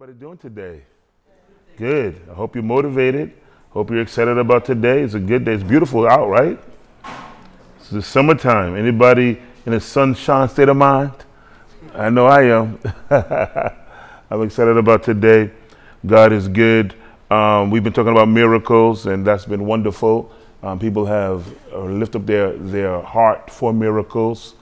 everybody 0.00 0.20
doing 0.20 0.38
today? 0.38 0.80
Good. 1.76 2.20
I 2.30 2.34
hope 2.34 2.54
you're 2.54 2.62
motivated. 2.62 3.32
Hope 3.70 3.90
you're 3.90 4.00
excited 4.00 4.38
about 4.38 4.64
today. 4.64 5.02
It's 5.02 5.14
a 5.14 5.18
good 5.18 5.44
day. 5.44 5.54
It's 5.54 5.64
beautiful 5.64 6.06
out, 6.06 6.28
right? 6.28 6.56
It's 7.80 7.90
the 7.90 8.00
summertime. 8.00 8.76
Anybody 8.76 9.42
in 9.66 9.72
a 9.72 9.80
sunshine 9.80 10.48
state 10.50 10.68
of 10.68 10.76
mind? 10.76 11.10
I 11.94 12.10
know 12.10 12.26
I 12.26 12.42
am. 12.44 12.78
I'm 14.30 14.42
excited 14.42 14.76
about 14.76 15.02
today. 15.02 15.50
God 16.06 16.32
is 16.32 16.46
good. 16.46 16.94
Um, 17.28 17.68
we've 17.68 17.82
been 17.82 17.92
talking 17.92 18.12
about 18.12 18.28
miracles, 18.28 19.06
and 19.06 19.26
that's 19.26 19.46
been 19.46 19.66
wonderful. 19.66 20.30
Um, 20.62 20.78
people 20.78 21.06
have 21.06 21.44
uh, 21.72 21.80
lift 21.80 22.14
up 22.14 22.24
their, 22.24 22.52
their 22.52 23.00
heart 23.00 23.50
for 23.50 23.72
miracles, 23.72 24.54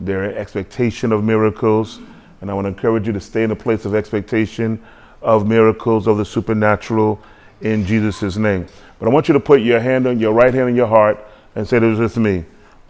their 0.00 0.36
expectation 0.36 1.12
of 1.12 1.22
miracles. 1.22 2.00
And 2.40 2.50
I 2.50 2.54
want 2.54 2.64
to 2.64 2.68
encourage 2.68 3.06
you 3.06 3.12
to 3.12 3.20
stay 3.20 3.42
in 3.42 3.50
a 3.50 3.56
place 3.56 3.84
of 3.84 3.94
expectation 3.94 4.82
of 5.22 5.46
miracles, 5.46 6.06
of 6.06 6.16
the 6.16 6.24
supernatural 6.24 7.20
in 7.60 7.84
Jesus' 7.84 8.36
name. 8.36 8.66
But 8.98 9.08
I 9.08 9.10
want 9.10 9.28
you 9.28 9.34
to 9.34 9.40
put 9.40 9.60
your 9.60 9.80
hand 9.80 10.06
on 10.06 10.18
your 10.18 10.32
right 10.32 10.52
hand 10.52 10.68
on 10.68 10.76
your 10.76 10.86
heart 10.86 11.18
and 11.54 11.68
say 11.68 11.78
this 11.78 11.98
with 11.98 12.16
me. 12.16 12.44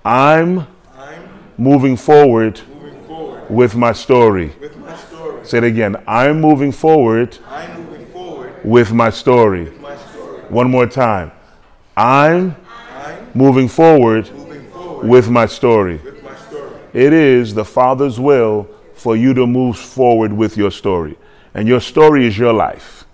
I'm, 0.05 0.67
I'm 0.97 1.29
moving 1.59 1.97
forward 1.97 2.61
moving 2.73 3.03
forward 3.05 3.51
with 3.51 3.75
my 3.75 3.93
story. 3.93 4.53
with 4.61 4.77
my 4.77 4.97
story. 4.97 5.45
Say 5.45 5.59
it 5.59 5.65
again. 5.65 5.97
I'm 6.07 6.41
moving 6.41 6.73
forward 6.73 7.37
I'm 7.49 7.85
moving 7.85 8.07
forward 8.07 8.65
with 8.65 8.93
my 8.93 9.11
story. 9.11 9.65
with 9.65 9.81
my 9.81 9.97
story. 9.97 10.41
One 10.49 10.71
more 10.71 10.87
time. 10.87 11.33
I'm 11.97 12.57
I'm 12.95 13.31
moving 13.35 13.69
forward 13.69 14.31
moving 14.33 14.71
forward 14.71 15.09
with 15.09 15.29
my 15.29 15.47
story. 15.47 15.97
with 15.99 16.23
my 16.23 16.35
story. 16.37 16.71
It 16.93 17.13
is 17.13 17.55
the 17.55 17.65
Father's 17.65 18.19
will 18.21 18.69
for 19.01 19.17
you 19.17 19.33
to 19.33 19.47
move 19.47 19.79
forward 19.79 20.31
with 20.31 20.59
your 20.59 20.71
story. 20.71 21.17
And 21.55 21.67
your 21.67 21.81
story 21.81 22.27
is 22.27 22.37
your 22.37 22.53
life. 22.53 23.07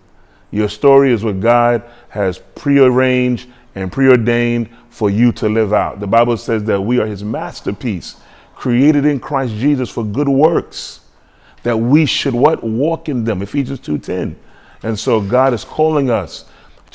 Your 0.51 0.69
story 0.69 1.13
is 1.13 1.23
what 1.23 1.39
God 1.39 1.85
has 2.09 2.39
prearranged 2.57 3.49
and 3.77 3.93
preordained 3.93 4.69
for 4.91 5.11
you 5.11 5.31
to 5.31 5.49
live 5.49 5.73
out. 5.73 6.01
The 6.01 6.09
Bible 6.09 6.39
says 6.39 6.65
that 6.65 6.81
we 6.81 6.99
are 6.99 7.07
his 7.07 7.23
masterpiece, 7.23 8.17
created 8.57 9.07
in 9.07 9.21
Christ 9.21 9.55
Jesus 9.55 9.89
for 9.89 10.03
good 10.05 10.29
works. 10.29 11.03
That 11.63 11.77
we 11.77 12.05
should 12.05 12.35
what? 12.35 12.65
Walk 12.65 13.09
in 13.09 13.23
them. 13.23 13.41
Ephesians 13.41 13.79
2:10. 13.79 14.35
And 14.83 14.99
so 14.99 15.21
God 15.21 15.55
is 15.55 15.63
calling 15.63 16.11
us 16.11 16.47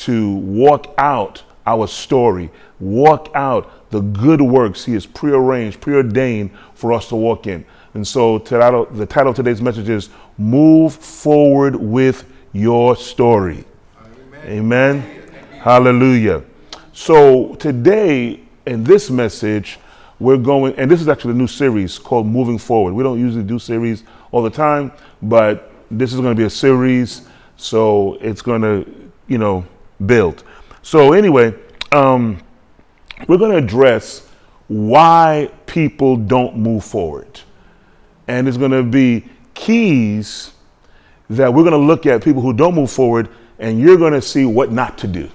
to 0.07 0.35
walk 0.35 0.93
out 0.97 1.43
our 1.65 1.87
story, 1.87 2.51
walk 2.81 3.29
out 3.35 3.89
the 3.91 4.01
good 4.01 4.41
works 4.41 4.83
He 4.83 4.95
has 4.95 5.05
prearranged, 5.05 5.79
preordained 5.79 6.51
for 6.73 6.91
us 6.91 7.07
to 7.07 7.15
walk 7.15 7.47
in. 7.47 7.63
And 7.93 8.07
so 8.07 8.39
title- 8.39 8.85
the 8.85 9.05
title 9.05 9.31
of 9.31 9.35
today's 9.35 9.61
message 9.61 9.89
is 9.89 10.09
Move 10.37 10.93
Forward 10.93 11.75
with 11.75 12.23
Your 12.53 12.95
Story. 12.95 13.65
Amen. 14.45 15.03
Hallelujah. 15.59 16.43
So 16.93 17.55
today 17.55 18.39
in 18.65 18.83
this 18.83 19.09
message, 19.09 19.79
we're 20.19 20.37
going, 20.37 20.75
and 20.75 20.89
this 20.89 21.01
is 21.01 21.07
actually 21.07 21.31
a 21.31 21.37
new 21.37 21.47
series 21.47 21.97
called 21.97 22.27
Moving 22.27 22.57
Forward. 22.57 22.93
We 22.93 23.03
don't 23.03 23.19
usually 23.19 23.43
do 23.43 23.57
series 23.57 24.03
all 24.31 24.43
the 24.43 24.49
time, 24.49 24.91
but 25.21 25.71
this 25.89 26.13
is 26.13 26.19
going 26.19 26.35
to 26.35 26.39
be 26.39 26.45
a 26.45 26.49
series, 26.49 27.27
so 27.57 28.17
it's 28.21 28.41
going 28.41 28.61
to, 28.61 28.85
you 29.27 29.37
know, 29.37 29.65
build. 30.05 30.43
So 30.83 31.13
anyway, 31.13 31.53
um, 31.91 32.39
we're 33.27 33.37
going 33.37 33.51
to 33.51 33.57
address 33.57 34.27
why 34.67 35.51
people 35.65 36.15
don't 36.15 36.55
move 36.55 36.85
forward, 36.85 37.41
and 38.31 38.47
it's 38.47 38.55
going 38.55 38.71
to 38.71 38.81
be 38.81 39.25
keys 39.53 40.53
that 41.29 41.53
we're 41.53 41.63
going 41.63 41.73
to 41.73 41.77
look 41.77 42.05
at 42.05 42.23
people 42.23 42.41
who 42.41 42.53
don't 42.53 42.73
move 42.73 42.89
forward, 42.89 43.27
and 43.59 43.77
you're 43.77 43.97
going 43.97 44.13
to 44.13 44.21
see 44.21 44.45
what 44.45 44.71
not 44.71 44.97
to 44.99 45.07
do. 45.07 45.29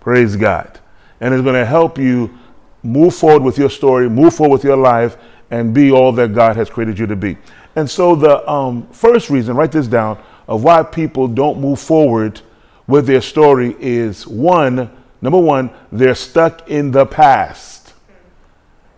Praise 0.00 0.34
God. 0.34 0.80
And 1.20 1.32
it's 1.32 1.42
going 1.44 1.54
to 1.54 1.64
help 1.64 1.98
you 1.98 2.36
move 2.82 3.14
forward 3.14 3.44
with 3.44 3.58
your 3.58 3.70
story, 3.70 4.10
move 4.10 4.34
forward 4.34 4.54
with 4.54 4.64
your 4.64 4.76
life, 4.76 5.18
and 5.52 5.72
be 5.72 5.92
all 5.92 6.10
that 6.12 6.34
God 6.34 6.56
has 6.56 6.68
created 6.68 6.98
you 6.98 7.06
to 7.06 7.14
be. 7.14 7.36
And 7.76 7.88
so, 7.88 8.16
the 8.16 8.48
um, 8.50 8.88
first 8.88 9.30
reason, 9.30 9.54
write 9.54 9.70
this 9.70 9.86
down, 9.86 10.20
of 10.48 10.64
why 10.64 10.82
people 10.82 11.28
don't 11.28 11.60
move 11.60 11.78
forward 11.78 12.40
with 12.88 13.06
their 13.06 13.20
story 13.20 13.76
is 13.78 14.26
one, 14.26 14.90
number 15.22 15.38
one, 15.38 15.70
they're 15.92 16.16
stuck 16.16 16.68
in 16.68 16.90
the 16.90 17.06
past. 17.06 17.94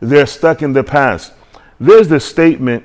They're 0.00 0.25
stuck 0.25 0.62
in 0.62 0.73
the 0.73 0.83
past. 0.83 1.34
There's 1.79 2.09
this 2.09 2.25
statement 2.25 2.84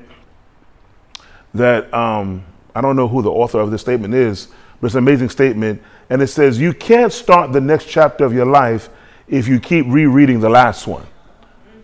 that 1.54 1.94
um, 1.94 2.44
I 2.76 2.82
don't 2.82 2.96
know 2.96 3.08
who 3.08 3.22
the 3.22 3.32
author 3.32 3.60
of 3.60 3.72
this 3.72 3.82
statement 3.82 4.14
is, 4.14 4.48
but 4.80 4.88
it's 4.88 4.96
an 4.96 5.00
amazing 5.00 5.30
statement. 5.30 5.82
And 6.10 6.22
it 6.22 6.28
says, 6.28 6.60
You 6.60 6.74
can't 6.74 7.12
start 7.12 7.52
the 7.52 7.62
next 7.62 7.86
chapter 7.86 8.26
of 8.26 8.34
your 8.34 8.46
life 8.46 8.90
if 9.28 9.48
you 9.48 9.60
keep 9.60 9.86
rereading 9.88 10.40
the 10.40 10.50
last 10.50 10.88
one. 10.88 11.06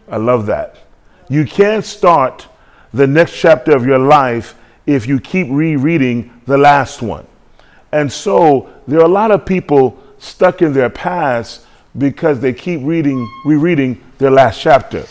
I 0.08 0.18
love 0.18 0.46
that. 0.48 0.78
You 1.30 1.46
can't 1.46 1.84
start 1.84 2.48
the 2.94 3.08
next 3.08 3.38
chapter 3.38 3.76
of 3.76 3.86
your 3.86 4.00
life 4.00 4.56
if 4.86 5.08
you 5.08 5.20
keep 5.20 5.48
rereading 5.50 6.32
the 6.46 6.58
last 6.58 7.02
one. 7.02 7.26
And 7.92 8.12
so 8.12 8.70
there 8.88 9.00
are 9.00 9.06
a 9.06 9.10
lot 9.10 9.32
of 9.32 9.46
people 9.46 10.02
stuck 10.18 10.62
in 10.62 10.74
their 10.74 10.90
past 10.90 11.66
because 11.98 12.40
they 12.40 12.54
keep 12.54 12.82
reading, 12.84 13.30
rereading 13.46 14.04
their 14.18 14.32
last 14.32 14.60
chapter. 14.60 15.06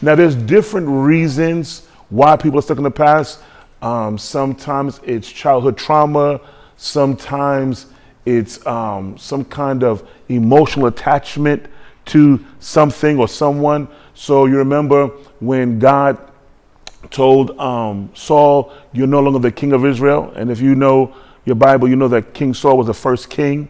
Now, 0.00 0.14
there's 0.14 0.34
different 0.34 0.88
reasons 0.88 1.86
why 2.08 2.36
people 2.36 2.58
are 2.58 2.62
stuck 2.62 2.78
in 2.78 2.84
the 2.84 2.90
past. 2.90 3.40
Um, 3.82 4.16
sometimes 4.16 5.00
it's 5.04 5.30
childhood 5.30 5.76
trauma. 5.76 6.40
Sometimes 6.76 7.86
it's 8.24 8.64
um, 8.66 9.18
some 9.18 9.44
kind 9.44 9.82
of 9.82 10.08
emotional 10.28 10.86
attachment 10.86 11.66
to 12.06 12.44
something 12.60 13.18
or 13.18 13.28
someone. 13.28 13.88
So 14.14 14.46
you 14.46 14.56
remember 14.56 15.08
when 15.40 15.78
God 15.78 16.18
told 17.10 17.58
um, 17.58 18.10
Saul, 18.14 18.72
You're 18.92 19.06
no 19.06 19.20
longer 19.20 19.40
the 19.40 19.52
king 19.52 19.72
of 19.72 19.84
Israel. 19.84 20.32
And 20.36 20.50
if 20.50 20.60
you 20.60 20.74
know 20.74 21.14
your 21.44 21.56
Bible, 21.56 21.88
you 21.88 21.96
know 21.96 22.08
that 22.08 22.34
King 22.34 22.54
Saul 22.54 22.78
was 22.78 22.86
the 22.86 22.94
first 22.94 23.28
king 23.28 23.68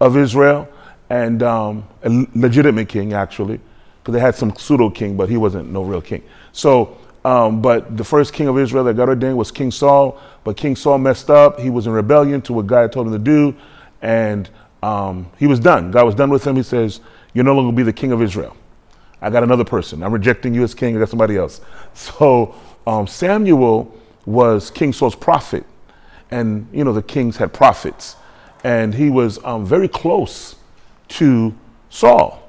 of 0.00 0.16
Israel 0.16 0.68
and 1.08 1.42
um, 1.42 1.86
a 2.02 2.26
legitimate 2.34 2.88
king, 2.88 3.12
actually, 3.12 3.60
because 4.00 4.14
they 4.14 4.20
had 4.20 4.34
some 4.34 4.54
pseudo 4.56 4.90
king, 4.90 5.16
but 5.16 5.28
he 5.28 5.36
wasn't 5.36 5.70
no 5.70 5.82
real 5.82 6.00
king. 6.00 6.22
So, 6.52 6.96
um, 7.24 7.62
but 7.62 7.96
the 7.96 8.04
first 8.04 8.32
king 8.32 8.48
of 8.48 8.58
Israel 8.58 8.84
that 8.84 8.94
got 8.94 9.08
ordained 9.08 9.36
was 9.36 9.50
King 9.50 9.70
Saul. 9.70 10.20
But 10.44 10.56
King 10.56 10.74
Saul 10.74 10.98
messed 10.98 11.30
up. 11.30 11.60
He 11.60 11.70
was 11.70 11.86
in 11.86 11.92
rebellion 11.92 12.42
to 12.42 12.52
what 12.52 12.66
God 12.66 12.90
told 12.92 13.06
him 13.06 13.12
to 13.12 13.18
do. 13.18 13.54
And 14.00 14.50
um, 14.82 15.30
he 15.38 15.46
was 15.46 15.60
done. 15.60 15.90
God 15.92 16.04
was 16.04 16.14
done 16.14 16.30
with 16.30 16.44
him. 16.44 16.56
He 16.56 16.62
says, 16.64 17.00
You're 17.32 17.44
no 17.44 17.54
longer 17.54 17.66
going 17.66 17.76
to 17.76 17.80
be 17.80 17.84
the 17.84 17.92
king 17.92 18.12
of 18.12 18.20
Israel. 18.20 18.56
I 19.20 19.30
got 19.30 19.44
another 19.44 19.64
person. 19.64 20.02
I'm 20.02 20.12
rejecting 20.12 20.52
you 20.52 20.64
as 20.64 20.74
king. 20.74 20.96
I 20.96 20.98
got 20.98 21.08
somebody 21.08 21.36
else. 21.36 21.60
So 21.94 22.54
um, 22.86 23.06
Samuel 23.06 23.96
was 24.26 24.70
King 24.70 24.92
Saul's 24.92 25.14
prophet. 25.14 25.64
And, 26.30 26.66
you 26.72 26.82
know, 26.82 26.92
the 26.92 27.02
kings 27.02 27.36
had 27.36 27.52
prophets. 27.52 28.16
And 28.64 28.94
he 28.94 29.10
was 29.10 29.42
um, 29.44 29.66
very 29.66 29.88
close 29.88 30.56
to 31.08 31.54
Saul. 31.90 32.42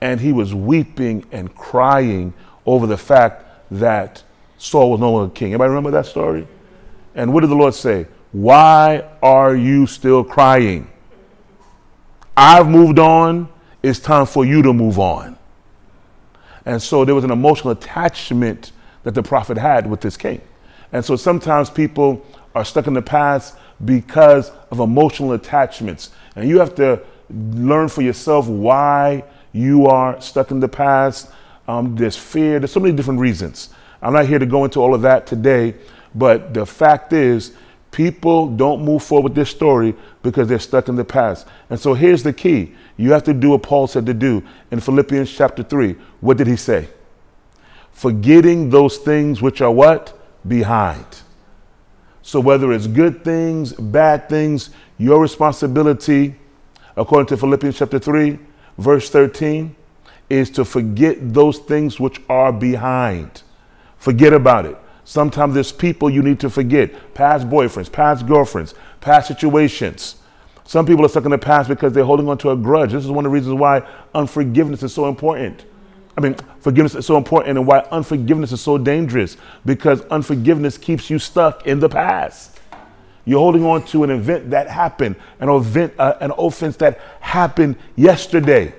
And 0.00 0.20
he 0.20 0.32
was 0.32 0.54
weeping 0.54 1.24
and 1.32 1.54
crying 1.54 2.34
over 2.66 2.86
the 2.86 2.98
fact 2.98 3.46
that 3.72 4.22
Saul 4.58 4.90
was 4.90 5.00
no 5.00 5.12
longer 5.12 5.34
king. 5.34 5.48
Anybody 5.48 5.68
remember 5.70 5.90
that 5.92 6.06
story? 6.06 6.46
And 7.14 7.32
what 7.32 7.40
did 7.40 7.50
the 7.50 7.56
Lord 7.56 7.74
say? 7.74 8.06
Why 8.32 9.08
are 9.22 9.54
you 9.54 9.86
still 9.86 10.24
crying? 10.24 10.90
I've 12.36 12.68
moved 12.68 12.98
on. 12.98 13.48
It's 13.82 13.98
time 13.98 14.26
for 14.26 14.44
you 14.44 14.62
to 14.62 14.72
move 14.72 14.98
on. 14.98 15.36
And 16.64 16.80
so 16.80 17.04
there 17.04 17.14
was 17.14 17.24
an 17.24 17.30
emotional 17.30 17.72
attachment 17.72 18.72
that 19.02 19.14
the 19.14 19.22
prophet 19.22 19.58
had 19.58 19.88
with 19.88 20.00
this 20.00 20.16
king. 20.16 20.40
And 20.92 21.04
so 21.04 21.16
sometimes 21.16 21.70
people 21.70 22.24
are 22.54 22.64
stuck 22.64 22.86
in 22.86 22.94
the 22.94 23.02
past 23.02 23.56
because 23.84 24.52
of 24.70 24.78
emotional 24.80 25.32
attachments. 25.32 26.10
And 26.36 26.48
you 26.48 26.58
have 26.60 26.74
to 26.76 27.02
learn 27.30 27.88
for 27.88 28.02
yourself 28.02 28.46
why 28.46 29.24
you 29.52 29.86
are 29.86 30.20
stuck 30.20 30.50
in 30.50 30.60
the 30.60 30.68
past. 30.68 31.30
Um, 31.68 31.96
there's 31.96 32.16
fear, 32.16 32.58
there's 32.58 32.72
so 32.72 32.80
many 32.80 32.94
different 32.94 33.20
reasons. 33.20 33.70
I'm 34.00 34.12
not 34.12 34.26
here 34.26 34.38
to 34.38 34.46
go 34.46 34.64
into 34.64 34.80
all 34.80 34.94
of 34.94 35.02
that 35.02 35.26
today, 35.26 35.74
but 36.14 36.52
the 36.52 36.66
fact 36.66 37.12
is, 37.12 37.52
people 37.92 38.48
don't 38.48 38.82
move 38.82 39.02
forward 39.04 39.24
with 39.24 39.34
this 39.34 39.50
story 39.50 39.94
because 40.22 40.48
they're 40.48 40.58
stuck 40.58 40.88
in 40.88 40.96
the 40.96 41.04
past. 41.04 41.46
And 41.70 41.78
so 41.78 41.94
here's 41.94 42.22
the 42.22 42.32
key 42.32 42.74
you 42.96 43.12
have 43.12 43.24
to 43.24 43.34
do 43.34 43.50
what 43.50 43.62
Paul 43.62 43.86
said 43.86 44.06
to 44.06 44.14
do 44.14 44.42
in 44.70 44.80
Philippians 44.80 45.32
chapter 45.32 45.62
3. 45.62 45.94
What 46.20 46.36
did 46.36 46.46
he 46.46 46.56
say? 46.56 46.88
Forgetting 47.92 48.70
those 48.70 48.98
things 48.98 49.40
which 49.40 49.60
are 49.60 49.70
what? 49.70 50.18
Behind. 50.46 51.06
So 52.22 52.40
whether 52.40 52.72
it's 52.72 52.86
good 52.86 53.24
things, 53.24 53.72
bad 53.72 54.28
things, 54.28 54.70
your 54.98 55.20
responsibility, 55.20 56.34
according 56.96 57.26
to 57.26 57.36
Philippians 57.36 57.76
chapter 57.76 57.98
3, 57.98 58.38
verse 58.78 59.10
13, 59.10 59.74
is 60.32 60.48
to 60.48 60.64
forget 60.64 61.34
those 61.34 61.58
things 61.58 62.00
which 62.00 62.18
are 62.30 62.52
behind. 62.52 63.42
Forget 63.98 64.32
about 64.32 64.64
it. 64.64 64.78
Sometimes 65.04 65.52
there's 65.52 65.72
people 65.72 66.08
you 66.08 66.22
need 66.22 66.40
to 66.40 66.48
forget 66.48 67.12
past 67.12 67.48
boyfriends, 67.50 67.92
past 67.92 68.26
girlfriends, 68.26 68.74
past 69.02 69.28
situations. 69.28 70.16
Some 70.64 70.86
people 70.86 71.04
are 71.04 71.08
stuck 71.08 71.26
in 71.26 71.32
the 71.32 71.38
past 71.38 71.68
because 71.68 71.92
they're 71.92 72.04
holding 72.04 72.30
on 72.30 72.38
to 72.38 72.50
a 72.50 72.56
grudge. 72.56 72.92
This 72.92 73.04
is 73.04 73.10
one 73.10 73.26
of 73.26 73.30
the 73.30 73.34
reasons 73.34 73.56
why 73.56 73.86
unforgiveness 74.14 74.82
is 74.82 74.94
so 74.94 75.06
important. 75.06 75.66
I 76.16 76.22
mean, 76.22 76.34
forgiveness 76.60 76.94
is 76.94 77.04
so 77.04 77.18
important 77.18 77.58
and 77.58 77.66
why 77.66 77.80
unforgiveness 77.90 78.52
is 78.52 78.62
so 78.62 78.78
dangerous 78.78 79.36
because 79.66 80.00
unforgiveness 80.06 80.78
keeps 80.78 81.10
you 81.10 81.18
stuck 81.18 81.66
in 81.66 81.78
the 81.78 81.90
past. 81.90 82.58
You're 83.26 83.38
holding 83.38 83.66
on 83.66 83.84
to 83.86 84.02
an 84.02 84.10
event 84.10 84.50
that 84.50 84.68
happened, 84.68 85.16
an 85.40 85.50
event, 85.50 85.92
uh, 85.98 86.14
an 86.20 86.32
offense 86.38 86.76
that 86.78 87.00
happened 87.20 87.76
yesterday. 87.96 88.74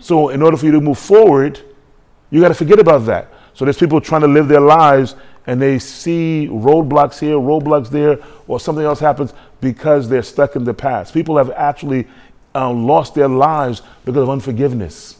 So, 0.00 0.30
in 0.30 0.42
order 0.42 0.56
for 0.56 0.66
you 0.66 0.72
to 0.72 0.80
move 0.80 0.98
forward, 0.98 1.60
you 2.30 2.40
got 2.40 2.48
to 2.48 2.54
forget 2.54 2.78
about 2.78 3.06
that. 3.06 3.32
So, 3.54 3.64
there's 3.64 3.78
people 3.78 4.00
trying 4.00 4.22
to 4.22 4.28
live 4.28 4.48
their 4.48 4.60
lives 4.60 5.14
and 5.46 5.60
they 5.60 5.78
see 5.78 6.48
roadblocks 6.50 7.18
here, 7.18 7.34
roadblocks 7.34 7.88
there, 7.88 8.18
or 8.46 8.60
something 8.60 8.84
else 8.84 9.00
happens 9.00 9.32
because 9.60 10.08
they're 10.08 10.22
stuck 10.22 10.56
in 10.56 10.64
the 10.64 10.74
past. 10.74 11.12
People 11.12 11.36
have 11.36 11.50
actually 11.50 12.06
um, 12.54 12.86
lost 12.86 13.14
their 13.14 13.28
lives 13.28 13.82
because 14.04 14.22
of 14.22 14.30
unforgiveness. 14.30 15.16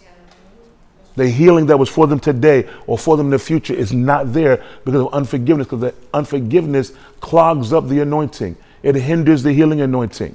The 1.17 1.29
healing 1.29 1.67
that 1.67 1.79
was 1.79 1.89
for 1.89 2.07
them 2.07 2.21
today 2.21 2.69
or 2.87 2.97
for 2.97 3.17
them 3.17 3.27
in 3.27 3.31
the 3.31 3.39
future 3.39 3.75
is 3.75 3.93
not 3.93 4.33
there 4.33 4.65
because 4.85 5.01
of 5.01 5.13
unforgiveness, 5.13 5.67
because 5.67 5.81
the 5.81 5.95
unforgiveness 6.15 6.93
clogs 7.21 7.73
up 7.73 7.89
the 7.89 8.01
anointing. 8.01 8.57
It 8.83 8.95
hinders 8.95 9.43
the 9.43 9.53
healing 9.53 9.81
anointing. 9.81 10.35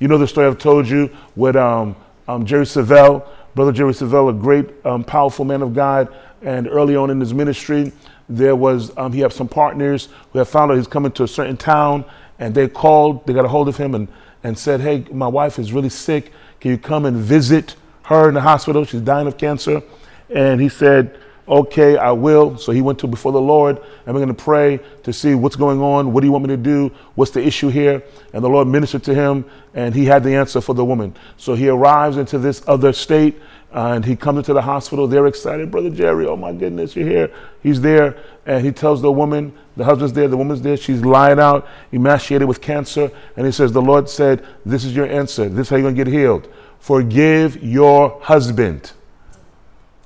You 0.00 0.08
know 0.08 0.18
the 0.18 0.26
story 0.26 0.46
I've 0.46 0.58
told 0.58 0.88
you 0.88 1.14
with 1.36 1.56
um, 1.56 1.94
um, 2.26 2.44
Jerry 2.46 2.64
Savelle, 2.64 3.26
Brother 3.54 3.72
Jerry 3.72 3.92
Savelle, 3.92 4.30
a 4.30 4.32
great, 4.32 4.68
um, 4.84 5.04
powerful 5.04 5.44
man 5.44 5.62
of 5.62 5.74
God. 5.74 6.14
And 6.42 6.68
early 6.68 6.96
on 6.96 7.10
in 7.10 7.20
his 7.20 7.32
ministry, 7.32 7.92
there 8.28 8.56
was, 8.56 8.96
um, 8.96 9.12
he 9.12 9.20
had 9.20 9.32
some 9.32 9.48
partners 9.48 10.08
who 10.32 10.38
had 10.38 10.48
found 10.48 10.70
out 10.70 10.76
he's 10.76 10.86
coming 10.86 11.12
to 11.12 11.22
a 11.22 11.28
certain 11.28 11.56
town, 11.56 12.04
and 12.38 12.54
they 12.54 12.68
called, 12.68 13.26
they 13.26 13.32
got 13.32 13.44
a 13.44 13.48
hold 13.48 13.68
of 13.68 13.76
him 13.76 13.94
and, 13.94 14.08
and 14.42 14.58
said, 14.58 14.80
Hey, 14.80 15.06
my 15.10 15.28
wife 15.28 15.58
is 15.58 15.72
really 15.72 15.88
sick. 15.88 16.32
Can 16.60 16.70
you 16.70 16.78
come 16.78 17.04
and 17.04 17.16
visit 17.16 17.76
her 18.04 18.28
in 18.28 18.34
the 18.34 18.40
hospital? 18.40 18.84
She's 18.84 19.00
dying 19.00 19.26
of 19.26 19.38
cancer. 19.38 19.82
And 20.30 20.60
he 20.60 20.68
said, 20.68 21.18
Okay, 21.46 21.98
I 21.98 22.10
will. 22.12 22.56
So 22.56 22.72
he 22.72 22.80
went 22.80 22.98
to 23.00 23.06
before 23.06 23.32
the 23.32 23.40
Lord, 23.40 23.78
and 24.06 24.14
we're 24.14 24.24
going 24.24 24.34
to 24.34 24.42
pray 24.42 24.80
to 25.02 25.12
see 25.12 25.34
what's 25.34 25.56
going 25.56 25.80
on. 25.82 26.12
What 26.12 26.22
do 26.22 26.26
you 26.26 26.32
want 26.32 26.44
me 26.44 26.48
to 26.48 26.56
do? 26.56 26.90
What's 27.16 27.32
the 27.32 27.44
issue 27.44 27.68
here? 27.68 28.02
And 28.32 28.42
the 28.42 28.48
Lord 28.48 28.66
ministered 28.66 29.04
to 29.04 29.14
him, 29.14 29.44
and 29.74 29.94
he 29.94 30.06
had 30.06 30.24
the 30.24 30.34
answer 30.34 30.62
for 30.62 30.74
the 30.74 30.84
woman. 30.84 31.14
So 31.36 31.54
he 31.54 31.68
arrives 31.68 32.16
into 32.16 32.38
this 32.38 32.62
other 32.66 32.94
state, 32.94 33.38
uh, 33.74 33.92
and 33.94 34.04
he 34.06 34.16
comes 34.16 34.38
into 34.38 34.54
the 34.54 34.62
hospital. 34.62 35.06
They're 35.06 35.26
excited, 35.26 35.70
Brother 35.70 35.90
Jerry. 35.90 36.26
Oh 36.26 36.36
my 36.36 36.52
goodness, 36.52 36.96
you're 36.96 37.08
here. 37.08 37.30
He's 37.62 37.82
there, 37.82 38.16
and 38.46 38.64
he 38.64 38.72
tells 38.72 39.02
the 39.02 39.12
woman, 39.12 39.52
the 39.76 39.84
husband's 39.84 40.14
there, 40.14 40.28
the 40.28 40.38
woman's 40.38 40.62
there. 40.62 40.78
She's 40.78 41.04
lying 41.04 41.38
out, 41.38 41.68
emaciated 41.92 42.48
with 42.48 42.62
cancer, 42.62 43.10
and 43.36 43.44
he 43.44 43.52
says, 43.52 43.70
The 43.70 43.82
Lord 43.82 44.08
said, 44.08 44.46
This 44.64 44.84
is 44.84 44.96
your 44.96 45.06
answer. 45.06 45.50
This 45.50 45.66
is 45.66 45.68
how 45.68 45.76
you're 45.76 45.82
going 45.82 45.96
to 45.96 46.04
get 46.04 46.10
healed. 46.10 46.48
Forgive 46.78 47.62
your 47.62 48.18
husband. 48.22 48.92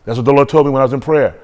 That's 0.08 0.16
what 0.16 0.24
the 0.24 0.32
Lord 0.32 0.48
told 0.48 0.64
me 0.64 0.72
when 0.72 0.80
I 0.80 0.86
was 0.86 0.94
in 0.94 1.00
prayer. 1.00 1.38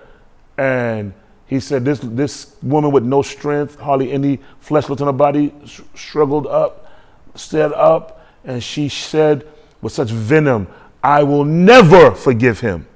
And 0.56 1.12
he 1.46 1.61
said, 1.61 1.84
This, 1.84 2.00
this 2.02 2.56
woman 2.62 2.93
with 2.93 3.05
no 3.05 3.20
strength, 3.20 3.78
hardly 3.78 4.11
any 4.11 4.38
flesh 4.58 4.88
left 4.88 5.02
on 5.02 5.06
her 5.06 5.12
body, 5.12 5.52
sh- 5.66 5.82
struggled 5.94 6.46
up, 6.46 6.90
stood 7.34 7.75
up, 7.75 8.26
and 8.43 8.64
she 8.64 8.88
said 8.88 9.46
with 9.82 9.93
such 9.93 10.08
venom, 10.08 10.66
I 11.02 11.25
will 11.25 11.44
never 11.44 12.12
forgive 12.12 12.58
him. 12.61 12.87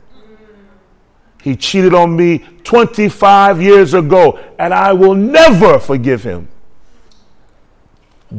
He 1.43 1.55
cheated 1.55 1.93
on 1.93 2.17
me 2.17 2.39
25 2.65 3.61
years 3.61 3.93
ago, 3.93 4.39
and 4.59 4.73
I 4.73 4.95
will 4.95 5.15
never 5.15 5.79
forgive 5.79 6.23
him. 6.23 6.49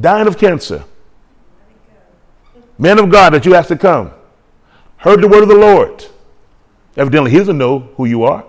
Dying 0.01 0.27
of 0.27 0.39
cancer. 0.39 0.83
Man 2.79 2.97
of 2.97 3.11
God 3.11 3.33
that 3.33 3.45
you 3.45 3.53
asked 3.53 3.67
to 3.67 3.77
come. 3.77 4.13
Heard 4.97 5.21
the 5.21 5.27
word 5.27 5.43
of 5.43 5.49
the 5.49 5.53
Lord. 5.53 6.07
Evidently, 6.99 7.31
he 7.31 7.37
doesn't 7.37 7.57
know 7.57 7.79
who 7.95 8.03
you 8.03 8.23
are. 8.23 8.43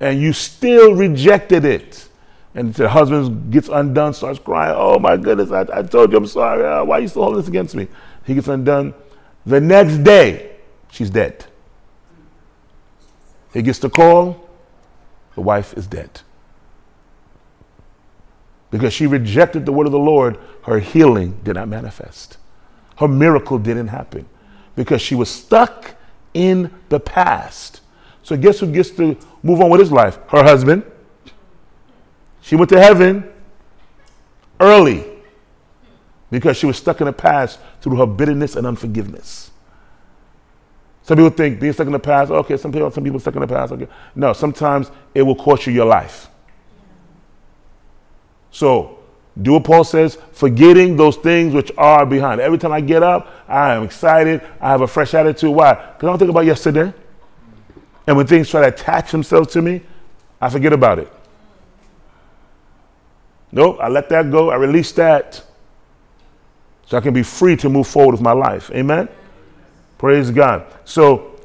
And 0.00 0.20
you 0.20 0.32
still 0.32 0.92
rejected 0.94 1.64
it. 1.64 2.08
And 2.52 2.74
the 2.74 2.88
husband 2.88 3.52
gets 3.52 3.68
undone, 3.68 4.12
starts 4.12 4.40
crying. 4.40 4.74
Oh 4.76 4.98
my 4.98 5.16
goodness, 5.16 5.52
I, 5.52 5.60
I 5.72 5.82
told 5.82 6.10
you 6.10 6.18
I'm 6.18 6.26
sorry. 6.26 6.64
Uh, 6.64 6.84
why 6.84 6.98
are 6.98 7.00
you 7.00 7.06
still 7.06 7.22
holding 7.22 7.40
this 7.40 7.48
against 7.48 7.76
me? 7.76 7.86
He 8.26 8.34
gets 8.34 8.48
undone. 8.48 8.92
The 9.46 9.60
next 9.60 9.98
day, 9.98 10.56
she's 10.90 11.10
dead. 11.10 11.46
He 13.52 13.62
gets 13.62 13.78
the 13.78 13.88
call, 13.88 14.48
the 15.36 15.40
wife 15.40 15.74
is 15.74 15.86
dead. 15.86 16.22
Because 18.72 18.92
she 18.92 19.06
rejected 19.06 19.64
the 19.64 19.72
word 19.72 19.86
of 19.86 19.92
the 19.92 19.98
Lord, 20.00 20.38
her 20.64 20.80
healing 20.80 21.38
did 21.44 21.54
not 21.54 21.68
manifest. 21.68 22.36
Her 22.96 23.06
miracle 23.06 23.58
didn't 23.58 23.88
happen 23.88 24.26
because 24.74 25.00
she 25.00 25.14
was 25.14 25.30
stuck 25.30 25.94
in 26.34 26.70
the 26.88 27.00
past. 27.00 27.80
So, 28.22 28.36
guess 28.36 28.60
who 28.60 28.70
gets 28.70 28.90
to 28.92 29.16
move 29.42 29.60
on 29.60 29.70
with 29.70 29.80
his 29.80 29.92
life? 29.92 30.18
Her 30.28 30.42
husband. 30.42 30.82
She 32.40 32.56
went 32.56 32.68
to 32.70 32.80
heaven 32.80 33.30
early 34.60 35.04
because 36.30 36.56
she 36.56 36.66
was 36.66 36.76
stuck 36.76 37.00
in 37.00 37.06
the 37.06 37.12
past 37.12 37.58
through 37.80 37.96
her 37.96 38.06
bitterness 38.06 38.56
and 38.56 38.66
unforgiveness. 38.66 39.50
Some 41.02 41.18
people 41.18 41.30
think 41.30 41.60
being 41.60 41.72
stuck 41.72 41.86
in 41.86 41.92
the 41.92 41.98
past, 41.98 42.30
okay, 42.30 42.56
some 42.56 42.72
people, 42.72 42.90
some 42.90 43.04
people 43.04 43.20
stuck 43.20 43.34
in 43.34 43.42
the 43.42 43.46
past, 43.46 43.72
okay. 43.72 43.86
No, 44.14 44.32
sometimes 44.32 44.90
it 45.14 45.22
will 45.22 45.36
cost 45.36 45.66
you 45.66 45.72
your 45.72 45.86
life. 45.86 46.28
So, 48.50 48.98
do 49.40 49.54
what 49.54 49.64
Paul 49.64 49.82
says, 49.82 50.16
forgetting 50.32 50.96
those 50.96 51.16
things 51.16 51.54
which 51.54 51.72
are 51.76 52.06
behind. 52.06 52.40
Every 52.40 52.58
time 52.58 52.72
I 52.72 52.80
get 52.80 53.02
up, 53.02 53.28
I 53.48 53.74
am 53.74 53.82
excited. 53.82 54.40
I 54.60 54.70
have 54.70 54.80
a 54.80 54.86
fresh 54.86 55.12
attitude. 55.12 55.50
Why? 55.50 55.74
Because 55.74 56.02
I 56.02 56.06
don't 56.06 56.18
think 56.18 56.30
about 56.30 56.44
yesterday. 56.44 56.92
And 58.06 58.16
when 58.16 58.26
things 58.26 58.48
try 58.48 58.60
to 58.60 58.68
attach 58.68 59.10
themselves 59.10 59.52
to 59.54 59.62
me, 59.62 59.82
I 60.40 60.48
forget 60.50 60.72
about 60.72 60.98
it. 60.98 61.12
Nope, 63.50 63.78
I 63.80 63.88
let 63.88 64.08
that 64.10 64.30
go. 64.30 64.50
I 64.50 64.56
release 64.56 64.92
that 64.92 65.42
so 66.86 66.96
I 66.96 67.00
can 67.00 67.14
be 67.14 67.22
free 67.22 67.56
to 67.56 67.68
move 67.68 67.86
forward 67.86 68.12
with 68.12 68.20
my 68.20 68.32
life. 68.32 68.70
Amen? 68.72 69.08
Praise 69.96 70.30
God. 70.30 70.66
So 70.84 71.40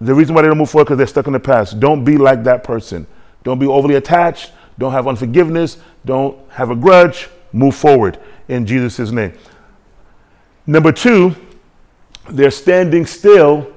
the 0.00 0.14
reason 0.14 0.34
why 0.34 0.42
they 0.42 0.48
don't 0.48 0.58
move 0.58 0.70
forward 0.70 0.84
because 0.86 0.98
they're 0.98 1.06
stuck 1.06 1.26
in 1.26 1.32
the 1.32 1.40
past. 1.40 1.78
Don't 1.78 2.04
be 2.04 2.16
like 2.16 2.44
that 2.44 2.64
person. 2.64 3.06
Don't 3.44 3.58
be 3.58 3.66
overly 3.66 3.96
attached. 3.96 4.52
Don't 4.78 4.92
have 4.92 5.06
unforgiveness. 5.08 5.78
Don't 6.08 6.38
have 6.48 6.70
a 6.70 6.74
grudge. 6.74 7.28
Move 7.52 7.74
forward 7.74 8.18
in 8.48 8.64
Jesus' 8.64 9.10
name. 9.10 9.34
Number 10.66 10.90
two, 10.90 11.36
they're 12.30 12.50
standing 12.50 13.04
still 13.04 13.70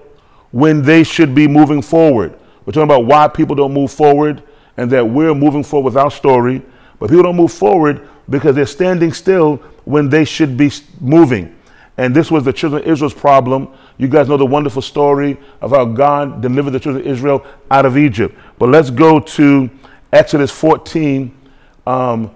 when 0.51 0.81
they 0.81 1.03
should 1.03 1.35
be 1.35 1.45
moving 1.45 1.81
forward. 1.81 2.39
We're 2.65 2.71
talking 2.71 2.83
about 2.83 3.05
why 3.05 3.27
people 3.27 3.53
don't 3.53 3.73
move 3.73 3.91
forward 3.91 4.43
and 4.77 4.89
that 4.91 5.05
we're 5.05 5.35
moving 5.35 5.61
forward 5.61 5.87
with 5.87 5.97
our 5.97 6.09
story, 6.09 6.61
but 6.99 7.09
people 7.09 7.23
don't 7.23 7.35
move 7.35 7.51
forward 7.51 8.07
because 8.29 8.55
they're 8.55 8.65
standing 8.65 9.11
still 9.11 9.57
when 9.83 10.07
they 10.07 10.23
should 10.23 10.55
be 10.55 10.71
moving. 11.01 11.53
And 11.97 12.15
this 12.15 12.31
was 12.31 12.45
the 12.45 12.53
children 12.53 12.81
of 12.81 12.87
Israel's 12.87 13.13
problem. 13.13 13.73
You 13.97 14.07
guys 14.07 14.29
know 14.29 14.37
the 14.37 14.45
wonderful 14.45 14.81
story 14.81 15.37
of 15.59 15.71
how 15.71 15.83
God 15.83 16.41
delivered 16.41 16.71
the 16.71 16.79
children 16.79 17.05
of 17.05 17.11
Israel 17.11 17.45
out 17.69 17.85
of 17.85 17.97
Egypt. 17.97 18.37
But 18.57 18.69
let's 18.69 18.89
go 18.89 19.19
to 19.19 19.69
Exodus 20.13 20.49
14, 20.49 21.40
um, 21.85 22.31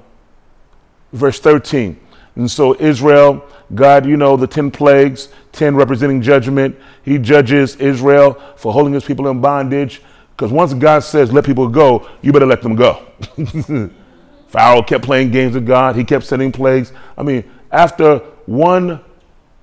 verse 1.14 1.40
13. 1.40 2.00
And 2.36 2.52
so, 2.52 2.76
Israel, 2.80 3.46
God, 3.74 4.06
you 4.06 4.18
know, 4.18 4.36
the 4.36 4.48
10 4.48 4.72
plagues, 4.72 5.30
10 5.54 5.76
representing 5.76 6.22
judgment. 6.22 6.78
He 7.04 7.18
judges 7.18 7.78
Israel 7.78 8.34
for 8.58 8.74
holding 8.74 8.94
his 8.94 9.06
people 9.06 9.28
in 9.30 9.42
bondage. 9.42 10.02
Because 10.36 10.52
once 10.52 10.74
God 10.74 11.00
says, 11.00 11.32
let 11.32 11.46
people 11.46 11.70
go, 11.70 12.10
you 12.22 12.34
better 12.34 12.46
let 12.46 12.62
them 12.62 12.76
go. 12.76 13.06
Pharaoh 14.48 14.84
kept 14.84 15.06
playing 15.06 15.32
games 15.32 15.54
with 15.56 15.66
God. 15.66 15.96
He 15.96 16.04
kept 16.04 16.26
sending 16.26 16.52
plagues. 16.52 16.92
I 17.18 17.24
mean, 17.24 17.50
after 17.72 18.18
one 18.46 19.00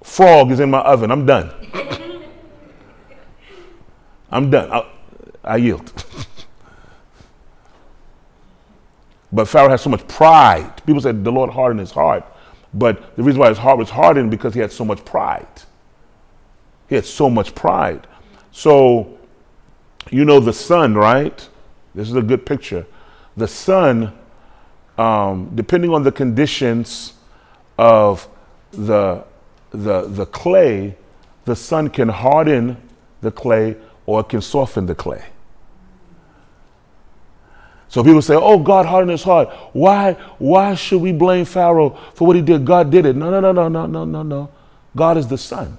frog 0.02 0.50
is 0.50 0.60
in 0.60 0.70
my 0.70 0.80
oven, 0.80 1.10
I'm 1.10 1.26
done. 1.26 1.52
I'm 4.30 4.50
done. 4.50 4.72
I, 4.72 4.86
I 5.44 5.56
yield. 5.56 5.92
but 9.32 9.48
Pharaoh 9.48 9.70
has 9.70 9.80
so 9.80 9.90
much 9.90 10.06
pride. 10.08 10.84
People 10.84 11.00
said 11.00 11.24
the 11.24 11.32
Lord 11.32 11.50
hardened 11.50 11.80
his 11.80 11.90
heart. 11.90 12.24
But 12.74 13.16
the 13.16 13.22
reason 13.22 13.40
why 13.40 13.48
his 13.48 13.58
heart 13.58 13.78
was 13.78 13.90
hardened 13.90 14.30
because 14.30 14.54
he 14.54 14.60
had 14.60 14.72
so 14.72 14.84
much 14.84 15.04
pride. 15.04 15.46
He 16.88 16.94
had 16.94 17.04
so 17.06 17.30
much 17.30 17.54
pride. 17.54 18.06
So, 18.50 19.18
you 20.10 20.24
know, 20.24 20.40
the 20.40 20.52
sun, 20.52 20.94
right? 20.94 21.48
This 21.94 22.08
is 22.08 22.14
a 22.14 22.22
good 22.22 22.44
picture. 22.44 22.86
The 23.36 23.48
sun, 23.48 24.12
um, 24.98 25.50
depending 25.54 25.92
on 25.92 26.02
the 26.02 26.12
conditions 26.12 27.14
of 27.78 28.28
the, 28.70 29.24
the, 29.70 30.02
the 30.08 30.26
clay, 30.26 30.96
the 31.44 31.56
sun 31.56 31.88
can 31.88 32.08
harden 32.08 32.76
the 33.22 33.30
clay 33.30 33.76
or 34.04 34.20
it 34.20 34.28
can 34.28 34.42
soften 34.42 34.86
the 34.86 34.94
clay. 34.94 35.24
So 37.92 38.02
people 38.02 38.22
say, 38.22 38.34
"Oh, 38.34 38.58
God 38.58 38.86
hardened 38.86 39.10
his 39.10 39.22
heart. 39.22 39.50
Why? 39.74 40.14
Why 40.38 40.74
should 40.74 41.02
we 41.02 41.12
blame 41.12 41.44
Pharaoh 41.44 41.90
for 42.14 42.26
what 42.26 42.36
he 42.36 42.40
did? 42.40 42.64
God 42.64 42.90
did 42.90 43.04
it." 43.04 43.14
No, 43.14 43.30
no, 43.30 43.38
no, 43.38 43.52
no, 43.52 43.68
no, 43.68 43.84
no, 43.84 44.06
no, 44.06 44.22
no. 44.22 44.48
God 44.96 45.18
is 45.18 45.28
the 45.28 45.36
sun. 45.36 45.76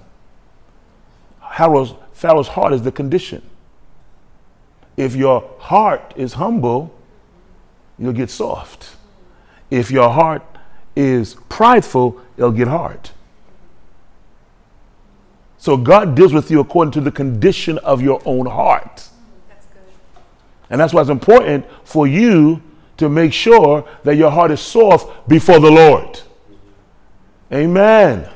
Pharaoh's, 1.56 1.94
Pharaoh's 2.12 2.46
heart 2.46 2.72
is 2.72 2.82
the 2.82 2.92
condition. 2.92 3.42
If 4.96 5.16
your 5.16 5.42
heart 5.58 6.12
is 6.14 6.34
humble, 6.34 6.94
you'll 7.98 8.12
get 8.12 8.30
soft. 8.30 8.94
If 9.68 9.90
your 9.90 10.08
heart 10.08 10.42
is 10.94 11.34
prideful, 11.48 12.20
it'll 12.36 12.52
get 12.52 12.68
hard. 12.68 13.10
So 15.58 15.76
God 15.76 16.14
deals 16.14 16.32
with 16.32 16.48
you 16.48 16.60
according 16.60 16.92
to 16.92 17.00
the 17.00 17.10
condition 17.10 17.78
of 17.78 18.00
your 18.00 18.22
own 18.24 18.46
heart. 18.46 19.08
And 20.74 20.80
that's 20.80 20.92
why 20.92 21.02
it's 21.02 21.08
important 21.08 21.64
for 21.84 22.08
you 22.08 22.60
to 22.96 23.08
make 23.08 23.32
sure 23.32 23.88
that 24.02 24.16
your 24.16 24.28
heart 24.28 24.50
is 24.50 24.58
soft 24.58 25.28
before 25.28 25.60
the 25.60 25.70
Lord. 25.70 26.20
Amen. 27.52 28.28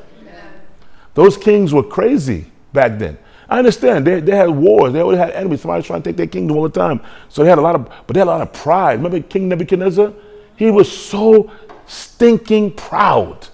Those 1.14 1.36
kings 1.36 1.74
were 1.74 1.82
crazy 1.82 2.46
back 2.72 2.96
then. 2.96 3.18
I 3.48 3.58
understand 3.58 4.06
they, 4.06 4.20
they 4.20 4.36
had 4.36 4.50
wars. 4.50 4.92
They 4.92 5.00
always 5.00 5.18
had 5.18 5.32
enemies. 5.32 5.62
Somebody 5.62 5.80
was 5.80 5.86
trying 5.88 6.02
to 6.02 6.10
take 6.10 6.16
their 6.16 6.28
kingdom 6.28 6.56
all 6.56 6.62
the 6.62 6.68
time. 6.68 7.00
So 7.28 7.42
they 7.42 7.48
had 7.48 7.58
a 7.58 7.60
lot 7.60 7.74
of, 7.74 7.92
but 8.06 8.14
they 8.14 8.20
had 8.20 8.28
a 8.28 8.30
lot 8.30 8.40
of 8.40 8.52
pride. 8.52 9.02
Remember 9.02 9.18
King 9.18 9.48
Nebuchadnezzar? 9.48 10.12
He 10.54 10.70
was 10.70 10.88
so 10.96 11.50
stinking 11.86 12.74
proud. 12.74 13.48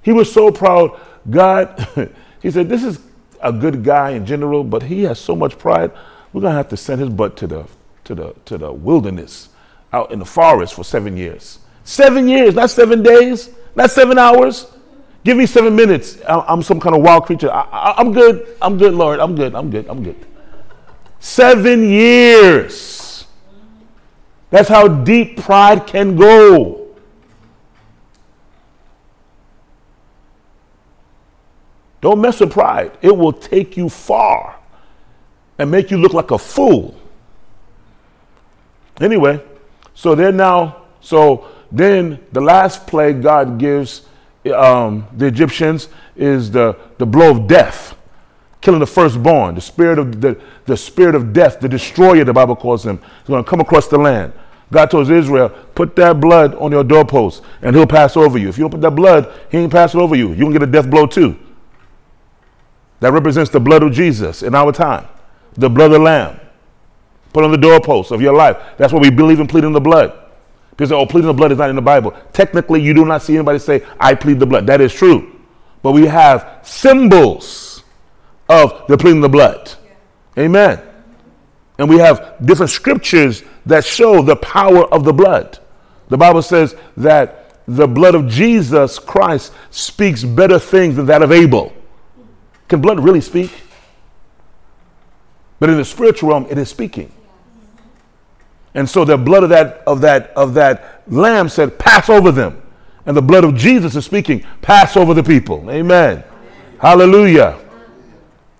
He 0.00 0.12
was 0.12 0.32
so 0.32 0.50
proud. 0.50 0.98
God, 1.28 2.10
he 2.40 2.50
said, 2.50 2.70
this 2.70 2.84
is 2.84 3.00
a 3.42 3.52
good 3.52 3.84
guy 3.84 4.12
in 4.12 4.24
general, 4.24 4.64
but 4.64 4.84
he 4.84 5.02
has 5.02 5.20
so 5.20 5.36
much 5.36 5.58
pride. 5.58 5.92
We're 6.32 6.40
gonna 6.40 6.54
have 6.54 6.70
to 6.70 6.76
send 6.78 7.02
his 7.02 7.10
butt 7.10 7.36
to 7.36 7.46
the 7.46 7.68
to 8.08 8.14
the 8.14 8.34
to 8.46 8.56
the 8.56 8.72
wilderness, 8.72 9.50
out 9.92 10.10
in 10.10 10.18
the 10.18 10.24
forest 10.24 10.72
for 10.72 10.82
seven 10.82 11.14
years. 11.14 11.58
Seven 11.84 12.26
years, 12.26 12.54
not 12.54 12.70
seven 12.70 13.02
days, 13.02 13.50
not 13.76 13.90
seven 13.90 14.18
hours. 14.18 14.66
Give 15.24 15.36
me 15.36 15.44
seven 15.44 15.76
minutes. 15.76 16.18
I'm 16.26 16.62
some 16.62 16.80
kind 16.80 16.96
of 16.96 17.02
wild 17.02 17.26
creature. 17.26 17.50
I, 17.52 17.94
I'm 17.98 18.12
good. 18.12 18.56
I'm 18.62 18.78
good, 18.78 18.94
Lord. 18.94 19.20
I'm 19.20 19.34
good. 19.34 19.54
I'm 19.54 19.68
good. 19.68 19.86
I'm 19.88 20.02
good. 20.02 20.16
Seven 21.20 21.82
years. 21.82 23.26
That's 24.48 24.70
how 24.70 24.88
deep 24.88 25.36
pride 25.42 25.86
can 25.86 26.16
go. 26.16 26.86
Don't 32.00 32.20
mess 32.22 32.40
with 32.40 32.52
pride. 32.52 32.96
It 33.02 33.14
will 33.14 33.34
take 33.34 33.76
you 33.76 33.90
far 33.90 34.58
and 35.58 35.70
make 35.70 35.90
you 35.90 35.98
look 35.98 36.14
like 36.14 36.30
a 36.30 36.38
fool. 36.38 36.98
Anyway, 39.00 39.42
so 39.94 40.14
they're 40.14 40.32
now, 40.32 40.82
so 41.00 41.48
then 41.70 42.24
the 42.32 42.40
last 42.40 42.86
plague 42.86 43.22
God 43.22 43.58
gives 43.58 44.06
um, 44.54 45.06
the 45.16 45.26
Egyptians 45.26 45.88
is 46.16 46.50
the, 46.50 46.76
the 46.98 47.06
blow 47.06 47.30
of 47.30 47.46
death, 47.46 47.96
killing 48.60 48.80
the 48.80 48.86
firstborn. 48.86 49.54
The 49.54 49.60
spirit 49.60 49.98
of 49.98 50.20
the, 50.20 50.40
the 50.66 50.76
spirit 50.76 51.14
of 51.14 51.32
death, 51.32 51.60
the 51.60 51.68
destroyer, 51.68 52.24
the 52.24 52.32
Bible 52.32 52.56
calls 52.56 52.84
him, 52.84 53.00
is 53.22 53.28
going 53.28 53.42
to 53.42 53.48
come 53.48 53.60
across 53.60 53.88
the 53.88 53.98
land. 53.98 54.32
God 54.70 54.90
told 54.90 55.10
Israel, 55.10 55.48
put 55.74 55.96
that 55.96 56.20
blood 56.20 56.54
on 56.56 56.72
your 56.72 56.84
doorpost 56.84 57.42
and 57.62 57.74
he'll 57.74 57.86
pass 57.86 58.16
over 58.16 58.36
you. 58.38 58.48
If 58.48 58.58
you 58.58 58.64
don't 58.64 58.70
put 58.70 58.82
that 58.82 58.90
blood, 58.90 59.32
he 59.50 59.58
ain't 59.58 59.72
passing 59.72 60.00
over 60.00 60.14
you. 60.14 60.28
You're 60.28 60.50
going 60.50 60.52
to 60.52 60.58
get 60.58 60.68
a 60.68 60.72
death 60.72 60.90
blow 60.90 61.06
too. 61.06 61.38
That 63.00 63.12
represents 63.12 63.50
the 63.50 63.60
blood 63.60 63.82
of 63.82 63.92
Jesus 63.92 64.42
in 64.42 64.54
our 64.54 64.72
time, 64.72 65.06
the 65.54 65.70
blood 65.70 65.86
of 65.86 65.92
the 65.92 65.98
Lamb. 66.00 66.40
Put 67.32 67.44
on 67.44 67.50
the 67.50 67.58
doorposts 67.58 68.10
of 68.10 68.20
your 68.20 68.34
life. 68.34 68.56
That's 68.76 68.92
what 68.92 69.02
we 69.02 69.10
believe 69.10 69.40
in 69.40 69.46
pleading 69.46 69.72
the 69.72 69.80
blood. 69.80 70.12
Say, 70.78 70.94
oh, 70.94 71.06
pleading 71.06 71.26
the 71.26 71.34
blood 71.34 71.50
is 71.50 71.58
not 71.58 71.70
in 71.70 71.76
the 71.76 71.82
Bible. 71.82 72.16
Technically, 72.32 72.80
you 72.80 72.94
do 72.94 73.04
not 73.04 73.22
see 73.22 73.34
anybody 73.34 73.58
say, 73.58 73.84
I 73.98 74.14
plead 74.14 74.38
the 74.38 74.46
blood. 74.46 74.66
That 74.66 74.80
is 74.80 74.94
true. 74.94 75.40
But 75.82 75.92
we 75.92 76.06
have 76.06 76.60
symbols 76.62 77.82
of 78.48 78.86
the 78.86 78.96
pleading 78.96 79.20
the 79.20 79.28
blood. 79.28 79.72
Amen. 80.38 80.80
And 81.78 81.88
we 81.88 81.98
have 81.98 82.36
different 82.44 82.70
scriptures 82.70 83.42
that 83.66 83.84
show 83.84 84.22
the 84.22 84.36
power 84.36 84.84
of 84.92 85.04
the 85.04 85.12
blood. 85.12 85.58
The 86.08 86.16
Bible 86.16 86.42
says 86.42 86.76
that 86.96 87.60
the 87.66 87.86
blood 87.86 88.14
of 88.14 88.28
Jesus 88.28 88.98
Christ 88.98 89.52
speaks 89.70 90.24
better 90.24 90.58
things 90.58 90.96
than 90.96 91.06
that 91.06 91.22
of 91.22 91.32
Abel. 91.32 91.72
Can 92.68 92.80
blood 92.80 93.00
really 93.00 93.20
speak? 93.20 93.50
But 95.60 95.70
in 95.70 95.76
the 95.76 95.84
spiritual 95.84 96.30
realm, 96.30 96.46
it 96.48 96.56
is 96.56 96.68
speaking. 96.68 97.12
And 98.78 98.88
so 98.88 99.04
the 99.04 99.18
blood 99.18 99.42
of 99.42 99.48
that 99.48 99.82
of 99.88 100.00
that 100.02 100.30
of 100.36 100.54
that 100.54 101.02
lamb 101.08 101.48
said, 101.48 101.80
pass 101.80 102.08
over 102.08 102.30
them. 102.30 102.62
And 103.06 103.16
the 103.16 103.20
blood 103.20 103.42
of 103.42 103.56
Jesus 103.56 103.96
is 103.96 104.04
speaking, 104.04 104.46
pass 104.62 104.96
over 104.96 105.14
the 105.14 105.22
people. 105.24 105.68
Amen. 105.68 106.22
Hallelujah. 106.78 107.58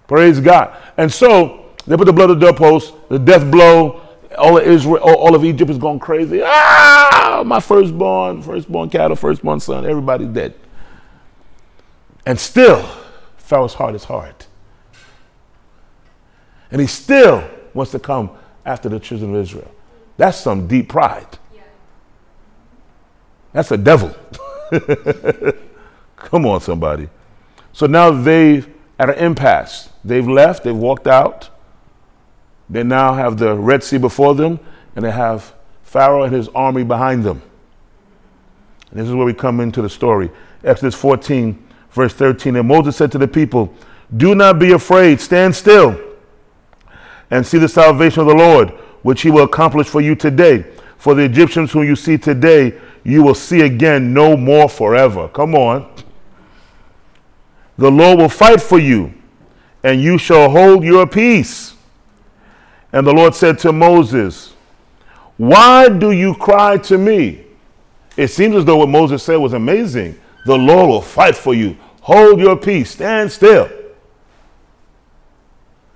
Praise 0.09 0.41
God. 0.41 0.77
And 0.97 1.13
so 1.13 1.67
they 1.87 1.97
put 1.97 2.07
the 2.07 2.13
blood 2.13 2.31
of 2.31 2.41
the 2.41 2.47
doorpost, 2.47 2.95
the 3.09 3.21
death 3.21 3.49
blow. 3.49 4.01
All 4.37 4.59
of 4.59 4.67
Israel, 4.67 4.99
all 5.05 5.37
of 5.37 5.45
Egypt 5.45 5.71
is 5.71 5.79
going 5.79 6.01
crazy. 6.01 6.43
Ah, 6.45 7.45
my 7.47 7.61
firstborn, 7.61 8.43
firstborn 8.43 8.91
cattle, 8.91 9.15
firstborn 9.15 9.61
son, 9.61 9.87
everybody's 9.87 10.31
dead. 10.31 10.53
And 12.27 12.41
still, 12.41 12.83
Pharaoh's 13.37 13.75
heart 13.75 13.95
is 13.95 14.03
hard. 14.03 14.35
And 16.73 16.81
he 16.81 16.89
still 16.89 17.49
wants 17.73 17.93
to 17.93 18.01
come 18.01 18.31
after 18.67 18.89
the 18.89 18.99
children 18.99 19.37
of 19.37 19.41
Israel. 19.43 19.71
That's 20.19 20.37
some 20.39 20.67
deep 20.67 20.91
pride. 20.91 21.39
That's 23.53 23.71
a 23.71 23.79
devil. 23.79 24.15
Come 26.17 26.45
on, 26.45 26.61
somebody. 26.61 27.09
So 27.73 27.87
now 27.87 28.11
they've 28.11 28.69
at 28.99 29.09
an 29.09 29.17
impasse. 29.17 29.89
They've 30.05 30.27
left, 30.27 30.65
they've 30.65 30.77
walked 30.77 31.07
out. 31.07 31.49
They 32.69 32.83
now 32.83 33.15
have 33.15 33.39
the 33.39 33.55
Red 33.55 33.83
Sea 33.83 33.99
before 33.99 34.35
them, 34.35 34.61
and 34.95 35.05
they 35.05 35.11
have 35.11 35.55
Pharaoh 35.85 36.25
and 36.25 36.35
his 36.35 36.49
army 36.49 36.85
behind 36.85 37.25
them. 37.25 37.41
And 38.91 39.01
this 39.01 39.09
is 39.09 39.15
where 39.15 39.25
we 39.25 39.35
come 39.35 39.61
into 39.61 39.81
the 39.81 39.89
story. 39.89 40.31
Exodus 40.65 40.95
14, 40.95 41.63
verse 41.91 42.13
13. 42.13 42.57
And 42.57 42.69
Moses 42.69 42.97
said 42.97 43.13
to 43.13 43.19
the 43.19 43.29
people, 43.29 43.73
Do 44.17 44.35
not 44.35 44.59
be 44.59 44.73
afraid, 44.73 45.21
stand 45.21 45.55
still 45.55 45.99
and 47.31 47.47
see 47.47 47.59
the 47.59 47.69
salvation 47.69 48.21
of 48.21 48.27
the 48.27 48.35
Lord, 48.35 48.73
which 49.03 49.23
he 49.23 49.31
will 49.31 49.45
accomplish 49.45 49.89
for 49.89 50.01
you 50.01 50.15
today. 50.15 50.65
For 50.97 51.15
the 51.15 51.23
Egyptians 51.23 51.73
whom 51.73 51.85
you 51.85 51.97
see 51.97 52.19
today, 52.19 52.79
you 53.05 53.23
will 53.23 53.35
see 53.35 53.61
again 53.63 54.13
no 54.13 54.37
more 54.37 54.69
forever. 54.69 55.29
Come 55.29 55.55
on. 55.55 55.91
The 57.77 57.91
Lord 57.91 58.19
will 58.19 58.29
fight 58.29 58.61
for 58.61 58.79
you, 58.79 59.15
and 59.85 60.03
you 60.03 60.19
shall 60.19 60.51
hold 60.51 60.83
your 60.83 61.07
peace. 61.07 61.75
And 62.93 63.07
the 63.07 63.13
Lord 63.13 63.35
said 63.35 63.59
to 63.61 63.73
Moses, 63.73 64.55
Why 65.37 65.89
do 65.89 66.11
you 66.11 66.35
cry 66.35 66.79
to 66.79 66.99
me? 66.99 67.45
It 68.17 68.29
seems 68.29 68.57
as 68.57 68.65
though 68.65 68.79
what 68.79 68.89
Moses 68.89 69.23
said 69.23 69.37
was 69.37 69.53
amazing. 69.53 70.19
The 70.45 70.59
Lord 70.59 70.89
will 70.89 71.03
fight 71.03 71.37
for 71.37 71.55
you. 71.55 71.77
Hold 72.01 72.41
your 72.41 72.57
peace. 72.57 72.91
Stand 72.91 73.31
still. 73.31 73.71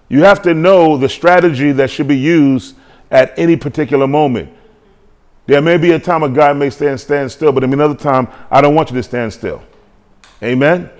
You 0.08 0.22
have 0.24 0.42
to 0.42 0.54
know 0.54 0.96
the 0.96 1.08
strategy 1.08 1.72
that 1.72 1.90
should 1.90 2.06
be 2.06 2.18
used 2.18 2.76
at 3.12 3.38
any 3.38 3.54
particular 3.54 4.08
moment. 4.08 4.52
There 5.46 5.60
may 5.60 5.76
be 5.76 5.92
a 5.92 5.98
time 5.98 6.22
a 6.22 6.28
guy 6.28 6.52
may 6.52 6.70
stand 6.70 6.98
stand 6.98 7.30
still, 7.30 7.52
but 7.52 7.62
in 7.62 7.72
another 7.72 7.94
time 7.94 8.26
I 8.50 8.60
don't 8.60 8.74
want 8.74 8.90
you 8.90 8.96
to 8.96 9.02
stand 9.02 9.32
still. 9.32 9.62
Amen. 10.42 10.90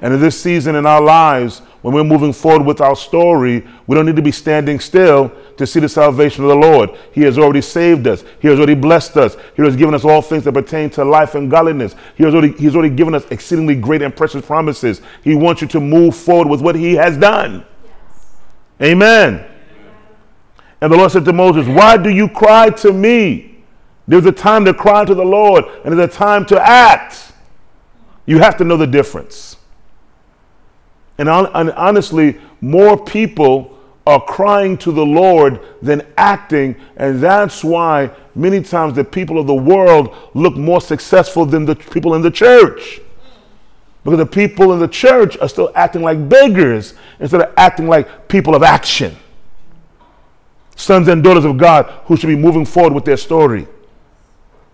And 0.00 0.14
in 0.14 0.20
this 0.20 0.40
season 0.40 0.74
in 0.74 0.84
our 0.84 1.00
lives, 1.00 1.60
when 1.80 1.94
we're 1.94 2.04
moving 2.04 2.32
forward 2.32 2.66
with 2.66 2.80
our 2.80 2.94
story, 2.94 3.66
we 3.86 3.94
don't 3.96 4.06
need 4.06 4.16
to 4.16 4.22
be 4.22 4.32
standing 4.32 4.80
still 4.80 5.32
to 5.56 5.66
see 5.66 5.80
the 5.80 5.88
salvation 5.88 6.44
of 6.44 6.50
the 6.50 6.56
Lord. 6.56 6.90
He 7.12 7.22
has 7.22 7.38
already 7.38 7.60
saved 7.60 8.06
us. 8.06 8.24
He 8.40 8.48
has 8.48 8.58
already 8.58 8.74
blessed 8.74 9.16
us. 9.16 9.36
He 9.56 9.62
has 9.62 9.76
given 9.76 9.94
us 9.94 10.04
all 10.04 10.22
things 10.22 10.44
that 10.44 10.52
pertain 10.52 10.90
to 10.90 11.04
life 11.04 11.34
and 11.34 11.50
godliness. 11.50 11.94
He 12.16 12.24
has 12.24 12.34
already, 12.34 12.52
he's 12.54 12.76
already 12.76 12.94
given 12.94 13.14
us 13.14 13.24
exceedingly 13.30 13.76
great 13.76 14.02
and 14.02 14.14
precious 14.14 14.44
promises. 14.44 15.02
He 15.22 15.34
wants 15.34 15.62
you 15.62 15.68
to 15.68 15.80
move 15.80 16.16
forward 16.16 16.48
with 16.48 16.60
what 16.60 16.74
he 16.74 16.94
has 16.94 17.16
done. 17.16 17.64
Amen. 18.80 19.51
And 20.82 20.92
the 20.92 20.96
Lord 20.96 21.12
said 21.12 21.24
to 21.26 21.32
Moses, 21.32 21.68
Why 21.68 21.96
do 21.96 22.10
you 22.10 22.28
cry 22.28 22.68
to 22.70 22.92
me? 22.92 23.62
There's 24.08 24.26
a 24.26 24.32
time 24.32 24.64
to 24.64 24.74
cry 24.74 25.04
to 25.04 25.14
the 25.14 25.24
Lord, 25.24 25.64
and 25.84 25.96
there's 25.96 26.10
a 26.10 26.12
time 26.12 26.44
to 26.46 26.60
act. 26.60 27.32
You 28.26 28.40
have 28.40 28.56
to 28.56 28.64
know 28.64 28.76
the 28.76 28.88
difference. 28.88 29.58
And, 31.18 31.28
hon- 31.28 31.52
and 31.54 31.70
honestly, 31.72 32.36
more 32.60 33.02
people 33.02 33.78
are 34.08 34.20
crying 34.20 34.76
to 34.78 34.90
the 34.90 35.06
Lord 35.06 35.60
than 35.82 36.04
acting, 36.16 36.74
and 36.96 37.20
that's 37.20 37.62
why 37.62 38.10
many 38.34 38.60
times 38.60 38.96
the 38.96 39.04
people 39.04 39.38
of 39.38 39.46
the 39.46 39.54
world 39.54 40.12
look 40.34 40.56
more 40.56 40.80
successful 40.80 41.46
than 41.46 41.64
the 41.64 41.76
people 41.76 42.16
in 42.16 42.22
the 42.22 42.30
church. 42.30 43.00
Because 44.02 44.18
the 44.18 44.26
people 44.26 44.72
in 44.72 44.80
the 44.80 44.88
church 44.88 45.38
are 45.38 45.48
still 45.48 45.70
acting 45.76 46.02
like 46.02 46.28
beggars 46.28 46.94
instead 47.20 47.40
of 47.40 47.54
acting 47.56 47.86
like 47.86 48.26
people 48.26 48.56
of 48.56 48.64
action. 48.64 49.16
Sons 50.82 51.08
and 51.08 51.22
daughters 51.22 51.44
of 51.44 51.56
God 51.56 51.86
who 52.06 52.16
should 52.16 52.26
be 52.26 52.36
moving 52.36 52.64
forward 52.64 52.92
with 52.92 53.04
their 53.04 53.16
story. 53.16 53.66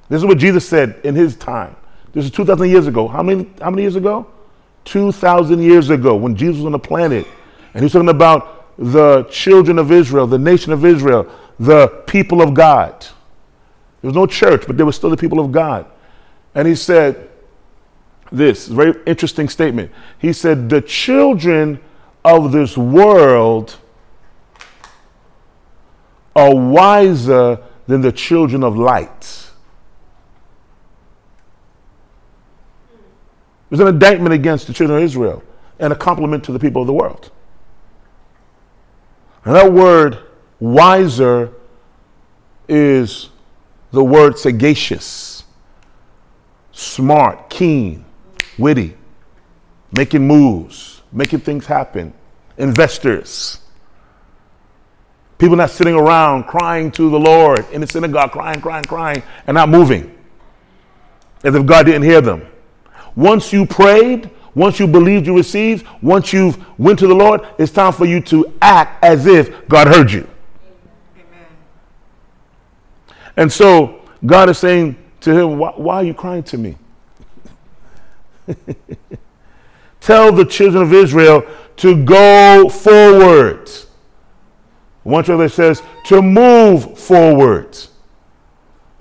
This 0.09 0.19
is 0.19 0.25
what 0.25 0.39
Jesus 0.39 0.67
said 0.67 1.01
in 1.05 1.15
his 1.15 1.37
time. 1.37 1.77
This 2.13 2.25
is 2.25 2.31
2,000 2.31 2.69
years 2.69 2.87
ago. 2.87 3.07
How 3.07 3.23
many, 3.23 3.49
how 3.61 3.71
many 3.71 3.83
years 3.83 3.97
ago? 3.97 4.27
2,000 4.87 5.61
years 5.61 5.91
ago 5.91 6.17
when 6.17 6.35
Jesus 6.35 6.57
was 6.57 6.67
on 6.67 6.73
the 6.73 6.79
planet. 6.79 7.27
And 7.75 7.83
he 7.83 7.85
was 7.85 7.93
talking 7.93 8.09
about 8.09 8.75
the 8.79 9.25
children 9.25 9.79
of 9.79 9.93
Israel, 9.93 10.27
the 10.27 10.39
nation 10.39 10.73
of 10.73 10.85
Israel, 10.85 11.31
the 11.61 11.89
people 12.07 12.41
of 12.41 12.55
God. 12.55 13.03
There 14.01 14.09
was 14.09 14.15
no 14.15 14.27
church, 14.27 14.65
but 14.67 14.77
there 14.77 14.87
was 14.87 14.97
still 14.97 15.11
the 15.11 15.17
people 15.17 15.41
of 15.41 15.53
God. 15.53 15.85
And 16.55 16.67
he 16.67 16.75
said 16.75 17.29
this 18.33 18.67
very 18.67 18.95
interesting 19.07 19.49
statement. 19.49 19.91
He 20.19 20.33
said, 20.33 20.71
The 20.71 20.81
children 20.81 21.81
of 22.25 22.53
this 22.53 22.79
world 22.79 23.77
are 26.39 26.55
wiser 26.55 27.59
than 27.87 28.01
the 28.01 28.13
children 28.13 28.63
of 28.63 28.77
light. 28.77 29.51
It 33.65 33.73
was 33.73 33.81
an 33.81 33.89
indictment 33.89 34.33
against 34.33 34.67
the 34.67 34.73
children 34.73 34.99
of 34.99 35.05
Israel 35.05 35.43
and 35.79 35.93
a 35.93 35.97
compliment 35.97 36.45
to 36.45 36.53
the 36.53 36.59
people 36.59 36.81
of 36.81 36.87
the 36.87 36.93
world. 36.93 37.31
And 39.45 39.55
that 39.55 39.73
word 39.73 40.19
wiser 40.61 41.53
is 42.69 43.31
the 43.91 44.05
word 44.05 44.39
sagacious, 44.39 45.45
smart, 46.73 47.51
keen, 47.51 48.05
witty, 48.59 48.97
making 49.91 50.27
moves, 50.27 51.03
making 51.11 51.41
things 51.41 51.67
happen, 51.67 52.13
investors. 52.59 53.61
People 55.39 55.57
not 55.57 55.71
sitting 55.71 55.95
around 55.95 56.45
crying 56.45 56.91
to 56.93 57.11
the 57.11 57.19
Lord 57.19 57.65
in 57.71 57.81
the 57.81 57.87
synagogue, 57.87 58.33
crying, 58.33 58.61
crying, 58.61 58.85
crying, 58.85 59.23
and 59.47 59.55
not 59.55 59.69
moving 59.69 60.19
as 61.45 61.55
if 61.55 61.65
God 61.65 61.87
didn't 61.87 62.03
hear 62.03 62.21
them. 62.21 62.47
Once 63.15 63.53
you 63.53 63.65
prayed, 63.67 64.31
once 64.55 64.81
you 64.81 64.87
believed 64.87 65.27
you 65.27 65.37
received, 65.37 65.87
once 66.03 66.33
you've 66.33 66.59
went 66.79 66.99
to 66.99 67.07
the 67.07 67.15
Lord, 67.15 67.47
it's 67.59 67.73
time 67.73 67.93
for 67.93 68.05
you 68.07 68.21
to 68.23 68.53
act 68.61 69.03
as 69.05 69.27
if 69.27 69.69
God 69.69 69.87
heard 69.87 70.11
you. 70.11 70.29
Amen. 71.15 71.47
And 73.37 73.53
so 73.53 74.03
God 74.25 74.49
is 74.49 74.59
saying 74.59 74.97
to 75.21 75.33
him, 75.33 75.59
why, 75.59 75.73
why 75.77 75.95
are 75.97 76.05
you 76.05 76.15
crying 76.15 76.43
to 76.45 76.59
me? 76.59 76.77
Tell 80.01 80.33
the 80.33 80.45
children 80.45 80.83
of 80.83 80.93
Israel 80.93 81.45
to 81.77 82.05
go 82.05 82.69
forward. 82.69 83.71
One 85.03 85.25
translation 85.25 85.55
says 85.55 85.83
to 86.07 86.21
move 86.21 86.99
forward. 86.99 87.79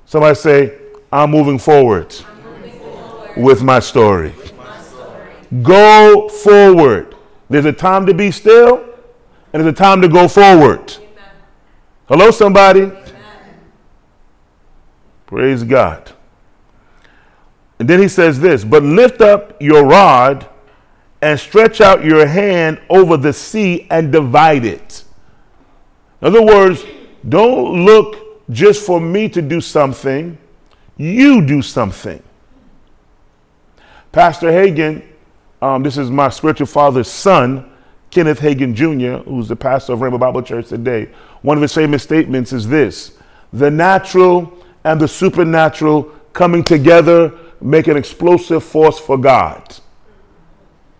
Somebody 0.05 0.35
say, 0.35 0.77
I'm 1.11 1.31
moving 1.31 1.59
forward 1.59 2.15
with 3.35 3.63
my 3.63 3.79
story. 3.79 4.33
Go 5.63 6.29
forward. 6.29 7.15
There's 7.49 7.65
a 7.65 7.73
time 7.73 8.05
to 8.05 8.13
be 8.13 8.31
still, 8.31 8.83
and 9.53 9.63
there's 9.63 9.73
a 9.73 9.77
time 9.77 10.01
to 10.01 10.09
go 10.09 10.27
forward. 10.27 10.93
Amen. 10.97 11.31
Hello, 12.07 12.31
somebody. 12.31 12.81
Amen. 12.81 13.13
Praise 15.25 15.63
God. 15.63 16.11
And 17.79 17.87
then 17.87 18.01
he 18.01 18.07
says 18.07 18.39
this, 18.39 18.63
but 18.63 18.83
lift 18.83 19.21
up 19.21 19.61
your 19.61 19.85
rod 19.85 20.47
and 21.21 21.39
stretch 21.39 21.79
out 21.79 22.03
your 22.03 22.25
hand 22.25 22.79
over 22.89 23.17
the 23.17 23.33
sea 23.33 23.87
and 23.89 24.11
divide 24.11 24.65
it. 24.65 25.03
In 26.21 26.27
other 26.27 26.43
words, 26.43 26.83
don't 27.27 27.85
look 27.85 28.49
just 28.49 28.85
for 28.85 28.99
me 28.99 29.29
to 29.29 29.41
do 29.41 29.61
something, 29.61 30.37
you 30.97 31.45
do 31.45 31.61
something. 31.61 32.21
Pastor 34.11 34.47
Hagin, 34.47 35.03
um, 35.61 35.83
this 35.83 35.97
is 35.97 36.09
my 36.09 36.29
spiritual 36.29 36.67
father's 36.67 37.07
son, 37.09 37.71
Kenneth 38.09 38.39
Hagin 38.39 38.73
Jr., 38.73 39.29
who's 39.29 39.47
the 39.47 39.55
pastor 39.55 39.93
of 39.93 39.99
Rhema 39.99 40.19
Bible 40.19 40.41
Church 40.41 40.69
today. 40.69 41.09
One 41.41 41.57
of 41.57 41.61
his 41.61 41.73
famous 41.73 42.03
statements 42.03 42.53
is 42.53 42.67
this 42.67 43.17
the 43.53 43.69
natural 43.69 44.53
and 44.83 44.99
the 44.99 45.07
supernatural 45.07 46.03
coming 46.33 46.63
together 46.63 47.33
make 47.61 47.87
an 47.87 47.97
explosive 47.97 48.63
force 48.63 48.99
for 48.99 49.17
God. 49.17 49.77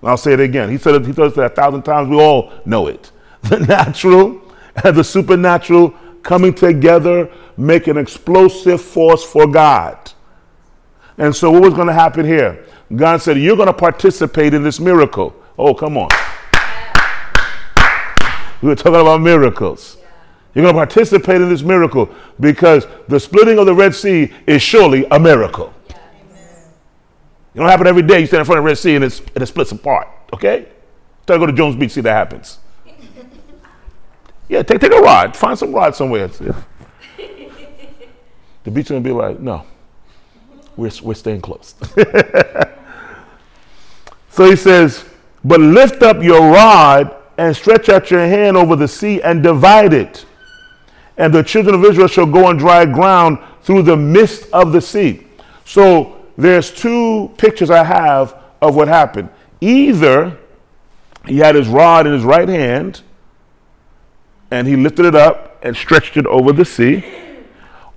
I'll 0.03 0.17
say 0.17 0.33
it 0.33 0.39
again. 0.39 0.69
He 0.69 0.77
said 0.77 0.95
it, 0.95 1.05
he 1.05 1.21
us 1.21 1.33
that 1.35 1.51
a 1.51 1.55
thousand 1.55 1.83
times. 1.83 2.09
We 2.09 2.17
all 2.17 2.51
know 2.65 2.87
it. 2.87 3.11
The 3.43 3.59
natural 3.59 4.41
the 4.83 5.03
supernatural 5.03 5.93
coming 6.23 6.53
together 6.53 7.31
make 7.55 7.87
an 7.87 7.97
explosive 7.97 8.81
force 8.81 9.23
for 9.23 9.47
God. 9.47 10.11
And 11.17 11.35
so, 11.35 11.49
what 11.49 11.63
was 11.63 11.73
going 11.73 11.87
to 11.87 11.93
happen 11.93 12.25
here? 12.25 12.65
God 12.95 13.21
said, 13.21 13.37
You're 13.37 13.55
going 13.55 13.67
to 13.67 13.73
participate 13.73 14.53
in 14.53 14.63
this 14.63 14.79
miracle. 14.79 15.35
Oh, 15.57 15.73
come 15.73 15.97
on. 15.97 16.09
We 18.61 18.69
were 18.69 18.75
talking 18.75 19.01
about 19.01 19.21
miracles. 19.21 19.97
You're 20.53 20.63
going 20.63 20.73
to 20.73 20.79
participate 20.79 21.41
in 21.41 21.49
this 21.49 21.61
miracle 21.61 22.09
because 22.39 22.87
the 23.07 23.19
splitting 23.19 23.59
of 23.59 23.67
the 23.67 23.73
Red 23.75 23.93
Sea 23.93 24.33
is 24.47 24.61
surely 24.61 25.05
a 25.11 25.19
miracle. 25.19 25.73
It 25.87 27.59
don't 27.59 27.67
happen 27.67 27.87
every 27.87 28.01
day. 28.01 28.19
You 28.19 28.27
stand 28.27 28.41
in 28.41 28.45
front 28.45 28.59
of 28.59 28.63
the 28.63 28.67
Red 28.67 28.77
Sea 28.77 28.95
and, 28.95 29.03
and 29.03 29.43
it 29.43 29.45
splits 29.45 29.71
apart. 29.71 30.07
Okay? 30.33 30.67
Try 31.25 31.35
to 31.35 31.39
go 31.39 31.45
to 31.45 31.53
Jones 31.53 31.75
Beach, 31.75 31.91
see 31.91 32.01
that 32.01 32.13
happens. 32.13 32.59
Yeah, 34.49 34.63
take, 34.63 34.79
take 34.79 34.93
a 34.93 34.99
ride. 34.99 35.35
Find 35.35 35.57
some 35.57 35.73
ride 35.73 35.95
somewhere. 35.95 36.27
the 36.27 36.55
beach 38.71 38.87
to 38.87 38.99
be 38.99 39.11
like, 39.11 39.39
no, 39.39 39.65
we're, 40.75 40.91
we're 41.03 41.13
staying 41.13 41.41
close. 41.41 41.75
So 44.37 44.47
he 44.47 44.55
says, 44.55 45.03
But 45.43 45.59
lift 45.59 46.03
up 46.03 46.21
your 46.21 46.51
rod 46.51 47.15
and 47.39 47.55
stretch 47.55 47.89
out 47.89 48.11
your 48.11 48.19
hand 48.19 48.55
over 48.55 48.75
the 48.75 48.87
sea 48.87 49.19
and 49.19 49.41
divide 49.41 49.93
it. 49.93 50.27
And 51.17 51.33
the 51.33 51.41
children 51.41 51.73
of 51.73 51.83
Israel 51.83 52.07
shall 52.07 52.27
go 52.27 52.45
on 52.45 52.57
dry 52.57 52.85
ground 52.85 53.39
through 53.63 53.81
the 53.81 53.97
midst 53.97 54.47
of 54.53 54.73
the 54.73 54.79
sea. 54.79 55.25
So 55.65 56.23
there's 56.37 56.69
two 56.69 57.33
pictures 57.39 57.71
I 57.71 57.83
have 57.83 58.39
of 58.61 58.75
what 58.75 58.87
happened. 58.87 59.29
Either 59.59 60.37
he 61.25 61.39
had 61.39 61.55
his 61.55 61.67
rod 61.67 62.05
in 62.05 62.13
his 62.13 62.23
right 62.23 62.47
hand 62.47 63.01
and 64.51 64.67
he 64.67 64.75
lifted 64.75 65.05
it 65.05 65.15
up 65.15 65.59
and 65.63 65.75
stretched 65.75 66.17
it 66.17 66.25
over 66.25 66.53
the 66.53 66.65
sea, 66.65 67.03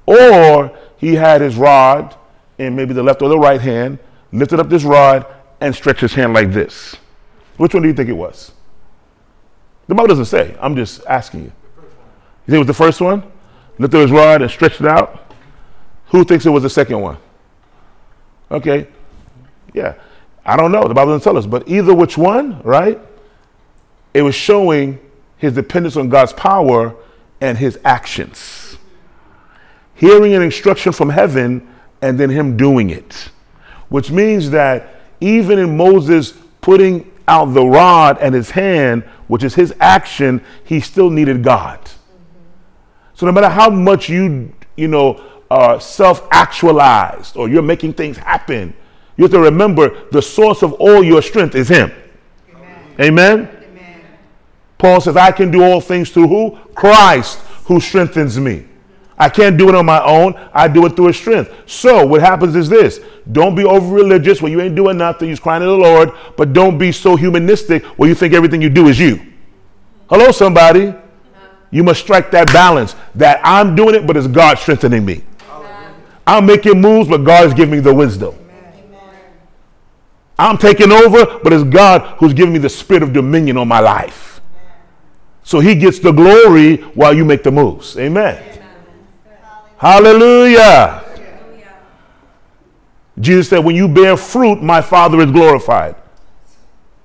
or 0.07 0.77
he 0.97 1.15
had 1.15 1.41
his 1.41 1.57
rod 1.57 2.17
in 2.59 2.77
maybe 2.77 2.93
the 2.93 3.03
left 3.03 3.23
or 3.23 3.29
the 3.29 3.39
right 3.39 3.61
hand, 3.61 3.99
lifted 4.33 4.61
up 4.61 4.69
this 4.69 4.85
rod 4.85 5.27
and 5.61 5.75
stretched 5.75 6.01
his 6.01 6.15
hand 6.15 6.35
like 6.35 6.53
this. 6.53 6.97
Which 7.57 7.75
one 7.75 7.83
do 7.83 7.89
you 7.89 7.95
think 7.95 8.09
it 8.09 8.15
was? 8.15 8.53
The 9.87 9.95
Bible 9.95 10.09
doesn't 10.09 10.27
say. 10.27 10.57
I'm 10.61 10.77
just 10.77 11.05
asking 11.07 11.41
you. 11.41 11.53
You 12.47 12.47
think 12.47 12.55
it 12.55 12.59
was 12.59 12.67
the 12.67 12.75
first 12.75 13.01
one? 13.01 13.23
Lifted 13.79 13.99
his 13.99 14.11
rod 14.11 14.43
and 14.43 14.51
stretched 14.51 14.81
it 14.81 14.87
out? 14.87 15.35
Who 16.07 16.25
thinks 16.25 16.47
it 16.47 16.51
was 16.51 16.63
the 16.63 16.71
second 16.71 17.01
one? 17.01 17.19
Okay. 18.51 18.87
Yeah. 19.75 19.95
I 20.45 20.57
don't 20.57 20.73
know. 20.73 20.87
The 20.87 20.95
Bible 20.95 21.13
doesn't 21.13 21.25
tell 21.25 21.37
us. 21.37 21.47
But 21.47 21.69
either 21.69 21.95
which 21.95 22.19
one, 22.19 22.61
right? 22.63 22.99
It 24.15 24.23
was 24.23 24.35
showing 24.35 24.99
his 25.41 25.55
dependence 25.55 25.97
on 25.97 26.09
God's 26.11 26.35
power 26.35 26.95
and 27.41 27.57
his 27.57 27.79
actions. 27.85 28.77
Hearing 29.95 30.35
an 30.35 30.43
instruction 30.43 30.93
from 30.93 31.09
heaven 31.09 31.67
and 32.03 32.21
then 32.21 32.31
him 32.31 32.57
doing 32.57 32.91
it. 32.91 33.31
Which 33.89 34.11
means 34.11 34.51
that 34.51 35.01
even 35.21 35.59
in 35.59 35.77
Moses 35.77 36.35
putting 36.61 37.11
out 37.27 37.47
the 37.47 37.65
rod 37.65 38.19
and 38.21 38.35
his 38.35 38.51
hand, 38.51 39.03
which 39.29 39.43
is 39.43 39.55
his 39.55 39.75
action, 39.81 40.45
he 40.65 40.79
still 40.81 41.09
needed 41.09 41.43
God. 41.43 41.79
So 43.15 43.27
no 43.27 43.33
matter 43.33 43.49
how 43.49 43.71
much 43.71 44.09
you, 44.09 44.53
you 44.77 44.89
know, 44.89 45.23
are 45.51 45.81
self-actualized 45.81 47.37
or 47.37 47.49
you're 47.49 47.63
making 47.63 47.95
things 47.95 48.17
happen, 48.17 48.75
you 49.17 49.25
have 49.25 49.33
to 49.33 49.41
remember 49.41 50.09
the 50.11 50.23
source 50.23 50.63
of 50.63 50.75
all 50.75 51.03
your 51.03 51.23
strength 51.23 51.55
is 51.55 51.69
him. 51.69 51.93
Amen. 52.99 53.01
Amen? 53.01 53.60
Amen. 54.81 54.93
Paul 54.93 55.01
says, 55.01 55.17
I 55.17 55.31
can 55.33 55.51
do 55.51 55.63
all 55.63 55.81
things 55.81 56.11
through 56.11 56.29
who? 56.29 56.59
Christ 56.75 57.39
who 57.65 57.81
strengthens 57.81 58.39
me. 58.39 58.67
I 59.17 59.29
can't 59.29 59.59
do 59.59 59.69
it 59.69 59.75
on 59.75 59.85
my 59.85 60.03
own. 60.03 60.35
I 60.53 60.67
do 60.67 60.87
it 60.87 60.97
through 60.97 61.09
his 61.09 61.17
strength. 61.17 61.53
So 61.67 62.07
what 62.07 62.23
happens 62.23 62.57
is 62.57 62.71
this. 62.71 63.01
Don't 63.31 63.55
be 63.55 63.65
over 63.65 63.95
religious 63.95 64.41
where 64.41 64.51
you 64.51 64.63
ain't 64.63 64.75
doing 64.75 64.97
nothing. 64.97 65.29
You're 65.29 65.37
crying 65.37 65.61
to 65.61 65.67
the 65.67 65.77
Lord. 65.77 66.13
But 66.39 66.55
don't 66.55 66.79
be 66.79 66.91
so 66.91 67.17
humanistic 67.17 67.85
where 67.99 68.09
you 68.09 68.15
think 68.15 68.33
everything 68.33 68.63
you 68.63 68.71
do 68.71 68.89
is 68.89 68.99
you. 68.99 69.21
Hello, 70.09 70.33
somebody. 70.33 70.95
You 71.71 71.85
must 71.85 72.01
strike 72.01 72.31
that 72.31 72.51
balance 72.53 72.97
that 73.15 73.41
I'm 73.45 73.77
doing 73.77 73.95
it, 73.95 74.07
but 74.07 74.17
it's 74.17 74.27
God 74.27 74.59
strengthening 74.59 75.05
me. 75.05 75.23
I'm 76.27 76.47
making 76.47 76.81
moves, 76.81 77.09
but 77.09 77.19
God 77.19 77.47
is 77.47 77.55
giving 77.55 77.73
me 77.73 77.81
the 77.81 77.95
wisdom. 77.95 78.35
I'm 80.39 80.57
taking 80.57 80.91
over, 80.91 81.39
but 81.43 81.53
it's 81.53 81.65
God 81.65 82.17
who's 82.19 82.33
giving 82.33 82.55
me 82.55 82.59
the 82.59 82.71
spirit 82.71 83.03
of 83.03 83.13
dominion 83.13 83.59
on 83.59 83.69
my 83.69 83.81
life. 83.81 84.30
So 85.43 85.61
he 85.61 85.75
gets 85.75 85.99
the 85.99 86.13
glory 86.13 86.77
while 86.95 87.15
you 87.15 87.25
make 87.25 87.43
the 87.43 87.51
moves. 87.51 87.97
Amen. 87.99 88.43
Hallelujah. 89.77 91.05
Jesus 93.19 93.49
said, 93.49 93.59
When 93.59 93.75
you 93.75 93.89
bear 93.89 94.17
fruit, 94.17 94.63
my 94.63 94.81
Father 94.81 95.21
is 95.21 95.31
glorified. 95.31 95.97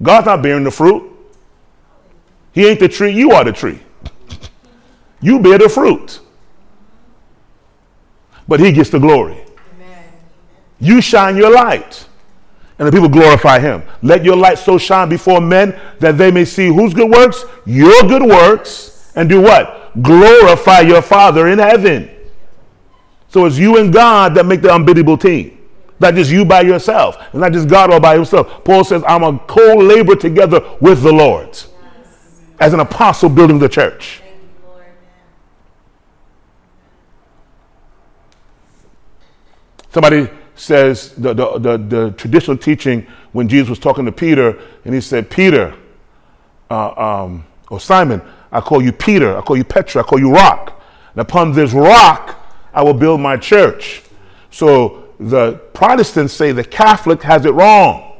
God's 0.02 0.26
not 0.26 0.42
bearing 0.42 0.64
the 0.64 0.72
fruit. 0.72 1.12
He 2.54 2.68
ain't 2.68 2.80
the 2.80 2.90
tree, 2.90 3.12
you 3.12 3.32
are 3.32 3.44
the 3.44 3.52
tree. 3.52 3.80
You 5.22 5.40
bear 5.40 5.58
the 5.58 5.70
fruit. 5.70 6.20
But 8.48 8.60
he 8.60 8.72
gets 8.72 8.90
the 8.90 9.00
glory. 9.00 9.38
You 10.80 11.02
shine 11.02 11.36
your 11.36 11.52
light, 11.52 12.08
and 12.78 12.88
the 12.88 12.92
people 12.92 13.08
glorify 13.08 13.60
him. 13.60 13.84
Let 14.02 14.26
your 14.26 14.36
light 14.36 14.58
so 14.58 14.78
shine 14.78 15.08
before 15.08 15.40
men 15.40 15.80
that 16.00 16.18
they 16.18 16.32
may 16.32 16.46
see 16.46 16.68
whose 16.68 16.94
good 16.94 17.10
works? 17.10 17.46
Your 17.66 18.04
good 18.04 18.24
works, 18.24 19.12
and 19.16 19.30
do 19.30 19.42
what? 19.42 19.92
Glorify 20.02 20.82
your 20.82 21.02
Father 21.02 21.48
in 21.48 21.60
heaven. 21.60 22.10
So 23.30 23.46
it's 23.46 23.58
you 23.58 23.78
and 23.78 23.94
God 23.94 24.36
that 24.36 24.46
make 24.46 24.62
the 24.62 24.74
unbeatable 24.74 25.18
team. 25.18 25.58
Not 26.00 26.16
just 26.16 26.30
you 26.30 26.44
by 26.44 26.62
yourself. 26.62 27.18
It's 27.28 27.36
not 27.36 27.54
just 27.54 27.70
God 27.70 27.92
all 27.92 28.02
by 28.02 28.16
himself. 28.16 28.64
Paul 28.66 28.84
says, 28.84 29.04
I'm 29.08 29.24
a 29.24 29.40
co 29.40 29.76
labor 29.76 30.16
together 30.16 30.62
with 30.82 31.02
the 31.02 31.14
Lord 31.14 31.58
as 32.60 32.74
an 32.74 32.82
apostle 32.82 33.30
building 33.30 33.60
the 33.60 33.70
church. 33.70 34.22
Somebody 39.92 40.30
says 40.56 41.12
the, 41.16 41.34
the, 41.34 41.60
the, 41.60 41.78
the, 41.78 42.12
traditional 42.12 42.58
teaching 42.58 43.06
when 43.34 43.48
Jesus 43.48 43.70
was 43.70 43.80
talking 43.80 44.06
to 44.06 44.12
Peter, 44.12 44.60
and 44.86 44.94
he 44.96 45.02
said, 45.02 45.30
Peter, 45.30 45.76
uh, 46.70 47.24
um, 47.24 47.46
or 47.70 47.80
Simon, 47.80 48.22
I 48.52 48.62
call 48.62 48.82
you 48.82 48.92
Peter, 48.92 49.38
I 49.38 49.42
call 49.42 49.58
you 49.58 49.64
Petra, 49.64 50.02
I 50.02 50.06
call 50.06 50.20
you 50.20 50.32
rock. 50.32 50.82
And 51.14 51.22
upon 51.22 51.52
this 51.52 51.74
rock, 51.74 52.42
I 52.74 52.82
will 52.84 52.94
build 52.94 53.20
my 53.22 53.38
church. 53.38 54.04
So 54.50 55.10
the 55.20 55.54
Protestants 55.74 56.34
say 56.34 56.52
the 56.52 56.64
Catholic 56.64 57.22
has 57.24 57.46
it 57.46 57.52
wrong. 57.52 58.18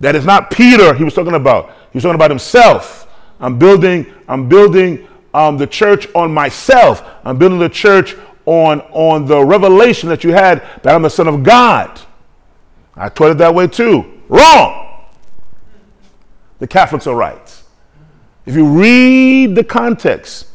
That 0.00 0.14
is 0.14 0.24
not 0.24 0.50
Peter 0.50 0.94
he 0.94 1.04
was 1.04 1.14
talking 1.14 1.34
about. 1.34 1.70
He 1.92 1.96
was 1.96 2.02
talking 2.02 2.14
about 2.14 2.30
himself. 2.30 3.06
I'm 3.40 3.58
building, 3.58 4.06
I'm 4.28 4.48
building 4.48 5.06
um, 5.34 5.58
the 5.58 5.66
church 5.66 6.08
on 6.14 6.32
myself. 6.32 7.04
I'm 7.24 7.38
building 7.38 7.58
the 7.58 7.68
church 7.68 8.16
on, 8.48 8.80
on 8.92 9.26
the 9.26 9.44
revelation 9.44 10.08
that 10.08 10.24
you 10.24 10.32
had 10.32 10.62
that 10.82 10.94
I'm 10.94 11.02
the 11.02 11.10
Son 11.10 11.28
of 11.28 11.42
God. 11.42 12.00
I 12.96 13.10
it 13.32 13.34
that 13.38 13.54
way 13.54 13.66
too. 13.66 14.22
Wrong. 14.30 15.04
The 16.58 16.66
Catholics 16.66 17.06
are 17.06 17.14
right. 17.14 17.62
If 18.46 18.56
you 18.56 18.66
read 18.66 19.54
the 19.54 19.62
context 19.62 20.46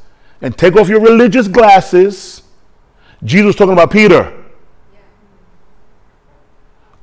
and 0.41 0.57
take 0.57 0.75
off 0.75 0.89
your 0.89 1.01
religious 1.01 1.47
glasses, 1.47 2.41
Jesus 3.23 3.45
was 3.45 3.55
talking 3.55 3.73
about 3.73 3.91
Peter. 3.91 4.43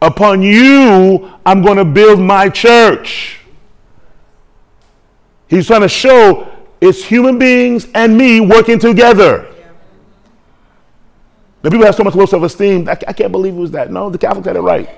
Upon 0.02 0.42
you, 0.42 1.30
I'm 1.46 1.62
going 1.62 1.76
to 1.76 1.84
build 1.84 2.18
my 2.18 2.48
church. 2.48 3.38
He's 5.46 5.68
trying 5.68 5.82
to 5.82 5.88
show 5.88 6.50
it's 6.80 7.04
human 7.04 7.38
beings 7.38 7.86
and 7.94 8.18
me 8.18 8.40
working 8.40 8.80
together. 8.80 9.46
The 11.62 11.70
people 11.70 11.84
have 11.84 11.94
so 11.94 12.04
much 12.04 12.14
low 12.14 12.26
self 12.26 12.42
esteem. 12.42 12.88
I, 12.88 12.92
I, 12.92 13.12
can't 13.12 13.32
believe 13.32 13.54
it 13.54 13.58
was 13.58 13.70
that. 13.72 13.90
No, 13.90 14.08
the 14.08 14.18
Catholics 14.18 14.46
had 14.46 14.56
it 14.56 14.60
right. 14.60 14.88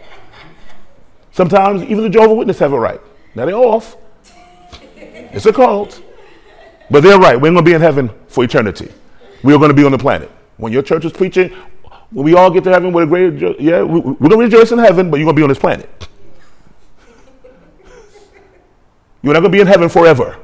Sometimes 1.32 1.82
even 1.82 2.04
the 2.04 2.10
Jehovah's 2.10 2.36
Witnesses 2.36 2.60
have 2.60 2.72
it 2.72 2.76
right. 2.76 3.00
Now 3.34 3.46
they're 3.46 3.54
off. 3.54 3.96
It's 4.96 5.46
a 5.46 5.52
cult. 5.52 6.02
But 6.90 7.02
they're 7.02 7.18
right. 7.18 7.36
We're 7.36 7.50
going 7.50 7.56
to 7.56 7.62
be 7.62 7.72
in 7.72 7.80
heaven 7.80 8.10
for 8.28 8.44
eternity. 8.44 8.92
We 9.42 9.54
are 9.54 9.58
going 9.58 9.70
to 9.70 9.74
be 9.74 9.84
on 9.84 9.92
the 9.92 9.98
planet. 9.98 10.30
When 10.58 10.72
your 10.72 10.82
church 10.82 11.04
is 11.04 11.12
preaching, 11.12 11.50
when 12.10 12.24
we 12.24 12.34
all 12.34 12.50
get 12.50 12.64
to 12.64 12.70
heaven 12.70 12.92
with 12.92 13.04
a 13.04 13.06
great, 13.06 13.60
yeah, 13.60 13.82
we, 13.82 14.00
we're 14.00 14.28
going 14.28 14.30
to 14.30 14.36
rejoice 14.36 14.70
in 14.72 14.78
heaven, 14.78 15.10
but 15.10 15.16
you're 15.16 15.24
going 15.24 15.34
to 15.34 15.40
be 15.40 15.42
on 15.42 15.48
this 15.48 15.58
planet. 15.58 16.08
You're 19.22 19.32
not 19.32 19.40
going 19.40 19.52
to 19.52 19.56
be 19.56 19.60
in 19.60 19.66
heaven 19.66 19.88
forever. 19.88 20.36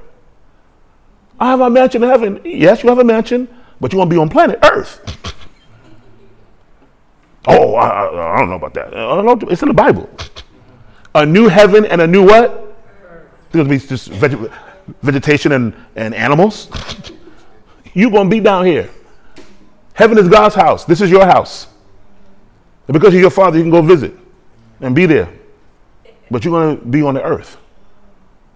I 1.38 1.50
have 1.50 1.60
a 1.60 1.68
mansion 1.68 2.02
in 2.02 2.08
heaven. 2.08 2.40
Yes, 2.44 2.82
you 2.82 2.88
have 2.88 2.98
a 2.98 3.04
mansion, 3.04 3.46
but 3.80 3.92
you're 3.92 3.98
going 3.98 4.08
to 4.08 4.14
be 4.14 4.20
on 4.20 4.28
planet 4.28 4.58
Earth. 4.62 5.36
Oh, 7.48 7.74
I, 7.76 8.34
I, 8.34 8.38
don't 8.38 8.50
know 8.50 8.56
about 8.56 8.74
that. 8.74 8.92
Know, 8.92 9.38
it's 9.48 9.62
in 9.62 9.68
the 9.68 9.74
Bible. 9.74 10.08
A 11.14 11.24
new 11.24 11.48
heaven 11.48 11.86
and 11.86 12.02
a 12.02 12.06
new 12.06 12.24
what? 12.24 12.76
There's 13.50 13.66
going 13.66 13.68
to 13.68 13.70
be 13.70 13.78
just 13.78 14.08
veg- 14.08 14.52
vegetation 15.02 15.52
and, 15.52 15.74
and 15.96 16.14
animals. 16.14 16.68
You're 17.94 18.10
going 18.10 18.28
to 18.28 18.30
be 18.30 18.40
down 18.40 18.66
here. 18.66 18.90
Heaven 19.94 20.18
is 20.18 20.28
God's 20.28 20.54
house. 20.54 20.84
This 20.84 21.00
is 21.00 21.10
your 21.10 21.24
house. 21.24 21.68
And 22.86 22.92
because 22.92 23.12
he's 23.12 23.22
your 23.22 23.30
father, 23.30 23.56
you 23.56 23.64
can 23.64 23.70
go 23.70 23.82
visit 23.82 24.14
and 24.80 24.94
be 24.94 25.06
there. 25.06 25.32
But 26.30 26.44
you're 26.44 26.52
going 26.52 26.78
to 26.78 26.84
be 26.84 27.02
on 27.02 27.14
the 27.14 27.22
earth. 27.22 27.56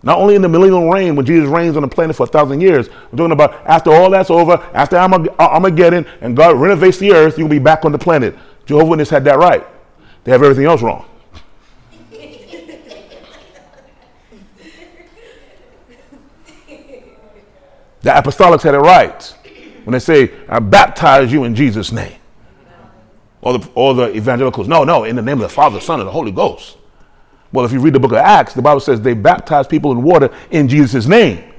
Not 0.02 0.18
only 0.18 0.35
in 0.35 0.42
the 0.42 0.48
millennial 0.48 0.90
reign, 0.90 1.14
when 1.16 1.24
Jesus 1.24 1.48
reigns 1.48 1.76
on 1.76 1.83
the 1.83 1.88
planet 1.88 2.16
for 2.16 2.24
a 2.24 2.26
thousand 2.26 2.61
years, 2.61 2.88
we're 2.88 3.16
talking 3.16 3.33
about 3.33 3.55
after 3.66 3.92
all 3.92 4.11
that's 4.11 4.31
over, 4.31 4.55
after 4.74 4.96
Armageddon, 4.96 6.07
and 6.20 6.37
God 6.37 6.57
renovates 6.57 6.98
the 6.98 7.12
earth, 7.12 7.38
you'll 7.38 7.48
be 7.48 7.61
back 7.61 7.85
on 7.85 7.92
the 7.92 7.98
planet. 7.98 8.37
Jehovah's 8.66 8.88
Witnesses 8.88 9.11
had 9.11 9.25
that 9.25 9.38
right. 9.38 9.66
They 10.25 10.33
have 10.33 10.42
everything 10.42 10.66
else 10.66 10.83
wrong. 10.83 11.07
the 18.03 18.11
apostolics 18.11 18.62
had 18.62 18.75
it 18.75 18.79
right 18.79 19.22
when 19.85 19.92
they 19.92 19.98
say, 19.98 20.33
I 20.48 20.59
baptize 20.59 21.33
you 21.33 21.44
in 21.44 21.55
Jesus' 21.55 21.92
name. 21.92 22.18
All 23.40 23.59
the, 23.59 23.68
all 23.75 23.94
the 23.94 24.14
evangelicals, 24.16 24.68
no, 24.68 24.85
no, 24.85 25.05
in 25.05 25.16
the 25.16 25.22
name 25.22 25.38
of 25.38 25.42
the 25.42 25.48
Father, 25.48 25.81
Son, 25.81 25.98
and 26.01 26.07
the 26.07 26.12
Holy 26.12 26.31
Ghost. 26.31 26.79
Well, 27.53 27.64
if 27.64 27.72
you 27.72 27.81
read 27.81 27.92
the 27.92 28.01
book 28.01 28.12
of 28.12 28.18
Acts, 28.18 28.55
the 28.55 28.62
Bible 28.62 28.81
says 28.81 29.01
they 29.01 29.14
baptize 29.14 29.66
people 29.66 29.92
in 29.92 30.03
water 30.03 30.31
in 30.51 30.68
Jesus' 30.68 31.07
name. 31.07 31.53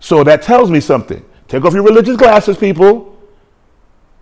So 0.00 0.22
that 0.24 0.42
tells 0.42 0.70
me 0.70 0.80
something. 0.80 1.24
Take 1.48 1.64
off 1.64 1.72
your 1.72 1.82
religious 1.82 2.16
glasses, 2.16 2.56
people 2.56 3.13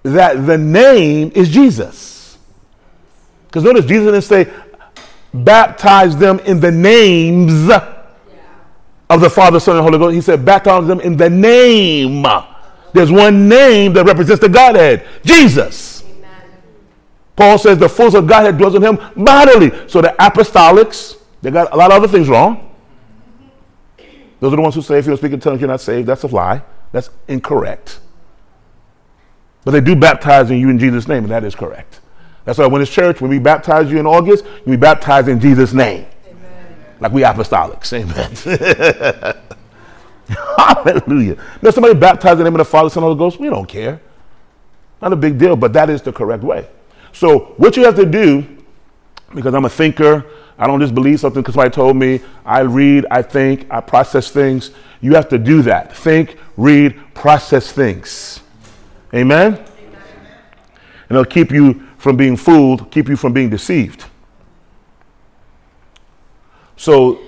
that 0.03 0.47
the 0.47 0.59
name 0.59 1.33
is 1.35 1.49
Jesus. 1.49 2.39
Because 3.47 3.65
notice, 3.65 3.85
Jesus 3.85 4.07
didn't 4.07 4.23
say, 4.23 4.53
baptize 5.35 6.17
them 6.17 6.39
in 6.41 6.61
the 6.61 6.71
names 6.71 7.69
of 9.11 9.21
the 9.21 9.31
Father, 9.31 9.61
Son, 9.61 9.77
and 9.77 9.85
Holy 9.85 9.99
Ghost. 9.99 10.15
He 10.15 10.21
said, 10.21 10.45
baptize 10.45 10.87
them 10.87 11.01
in 11.01 11.17
the 11.17 11.31
name. 11.31 12.27
There's 12.93 13.11
one 13.11 13.49
name 13.49 13.93
that 13.95 14.05
represents 14.05 14.41
the 14.41 14.49
Godhead 14.49 15.07
Jesus. 15.25 16.03
Paul 17.35 17.59
says 17.59 17.79
the 17.79 17.89
fullness 17.89 18.15
of 18.15 18.27
Godhead 18.27 18.59
dwells 18.59 18.75
in 18.75 18.83
him 18.83 18.99
bodily. 19.17 19.71
So 19.89 20.03
the 20.03 20.15
apostolics, 20.19 21.17
they 21.41 21.51
got 21.51 21.73
a 21.73 21.77
lot 21.77 21.91
of 21.91 21.97
other 21.97 22.09
things 22.09 22.29
wrong. 22.29 22.75
Those 24.41 24.53
are 24.53 24.57
the 24.57 24.63
ones 24.63 24.75
who 24.75 24.83
say 24.83 24.99
if 24.99 25.07
you 25.07 25.11
don't 25.11 25.19
speak 25.19 25.33
in 25.33 25.41
tongues, 25.41 25.61
you're 25.61 25.69
not 25.69 25.81
saved. 25.81 26.09
That's 26.09 26.25
a 26.25 26.27
lie. 26.27 26.63
That's 26.91 27.11
incorrect. 27.29 28.01
But 29.65 29.73
they 29.73 29.81
do 29.81 29.95
baptize 29.95 30.51
in 30.51 30.59
you 30.59 30.69
in 30.69 30.79
Jesus' 30.79 31.07
name, 31.07 31.25
and 31.25 31.31
that 31.31 31.45
is 31.45 31.55
correct. 31.55 32.01
That's 32.45 32.59
why 32.59 32.67
when 32.67 32.83
it's 32.83 32.91
church, 32.91 33.21
when 33.21 33.31
we 33.31 33.39
baptize 33.39 33.91
you 33.91 33.99
in 34.01 34.07
August, 34.07 34.45
you 34.45 34.73
be 34.73 34.77
baptized 34.77 35.29
in 35.29 35.39
Jesus' 35.39 35.73
name. 35.73 36.07
Amen. 36.29 36.77
Like 36.99 37.13
we 37.13 37.23
apostolics. 37.23 37.93
Amen. 37.93 39.37
Hallelujah. 40.57 41.37
Now 41.61 41.71
somebody 41.71 41.95
baptized 41.95 42.33
in 42.33 42.39
the 42.39 42.45
name 42.45 42.55
of 42.55 42.59
the 42.59 42.65
Father, 42.65 42.91
Son, 42.91 43.03
and 43.03 43.09
Holy 43.09 43.19
Ghost, 43.19 43.39
we 43.39 43.49
don't 43.49 43.69
care. 43.69 44.01
Not 45.01 45.13
a 45.13 45.17
big 45.17 45.39
deal, 45.39 45.57
but 45.57 45.73
that 45.75 45.91
is 45.91 46.03
the 46.03 46.13
correct 46.13 46.43
way. 46.43 46.67
So 47.13 47.55
what 47.57 47.77
you 47.77 47.85
have 47.85 47.97
to 47.97 48.07
do, 48.07 48.47
because 49.35 49.55
I'm 49.55 49.65
a 49.65 49.71
thinker, 49.71 50.25
I 50.59 50.67
don't 50.67 50.81
just 50.81 50.95
believe 50.95 51.21
something 51.21 51.43
because 51.43 51.55
somebody 51.55 51.75
told 51.75 51.97
me. 51.97 52.21
I 52.45 52.61
read, 52.61 53.07
I 53.11 53.23
think, 53.23 53.67
I 53.71 53.81
process 53.81 54.31
things. 54.31 54.71
You 55.01 55.15
have 55.15 55.29
to 55.31 55.39
do 55.39 55.63
that. 55.63 55.97
Think, 55.97 56.37
read, 56.57 56.99
process 57.15 57.73
things. 57.73 58.42
Amen? 59.15 59.55
Amen? 59.55 59.65
And 61.09 61.19
it'll 61.19 61.25
keep 61.25 61.51
you 61.51 61.87
from 61.99 62.17
being 62.17 62.37
fooled, 62.37 62.91
keep 62.91 63.09
you 63.09 63.17
from 63.17 63.33
being 63.33 63.51
deceived. 63.51 64.05
So, 66.77 67.21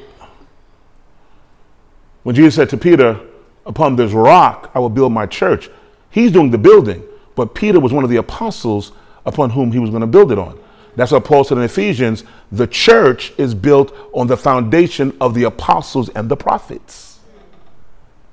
when 2.23 2.35
Jesus 2.35 2.55
said 2.55 2.71
to 2.71 2.77
Peter, 2.77 3.21
Upon 3.67 3.97
this 3.97 4.13
rock 4.13 4.71
I 4.75 4.79
will 4.79 4.91
build 4.91 5.13
my 5.13 5.27
church, 5.27 5.71
he's 6.11 6.31
doing 6.31 6.51
the 6.51 6.59
building. 6.59 7.03
But 7.35 7.55
Peter 7.55 7.81
was 7.81 7.93
one 7.93 8.05
of 8.05 8.11
the 8.11 8.17
apostles 8.17 8.93
upon 9.27 9.51
whom 9.51 9.73
he 9.73 9.79
was 9.79 9.91
going 9.91 10.03
to 10.03 10.07
build 10.07 10.31
it 10.31 10.39
on. 10.39 10.59
That's 10.97 11.11
what 11.11 11.25
Paul 11.25 11.43
said 11.43 11.59
in 11.59 11.65
Ephesians 11.65 12.25
the 12.53 12.67
church 12.67 13.33
is 13.37 13.55
built 13.55 13.97
on 14.13 14.27
the 14.27 14.37
foundation 14.37 15.17
of 15.21 15.35
the 15.35 15.45
apostles 15.45 16.09
and 16.11 16.29
the 16.29 16.37
prophets. 16.37 17.19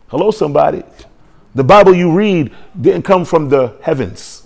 Hello, 0.10 0.30
somebody. 0.30 0.84
The 1.54 1.64
Bible 1.64 1.94
you 1.94 2.12
read 2.12 2.54
didn't 2.80 3.04
come 3.04 3.26
from 3.26 3.50
the 3.50 3.76
heavens. 3.82 4.46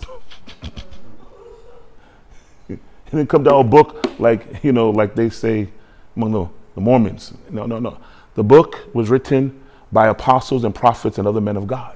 it 2.68 2.80
didn't 3.12 3.30
come 3.30 3.44
down 3.44 3.62
a 3.62 3.64
book 3.64 4.20
like, 4.20 4.64
you 4.64 4.72
know, 4.72 4.90
like 4.90 5.16
they 5.16 5.30
say 5.30 5.70
among 6.16 6.32
the, 6.32 6.48
the 6.74 6.82
Mormons. 6.82 7.34
No, 7.50 7.66
no, 7.66 7.80
no. 7.80 7.98
The 8.34 8.44
book 8.44 8.90
was 8.94 9.10
written 9.10 9.62
by 9.92 10.08
apostles 10.08 10.64
and 10.64 10.74
prophets 10.74 11.18
and 11.18 11.28
other 11.28 11.42
men 11.42 11.58
of 11.58 11.68
God. 11.68 11.96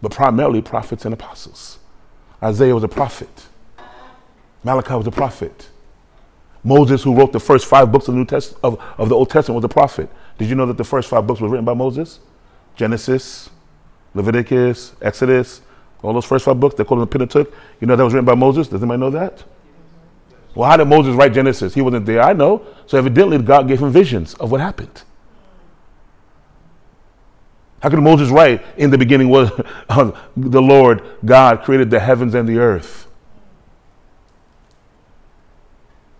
But 0.00 0.12
primarily 0.12 0.62
prophets 0.62 1.04
and 1.04 1.12
apostles. 1.12 1.78
Isaiah 2.42 2.74
was 2.74 2.84
a 2.84 2.88
prophet. 2.88 3.46
Malachi 4.64 4.94
was 4.94 5.06
a 5.06 5.10
prophet. 5.12 5.68
Moses, 6.64 7.02
who 7.02 7.14
wrote 7.14 7.32
the 7.32 7.40
first 7.40 7.66
five 7.66 7.90
books 7.90 8.06
of 8.06 8.14
the, 8.14 8.18
New 8.18 8.24
Test- 8.24 8.54
of, 8.62 8.80
of 8.96 9.08
the 9.08 9.16
Old 9.16 9.30
Testament, 9.30 9.56
was 9.56 9.64
a 9.64 9.68
prophet. 9.68 10.08
Did 10.38 10.48
you 10.48 10.54
know 10.54 10.66
that 10.66 10.76
the 10.76 10.84
first 10.84 11.08
five 11.08 11.26
books 11.26 11.40
were 11.40 11.48
written 11.48 11.64
by 11.64 11.74
Moses? 11.74 12.20
Genesis, 12.76 13.50
Leviticus, 14.14 14.94
Exodus, 15.00 15.62
all 16.02 16.12
those 16.12 16.24
first 16.24 16.44
five 16.44 16.58
books, 16.58 16.74
they 16.74 16.84
call 16.84 16.98
them 16.98 17.08
the 17.08 17.18
Pentateuch. 17.18 17.52
You 17.80 17.86
know 17.86 17.96
that 17.96 18.02
was 18.02 18.12
written 18.12 18.24
by 18.24 18.34
Moses? 18.34 18.68
Does 18.68 18.82
anybody 18.82 19.00
know 19.00 19.10
that? 19.10 19.44
Well, 20.54 20.68
how 20.68 20.76
did 20.76 20.86
Moses 20.86 21.14
write 21.14 21.32
Genesis? 21.32 21.72
He 21.74 21.80
wasn't 21.80 22.06
there, 22.06 22.20
I 22.20 22.32
know. 22.32 22.66
So 22.86 22.98
evidently 22.98 23.38
God 23.38 23.68
gave 23.68 23.80
him 23.80 23.90
visions 23.90 24.34
of 24.34 24.50
what 24.50 24.60
happened. 24.60 25.02
How 27.80 27.88
could 27.88 28.00
Moses 28.00 28.30
write, 28.30 28.62
in 28.76 28.90
the 28.90 28.98
beginning 28.98 29.28
was 29.28 29.50
the 30.36 30.62
Lord 30.62 31.02
God 31.24 31.62
created 31.62 31.90
the 31.90 31.98
heavens 31.98 32.34
and 32.34 32.48
the 32.48 32.58
earth? 32.58 33.08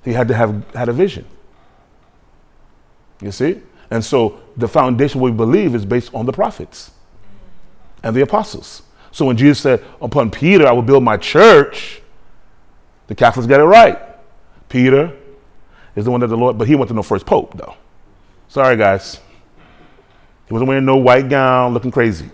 He 0.05 0.12
had 0.12 0.29
to 0.29 0.35
have 0.35 0.69
had 0.75 0.88
a 0.88 0.93
vision. 0.93 1.25
You 3.21 3.31
see? 3.31 3.61
And 3.93 4.03
so 4.03 4.41
the 4.57 4.67
foundation 4.67 5.21
we 5.21 5.31
believe 5.31 5.75
is 5.75 5.85
based 5.85 6.15
on 6.15 6.25
the 6.25 6.33
prophets 6.33 6.93
and 8.03 8.17
the 8.17 8.23
apostles. 8.23 8.81
So 9.11 9.27
when 9.27 9.37
Jesus 9.37 9.61
said, 9.61 9.85
Upon 10.01 10.31
Peter 10.31 10.67
I 10.67 10.73
will 10.73 10.81
build 10.81 11.05
my 11.05 11.19
church, 11.19 12.01
the 13.07 13.15
Catholics 13.15 13.47
got 13.47 13.61
it 13.61 13.65
right. 13.65 13.99
Peter 14.71 15.15
is 15.95 16.07
the 16.07 16.11
one 16.11 16.21
that 16.21 16.29
the 16.29 16.37
Lord, 16.39 16.57
but 16.57 16.67
he 16.67 16.75
went 16.75 16.89
to 16.89 16.95
no 16.95 17.03
first 17.03 17.27
pope, 17.27 17.55
though. 17.59 17.77
Sorry, 18.49 18.79
guys. 18.79 19.21
He 20.47 20.55
wasn't 20.55 20.69
wearing 20.69 20.87
no 20.87 20.97
white 20.97 21.29
gown, 21.29 21.75
looking 21.75 21.91
crazy. 21.91 22.31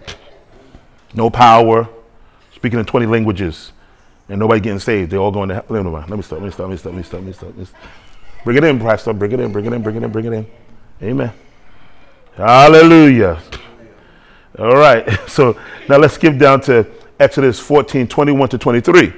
No 1.12 1.28
power, 1.28 1.88
speaking 2.54 2.78
in 2.78 2.84
20 2.84 3.06
languages, 3.06 3.72
and 4.28 4.38
nobody 4.38 4.60
getting 4.60 4.78
saved. 4.78 5.10
They're 5.10 5.18
all 5.18 5.32
going 5.32 5.48
to 5.48 5.56
hell. 5.56 5.64
Let 5.68 6.08
me 6.08 6.22
stop, 6.22 6.38
let 6.38 6.42
me 6.42 6.50
stop, 6.52 6.68
let 6.68 6.70
me 6.70 6.76
stop, 6.76 6.92
let 6.92 6.94
me 6.94 7.02
stop, 7.02 7.14
let 7.14 7.24
me 7.24 7.32
stop. 7.32 7.48
Let 7.48 7.58
me 7.58 7.64
stop. 7.64 7.80
Bring 8.44 8.56
it 8.58 8.62
in, 8.62 8.78
Pastor. 8.78 9.12
Bring 9.12 9.32
it 9.32 9.40
in, 9.40 9.50
bring 9.50 9.64
it 9.64 9.72
in, 9.72 9.82
bring 9.82 9.96
it 9.96 10.04
in, 10.04 10.12
bring 10.12 10.24
it 10.26 10.32
in. 10.32 10.46
Amen. 11.02 11.32
Hallelujah. 12.38 13.42
All 14.58 14.76
right. 14.76 15.06
So 15.28 15.58
now 15.88 15.98
let's 15.98 16.14
skip 16.14 16.38
down 16.38 16.60
to 16.62 16.86
Exodus 17.18 17.58
14, 17.60 18.06
21 18.06 18.48
to 18.50 18.58
23. 18.58 19.12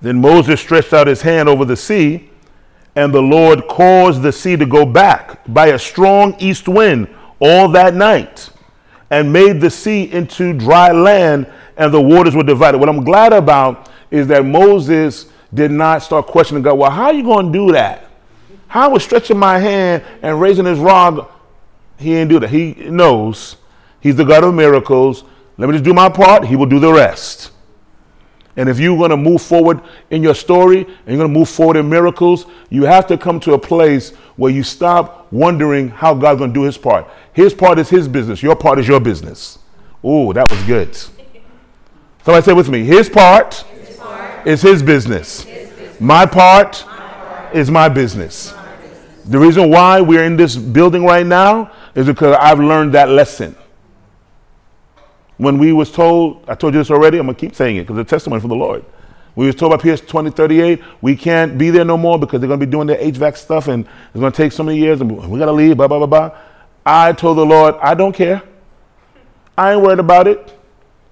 Then 0.00 0.20
Moses 0.20 0.60
stretched 0.60 0.92
out 0.92 1.06
his 1.06 1.22
hand 1.22 1.48
over 1.48 1.64
the 1.64 1.76
sea, 1.76 2.30
and 2.94 3.12
the 3.12 3.20
Lord 3.20 3.66
caused 3.68 4.22
the 4.22 4.32
sea 4.32 4.56
to 4.56 4.66
go 4.66 4.84
back 4.84 5.40
by 5.48 5.68
a 5.68 5.78
strong 5.78 6.36
east 6.38 6.68
wind 6.68 7.08
all 7.38 7.68
that 7.70 7.94
night, 7.94 8.50
and 9.10 9.32
made 9.32 9.60
the 9.60 9.70
sea 9.70 10.10
into 10.12 10.52
dry 10.52 10.92
land, 10.92 11.50
and 11.76 11.92
the 11.92 12.00
waters 12.00 12.34
were 12.34 12.44
divided. 12.44 12.78
What 12.78 12.88
I'm 12.88 13.04
glad 13.04 13.32
about 13.32 13.90
is 14.10 14.26
that 14.28 14.44
Moses 14.44 15.26
did 15.52 15.70
not 15.70 16.02
start 16.02 16.26
questioning 16.26 16.62
God. 16.62 16.74
Well, 16.74 16.90
how 16.90 17.06
are 17.06 17.14
you 17.14 17.22
going 17.22 17.52
to 17.52 17.52
do 17.52 17.72
that? 17.72 18.10
How 18.68 18.90
was 18.90 19.02
stretching 19.02 19.38
my 19.38 19.58
hand 19.58 20.02
and 20.22 20.40
raising 20.40 20.66
his 20.66 20.78
rod? 20.78 21.26
He 21.98 22.10
didn't 22.10 22.28
do 22.28 22.40
that. 22.40 22.50
He 22.50 22.74
knows 22.74 23.56
he's 24.00 24.16
the 24.16 24.24
God 24.24 24.44
of 24.44 24.54
miracles. 24.54 25.24
Let 25.58 25.68
me 25.68 25.72
just 25.72 25.84
do 25.84 25.94
my 25.94 26.08
part. 26.08 26.44
He 26.44 26.56
will 26.56 26.66
do 26.66 26.78
the 26.78 26.92
rest. 26.92 27.52
And 28.56 28.70
if 28.70 28.78
you're 28.78 28.96
going 28.96 29.10
to 29.10 29.16
move 29.16 29.42
forward 29.42 29.80
in 30.10 30.22
your 30.22 30.34
story 30.34 30.78
and 30.78 31.06
you're 31.06 31.18
going 31.18 31.32
to 31.32 31.38
move 31.38 31.48
forward 31.48 31.76
in 31.76 31.88
miracles, 31.88 32.46
you 32.70 32.84
have 32.84 33.06
to 33.08 33.18
come 33.18 33.38
to 33.40 33.52
a 33.52 33.58
place 33.58 34.10
where 34.36 34.50
you 34.50 34.62
stop 34.62 35.30
wondering 35.30 35.88
how 35.88 36.14
God's 36.14 36.38
going 36.38 36.52
to 36.52 36.54
do 36.54 36.62
his 36.62 36.78
part. 36.78 37.06
His 37.34 37.52
part 37.52 37.78
is 37.78 37.90
his 37.90 38.08
business, 38.08 38.42
your 38.42 38.56
part 38.56 38.78
is 38.78 38.88
your 38.88 39.00
business. 39.00 39.58
Ooh, 40.04 40.32
that 40.32 40.50
was 40.50 40.62
good. 40.64 40.94
Somebody 40.94 42.44
say 42.44 42.52
with 42.54 42.68
me 42.68 42.84
his 42.84 43.08
part, 43.08 43.54
his 43.54 43.96
part 43.96 44.46
is 44.46 44.62
his 44.62 44.82
business. 44.82 45.42
his 45.42 45.68
business. 45.70 46.00
My, 46.00 46.24
part 46.24 46.84
my 46.86 46.96
part 46.96 47.54
is 47.54 47.70
my 47.70 47.88
business. 47.88 48.54
my 48.54 48.76
business. 48.76 49.24
The 49.26 49.38
reason 49.38 49.70
why 49.70 50.00
we're 50.00 50.24
in 50.24 50.36
this 50.36 50.56
building 50.56 51.04
right 51.04 51.26
now 51.26 51.72
is 51.96 52.06
because 52.06 52.36
I've 52.38 52.60
learned 52.60 52.92
that 52.92 53.08
lesson. 53.08 53.56
When 55.38 55.58
we 55.58 55.72
was 55.72 55.90
told, 55.90 56.48
I 56.48 56.54
told 56.54 56.74
you 56.74 56.80
this 56.80 56.90
already, 56.90 57.18
I'm 57.18 57.26
going 57.26 57.34
to 57.34 57.40
keep 57.40 57.56
saying 57.56 57.76
it 57.76 57.82
because 57.82 57.98
it's 57.98 58.12
a 58.12 58.14
testimony 58.14 58.40
from 58.40 58.50
the 58.50 58.56
Lord. 58.56 58.84
We 59.34 59.46
was 59.46 59.54
told 59.54 59.72
by 59.72 59.78
PS 59.78 60.00
2038, 60.00 60.80
we 61.02 61.16
can't 61.16 61.58
be 61.58 61.70
there 61.70 61.84
no 61.84 61.96
more 61.96 62.18
because 62.18 62.40
they're 62.40 62.48
going 62.48 62.60
to 62.60 62.66
be 62.66 62.70
doing 62.70 62.86
their 62.86 62.98
HVAC 62.98 63.36
stuff 63.36 63.68
and 63.68 63.84
it's 63.84 64.20
going 64.20 64.32
to 64.32 64.36
take 64.36 64.52
so 64.52 64.62
many 64.62 64.78
years 64.78 65.00
and 65.00 65.10
we 65.10 65.38
got 65.38 65.46
to 65.46 65.52
leave, 65.52 65.76
blah, 65.76 65.88
blah, 65.88 65.98
blah, 65.98 66.06
blah. 66.06 66.38
I 66.84 67.12
told 67.12 67.38
the 67.38 67.44
Lord, 67.44 67.74
I 67.82 67.94
don't 67.94 68.14
care. 68.14 68.42
I 69.58 69.72
ain't 69.72 69.82
worried 69.82 69.98
about 69.98 70.26
it. 70.26 70.52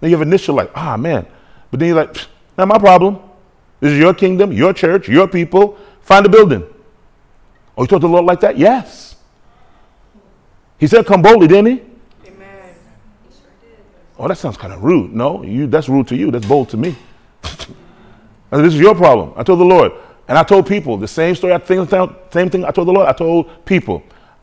Then 0.00 0.10
you 0.10 0.16
have 0.16 0.26
initial 0.26 0.54
like, 0.54 0.70
ah, 0.74 0.96
man. 0.96 1.26
But 1.70 1.80
then 1.80 1.88
you're 1.88 2.04
like, 2.04 2.16
not 2.56 2.68
my 2.68 2.78
problem. 2.78 3.18
This 3.80 3.92
is 3.92 3.98
your 3.98 4.14
kingdom, 4.14 4.52
your 4.52 4.72
church, 4.72 5.08
your 5.08 5.28
people. 5.28 5.78
Find 6.02 6.24
a 6.24 6.28
building. 6.28 6.62
Oh, 7.76 7.82
you 7.82 7.86
told 7.88 8.02
the 8.02 8.08
Lord 8.08 8.24
like 8.24 8.40
that? 8.40 8.56
Yes. 8.56 9.13
He 10.84 10.88
said, 10.88 11.06
come 11.06 11.22
boldly, 11.22 11.48
didn't 11.48 11.78
he? 11.78 11.82
Oh, 14.18 14.28
that 14.28 14.36
sounds 14.36 14.58
kind 14.58 14.70
of 14.70 14.84
rude. 14.84 15.14
No, 15.14 15.42
you, 15.42 15.66
that's 15.66 15.88
rude 15.88 16.08
to 16.08 16.14
you. 16.14 16.30
That's 16.30 16.44
bold 16.44 16.68
to 16.68 16.76
me. 16.76 16.94
this 17.42 18.74
is 18.74 18.78
your 18.78 18.94
problem. 18.94 19.32
I 19.34 19.44
told 19.44 19.60
the 19.60 19.64
Lord. 19.64 19.92
And 20.28 20.36
I 20.36 20.42
told 20.42 20.66
people 20.66 20.98
the 20.98 21.08
same 21.08 21.36
story. 21.36 21.54
I 21.54 21.58
think 21.58 21.88
same 21.88 22.50
thing 22.50 22.66
I 22.66 22.70
told 22.70 22.88
the 22.88 22.92
Lord. 22.92 23.08
I 23.08 23.14
told 23.14 23.64
people, 23.64 24.02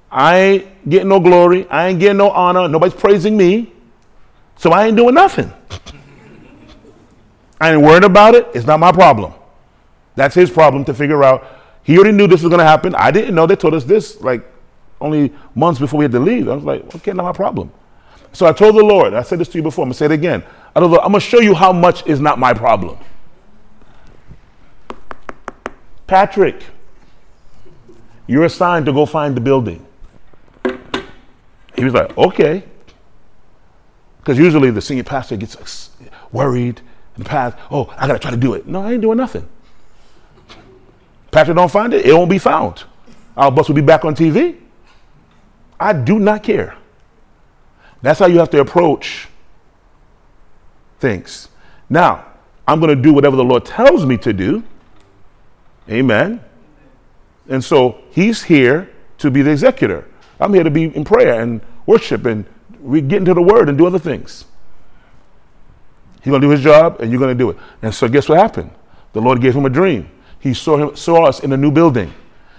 I 0.10 0.38
ain't 0.40 0.90
getting 0.90 1.10
no 1.10 1.20
glory. 1.20 1.70
I 1.70 1.90
ain't 1.90 2.00
getting 2.00 2.18
no 2.18 2.32
honor. 2.32 2.68
Nobody's 2.68 3.00
praising 3.00 3.38
me. 3.38 3.72
So 4.58 4.72
I 4.72 4.88
ain't 4.88 4.98
doing 4.98 5.14
nothing. 5.14 5.54
I 7.62 7.74
ain't 7.74 7.84
worried 7.84 8.04
about 8.04 8.34
it. 8.34 8.48
It's 8.56 8.66
not 8.66 8.80
my 8.80 8.92
problem. 8.92 9.32
That's 10.16 10.34
his 10.34 10.50
problem 10.50 10.86
to 10.86 10.96
figure 10.96 11.24
out. 11.24 11.60
He 11.84 12.00
already 12.00 12.18
knew 12.18 12.26
this 12.26 12.42
was 12.42 12.50
going 12.50 12.62
to 12.62 12.66
happen. 12.66 12.96
I 12.96 13.12
didn't 13.12 13.36
know. 13.36 13.46
They 13.46 13.56
told 13.56 13.76
us 13.76 13.84
this 13.84 14.20
like 14.22 14.48
only 15.02 15.34
months 15.56 15.80
before 15.80 15.98
we 16.00 16.06
had 16.06 16.12
to 16.12 16.20
leave. 16.20 16.48
I 16.48 16.56
was 16.56 16.64
like, 16.64 16.96
okay, 16.96 17.14
not 17.14 17.24
my 17.24 17.34
problem. 17.34 17.72
So 18.34 18.46
I 18.46 18.54
told 18.54 18.76
the 18.76 18.84
Lord, 18.84 19.14
I 19.14 19.24
said 19.24 19.40
this 19.40 19.50
to 19.50 19.58
you 19.58 19.64
before, 19.64 19.84
I'm 19.84 19.92
to 19.92 19.98
say 19.98 20.06
it 20.06 20.12
again. 20.12 20.44
I 20.76 20.80
told 20.80 20.92
the 20.92 20.96
Lord, 20.96 21.06
I'm 21.06 21.14
to 21.14 21.20
show 21.20 21.40
you 21.40 21.54
how 21.54 21.74
much 21.74 22.06
is 22.08 22.20
not 22.20 22.40
my 22.40 22.54
problem. 22.54 22.98
Patrick, 26.08 26.64
you're 28.28 28.46
assigned 28.46 28.86
to 28.86 28.94
go 28.94 29.06
find 29.06 29.36
the 29.36 29.42
building. 29.42 29.86
He 31.76 31.84
was 31.84 31.94
like, 31.94 32.18
okay. 32.18 32.64
Because 34.20 34.38
usually 34.38 34.72
the 34.72 34.82
senior 34.82 35.04
pastor 35.04 35.36
gets 35.36 35.90
worried 36.32 36.82
in 37.18 37.24
the 37.24 37.56
oh, 37.72 37.94
I 37.98 38.08
got 38.08 38.14
to 38.14 38.20
try 38.20 38.32
to 38.32 38.38
do 38.38 38.54
it. 38.54 38.68
No, 38.68 38.84
I 38.84 38.94
ain't 38.94 39.02
doing 39.02 39.18
nothing. 39.18 39.48
Patrick 41.32 41.56
don't 41.56 41.72
find 41.72 41.94
it, 41.94 42.06
it 42.06 42.14
won't 42.14 42.30
be 42.30 42.38
found. 42.38 42.84
Our 43.36 43.52
bus 43.52 43.68
will 43.68 43.76
be 43.76 43.82
back 43.82 44.06
on 44.06 44.16
TV. 44.16 44.58
I 45.82 45.94
do 45.94 46.20
not 46.20 46.44
care. 46.44 46.78
That's 48.04 48.20
how 48.20 48.28
you 48.28 48.38
have 48.38 48.52
to 48.52 48.60
approach 48.60 49.28
things. 51.00 51.50
Now, 51.90 52.26
I'm 52.68 52.80
going 52.80 52.96
to 52.96 53.02
do 53.02 53.14
whatever 53.14 53.36
the 53.36 53.44
Lord 53.44 53.66
tells 53.66 54.06
me 54.06 54.18
to 54.18 54.32
do. 54.32 54.64
Amen. 55.90 56.40
And 57.50 57.64
so 57.64 58.00
he's 58.12 58.44
here 58.44 58.92
to 59.18 59.32
be 59.32 59.42
the 59.42 59.52
executor. 59.52 60.08
I'm 60.40 60.54
here 60.54 60.64
to 60.64 60.70
be 60.70 60.96
in 60.96 61.04
prayer 61.04 61.42
and 61.42 61.62
worship 61.86 62.26
and 62.26 62.46
we 62.80 63.02
get 63.02 63.18
into 63.18 63.34
the 63.34 63.42
word 63.42 63.68
and 63.68 63.78
do 63.78 63.88
other 63.88 64.00
things. 64.00 64.46
He's 66.22 66.30
going 66.30 66.42
to 66.42 66.48
do 66.48 66.52
his 66.52 66.62
job 66.62 67.02
and 67.02 67.12
you're 67.12 67.20
going 67.20 67.36
to 67.36 67.44
do 67.44 67.50
it. 67.50 67.58
And 67.82 67.94
so 67.94 68.08
guess 68.08 68.30
what 68.30 68.38
happened? 68.38 68.72
The 69.14 69.22
Lord 69.22 69.42
gave 69.42 69.56
him 69.56 69.66
a 69.66 69.70
dream. 69.70 70.10
He 70.40 70.54
saw, 70.54 70.78
him, 70.78 70.96
saw 70.96 71.26
us 71.26 71.40
in 71.40 71.52
a 71.54 71.58
new 71.58 71.72
building. 71.72 72.14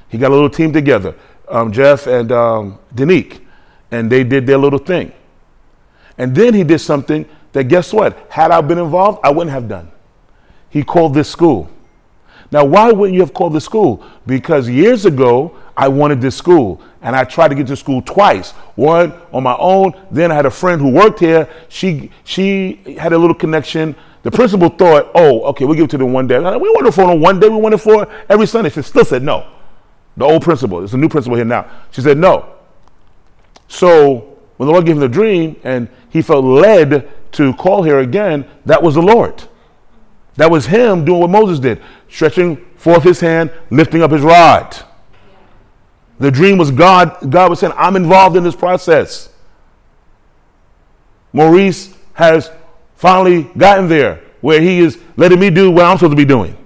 He 0.09 0.19
got 0.19 0.31
a 0.31 0.35
little 0.35 0.51
team 0.51 0.73
together, 0.73 1.15
um, 1.49 1.73
Jeff 1.73 2.07
and 2.07 2.31
um, 2.33 2.79
Danique, 2.95 3.41
and 3.91 4.11
they 4.11 4.25
did 4.25 4.47
their 4.47 4.59
little 4.59 4.79
thing. 4.79 5.13
And 6.19 6.35
then 6.35 6.55
he 6.55 6.65
did 6.65 6.79
something 6.79 7.29
that, 7.53 7.65
guess 7.65 7.93
what? 7.93 8.27
Had 8.31 8.51
I 8.51 8.61
been 8.61 8.79
involved, 8.79 9.21
I 9.25 9.31
wouldn't 9.31 9.53
have 9.53 9.69
done. 9.69 9.91
He 10.71 10.83
called 10.83 11.15
this 11.15 11.29
school. 11.29 11.71
Now, 12.51 12.65
why 12.65 12.93
wouldn't 12.93 13.15
you 13.15 13.21
have 13.21 13.33
called 13.33 13.55
the 13.55 13.61
school? 13.61 14.05
Because 14.27 14.69
years 14.69 15.07
ago, 15.07 15.57
I 15.77 15.89
wanted 15.89 16.21
this 16.21 16.37
school 16.37 16.83
and 17.01 17.17
I 17.17 17.25
tried 17.25 17.49
to 17.49 17.55
get 17.55 17.67
to 17.69 17.77
school 17.77 18.03
twice. 18.03 18.53
One 18.75 19.15
on 19.33 19.43
my 19.43 19.57
own, 19.59 19.95
then 20.11 20.31
I 20.31 20.35
had 20.35 20.45
a 20.45 20.51
friend 20.51 20.81
who 20.81 20.91
worked 20.91 21.19
here. 21.19 21.49
She, 21.69 22.11
she 22.25 22.97
had 22.99 23.15
a 23.15 23.19
little 23.19 23.35
connection. 23.35 23.97
The 24.23 24.31
principal 24.31 24.69
thought, 24.69 25.11
oh, 25.15 25.43
okay, 25.45 25.65
we'll 25.65 25.75
give 25.75 25.87
it 25.87 25.91
to 25.93 25.99
them 25.99 26.13
one 26.13 26.27
day. 26.27 26.39
we 26.39 26.45
want 26.45 26.87
it 26.87 26.93
for 26.93 27.17
one 27.17 27.41
day, 27.41 27.49
we 27.49 27.57
want 27.57 27.75
it 27.75 27.79
for 27.79 28.07
every 28.29 28.47
Sunday. 28.47 28.71
She 28.71 28.83
still 28.83 29.05
said 29.05 29.23
no. 29.23 29.47
The 30.17 30.25
old 30.25 30.43
principal. 30.43 30.79
there's 30.79 30.95
a 30.95 30.99
new 30.99 31.09
principal 31.09 31.37
here 31.37 31.45
now. 31.45 31.71
She 31.91 32.01
said 32.01 32.19
no. 32.19 32.55
So 33.69 34.39
when 34.57 34.67
the 34.67 34.73
Lord 34.73 34.85
gave 34.85 34.97
him 34.97 35.01
the 35.01 35.09
dream 35.09 35.57
and 35.65 35.89
he 36.11 36.21
felt 36.23 36.45
led 36.45 37.11
to 37.33 37.55
call 37.55 37.83
here 37.83 38.01
again, 38.01 38.47
that 38.67 38.83
was 38.83 38.95
the 38.95 39.03
Lord. 39.03 39.43
That 40.37 40.51
was 40.51 40.67
him 40.67 41.05
doing 41.05 41.21
what 41.21 41.31
Moses 41.31 41.59
did, 41.59 41.81
stretching 42.09 42.57
forth 42.77 43.03
his 43.03 43.21
hand, 43.21 43.51
lifting 43.71 44.03
up 44.03 44.11
his 44.11 44.23
rod. 44.23 44.77
The 46.19 46.31
dream 46.31 46.59
was 46.59 46.71
God. 46.71 47.31
God 47.31 47.51
was 47.51 47.61
saying, 47.61 47.73
I'm 47.77 47.97
involved 47.97 48.37
in 48.37 48.45
this 48.45 48.55
process. 48.55 49.31
Maurice 51.33 51.97
has 52.15 52.51
finally 52.97 53.45
gotten 53.57 53.89
there 53.89 54.23
where 54.41 54.61
he 54.61 54.81
is 54.81 54.99
letting 55.17 55.41
me 55.41 55.51
do 55.51 55.71
what 55.71 55.85
I'm 55.85 55.97
supposed 55.97 56.13
to 56.13 56.17
be 56.17 56.25
doing. 56.25 56.57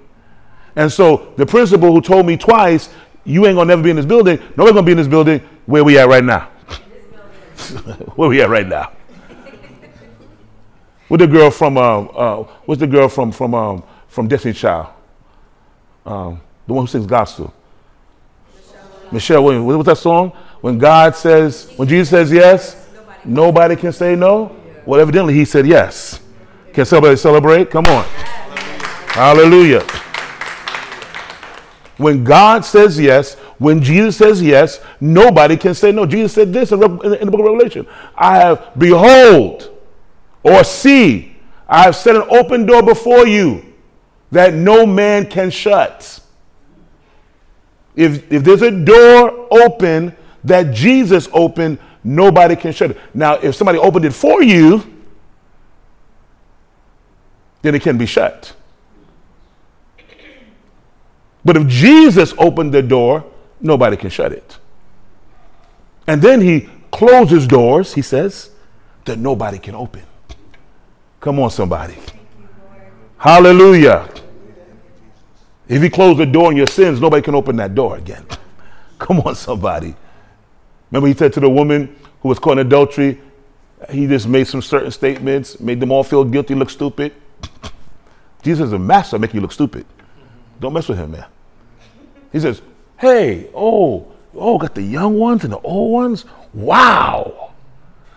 And 0.74 0.92
so 0.92 1.32
the 1.36 1.46
principal 1.46 1.92
who 1.92 2.00
told 2.00 2.26
me 2.26 2.36
twice, 2.36 2.90
you 3.26 3.46
ain't 3.46 3.56
gonna 3.56 3.68
never 3.68 3.82
be 3.82 3.90
in 3.90 3.96
this 3.96 4.06
building, 4.06 4.38
nobody's 4.56 4.74
gonna 4.74 4.86
be 4.86 4.92
in 4.92 4.98
this 4.98 5.08
building, 5.08 5.40
where 5.66 5.84
we 5.84 5.98
at 5.98 6.08
right 6.08 6.24
now? 6.24 6.40
where 8.14 8.28
we 8.28 8.40
at 8.40 8.48
right 8.48 8.66
now? 8.66 8.92
With 11.08 11.20
the 11.20 11.26
girl 11.26 11.50
from 11.50 11.76
uh, 11.76 12.00
uh, 12.00 12.42
what's 12.64 12.80
the 12.80 12.86
girl 12.86 13.08
from 13.08 13.32
from 13.32 13.54
um, 13.54 13.82
from 14.08 14.28
Destiny 14.28 14.54
Child? 14.54 14.88
Um, 16.04 16.40
the 16.66 16.72
one 16.72 16.84
who 16.84 16.86
sings 16.88 17.06
gospel. 17.06 17.52
Michelle 19.12 19.44
Williams. 19.44 19.66
What's 19.66 19.86
that 19.86 19.98
song? 19.98 20.30
When 20.60 20.78
God 20.78 21.14
says, 21.14 21.72
when 21.76 21.88
Jesus 21.88 22.10
says 22.10 22.32
yes, 22.32 22.88
nobody 23.24 23.76
can 23.76 23.92
say 23.92 24.16
no. 24.16 24.56
Well, 24.84 25.00
evidently 25.00 25.34
he 25.34 25.44
said 25.44 25.66
yes. 25.66 26.20
Can 26.72 26.84
somebody 26.84 27.16
celebrate? 27.16 27.70
Come 27.70 27.86
on. 27.86 28.04
Hallelujah. 29.08 29.84
When 31.96 32.24
God 32.24 32.64
says 32.64 32.98
yes, 32.98 33.34
when 33.58 33.82
Jesus 33.82 34.18
says 34.18 34.42
yes, 34.42 34.80
nobody 35.00 35.56
can 35.56 35.74
say 35.74 35.92
no. 35.92 36.04
Jesus 36.04 36.34
said 36.34 36.52
this 36.52 36.72
in, 36.72 36.82
in 36.82 36.90
the 36.90 37.30
book 37.30 37.40
of 37.40 37.46
Revelation 37.46 37.86
I 38.14 38.36
have, 38.36 38.72
behold, 38.76 39.70
or 40.42 40.62
see, 40.62 41.36
I 41.68 41.84
have 41.84 41.96
set 41.96 42.14
an 42.14 42.24
open 42.28 42.66
door 42.66 42.82
before 42.82 43.26
you 43.26 43.74
that 44.30 44.52
no 44.52 44.84
man 44.84 45.26
can 45.26 45.50
shut. 45.50 46.20
If, 47.94 48.30
if 48.30 48.44
there's 48.44 48.62
a 48.62 48.70
door 48.70 49.48
open 49.50 50.14
that 50.44 50.74
Jesus 50.74 51.28
opened, 51.32 51.78
nobody 52.04 52.54
can 52.54 52.72
shut 52.72 52.90
it. 52.92 52.98
Now, 53.14 53.34
if 53.34 53.54
somebody 53.54 53.78
opened 53.78 54.04
it 54.04 54.12
for 54.12 54.42
you, 54.42 54.84
then 57.62 57.74
it 57.74 57.82
can 57.82 57.96
be 57.96 58.06
shut. 58.06 58.54
But 61.46 61.56
if 61.56 61.68
Jesus 61.68 62.34
opened 62.38 62.74
the 62.74 62.82
door, 62.82 63.24
nobody 63.60 63.96
can 63.96 64.10
shut 64.10 64.32
it. 64.32 64.58
And 66.08 66.20
then 66.20 66.40
he 66.40 66.68
closes 66.90 67.46
doors, 67.46 67.94
he 67.94 68.02
says, 68.02 68.50
that 69.04 69.20
nobody 69.20 69.60
can 69.60 69.76
open. 69.76 70.02
Come 71.20 71.38
on, 71.38 71.50
somebody. 71.50 71.96
Hallelujah. 73.16 74.08
If 75.68 75.82
he 75.82 75.88
closed 75.88 76.18
the 76.18 76.26
door 76.26 76.48
on 76.48 76.56
your 76.56 76.66
sins, 76.66 77.00
nobody 77.00 77.22
can 77.22 77.36
open 77.36 77.54
that 77.56 77.76
door 77.76 77.96
again. 77.96 78.26
Come 78.98 79.20
on, 79.20 79.36
somebody. 79.36 79.94
Remember, 80.90 81.06
he 81.06 81.14
said 81.14 81.32
to 81.34 81.40
the 81.40 81.48
woman 81.48 81.94
who 82.22 82.28
was 82.28 82.40
caught 82.40 82.58
in 82.58 82.66
adultery, 82.66 83.20
he 83.90 84.08
just 84.08 84.26
made 84.26 84.48
some 84.48 84.62
certain 84.62 84.90
statements, 84.90 85.60
made 85.60 85.78
them 85.78 85.92
all 85.92 86.02
feel 86.02 86.24
guilty, 86.24 86.56
look 86.56 86.70
stupid. 86.70 87.14
Jesus 88.42 88.66
is 88.66 88.72
a 88.72 88.80
master 88.80 89.16
make 89.16 89.32
you 89.32 89.40
look 89.40 89.52
stupid. 89.52 89.86
Don't 90.58 90.72
mess 90.72 90.88
with 90.88 90.98
him, 90.98 91.12
man. 91.12 91.26
He 92.36 92.40
says, 92.40 92.60
Hey, 92.98 93.48
oh, 93.54 94.12
oh, 94.34 94.58
got 94.58 94.74
the 94.74 94.82
young 94.82 95.18
ones 95.18 95.42
and 95.42 95.54
the 95.54 95.58
old 95.60 95.90
ones? 95.90 96.26
Wow. 96.52 97.54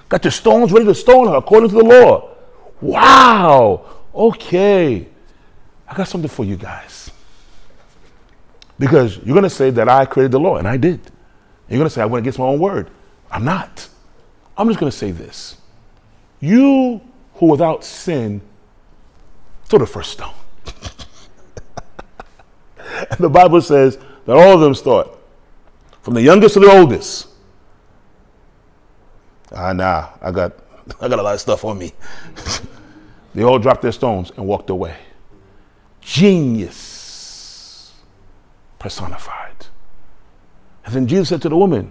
Got 0.10 0.26
your 0.26 0.32
stones 0.32 0.74
ready 0.74 0.86
to 0.88 0.94
stone 0.94 1.30
her 1.30 1.36
according 1.36 1.70
to 1.70 1.76
the 1.76 1.86
law. 1.86 2.36
Wow. 2.82 3.86
Okay. 4.14 5.08
I 5.88 5.96
got 5.96 6.10
something 6.10 6.30
for 6.30 6.44
you 6.44 6.58
guys. 6.58 7.12
Because 8.78 9.16
you're 9.20 9.36
going 9.36 9.44
to 9.44 9.50
say 9.50 9.70
that 9.70 9.88
I 9.88 10.04
created 10.04 10.34
the 10.34 10.40
law, 10.42 10.58
and 10.58 10.68
I 10.68 10.76
did. 10.76 11.00
You're 11.70 11.78
going 11.78 11.88
to 11.88 11.90
say 11.90 12.02
I 12.02 12.06
went 12.06 12.24
against 12.24 12.40
my 12.40 12.46
own 12.46 12.60
word. 12.60 12.90
I'm 13.32 13.46
not. 13.46 13.88
I'm 14.58 14.68
just 14.68 14.82
going 14.82 14.92
to 14.92 14.98
say 14.98 15.12
this. 15.12 15.56
You 16.42 17.00
who 17.36 17.46
without 17.46 17.86
sin 17.86 18.42
throw 19.64 19.80
the 19.80 19.88
first 19.88 20.12
stone. 20.12 20.34
and 23.12 23.20
the 23.20 23.30
Bible 23.30 23.62
says 23.62 23.98
that 24.30 24.38
all 24.38 24.54
of 24.54 24.62
them 24.62 24.76
start, 24.76 25.10
from 26.04 26.14
the 26.14 26.22
youngest 26.22 26.54
to 26.54 26.60
the 26.60 26.70
oldest. 26.70 27.30
Ah, 29.52 29.74
nah, 29.74 30.10
I 30.22 30.30
got, 30.30 30.54
I 31.02 31.08
got 31.08 31.18
a 31.18 31.24
lot 31.24 31.34
of 31.34 31.42
stuff 31.42 31.66
on 31.66 31.80
me. 31.80 31.94
they 33.34 33.42
all 33.42 33.58
dropped 33.58 33.82
their 33.82 33.92
stones 33.92 34.32
and 34.38 34.46
walked 34.46 34.70
away. 34.70 34.96
Genius 36.00 37.92
personified. 38.78 39.66
And 40.86 40.94
then 40.94 41.08
Jesus 41.08 41.30
said 41.30 41.42
to 41.42 41.50
the 41.50 41.58
woman, 41.58 41.90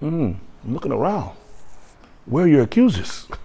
hmm, 0.00 0.32
I'm 0.64 0.74
looking 0.74 0.90
around. 0.90 1.36
Where 2.26 2.44
are 2.44 2.48
your 2.48 2.62
accusers? 2.62 3.28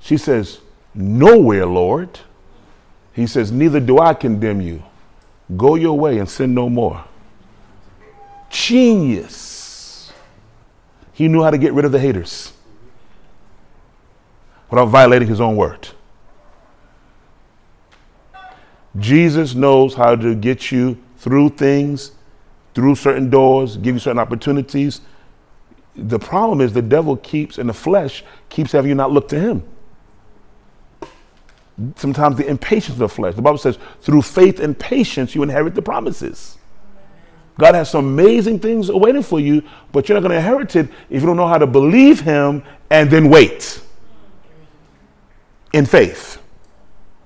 She 0.00 0.16
says, 0.16 0.60
Nowhere, 0.94 1.66
Lord. 1.66 2.20
He 3.12 3.26
says, 3.26 3.50
Neither 3.50 3.80
do 3.80 3.98
I 3.98 4.14
condemn 4.14 4.60
you. 4.60 4.82
Go 5.56 5.76
your 5.76 5.98
way 5.98 6.18
and 6.18 6.28
sin 6.28 6.54
no 6.54 6.68
more. 6.68 7.04
Genius. 8.50 10.12
He 11.12 11.28
knew 11.28 11.42
how 11.42 11.50
to 11.50 11.58
get 11.58 11.72
rid 11.72 11.84
of 11.84 11.92
the 11.92 11.98
haters 11.98 12.52
without 14.70 14.86
violating 14.86 15.28
his 15.28 15.40
own 15.40 15.56
word. 15.56 15.88
Jesus 18.98 19.54
knows 19.54 19.94
how 19.94 20.16
to 20.16 20.34
get 20.34 20.70
you 20.70 20.98
through 21.18 21.50
things, 21.50 22.12
through 22.74 22.94
certain 22.94 23.30
doors, 23.30 23.76
give 23.76 23.94
you 23.94 23.98
certain 23.98 24.18
opportunities. 24.18 25.00
The 25.96 26.18
problem 26.18 26.60
is 26.60 26.72
the 26.72 26.82
devil 26.82 27.16
keeps, 27.16 27.58
and 27.58 27.68
the 27.68 27.74
flesh, 27.74 28.24
keeps 28.48 28.72
having 28.72 28.90
you 28.90 28.94
not 28.94 29.10
look 29.10 29.28
to 29.28 29.40
him 29.40 29.64
sometimes 31.96 32.36
the 32.36 32.46
impatience 32.46 32.94
of 32.94 32.98
the 32.98 33.08
flesh. 33.08 33.34
The 33.34 33.42
Bible 33.42 33.58
says, 33.58 33.78
through 34.00 34.22
faith 34.22 34.60
and 34.60 34.78
patience, 34.78 35.34
you 35.34 35.42
inherit 35.42 35.74
the 35.74 35.82
promises. 35.82 36.58
God 37.58 37.74
has 37.74 37.90
some 37.90 38.06
amazing 38.06 38.60
things 38.60 38.88
awaiting 38.88 39.22
for 39.22 39.40
you, 39.40 39.62
but 39.92 40.08
you're 40.08 40.14
not 40.14 40.26
going 40.26 40.30
to 40.30 40.38
inherit 40.38 40.76
it 40.76 40.88
if 41.10 41.20
you 41.20 41.26
don't 41.26 41.36
know 41.36 41.48
how 41.48 41.58
to 41.58 41.66
believe 41.66 42.20
Him 42.20 42.62
and 42.90 43.10
then 43.10 43.28
wait 43.28 43.80
in 45.72 45.84
faith. 45.84 46.40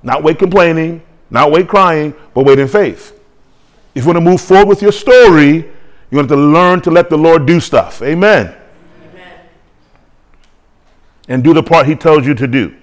Not 0.03 0.23
wait 0.23 0.38
complaining, 0.38 1.03
not 1.31 1.53
wait 1.53 1.69
crying, 1.69 2.15
but 2.35 2.45
wait 2.45 2.59
in 2.59 2.69
faith. 2.69 3.19
If 3.95 4.05
you 4.05 4.07
want 4.07 4.17
to 4.17 4.21
move 4.23 4.41
forward 4.41 4.69
with 4.69 4.83
your 4.83 4.93
story, 4.93 5.71
you 6.11 6.19
have 6.19 6.29
to 6.29 6.37
learn 6.37 6.81
to 6.83 6.91
let 6.91 7.11
the 7.11 7.17
Lord 7.17 7.47
do 7.47 7.61
stuff. 7.61 8.03
Amen. 8.03 8.55
Amen. 9.11 9.41
And 11.29 11.45
do 11.45 11.53
the 11.53 11.62
part 11.62 11.87
He 11.87 11.95
tells 11.95 12.27
you 12.27 12.35
to 12.35 12.47
do. 12.47 12.75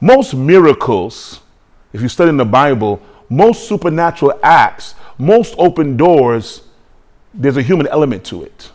Most 0.00 0.34
miracles, 0.34 1.40
if 1.92 2.00
you 2.00 2.08
study 2.08 2.30
in 2.30 2.36
the 2.36 2.44
Bible, 2.44 3.00
most 3.28 3.68
supernatural 3.68 4.38
acts, 4.42 4.94
most 5.18 5.54
open 5.58 5.96
doors, 5.96 6.62
there's 7.34 7.56
a 7.56 7.62
human 7.62 7.86
element 7.86 8.24
to 8.24 8.42
it. 8.42 8.70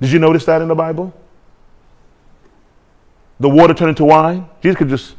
Did 0.00 0.12
you 0.12 0.18
notice 0.18 0.44
that 0.44 0.62
in 0.62 0.68
the 0.68 0.74
Bible? 0.74 1.12
The 3.40 3.48
water 3.48 3.74
turned 3.74 3.90
into 3.90 4.04
wine? 4.04 4.48
Jesus 4.62 4.78
could 4.78 4.88
just, 4.88 5.14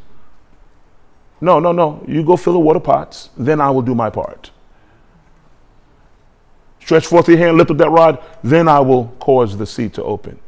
no, 1.42 1.60
no, 1.60 1.72
no. 1.72 2.04
You 2.08 2.24
go 2.24 2.38
fill 2.38 2.54
the 2.54 2.60
water 2.60 2.80
pots, 2.80 3.30
then 3.38 3.62
I 3.62 3.70
will 3.70 3.82
do 3.82 3.94
my 3.94 4.10
part. 4.10 4.52
Stretch 6.80 7.06
forth 7.06 7.28
your 7.28 7.38
hand, 7.38 7.58
lift 7.58 7.70
up 7.70 7.78
that 7.78 7.90
rod, 7.90 8.24
then 8.44 8.68
I 8.68 8.80
will 8.80 9.10
cause 9.20 9.58
the 9.58 9.66
sea 9.66 9.90
to 9.90 10.04
open. 10.04 10.40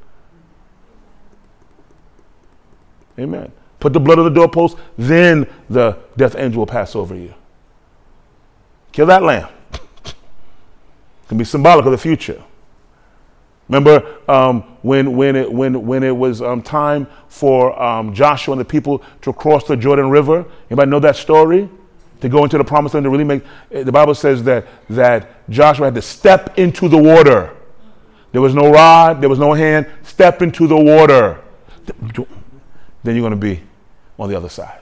Amen. 3.19 3.51
Put 3.79 3.93
the 3.93 3.99
blood 3.99 4.19
on 4.19 4.25
the 4.25 4.31
doorpost, 4.31 4.77
then 4.97 5.47
the 5.69 5.97
death 6.17 6.35
angel 6.37 6.59
will 6.59 6.67
pass 6.67 6.95
over 6.95 7.15
you. 7.15 7.33
Kill 8.91 9.05
that 9.07 9.23
lamb. 9.23 9.49
it 9.73 10.15
can 11.27 11.37
be 11.37 11.43
symbolic 11.43 11.85
of 11.85 11.91
the 11.91 11.97
future. 11.97 12.41
Remember 13.67 14.17
um, 14.29 14.61
when, 14.81 15.15
when, 15.15 15.35
it, 15.35 15.51
when, 15.51 15.85
when 15.85 16.03
it 16.03 16.15
was 16.15 16.41
um, 16.41 16.61
time 16.61 17.07
for 17.27 17.79
um, 17.81 18.13
Joshua 18.13 18.53
and 18.53 18.61
the 18.61 18.65
people 18.65 19.03
to 19.21 19.31
cross 19.31 19.65
the 19.65 19.77
Jordan 19.77 20.09
River? 20.09 20.45
Anybody 20.69 20.89
know 20.89 20.99
that 20.99 21.15
story? 21.15 21.69
To 22.21 22.27
go 22.27 22.43
into 22.43 22.57
the 22.57 22.63
promised 22.63 22.95
land 22.95 23.05
to 23.05 23.09
really 23.09 23.23
make 23.23 23.43
eh, 23.71 23.83
the 23.83 23.91
Bible 23.91 24.15
says 24.15 24.43
that, 24.43 24.67
that 24.89 25.49
Joshua 25.49 25.85
had 25.85 25.95
to 25.95 26.01
step 26.01 26.57
into 26.57 26.89
the 26.89 26.97
water. 26.97 27.55
There 28.31 28.41
was 28.41 28.53
no 28.53 28.71
rod, 28.71 29.21
there 29.21 29.29
was 29.29 29.39
no 29.39 29.53
hand. 29.53 29.87
Step 30.03 30.41
into 30.41 30.67
the 30.67 30.75
water 30.75 31.41
then 33.03 33.15
you're 33.15 33.21
going 33.27 33.31
to 33.31 33.37
be 33.37 33.61
on 34.17 34.29
the 34.29 34.35
other 34.35 34.49
side. 34.49 34.81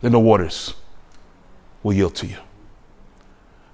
Then 0.00 0.12
the 0.12 0.20
waters 0.20 0.74
will 1.82 1.92
yield 1.92 2.14
to 2.16 2.26
you. 2.26 2.38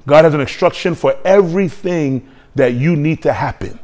God 0.06 0.24
has 0.24 0.34
an 0.34 0.40
instruction 0.40 0.94
for 0.94 1.16
everything 1.24 2.28
that 2.54 2.74
you 2.74 2.96
need 2.96 3.22
to 3.22 3.32
happen. 3.32 3.78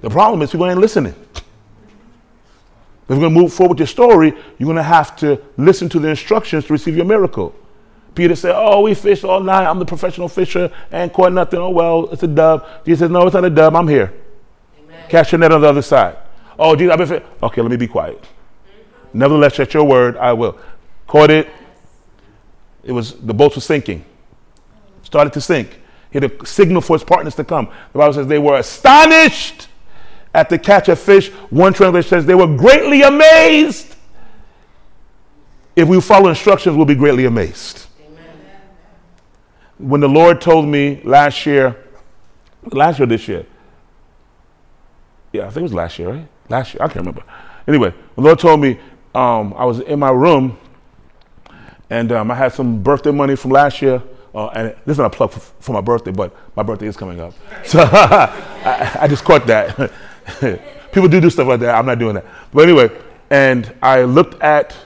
The 0.00 0.10
problem 0.10 0.42
is 0.42 0.50
people 0.50 0.66
ain't 0.66 0.80
listening. 0.80 1.14
If 1.34 3.18
you're 3.18 3.18
going 3.18 3.34
to 3.34 3.40
move 3.40 3.52
forward 3.52 3.74
with 3.74 3.80
your 3.80 3.86
story, 3.86 4.32
you're 4.58 4.66
going 4.66 4.76
to 4.76 4.82
have 4.82 5.14
to 5.16 5.40
listen 5.56 5.88
to 5.90 5.98
the 5.98 6.08
instructions 6.08 6.66
to 6.66 6.72
receive 6.72 6.96
your 6.96 7.04
miracle. 7.04 7.54
Peter 8.14 8.34
said, 8.34 8.54
Oh, 8.56 8.82
we 8.82 8.94
fished 8.94 9.24
all 9.24 9.40
night. 9.40 9.66
I'm 9.66 9.78
the 9.78 9.84
professional 9.84 10.28
fisher 10.28 10.72
and 10.90 11.12
caught 11.12 11.32
nothing. 11.32 11.60
Oh, 11.60 11.70
well, 11.70 12.08
it's 12.10 12.22
a 12.22 12.28
dub. 12.28 12.66
Jesus 12.84 13.00
says, 13.00 13.10
No, 13.10 13.26
it's 13.26 13.34
not 13.34 13.44
a 13.44 13.50
dub. 13.50 13.74
I'm 13.74 13.88
here. 13.88 14.12
Cast 15.08 15.32
your 15.32 15.38
net 15.38 15.52
on 15.52 15.60
the 15.60 15.68
other 15.68 15.82
side. 15.82 16.16
Oh, 16.58 16.76
Jesus, 16.76 16.92
I've 16.92 16.98
been 16.98 17.20
fi- 17.20 17.46
Okay, 17.46 17.62
let 17.62 17.70
me 17.70 17.76
be 17.76 17.86
quiet. 17.86 18.22
Nevertheless, 19.12 19.58
at 19.60 19.74
your 19.74 19.84
word, 19.84 20.16
I 20.16 20.32
will. 20.32 20.58
Caught 21.06 21.30
it. 21.30 21.48
It 22.84 22.92
was, 22.92 23.14
the 23.14 23.34
boats 23.34 23.56
were 23.56 23.62
sinking. 23.62 24.04
Started 25.02 25.32
to 25.34 25.40
sink. 25.40 25.78
He 26.10 26.18
had 26.20 26.30
a 26.30 26.46
signal 26.46 26.80
for 26.80 26.96
his 26.96 27.04
partners 27.04 27.34
to 27.36 27.44
come. 27.44 27.68
The 27.92 27.98
Bible 27.98 28.12
says 28.14 28.26
they 28.26 28.38
were 28.38 28.58
astonished 28.58 29.68
at 30.34 30.48
the 30.48 30.58
catch 30.58 30.88
of 30.88 30.98
fish. 30.98 31.30
One 31.50 31.72
translation 31.72 32.08
says 32.08 32.26
they 32.26 32.34
were 32.34 32.46
greatly 32.56 33.02
amazed. 33.02 33.96
If 35.74 35.88
we 35.88 36.00
follow 36.00 36.28
instructions, 36.28 36.76
we'll 36.76 36.86
be 36.86 36.94
greatly 36.94 37.24
amazed. 37.24 37.86
Amen. 38.04 38.36
When 39.78 40.00
the 40.00 40.08
Lord 40.08 40.40
told 40.40 40.66
me 40.66 41.00
last 41.02 41.46
year, 41.46 41.76
last 42.64 42.98
year, 42.98 43.06
this 43.06 43.26
year, 43.26 43.46
yeah, 45.32 45.46
I 45.46 45.46
think 45.46 45.58
it 45.58 45.62
was 45.62 45.74
last 45.74 45.98
year, 45.98 46.10
right? 46.10 46.28
Last 46.52 46.74
year, 46.74 46.82
I 46.82 46.86
can't 46.86 46.96
remember. 46.96 47.24
Anyway, 47.66 47.94
the 48.14 48.20
Lord 48.20 48.38
told 48.38 48.60
me 48.60 48.78
um, 49.14 49.54
I 49.56 49.64
was 49.64 49.80
in 49.80 49.98
my 49.98 50.10
room 50.10 50.58
and 51.88 52.12
um, 52.12 52.30
I 52.30 52.34
had 52.34 52.52
some 52.52 52.82
birthday 52.82 53.10
money 53.10 53.36
from 53.36 53.52
last 53.52 53.80
year. 53.80 54.02
Uh, 54.34 54.48
and 54.48 54.68
this 54.84 54.94
is 54.94 54.98
not 54.98 55.14
a 55.14 55.16
plug 55.16 55.30
for, 55.30 55.40
for 55.40 55.72
my 55.72 55.80
birthday, 55.80 56.10
but 56.10 56.36
my 56.54 56.62
birthday 56.62 56.86
is 56.88 56.96
coming 56.96 57.20
up. 57.20 57.32
So 57.64 57.80
I, 57.90 58.98
I 59.00 59.08
just 59.08 59.24
caught 59.24 59.46
that. 59.46 59.90
People 60.92 61.08
do 61.08 61.22
do 61.22 61.30
stuff 61.30 61.48
like 61.48 61.60
that. 61.60 61.74
I'm 61.74 61.86
not 61.86 61.98
doing 61.98 62.16
that. 62.16 62.26
But 62.52 62.68
anyway, 62.68 62.90
and 63.30 63.74
I 63.80 64.02
looked 64.02 64.42
at 64.42 64.76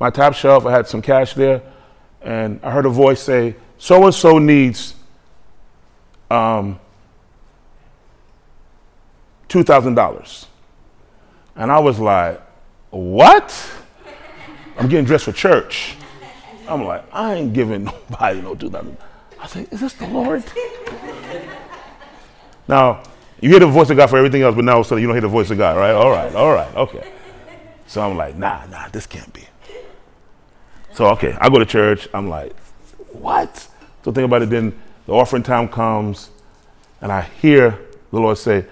my 0.00 0.08
top 0.08 0.32
shelf. 0.32 0.64
I 0.64 0.70
had 0.70 0.88
some 0.88 1.02
cash 1.02 1.34
there, 1.34 1.60
and 2.22 2.58
I 2.62 2.70
heard 2.70 2.86
a 2.86 2.90
voice 2.90 3.20
say, 3.20 3.54
"So 3.76 4.04
and 4.04 4.14
so 4.14 4.38
needs 4.38 4.94
um, 6.30 6.80
two 9.48 9.62
thousand 9.62 9.94
dollars." 9.94 10.46
And 11.56 11.72
I 11.72 11.78
was 11.78 11.98
like, 11.98 12.40
"What?" 12.90 13.72
I'm 14.78 14.88
getting 14.88 15.06
dressed 15.06 15.24
for 15.24 15.32
church. 15.32 15.96
I'm 16.68 16.84
like, 16.84 17.04
I 17.12 17.34
ain't 17.34 17.52
giving 17.52 17.84
nobody 18.10 18.40
no 18.42 18.54
two 18.54 18.70
thousand. 18.70 18.96
I 19.40 19.46
said, 19.46 19.68
"Is 19.70 19.80
this 19.80 19.94
the 19.94 20.06
Lord?" 20.08 20.44
now 22.68 23.02
you 23.40 23.50
hear 23.50 23.60
the 23.60 23.66
voice 23.66 23.90
of 23.90 23.96
God 23.96 24.08
for 24.08 24.16
everything 24.16 24.42
else, 24.42 24.54
but 24.54 24.64
now 24.64 24.74
all 24.74 24.80
of 24.80 24.86
a 24.86 24.88
sudden 24.88 25.02
you 25.02 25.08
don't 25.08 25.14
hear 25.14 25.22
the 25.22 25.28
voice 25.28 25.50
of 25.50 25.58
God, 25.58 25.76
right? 25.76 25.92
All 25.92 26.10
right, 26.10 26.34
all 26.34 26.52
right, 26.52 26.74
okay. 26.74 27.12
So 27.86 28.02
I'm 28.02 28.16
like, 28.16 28.36
nah, 28.36 28.66
nah, 28.66 28.88
this 28.88 29.06
can't 29.06 29.32
be. 29.32 29.46
So 30.92 31.06
okay, 31.08 31.36
I 31.40 31.48
go 31.48 31.58
to 31.58 31.66
church. 31.66 32.08
I'm 32.14 32.28
like, 32.28 32.56
what? 33.12 33.68
So 34.04 34.12
think 34.12 34.24
about 34.24 34.42
it. 34.42 34.50
Then 34.50 34.78
the 35.06 35.12
offering 35.12 35.42
time 35.42 35.68
comes, 35.68 36.30
and 37.00 37.12
I 37.12 37.22
hear 37.22 37.78
the 38.10 38.18
Lord 38.20 38.38
say, 38.38 38.64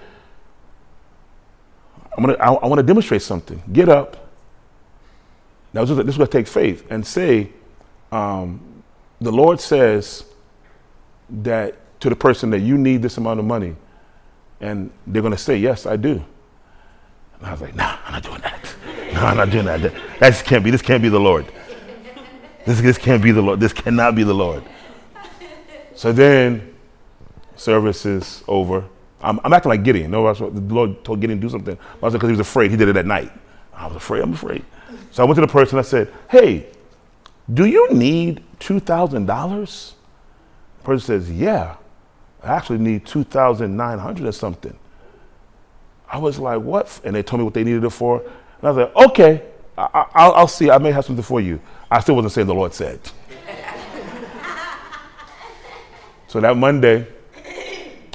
"I'm 2.15 2.23
gonna, 2.23 2.37
I, 2.37 2.53
I 2.53 2.67
want 2.67 2.79
to 2.79 2.83
demonstrate 2.83 3.21
something. 3.21 3.61
Get 3.71 3.89
up." 3.89 4.25
Now 5.73 5.81
this 5.83 5.89
is, 5.89 6.17
going 6.17 6.27
to 6.27 6.27
take 6.27 6.47
faith 6.47 6.89
and 6.89 7.05
say, 7.05 7.49
um, 8.09 8.61
the 9.19 9.31
Lord 9.31 9.59
says 9.59 10.23
that 11.29 11.75
to 11.99 12.09
the 12.09 12.15
person 12.15 12.49
that 12.51 12.59
you 12.59 12.77
need 12.77 13.01
this 13.01 13.17
amount 13.17 13.41
of 13.41 13.45
money, 13.45 13.75
and 14.61 14.89
they're 15.05 15.21
going 15.21 15.33
to 15.33 15.37
say, 15.37 15.57
"Yes, 15.57 15.85
I 15.85 15.97
do." 15.97 16.23
And 17.39 17.47
I 17.47 17.51
was 17.51 17.61
like, 17.61 17.75
"Nah, 17.75 17.97
I'm 18.05 18.13
not 18.13 18.23
doing 18.23 18.41
that. 18.41 18.75
No, 19.13 19.21
I'm 19.21 19.37
not 19.37 19.49
doing 19.49 19.63
that. 19.63 19.81
That, 19.81 19.93
that 20.19 20.29
just 20.31 20.43
can't 20.43 20.61
be. 20.61 20.71
This 20.71 20.81
can't 20.81 21.01
be 21.01 21.07
the 21.07 21.19
Lord. 21.19 21.45
This, 22.65 22.81
this 22.81 22.97
can't 22.97 23.23
be 23.23 23.31
the 23.31 23.41
Lord. 23.41 23.61
This 23.61 23.71
cannot 23.71 24.15
be 24.15 24.23
the 24.23 24.33
Lord." 24.33 24.63
So 25.95 26.11
then, 26.11 26.73
service 27.55 28.05
is 28.05 28.43
over. 28.47 28.85
I'm, 29.25 29.39
I'm 29.43 29.53
acting 29.53 29.69
like 29.69 29.83
Gideon. 29.83 30.11
No, 30.11 30.25
that's 30.25 30.39
what 30.39 30.53
the 30.53 30.73
Lord 30.73 31.03
told 31.03 31.19
Gideon 31.19 31.39
to 31.39 31.47
do 31.47 31.49
something. 31.49 31.77
I 31.77 32.05
was 32.05 32.13
because 32.13 32.27
he 32.27 32.33
was 32.33 32.39
afraid. 32.39 32.71
He 32.71 32.77
did 32.77 32.89
it 32.89 32.95
at 32.95 33.05
night. 33.05 33.31
I 33.73 33.87
was 33.87 33.95
afraid. 33.95 34.21
I'm 34.21 34.33
afraid. 34.33 34.63
So 35.11 35.23
I 35.23 35.25
went 35.25 35.35
to 35.35 35.41
the 35.41 35.47
person. 35.47 35.79
I 35.79 35.81
said, 35.81 36.13
"Hey, 36.29 36.67
do 37.53 37.65
you 37.65 37.91
need 37.91 38.43
two 38.59 38.79
thousand 38.79 39.25
dollars?" 39.25 39.95
The 40.79 40.83
person 40.83 41.05
says, 41.21 41.31
"Yeah, 41.31 41.75
I 42.43 42.55
actually 42.55 42.79
need 42.79 43.05
two 43.05 43.23
thousand 43.23 43.75
nine 43.75 43.97
hundred 43.99 44.27
or 44.27 44.31
something." 44.31 44.77
I 46.11 46.17
was 46.19 46.37
like, 46.37 46.61
"What?" 46.61 47.01
And 47.03 47.15
they 47.15 47.23
told 47.23 47.39
me 47.39 47.45
what 47.45 47.53
they 47.53 47.63
needed 47.63 47.83
it 47.83 47.89
for. 47.89 48.19
And 48.21 48.63
I 48.63 48.71
was 48.71 48.77
like, 48.77 48.95
"Okay, 49.09 49.41
I, 49.77 49.89
I, 49.93 50.05
I'll, 50.13 50.31
I'll 50.33 50.47
see. 50.47 50.69
I 50.69 50.77
may 50.77 50.91
have 50.91 51.05
something 51.05 51.23
for 51.23 51.41
you." 51.41 51.59
I 51.89 51.99
still 51.99 52.15
wasn't 52.15 52.33
saying 52.33 52.47
the 52.47 52.53
Lord 52.53 52.73
said. 52.73 52.99
so 56.27 56.39
that 56.41 56.55
Monday, 56.57 57.07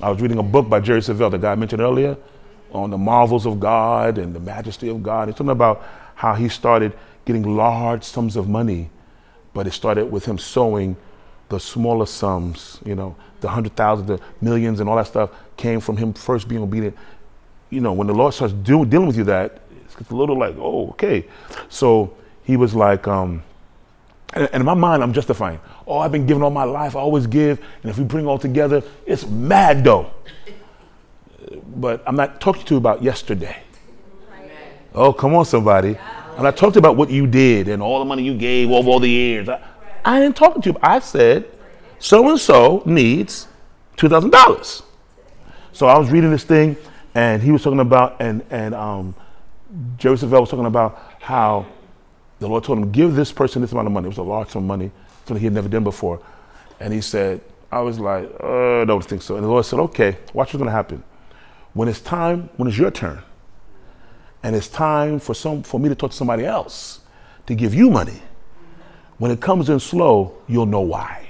I 0.03 0.09
was 0.09 0.23
reading 0.23 0.39
a 0.39 0.43
book 0.43 0.67
by 0.69 0.81
Jerry 0.81 1.01
Savelle, 1.01 1.31
the 1.31 1.37
guy 1.37 1.53
I 1.53 1.55
mentioned 1.57 1.83
earlier, 1.83 2.17
on 2.73 2.89
the 2.89 2.97
marvels 2.97 3.45
of 3.45 3.61
God 3.61 4.17
and 4.17 4.35
the 4.35 4.41
majesty 4.41 4.89
of 4.89 5.03
God. 5.03 5.29
It's 5.29 5.37
something 5.37 5.53
about 5.53 5.85
how 6.15 6.35
he 6.35 6.49
started 6.49 6.97
getting 7.27 7.55
large 7.55 8.03
sums 8.03 8.37
of 8.37 8.49
money, 8.49 8.89
but 9.53 9.67
it 9.67 9.73
started 9.73 10.11
with 10.11 10.25
him 10.25 10.39
sowing 10.39 10.97
the 11.51 11.61
smaller 11.61 12.07
sums, 12.07 12.81
you 12.85 12.95
know, 12.95 13.15
the 13.41 13.49
hundred 13.49 13.77
thousand, 13.77 14.07
the 14.07 14.21
millions, 14.41 14.81
and 14.81 14.89
all 14.89 14.97
that 14.97 15.07
stuff 15.07 15.31
came 15.59 15.81
from 15.81 15.99
him 15.99 16.15
first 16.15 16.49
being 16.49 16.63
obedient. 16.63 16.97
You 17.69 17.83
know, 17.83 17.93
when 17.93 18.07
the 18.07 18.15
Lord 18.15 18.33
starts 18.33 18.55
do, 18.55 18.87
dealing 18.87 19.07
with 19.07 19.19
you, 19.19 19.25
that 19.25 19.61
it's 19.83 20.11
a 20.11 20.15
little 20.15 20.39
like, 20.39 20.57
oh, 20.59 20.89
okay. 20.91 21.27
So 21.69 22.17
he 22.45 22.57
was 22.57 22.75
like, 22.75 23.07
um, 23.07 23.43
and, 24.33 24.49
in 24.53 24.65
my 24.65 24.75
mind, 24.75 25.03
I'm 25.03 25.13
justifying. 25.13 25.61
Oh, 25.87 25.99
I've 25.99 26.13
been 26.13 26.27
giving 26.27 26.43
all 26.43 26.51
my 26.51 26.65
life. 26.65 26.95
I 26.97 27.01
always 27.01 27.27
give, 27.27 27.61
and 27.83 27.91
if 27.91 27.99
we 27.99 28.05
bring 28.05 28.27
all 28.27 28.39
together, 28.39 28.83
it's 29.07 29.27
mad 29.27 29.85
though. 29.85 30.11
But 31.77 32.03
I'm 32.07 32.17
not 32.17 32.41
talking 32.41 32.65
to 32.65 32.75
you 32.75 32.79
about 32.79 33.03
yesterday. 33.03 33.63
Oh, 34.95 35.13
come 35.13 35.35
on, 35.35 35.45
somebody. 35.45 35.91
And 35.91 35.99
I'm 36.37 36.43
not 36.43 36.57
talking 36.57 36.79
about 36.79 36.97
what 36.97 37.11
you 37.11 37.27
did 37.27 37.69
and 37.69 37.83
all 37.83 37.99
the 37.99 38.05
money 38.05 38.23
you 38.23 38.37
gave 38.37 38.71
over 38.71 38.89
all 38.89 39.01
the 39.01 39.09
years. 39.09 39.49
I, 39.49 39.61
I 40.05 40.23
ain't 40.23 40.37
talking 40.37 40.63
to 40.63 40.71
you. 40.71 40.79
I 40.83 40.99
said, 40.99 41.47
so 41.99 42.29
and 42.29 42.41
so 42.41 42.83
needs 42.87 43.47
$2,000. 43.97 44.83
So 45.73 45.87
I 45.87 45.99
was 45.99 46.11
reading 46.11 46.31
this 46.31 46.45
thing, 46.45 46.77
and 47.15 47.43
he 47.43 47.53
was 47.53 47.63
talking 47.63 47.81
about, 47.81 48.17
and, 48.21 48.45
and 48.51 48.75
um, 48.75 49.15
Jerry 49.97 50.17
Savelle 50.17 50.41
was 50.41 50.51
talking 50.51 50.67
about 50.67 50.99
how 51.21 51.67
the 52.41 52.49
Lord 52.49 52.65
told 52.65 52.79
him, 52.79 52.91
give 52.91 53.15
this 53.15 53.31
person 53.31 53.63
this 53.63 53.73
amount 53.73 53.87
of 53.87 53.93
money. 53.93 54.07
It 54.07 54.09
was 54.09 54.19
a 54.19 54.23
large 54.23 54.49
sum 54.49 54.65
of 54.65 54.69
money, 54.69 54.91
something 55.27 55.39
he 55.39 55.45
had 55.45 55.53
never 55.53 55.69
done 55.69 55.85
before. 55.85 56.21
And 56.81 56.93
he 56.93 57.03
said, 57.03 57.41
I 57.71 57.81
was 57.81 58.01
like, 58.01 58.29
uh, 58.43 58.81
I 58.81 58.85
don't 58.87 59.05
think 59.05 59.23
so. 59.23 59.37
And 59.37 59.45
the 59.45 59.49
Lord 59.49 59.65
said, 59.65 59.79
okay, 59.79 60.17
watch 60.33 60.49
what's 60.49 60.55
going 60.55 60.65
to 60.65 60.73
happen. 60.73 61.05
When 61.75 61.87
it's 61.87 62.01
time, 62.01 62.49
when 62.57 62.67
it's 62.67 62.79
your 62.79 62.91
turn, 62.91 63.23
and 64.43 64.57
it's 64.57 64.69
time 64.69 65.21
for 65.21 65.35
some 65.35 65.63
for 65.63 65.79
me 65.79 65.91
to 65.91 65.95
talk 65.95 66.11
to 66.11 66.17
somebody 66.17 66.47
else 66.47 67.01
to 67.47 67.55
give 67.55 67.75
you 67.75 67.91
money. 67.91 68.23
When 69.19 69.31
it 69.31 69.41
comes 69.41 69.69
in 69.69 69.79
slow, 69.79 70.35
you'll 70.49 70.67
know 70.67 70.81
why. 70.81 71.29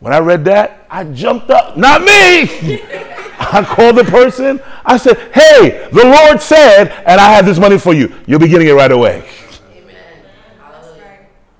When 0.00 0.12
I 0.12 0.18
read 0.18 0.44
that, 0.46 0.86
I 0.90 1.04
jumped 1.04 1.50
up. 1.50 1.76
Not 1.76 2.02
me. 2.02 2.80
I 3.52 3.62
called 3.64 3.96
the 3.96 4.04
person. 4.04 4.60
I 4.84 4.96
said, 4.96 5.18
"Hey, 5.32 5.88
the 5.92 6.04
Lord 6.04 6.40
said, 6.40 6.88
and 7.06 7.20
I 7.20 7.32
have 7.32 7.44
this 7.44 7.58
money 7.58 7.78
for 7.78 7.92
you. 7.92 8.14
You'll 8.26 8.38
be 8.38 8.48
getting 8.48 8.68
it 8.68 8.72
right 8.72 8.90
away." 8.90 9.28
Amen. 9.76 9.96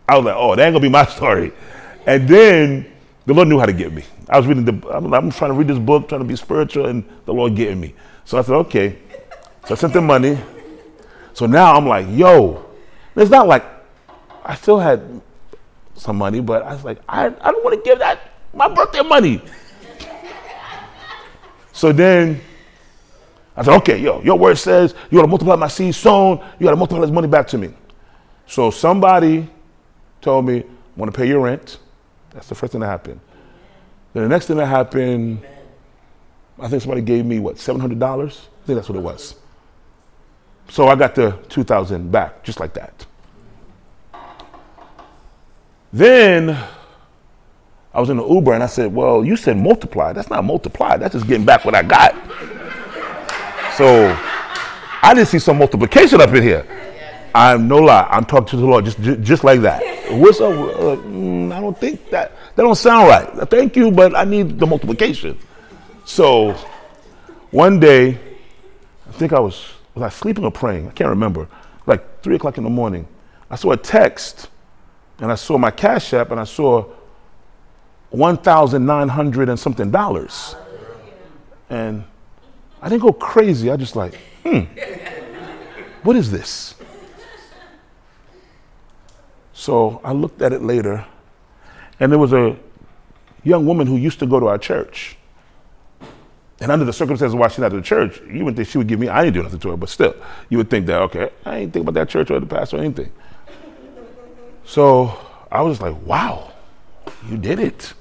I 0.08 0.16
was 0.16 0.24
like, 0.24 0.34
"Oh, 0.36 0.54
that 0.54 0.64
ain't 0.64 0.72
gonna 0.72 0.80
be 0.80 0.88
my 0.88 1.04
story." 1.04 1.52
And 2.06 2.28
then 2.28 2.90
the 3.26 3.34
Lord 3.34 3.48
knew 3.48 3.58
how 3.58 3.66
to 3.66 3.72
get 3.72 3.92
me. 3.92 4.04
I 4.28 4.38
was 4.38 4.46
reading 4.46 4.64
the. 4.64 4.88
I'm, 4.90 5.12
I'm 5.12 5.30
trying 5.30 5.50
to 5.50 5.56
read 5.56 5.68
this 5.68 5.78
book, 5.78 6.08
trying 6.08 6.22
to 6.22 6.26
be 6.26 6.36
spiritual, 6.36 6.86
and 6.86 7.04
the 7.24 7.34
Lord 7.34 7.54
getting 7.54 7.80
me. 7.80 7.94
So 8.24 8.38
I 8.38 8.42
said, 8.42 8.54
"Okay." 8.54 8.98
So 9.66 9.74
I 9.74 9.76
sent 9.76 9.92
them 9.92 10.06
money. 10.06 10.38
So 11.34 11.46
now 11.46 11.74
I'm 11.74 11.86
like, 11.86 12.06
yo, 12.10 12.64
it's 13.16 13.30
not 13.30 13.48
like 13.48 13.64
I 14.44 14.54
still 14.54 14.78
had 14.78 15.20
some 15.94 16.16
money, 16.16 16.40
but 16.40 16.62
I 16.62 16.72
was 16.72 16.84
like, 16.84 16.98
I, 17.08 17.26
I 17.26 17.50
don't 17.50 17.64
want 17.64 17.76
to 17.76 17.82
give 17.88 17.98
that 17.98 18.20
my 18.54 18.72
birthday 18.72 19.02
money. 19.02 19.42
So 21.76 21.92
then 21.92 22.40
I 23.54 23.62
said, 23.62 23.76
okay, 23.76 23.98
yo, 23.98 24.22
your 24.22 24.38
word 24.38 24.56
says 24.56 24.94
you 25.10 25.18
gotta 25.18 25.28
multiply 25.28 25.56
my 25.56 25.68
seed 25.68 25.94
sown, 25.94 26.42
you 26.58 26.64
gotta 26.64 26.76
multiply 26.76 27.02
this 27.02 27.10
money 27.10 27.28
back 27.28 27.46
to 27.48 27.58
me. 27.58 27.74
So 28.46 28.70
somebody 28.70 29.46
told 30.22 30.46
me, 30.46 30.60
I 30.60 30.64
want 30.96 31.12
to 31.12 31.16
pay 31.16 31.28
your 31.28 31.40
rent. 31.40 31.78
That's 32.30 32.48
the 32.48 32.54
first 32.54 32.72
thing 32.72 32.80
that 32.80 32.86
happened. 32.86 33.20
Then 34.14 34.22
the 34.22 34.28
next 34.30 34.46
thing 34.46 34.56
that 34.56 34.66
happened, 34.66 35.44
I 36.58 36.68
think 36.68 36.80
somebody 36.80 37.02
gave 37.02 37.26
me 37.26 37.40
what, 37.40 37.56
$700? 37.56 38.24
I 38.24 38.28
think 38.30 38.76
that's 38.76 38.88
what 38.88 38.96
it 38.96 39.02
was. 39.02 39.34
So 40.70 40.88
I 40.88 40.94
got 40.94 41.14
the 41.14 41.32
2000 41.50 42.10
back, 42.10 42.42
just 42.42 42.58
like 42.58 42.72
that. 42.72 43.04
Then 45.92 46.58
I 47.96 48.00
was 48.00 48.10
in 48.10 48.18
the 48.18 48.28
Uber 48.28 48.52
and 48.52 48.62
I 48.62 48.66
said, 48.66 48.94
Well, 48.94 49.24
you 49.24 49.38
said 49.38 49.56
multiply. 49.56 50.12
That's 50.12 50.28
not 50.28 50.44
multiply. 50.44 50.98
That's 50.98 51.14
just 51.14 51.26
getting 51.26 51.46
back 51.46 51.64
what 51.64 51.74
I 51.74 51.82
got. 51.82 52.14
So 53.74 54.14
I 55.02 55.14
didn't 55.14 55.28
see 55.28 55.38
some 55.38 55.56
multiplication 55.56 56.20
up 56.20 56.28
in 56.34 56.42
here. 56.42 56.66
I'm 57.34 57.66
no 57.66 57.78
lie. 57.78 58.06
I'm 58.10 58.26
talking 58.26 58.48
to 58.48 58.56
the 58.58 58.66
Lord 58.66 58.84
just, 58.84 59.00
just, 59.00 59.20
just 59.22 59.44
like 59.44 59.62
that. 59.62 59.82
What's 60.12 60.42
up? 60.42 60.52
Uh, 60.52 60.96
mm, 60.96 61.50
I 61.50 61.58
don't 61.58 61.78
think 61.78 62.10
that 62.10 62.32
that 62.54 62.62
don't 62.62 62.74
sound 62.74 63.08
right. 63.08 63.48
Thank 63.48 63.76
you, 63.76 63.90
but 63.90 64.14
I 64.14 64.24
need 64.24 64.58
the 64.58 64.66
multiplication. 64.66 65.38
So 66.04 66.52
one 67.50 67.80
day, 67.80 68.18
I 69.08 69.12
think 69.12 69.32
I 69.32 69.40
was 69.40 69.72
was 69.94 70.02
I 70.02 70.10
sleeping 70.10 70.44
or 70.44 70.52
praying? 70.52 70.86
I 70.86 70.90
can't 70.90 71.08
remember. 71.08 71.48
Like 71.86 72.20
three 72.20 72.36
o'clock 72.36 72.58
in 72.58 72.64
the 72.64 72.70
morning, 72.70 73.08
I 73.50 73.56
saw 73.56 73.72
a 73.72 73.76
text, 73.78 74.50
and 75.18 75.32
I 75.32 75.34
saw 75.34 75.56
my 75.56 75.70
Cash 75.70 76.12
App, 76.12 76.30
and 76.30 76.38
I 76.38 76.44
saw 76.44 76.84
one 78.16 78.36
thousand 78.38 78.86
nine 78.86 79.08
hundred 79.08 79.48
and 79.48 79.58
something 79.58 79.90
dollars, 79.90 80.56
and 81.68 82.04
I 82.80 82.88
didn't 82.88 83.02
go 83.02 83.12
crazy. 83.12 83.70
I 83.70 83.76
just 83.76 83.94
like, 83.94 84.14
hmm, 84.42 84.60
what 86.02 86.16
is 86.16 86.30
this? 86.30 86.74
So 89.52 90.00
I 90.04 90.12
looked 90.12 90.42
at 90.42 90.52
it 90.52 90.62
later, 90.62 91.04
and 92.00 92.10
there 92.10 92.18
was 92.18 92.32
a 92.32 92.56
young 93.42 93.66
woman 93.66 93.86
who 93.86 93.96
used 93.96 94.18
to 94.20 94.26
go 94.26 94.40
to 94.40 94.46
our 94.46 94.58
church. 94.58 95.16
And 96.58 96.72
under 96.72 96.86
the 96.86 96.92
circumstances 96.92 97.34
of 97.34 97.40
why 97.40 97.48
she's 97.48 97.58
not 97.58 97.66
at 97.66 97.76
the 97.76 97.82
church, 97.82 98.18
you 98.30 98.42
would 98.46 98.56
think 98.56 98.66
she 98.66 98.78
would 98.78 98.86
give 98.86 98.98
me, 98.98 99.08
I 99.08 99.22
didn't 99.22 99.34
do 99.34 99.42
nothing 99.42 99.58
to 99.60 99.70
her, 99.72 99.76
but 99.76 99.90
still, 99.90 100.16
you 100.48 100.56
would 100.56 100.70
think 100.70 100.86
that, 100.86 101.02
okay, 101.02 101.28
I 101.44 101.58
ain't 101.58 101.72
think 101.72 101.82
about 101.82 101.94
that 101.94 102.08
church 102.08 102.30
or 102.30 102.40
the 102.40 102.46
pastor 102.46 102.78
or 102.78 102.80
anything. 102.80 103.12
So 104.64 105.18
I 105.52 105.60
was 105.60 105.82
like, 105.82 105.94
wow, 106.06 106.52
you 107.28 107.36
did 107.36 107.58
it. 107.58 107.92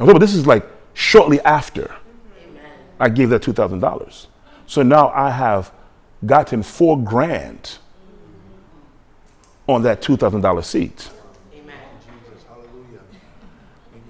And 0.00 0.20
this 0.20 0.34
is 0.34 0.46
like 0.46 0.66
shortly 0.94 1.40
after 1.42 1.94
I 2.98 3.10
gave 3.10 3.28
that 3.30 3.42
$2,000. 3.42 4.26
So 4.66 4.82
now 4.82 5.10
I 5.10 5.30
have 5.30 5.72
gotten 6.24 6.62
four 6.62 6.98
grand 6.98 7.78
on 9.66 9.82
that 9.82 10.00
$2,000 10.00 10.64
seat. 10.64 11.10
Amen. 11.54 11.76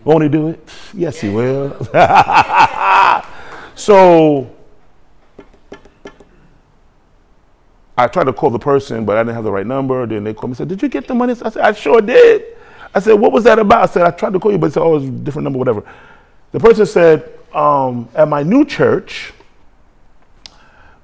Won't 0.05 0.23
he 0.23 0.29
do 0.29 0.49
it? 0.49 0.69
Yes, 0.95 1.21
he 1.21 1.29
will. 1.29 1.77
so 3.75 4.55
I 7.99 8.07
tried 8.07 8.25
to 8.25 8.33
call 8.33 8.51
the 8.51 8.59
person, 8.59 9.05
but 9.05 9.17
I 9.17 9.23
didn't 9.23 9.35
have 9.35 9.45
the 9.45 9.53
right 9.53 9.67
number. 9.67 10.07
Then 10.07 10.23
they 10.25 10.35
called 10.35 10.45
me 10.45 10.53
and 10.53 10.57
said, 10.57 10.69
Did 10.69 10.83
you 10.83 10.89
get 10.89 11.09
the 11.09 11.15
money? 11.15 11.33
I 11.33 11.51
said, 11.51 11.63
I 11.63 11.73
sure 11.73 12.01
did. 12.01 12.57
I 12.95 13.01
said, 13.01 13.15
What 13.15 13.33
was 13.33 13.45
that 13.45 13.59
about? 13.59 13.83
I 13.83 13.93
said, 13.93 14.03
I 14.03 14.11
tried 14.11 14.33
to 14.33 14.41
call 14.41 14.53
you, 14.53 14.59
but 14.59 14.67
it's 14.67 14.77
always 14.77 15.09
a 15.09 15.11
different 15.11 15.45
number, 15.45 15.59
whatever. 15.59 15.85
The 16.53 16.61
person 16.61 16.87
said, 16.87 17.39
um, 17.55 18.09
At 18.15 18.29
my 18.29 18.43
new 18.43 18.65
church, 18.65 19.33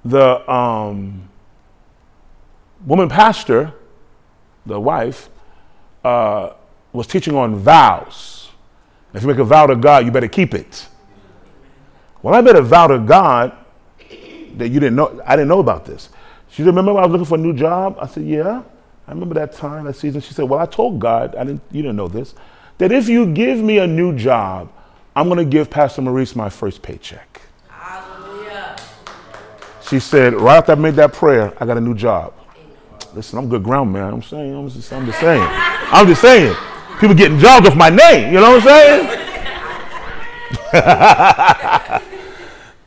the 0.05 0.51
um, 0.51 1.28
woman 2.84 3.09
pastor, 3.09 3.72
the 4.64 4.78
wife, 4.78 5.28
uh, 6.05 6.53
was 6.93 7.07
teaching 7.07 7.34
on 7.34 7.57
vows. 7.57 8.51
If 9.12 9.22
you 9.22 9.28
make 9.28 9.39
a 9.39 9.45
vow 9.45 9.66
to 9.66 9.76
God, 9.76 10.05
you 10.05 10.11
better 10.11 10.28
keep 10.28 10.55
it. 10.55 10.87
Well, 12.22 12.34
I 12.34 12.41
made 12.41 12.57
a 12.57 12.62
vow 12.62 12.87
to 12.89 12.99
God 12.99 13.57
that 14.57 14.68
you 14.68 14.80
didn't 14.80 14.97
know. 14.97 15.20
I 15.24 15.37
didn't 15.37 15.49
know 15.49 15.61
about 15.61 15.84
this. 15.84 16.09
She 16.49 16.62
said, 16.62 16.66
"Remember, 16.66 16.93
when 16.93 17.03
I 17.03 17.07
was 17.07 17.12
looking 17.12 17.26
for 17.26 17.37
a 17.37 17.41
new 17.41 17.53
job." 17.53 17.97
I 18.01 18.07
said, 18.07 18.24
"Yeah, 18.24 18.62
I 19.07 19.12
remember 19.12 19.34
that 19.34 19.52
time, 19.52 19.84
that 19.84 19.96
season." 19.96 20.20
She 20.20 20.34
said, 20.34 20.48
"Well, 20.48 20.61
I 20.61 20.66
told 20.66 20.98
God, 20.98 21.34
I 21.36 21.44
didn't. 21.44 21.62
You 21.70 21.82
didn't 21.82 21.96
know 21.96 22.09
this, 22.09 22.34
that 22.78 22.92
if 22.92 23.09
you 23.09 23.32
give 23.32 23.59
me 23.59 23.78
a 23.78 23.86
new 23.86 24.16
job, 24.16 24.72
I'm 25.14 25.28
going 25.28 25.38
to 25.38 25.44
give 25.44 25.70
Pastor 25.70 26.02
Maurice 26.02 26.34
my 26.36 26.48
first 26.48 26.82
paycheck." 26.82 27.40
Hallelujah. 27.68 28.76
She 29.82 30.00
said, 30.00 30.34
right 30.34 30.57
after 30.57 30.72
I 30.72 30.74
made 30.74 30.94
that 30.94 31.12
prayer, 31.12 31.52
I 31.61 31.66
got 31.66 31.76
a 31.76 31.80
new 31.80 31.94
job. 31.94 32.32
Listen, 33.14 33.38
I'm 33.38 33.48
good 33.48 33.62
ground, 33.62 33.92
man. 33.92 34.12
I'm 34.12 34.22
saying, 34.22 34.54
I'm 34.54 34.68
just, 34.68 34.92
I'm 34.92 35.07
just 35.07 35.20
saying. 35.20 35.42
I'm 35.42 36.07
just 36.07 36.20
saying. 36.20 36.54
People 37.00 37.14
getting 37.14 37.38
jobs 37.38 37.66
off 37.66 37.76
my 37.76 37.88
name. 37.88 38.32
You 38.32 38.40
know 38.40 38.59
what 38.59 38.66
I'm 38.66 38.68
saying? 38.68 39.22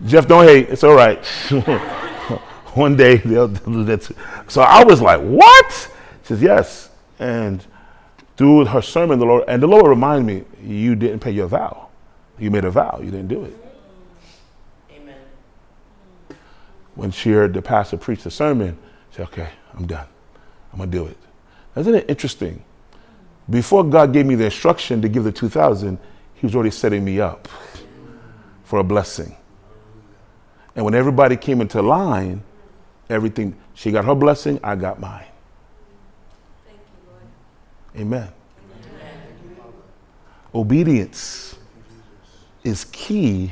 Jeff, 0.05 0.28
don't 0.28 0.45
hate. 0.45 0.70
It's 0.70 0.84
all 0.84 0.93
right. 0.93 1.24
One 2.76 2.95
day 2.95 3.17
they'll 3.17 3.47
do 3.47 3.84
that. 3.86 4.01
Too. 4.01 4.15
So 4.47 4.61
I 4.61 4.84
was 4.84 5.01
like, 5.01 5.20
what? 5.22 5.91
She 6.30 6.36
says, 6.36 6.43
yes. 6.43 6.89
And 7.17 7.65
through 8.38 8.65
her 8.65 8.84
sermon, 8.84 9.17
the 9.17 9.25
Lord, 9.25 9.45
and 9.47 9.63
the 9.63 9.67
Lord 9.67 9.88
reminded 9.88 10.27
me, 10.27 10.45
you 10.63 10.93
didn't 10.93 11.21
pay 11.21 11.32
your 11.32 11.47
vow. 11.47 11.89
You 12.38 12.51
made 12.51 12.65
a 12.65 12.69
vow. 12.69 12.99
You 13.03 13.09
didn't 13.09 13.30
do 13.30 13.45
it. 13.45 13.57
Amen. 14.91 15.17
when 16.93 17.09
she 17.09 17.32
heard 17.32 17.55
the 17.55 17.63
pastor 17.63 17.97
preach 17.97 18.21
the 18.21 18.30
sermon, 18.30 18.77
she 19.09 19.17
said, 19.17 19.23
okay, 19.30 19.49
I'm 19.73 19.88
done. 19.88 20.05
I'm 20.71 20.77
going 20.77 20.91
to 20.91 20.97
do 20.99 21.07
it. 21.07 21.17
Isn't 21.75 21.95
it 21.95 22.07
interesting? 22.07 22.63
Before 23.49 23.84
God 23.84 24.13
gave 24.13 24.27
me 24.27 24.36
the 24.36 24.45
instruction 24.45 25.01
to 25.01 25.09
give 25.09 25.23
the 25.23 25.32
2000, 25.32 25.97
he 26.36 26.45
was 26.45 26.53
already 26.53 26.69
setting 26.69 27.03
me 27.03 27.19
up 27.19 27.47
for 28.65 28.77
a 28.77 28.84
blessing. 28.84 29.36
And 30.75 30.86
when 30.86 30.93
everybody 30.93 31.38
came 31.38 31.59
into 31.59 31.82
line, 31.82 32.43
everything, 33.09 33.55
she 33.73 33.89
got 33.89 34.05
her 34.05 34.13
blessing, 34.13 34.59
I 34.63 34.75
got 34.75 34.99
mine. 34.99 35.25
Amen. 38.00 38.30
Obedience 40.56 41.56
is 42.64 42.86
key 42.86 43.52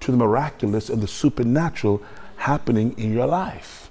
to 0.00 0.10
the 0.10 0.16
miraculous 0.16 0.88
and 0.88 1.02
the 1.02 1.06
supernatural 1.06 2.02
happening 2.36 2.94
in 2.98 3.12
your 3.12 3.26
life. 3.26 3.90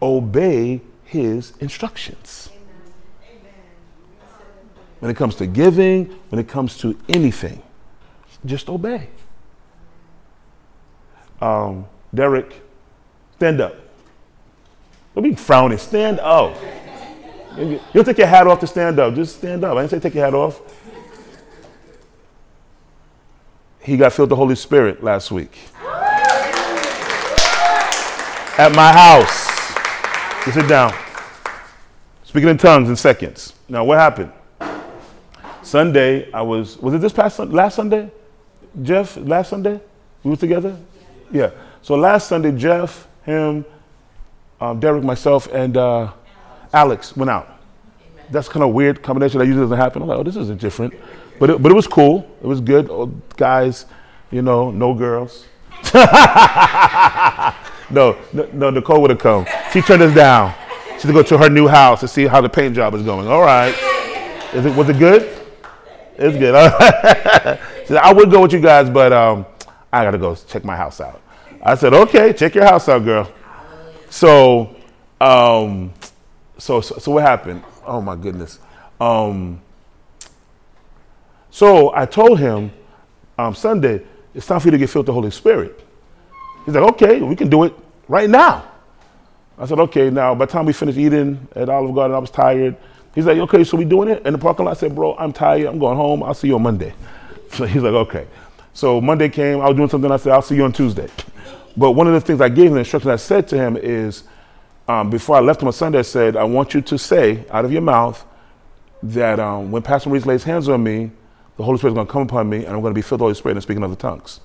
Obey 0.00 0.82
his 1.04 1.54
instructions. 1.60 2.50
When 4.98 5.10
it 5.10 5.16
comes 5.16 5.34
to 5.36 5.46
giving, 5.46 6.06
when 6.28 6.38
it 6.38 6.48
comes 6.48 6.76
to 6.78 6.96
anything, 7.08 7.62
just 8.44 8.68
obey. 8.68 9.08
Um, 11.40 11.86
Derek, 12.14 12.60
stand 13.36 13.60
up. 13.60 13.74
Don't 15.14 15.24
be 15.24 15.34
frowning. 15.34 15.78
Stand 15.78 16.20
up. 16.20 16.54
You 17.56 17.80
don't 17.92 18.04
take 18.04 18.18
your 18.18 18.26
hat 18.26 18.46
off 18.46 18.60
to 18.60 18.66
stand 18.66 18.98
up. 18.98 19.14
Just 19.14 19.36
stand 19.36 19.64
up. 19.64 19.76
I 19.76 19.82
didn't 19.82 19.90
say 19.90 20.00
take 20.00 20.14
your 20.14 20.24
hat 20.24 20.34
off. 20.34 20.60
He 23.80 23.96
got 23.96 24.12
filled 24.12 24.26
with 24.26 24.30
the 24.30 24.36
Holy 24.36 24.54
Spirit 24.54 25.02
last 25.02 25.30
week 25.30 25.58
at 28.58 28.74
my 28.74 28.92
house. 28.92 30.46
You 30.46 30.52
sit 30.52 30.68
down. 30.68 30.94
Speaking 32.24 32.50
in 32.50 32.58
tongues 32.58 32.88
in 32.88 32.96
seconds. 32.96 33.54
Now, 33.68 33.84
what 33.84 33.98
happened? 33.98 34.32
Sunday, 35.62 36.30
I 36.32 36.42
was, 36.42 36.78
was 36.78 36.94
it 36.94 37.00
this 37.00 37.12
past, 37.12 37.38
last 37.38 37.76
Sunday? 37.76 38.10
Jeff, 38.82 39.16
last 39.16 39.50
Sunday? 39.50 39.80
We 40.22 40.30
were 40.30 40.36
together? 40.36 40.76
Yeah. 41.30 41.50
So 41.82 41.94
last 41.94 42.28
Sunday, 42.28 42.52
Jeff, 42.52 43.06
him, 43.24 43.64
um, 44.60 44.80
Derek, 44.80 45.02
myself, 45.02 45.48
and 45.52 45.76
uh, 45.76 46.12
Alex 46.72 47.16
went 47.16 47.30
out. 47.30 47.60
That's 48.30 48.48
kind 48.48 48.62
of 48.62 48.72
weird 48.72 49.02
combination 49.02 49.38
that 49.38 49.46
usually 49.46 49.64
doesn't 49.64 49.78
happen. 49.78 50.02
I'm 50.02 50.08
like, 50.08 50.18
oh, 50.18 50.22
this 50.22 50.36
isn't 50.36 50.60
different. 50.60 50.94
But 51.38 51.50
it, 51.50 51.62
but 51.62 51.70
it 51.70 51.74
was 51.74 51.86
cool. 51.86 52.28
It 52.42 52.46
was 52.46 52.60
good. 52.60 52.88
Oh, 52.90 53.06
guys, 53.36 53.86
you 54.30 54.42
know, 54.42 54.70
no 54.70 54.94
girls. 54.94 55.46
no, 55.94 56.04
no, 58.32 58.48
no, 58.52 58.70
Nicole 58.70 59.00
would 59.02 59.10
have 59.10 59.18
come. 59.18 59.46
She 59.72 59.82
turned 59.82 60.02
us 60.02 60.14
down. 60.14 60.54
She 60.86 60.92
had 60.92 61.08
to 61.08 61.12
go 61.12 61.22
to 61.22 61.38
her 61.38 61.50
new 61.50 61.66
house 61.66 62.00
to 62.00 62.08
see 62.08 62.26
how 62.26 62.40
the 62.40 62.48
paint 62.48 62.74
job 62.74 62.94
is 62.94 63.02
going. 63.02 63.26
All 63.26 63.42
right. 63.42 63.74
Is 64.54 64.64
it, 64.64 64.74
was 64.76 64.88
it 64.88 64.98
good? 64.98 65.22
It's 66.16 66.36
good. 66.36 66.54
Said, 67.86 67.96
I 67.96 68.12
would 68.12 68.30
go 68.30 68.42
with 68.42 68.52
you 68.52 68.60
guys, 68.60 68.88
but 68.88 69.12
um, 69.12 69.44
I 69.92 70.04
got 70.04 70.12
to 70.12 70.18
go 70.18 70.34
check 70.34 70.64
my 70.64 70.76
house 70.76 71.00
out. 71.00 71.20
I 71.64 71.74
said, 71.74 71.94
okay, 71.94 72.32
check 72.32 72.54
your 72.54 72.64
house 72.64 72.88
out, 72.88 73.04
girl. 73.04 73.30
So, 74.10 74.74
um, 75.20 75.92
so, 76.58 76.80
so, 76.80 76.98
so 76.98 77.12
what 77.12 77.22
happened? 77.22 77.62
Oh 77.84 78.00
my 78.00 78.16
goodness. 78.16 78.58
Um, 79.00 79.60
so 81.50 81.94
I 81.94 82.06
told 82.06 82.38
him 82.38 82.72
um, 83.38 83.54
Sunday, 83.54 84.02
it's 84.34 84.46
time 84.46 84.60
for 84.60 84.68
you 84.68 84.72
to 84.72 84.78
get 84.78 84.90
filled 84.90 85.04
with 85.04 85.08
the 85.08 85.12
Holy 85.12 85.30
Spirit. 85.30 85.80
He's 86.64 86.74
like, 86.74 86.84
okay, 86.94 87.20
we 87.20 87.36
can 87.36 87.50
do 87.50 87.64
it 87.64 87.74
right 88.08 88.30
now. 88.30 88.70
I 89.58 89.66
said, 89.66 89.78
okay, 89.80 90.10
now 90.10 90.34
by 90.34 90.46
the 90.46 90.52
time 90.52 90.66
we 90.66 90.72
finished 90.72 90.98
eating 90.98 91.46
at 91.54 91.68
Olive 91.68 91.94
Garden, 91.94 92.14
I 92.14 92.18
was 92.18 92.30
tired. 92.30 92.76
He's 93.14 93.26
like, 93.26 93.38
okay, 93.38 93.64
so 93.64 93.76
we 93.76 93.84
doing 93.84 94.08
it? 94.08 94.24
In 94.26 94.32
the 94.32 94.38
parking 94.38 94.64
lot, 94.64 94.72
I 94.72 94.80
said, 94.80 94.94
bro, 94.94 95.14
I'm 95.16 95.32
tired. 95.32 95.66
I'm 95.66 95.78
going 95.78 95.96
home. 95.96 96.22
I'll 96.22 96.34
see 96.34 96.48
you 96.48 96.54
on 96.56 96.62
Monday. 96.62 96.94
So 97.52 97.66
he's 97.66 97.82
like, 97.82 97.92
okay. 97.92 98.26
So 98.72 98.98
Monday 98.98 99.28
came, 99.28 99.60
I 99.60 99.68
was 99.68 99.76
doing 99.76 99.90
something. 99.90 100.10
I 100.10 100.16
said, 100.16 100.32
I'll 100.32 100.40
see 100.40 100.56
you 100.56 100.64
on 100.64 100.72
Tuesday. 100.72 101.06
But 101.76 101.90
one 101.90 102.06
of 102.06 102.14
the 102.14 102.20
things 102.22 102.40
I 102.40 102.48
gave 102.48 102.68
him, 102.68 102.72
the 102.72 102.78
instruction 102.78 103.10
I 103.10 103.16
said 103.16 103.46
to 103.48 103.58
him 103.58 103.76
is, 103.76 104.24
um, 104.88 105.10
before 105.10 105.36
I 105.36 105.40
left 105.40 105.62
him 105.62 105.68
on 105.68 105.72
Sunday, 105.72 105.98
I 106.00 106.02
said, 106.02 106.36
I 106.36 106.44
want 106.44 106.74
you 106.74 106.80
to 106.80 106.98
say 106.98 107.44
out 107.50 107.64
of 107.64 107.72
your 107.72 107.82
mouth 107.82 108.24
that 109.02 109.40
um, 109.40 109.70
when 109.70 109.82
Pastor 109.82 110.08
Maurice 110.08 110.26
lays 110.26 110.44
hands 110.44 110.68
on 110.68 110.82
me, 110.82 111.10
the 111.56 111.64
Holy 111.64 111.78
Spirit 111.78 111.92
is 111.92 111.94
going 111.94 112.06
to 112.06 112.12
come 112.12 112.22
upon 112.22 112.48
me, 112.48 112.64
and 112.64 112.74
I'm 112.74 112.80
going 112.80 112.92
to 112.92 112.98
be 112.98 113.02
filled 113.02 113.12
with 113.12 113.18
the 113.18 113.24
Holy 113.24 113.34
Spirit 113.34 113.56
and 113.56 113.62
speaking 113.62 113.84
other 113.84 113.96
tongues. 113.96 114.40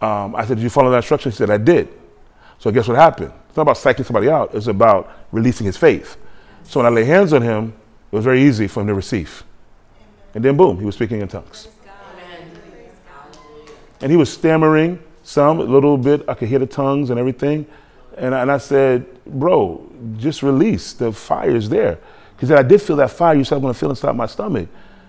Um, 0.00 0.34
I 0.36 0.44
said, 0.44 0.58
Did 0.58 0.62
you 0.62 0.70
follow 0.70 0.90
that 0.90 0.98
instruction? 0.98 1.32
He 1.32 1.36
said, 1.36 1.50
I 1.50 1.58
did. 1.58 1.88
So 2.58 2.70
guess 2.70 2.88
what 2.88 2.96
happened? 2.96 3.32
It's 3.48 3.56
not 3.56 3.62
about 3.62 3.76
psyching 3.76 4.04
somebody 4.04 4.28
out, 4.28 4.54
it's 4.54 4.66
about 4.66 5.10
releasing 5.32 5.66
his 5.66 5.76
faith. 5.76 6.16
So 6.64 6.80
when 6.80 6.86
I 6.86 6.94
lay 6.94 7.04
hands 7.04 7.32
on 7.32 7.42
him, 7.42 7.74
It 8.12 8.16
was 8.16 8.24
very 8.24 8.42
easy 8.42 8.68
for 8.68 8.80
him 8.80 8.86
to 8.86 8.94
receive. 8.94 9.44
And 10.34 10.44
then, 10.44 10.56
boom, 10.56 10.78
he 10.78 10.86
was 10.86 10.94
speaking 10.94 11.20
in 11.20 11.28
tongues. 11.28 11.68
And 14.00 14.10
he 14.10 14.16
was 14.16 14.32
stammering 14.32 15.02
some, 15.22 15.58
a 15.60 15.64
little 15.64 15.98
bit. 15.98 16.22
I 16.28 16.34
could 16.34 16.48
hear 16.48 16.58
the 16.58 16.66
tongues 16.66 17.10
and 17.10 17.18
everything. 17.18 17.66
And 18.16 18.34
I, 18.34 18.42
and 18.42 18.52
I 18.52 18.58
said, 18.58 19.06
Bro, 19.24 19.92
just 20.16 20.42
release. 20.42 20.92
The 20.92 21.12
fire 21.12 21.54
is 21.54 21.68
there. 21.68 21.98
Because 22.34 22.50
I 22.50 22.62
did 22.62 22.82
feel 22.82 22.96
that 22.96 23.10
fire 23.10 23.34
you 23.34 23.44
said 23.44 23.56
I'm 23.56 23.62
going 23.62 23.74
to 23.74 23.78
feel 23.78 23.90
inside 23.90 24.14
my 24.16 24.26
stomach. 24.26 24.68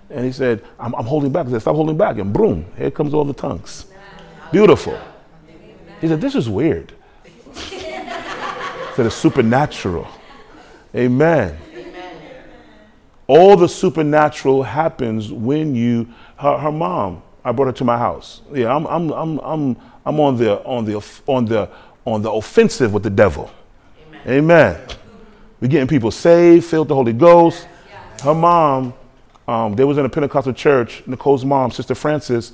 And 0.09 0.25
he 0.25 0.31
said, 0.31 0.63
I'm, 0.79 0.95
I'm 0.95 1.05
holding 1.05 1.31
back. 1.31 1.47
I 1.47 1.51
said, 1.51 1.61
Stop 1.61 1.75
holding 1.75 1.97
back. 1.97 2.17
And 2.17 2.31
boom, 2.31 2.65
here 2.77 2.91
comes 2.91 3.13
all 3.13 3.25
the 3.25 3.33
tongues. 3.33 3.85
Beautiful. 4.51 4.97
He 5.99 6.07
said, 6.07 6.21
This 6.21 6.35
is 6.35 6.49
weird. 6.49 6.93
he 7.53 7.79
said, 7.79 9.05
It's 9.05 9.15
supernatural. 9.15 10.07
Amen. 10.95 11.57
All 13.27 13.57
the 13.57 13.67
supernatural 13.67 14.63
happens 14.63 15.31
when 15.31 15.75
you, 15.75 16.07
her, 16.37 16.57
her 16.57 16.71
mom, 16.71 17.21
I 17.43 17.51
brought 17.51 17.65
her 17.65 17.73
to 17.73 17.83
my 17.83 17.97
house. 17.97 18.41
Yeah, 18.53 18.73
I'm, 18.73 18.87
I'm, 18.87 19.11
I'm, 19.11 19.39
I'm, 19.39 19.77
I'm 20.05 20.19
on 20.21 20.37
the, 20.37 20.63
on 20.63 20.85
the, 20.85 20.95
on 21.27 21.45
the, 21.45 21.69
on 22.07 22.21
the 22.21 22.31
offensive 22.31 22.93
with 22.93 23.03
the 23.03 23.09
devil. 23.09 23.51
Amen. 24.25 24.79
We're 25.59 25.67
getting 25.67 25.89
people 25.89 26.09
saved, 26.09 26.65
filled 26.65 26.85
with 26.85 26.89
the 26.89 26.95
Holy 26.95 27.11
Ghost. 27.11 27.67
Her 28.23 28.33
mom, 28.33 28.93
um, 29.45 29.75
they 29.75 29.83
was 29.83 29.97
in 29.97 30.05
a 30.05 30.09
Pentecostal 30.09 30.53
church, 30.53 31.03
Nicole's 31.05 31.43
mom, 31.43 31.69
Sister 31.69 31.95
Francis, 31.95 32.53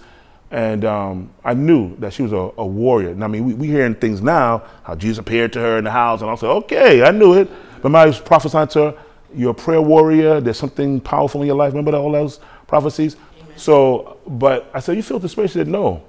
and 0.50 0.84
um, 0.86 1.30
I 1.46 1.54
knew 1.54 1.96
that 1.98 2.14
she 2.14 2.24
was 2.24 2.32
a, 2.32 2.50
a 2.58 2.66
warrior. 2.66 3.10
And 3.10 3.24
I 3.24 3.28
mean, 3.28 3.46
we, 3.46 3.54
we 3.54 3.68
hearing 3.68 3.94
things 3.94 4.24
now, 4.24 4.64
how 4.84 4.96
Jesus 4.96 5.20
appeared 5.20 5.54
to 5.54 5.60
her 5.60 5.78
in 5.78 5.84
the 5.84 5.92
house, 5.92 6.22
and 6.22 6.32
I 6.32 6.36
said, 6.36 6.50
okay, 6.50 7.04
I 7.04 7.12
knew 7.12 7.34
it. 7.34 7.48
But 7.84 7.94
I 7.94 8.08
was 8.08 8.20
prophesying 8.20 8.70
to 8.70 8.80
her, 8.80 8.98
you're 9.36 9.52
a 9.52 9.54
prayer 9.54 9.82
warrior, 9.82 10.42
there's 10.42 10.58
something 10.58 11.00
powerful 11.00 11.42
in 11.42 11.48
your 11.48 11.56
life. 11.56 11.74
Remember 11.74 11.96
all 11.96 12.12
those 12.12 12.40
prophecies? 12.66 13.18
So, 13.56 14.18
but 14.26 14.72
I 14.74 14.80
said, 14.80 14.96
you 14.96 15.04
feel 15.04 15.20
the 15.20 15.30
spirit? 15.30 15.50
She 15.50 15.60
said, 15.60 15.68
no. 15.68 16.04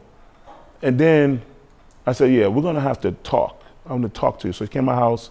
And 0.80 0.98
then 0.98 1.42
I 2.06 2.12
said, 2.12 2.32
yeah, 2.32 2.46
we're 2.48 2.62
going 2.62 2.74
to 2.74 2.80
have 2.80 3.00
to 3.00 3.12
talk. 3.12 3.62
I'm 3.84 4.00
going 4.00 4.02
to 4.02 4.20
talk 4.20 4.38
to 4.40 4.48
you. 4.48 4.52
So 4.52 4.64
she 4.64 4.70
came 4.70 4.82
to 4.82 4.86
my 4.86 4.94
house, 4.94 5.30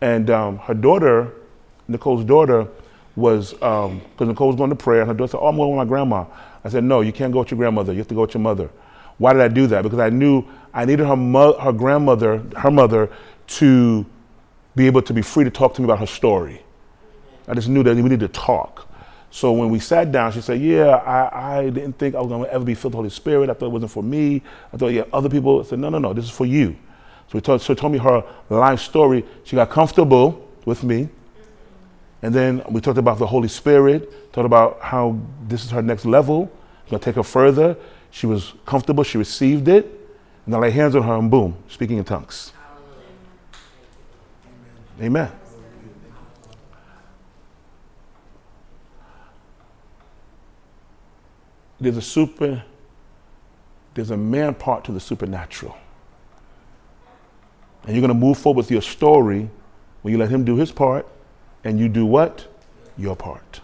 and 0.00 0.30
um, 0.30 0.58
her 0.58 0.74
daughter, 0.74 1.32
Nicole's 1.88 2.24
daughter, 2.24 2.68
was, 3.16 3.52
because 3.52 4.00
Nicole 4.20 4.48
was 4.48 4.56
going 4.56 4.70
to 4.70 4.76
prayer, 4.76 5.02
and 5.02 5.08
her 5.08 5.14
daughter 5.14 5.32
said, 5.32 5.40
oh, 5.40 5.46
I'm 5.46 5.56
going 5.56 5.70
with 5.70 5.78
my 5.78 5.88
grandma. 5.88 6.24
I 6.64 6.68
said, 6.68 6.82
no, 6.84 7.00
you 7.00 7.12
can't 7.12 7.32
go 7.32 7.40
with 7.40 7.50
your 7.50 7.58
grandmother. 7.58 7.92
You 7.92 7.98
have 7.98 8.08
to 8.08 8.14
go 8.14 8.22
with 8.22 8.34
your 8.34 8.40
mother. 8.40 8.70
Why 9.18 9.32
did 9.32 9.42
I 9.42 9.48
do 9.48 9.66
that? 9.68 9.82
Because 9.82 10.00
I 10.00 10.10
knew 10.10 10.44
I 10.72 10.84
needed 10.84 11.06
her, 11.06 11.16
mo- 11.16 11.58
her 11.58 11.72
grandmother, 11.72 12.38
her 12.56 12.70
mother, 12.70 13.10
to 13.46 14.04
be 14.74 14.86
able 14.86 15.02
to 15.02 15.12
be 15.12 15.22
free 15.22 15.44
to 15.44 15.50
talk 15.50 15.74
to 15.74 15.82
me 15.82 15.84
about 15.84 16.00
her 16.00 16.06
story. 16.06 16.62
I 17.46 17.54
just 17.54 17.68
knew 17.68 17.82
that 17.84 17.94
we 17.94 18.02
needed 18.02 18.20
to 18.20 18.28
talk. 18.28 18.83
So 19.34 19.50
when 19.50 19.68
we 19.68 19.80
sat 19.80 20.12
down, 20.12 20.30
she 20.30 20.40
said, 20.40 20.60
Yeah, 20.60 20.90
I, 20.94 21.58
I 21.58 21.62
didn't 21.64 21.94
think 21.94 22.14
I 22.14 22.20
was 22.20 22.28
going 22.28 22.44
to 22.44 22.52
ever 22.52 22.64
be 22.64 22.76
filled 22.76 22.84
with 22.84 22.92
the 22.92 22.98
Holy 22.98 23.10
Spirit. 23.10 23.50
I 23.50 23.54
thought 23.54 23.66
it 23.66 23.72
wasn't 23.72 23.90
for 23.90 24.04
me. 24.04 24.40
I 24.72 24.76
thought, 24.76 24.92
yeah, 24.92 25.02
other 25.12 25.28
people 25.28 25.58
I 25.58 25.64
said, 25.64 25.80
No, 25.80 25.88
no, 25.88 25.98
no, 25.98 26.12
this 26.12 26.26
is 26.26 26.30
for 26.30 26.46
you. 26.46 26.76
So, 27.26 27.30
we 27.32 27.40
told, 27.40 27.60
so 27.60 27.74
she 27.74 27.80
told 27.80 27.92
me 27.92 27.98
her 27.98 28.22
life 28.48 28.78
story. 28.78 29.24
She 29.42 29.56
got 29.56 29.70
comfortable 29.70 30.48
with 30.64 30.84
me. 30.84 31.08
And 32.22 32.32
then 32.32 32.62
we 32.70 32.80
talked 32.80 32.96
about 32.96 33.18
the 33.18 33.26
Holy 33.26 33.48
Spirit, 33.48 34.32
talked 34.32 34.46
about 34.46 34.78
how 34.80 35.18
this 35.48 35.64
is 35.64 35.72
her 35.72 35.82
next 35.82 36.04
level, 36.04 36.44
going 36.88 37.00
to 37.00 37.04
take 37.04 37.16
her 37.16 37.24
further. 37.24 37.76
She 38.12 38.28
was 38.28 38.52
comfortable, 38.64 39.02
she 39.02 39.18
received 39.18 39.66
it. 39.66 39.84
And 40.46 40.54
I 40.54 40.58
lay 40.58 40.70
hands 40.70 40.94
on 40.94 41.02
her 41.02 41.14
and 41.14 41.28
boom, 41.28 41.56
speaking 41.66 41.98
in 41.98 42.04
tongues. 42.04 42.52
Amen. 45.00 45.26
Amen. 45.26 45.43
There's 51.80 51.96
a 51.96 52.02
super, 52.02 52.62
there's 53.94 54.10
a 54.10 54.16
man 54.16 54.54
part 54.54 54.84
to 54.84 54.92
the 54.92 55.00
supernatural. 55.00 55.76
And 57.84 57.94
you're 57.94 58.00
going 58.00 58.08
to 58.08 58.26
move 58.26 58.38
forward 58.38 58.58
with 58.58 58.70
your 58.70 58.82
story 58.82 59.50
when 60.02 60.12
you 60.12 60.18
let 60.18 60.30
him 60.30 60.44
do 60.44 60.56
his 60.56 60.72
part 60.72 61.06
and 61.64 61.78
you 61.78 61.88
do 61.88 62.06
what? 62.06 62.46
Your 62.96 63.16
part. 63.16 63.60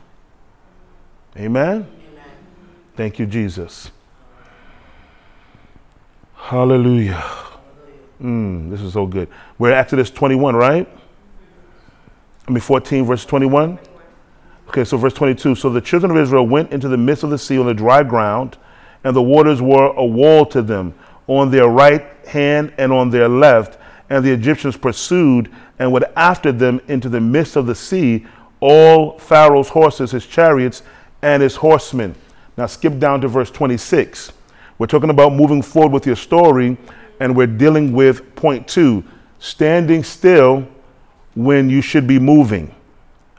Amen? 1.37 1.87
Thank 2.97 3.19
you, 3.19 3.27
Jesus. 3.27 3.91
Hallelujah. 6.35 7.25
Mm, 8.21 8.71
this 8.71 8.81
is 8.81 8.93
so 8.93 9.07
good. 9.07 9.29
We're 9.59 9.71
at 9.71 9.79
Exodus 9.79 10.11
21, 10.11 10.57
right? 10.57 10.89
I 12.47 12.51
mean, 12.51 12.61
14, 12.61 13.05
verse 13.05 13.25
21. 13.25 13.79
Okay, 14.71 14.85
so 14.85 14.97
verse 14.97 15.15
22. 15.15 15.57
So 15.57 15.69
the 15.69 15.81
children 15.81 16.13
of 16.13 16.17
Israel 16.17 16.47
went 16.47 16.71
into 16.71 16.87
the 16.87 16.97
midst 16.97 17.25
of 17.25 17.31
the 17.31 17.39
sea 17.39 17.59
on 17.59 17.67
the 17.67 17.75
dry 17.75 18.05
ground, 18.05 18.57
and 19.03 19.17
the 19.17 19.23
waters 19.23 19.61
were 19.61 19.93
a 19.97 20.05
wall 20.05 20.47
to 20.47 20.63
them 20.63 20.95
on 21.27 21.51
their 21.51 21.67
right 21.67 22.05
hand 22.29 22.73
and 22.79 22.93
on 22.93 23.11
their 23.11 23.29
left. 23.29 23.81
And 24.11 24.25
the 24.25 24.31
Egyptians 24.31 24.77
pursued 24.77 25.53
and 25.81 25.91
went 25.91 26.05
after 26.15 26.53
them 26.53 26.81
into 26.87 27.09
the 27.09 27.21
midst 27.21 27.57
of 27.57 27.67
the 27.67 27.75
sea, 27.75 28.25
all 28.61 29.19
Pharaoh's 29.19 29.71
horses, 29.71 30.13
his 30.13 30.25
chariots, 30.25 30.85
and 31.21 31.43
his 31.43 31.57
horsemen. 31.57 32.15
Now 32.57 32.67
skip 32.67 33.01
down 33.01 33.23
to 33.23 33.29
verse 33.29 33.51
26. 33.51 34.31
We're 34.79 34.87
talking 34.87 35.11
about 35.11 35.33
moving 35.33 35.63
forward 35.63 35.91
with 35.91 36.07
your 36.07 36.15
story, 36.15 36.77
and 37.19 37.37
we're 37.37 37.49
dealing 37.49 37.93
with 37.93 38.37
point 38.37 38.69
two 38.69 39.03
standing 39.41 40.05
still 40.05 40.69
when 41.35 41.69
you 41.69 41.83
should 41.83 42.07
be 42.07 42.21
moving. 42.21 42.73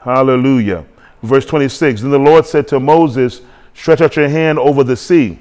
Hallelujah. 0.01 0.83
Verse 1.21 1.45
26 1.45 2.01
Then 2.01 2.11
the 2.11 2.19
Lord 2.19 2.45
said 2.45 2.67
to 2.69 2.79
Moses, 2.79 3.41
Stretch 3.73 4.01
out 4.01 4.15
your 4.15 4.27
hand 4.29 4.59
over 4.59 4.83
the 4.83 4.97
sea, 4.97 5.39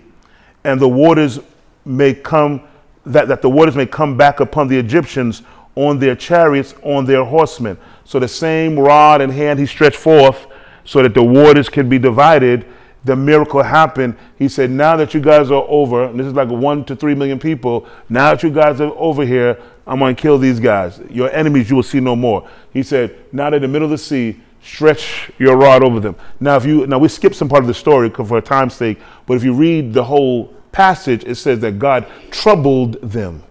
and 0.65 0.81
the 0.81 0.89
waters 0.89 1.41
may 1.85 2.15
come, 2.15 2.63
that, 3.07 3.29
that 3.29 3.43
the 3.43 3.51
waters 3.51 3.75
may 3.75 3.87
come 3.87 4.17
back 4.17 4.41
upon 4.41 4.69
the 4.69 4.79
Egyptians 4.79 5.43
on 5.75 5.99
their 5.99 6.15
chariots, 6.15 6.75
on 6.83 7.05
their 7.05 7.25
horsemen. 7.25 7.79
So 8.05 8.19
the 8.19 8.29
same 8.29 8.79
rod 8.79 9.21
and 9.21 9.33
hand 9.33 9.59
he 9.59 9.67
stretched 9.67 9.97
forth 9.97 10.47
so 10.85 11.03
that 11.03 11.15
the 11.15 11.23
waters 11.23 11.69
can 11.69 11.89
be 11.89 11.99
divided. 11.99 12.67
The 13.05 13.17
miracle 13.17 13.63
happened. 13.63 14.17
He 14.37 14.49
said, 14.49 14.71
Now 14.71 14.97
that 14.97 15.15
you 15.15 15.21
guys 15.21 15.51
are 15.51 15.65
over, 15.69 16.05
and 16.05 16.19
this 16.19 16.27
is 16.27 16.35
like 16.35 16.49
one 16.49 16.85
to 16.85 16.97
three 16.97 17.15
million 17.15 17.39
people, 17.39 17.89
now 18.09 18.35
that 18.35 18.43
you 18.43 18.51
guys 18.51 18.81
are 18.81 18.93
over 18.97 19.25
here, 19.25 19.59
I'm 19.87 19.99
going 19.99 20.15
to 20.15 20.21
kill 20.21 20.39
these 20.39 20.61
guys. 20.61 21.01
Your 21.09 21.31
enemies 21.33 21.71
you 21.71 21.77
will 21.77 21.83
see 21.83 22.01
no 22.01 22.15
more. 22.15 22.49
He 22.73 22.83
said, 22.83 23.17
Now 23.33 23.51
that 23.51 23.57
in 23.57 23.63
the 23.63 23.69
middle 23.69 23.87
of 23.87 23.91
the 23.91 23.99
sea, 23.99 24.41
stretch 24.63 25.31
your 25.39 25.57
rod 25.57 25.83
over 25.83 26.01
them. 26.01 26.17
Now, 26.39 26.57
if 26.57 26.65
you 26.65 26.87
now 26.87 26.99
we 26.99 27.09
skip 27.09 27.35
some 27.35 27.49
part 27.49 27.63
of 27.63 27.69
the 27.69 27.75
story 27.75 28.11
for 28.11 28.41
time's 28.41 28.75
sake, 28.75 28.99
but 29.27 29.35
if 29.35 29.45
you 29.45 29.55
read 29.55 29.93
the 29.93 30.05
whole 30.05 30.55
passage, 30.73 31.25
it 31.25 31.37
says 31.37 31.61
that 31.61 31.79
God 31.79 32.07
troubled 32.31 33.01
them. 33.03 33.43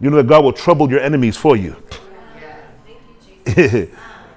You 0.00 0.10
know 0.10 0.16
that 0.16 0.26
God 0.26 0.44
will 0.44 0.52
trouble 0.52 0.90
your 0.90 1.00
enemies 1.00 1.36
for 1.36 1.56
you. 1.56 1.76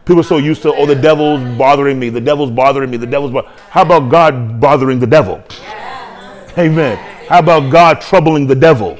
People 0.05 0.21
are 0.21 0.23
so 0.23 0.37
used 0.37 0.63
to, 0.63 0.73
oh, 0.73 0.85
the 0.87 0.95
devil's 0.95 1.57
bothering 1.57 1.99
me, 1.99 2.09
the 2.09 2.21
devil's 2.21 2.49
bothering 2.49 2.89
me, 2.89 2.97
the 2.97 3.05
devil's. 3.05 3.31
Bo-. 3.31 3.47
How 3.69 3.83
about 3.83 4.09
God 4.09 4.59
bothering 4.59 4.99
the 4.99 5.07
devil? 5.07 5.43
Amen. 6.57 6.97
How 7.27 7.39
about 7.39 7.71
God 7.71 8.01
troubling 8.01 8.47
the 8.47 8.55
devil? 8.55 8.97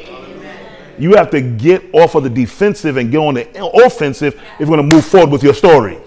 You 0.99 1.15
have 1.15 1.31
to 1.31 1.41
get 1.41 1.83
off 1.93 2.13
of 2.13 2.23
the 2.23 2.29
defensive 2.29 2.97
and 2.97 3.09
get 3.09 3.17
on 3.17 3.33
the 3.33 3.83
offensive 3.83 4.35
if 4.35 4.59
you're 4.59 4.67
going 4.67 4.87
to 4.87 4.95
move 4.95 5.03
forward 5.03 5.31
with 5.31 5.43
your 5.43 5.55
story. 5.55 5.97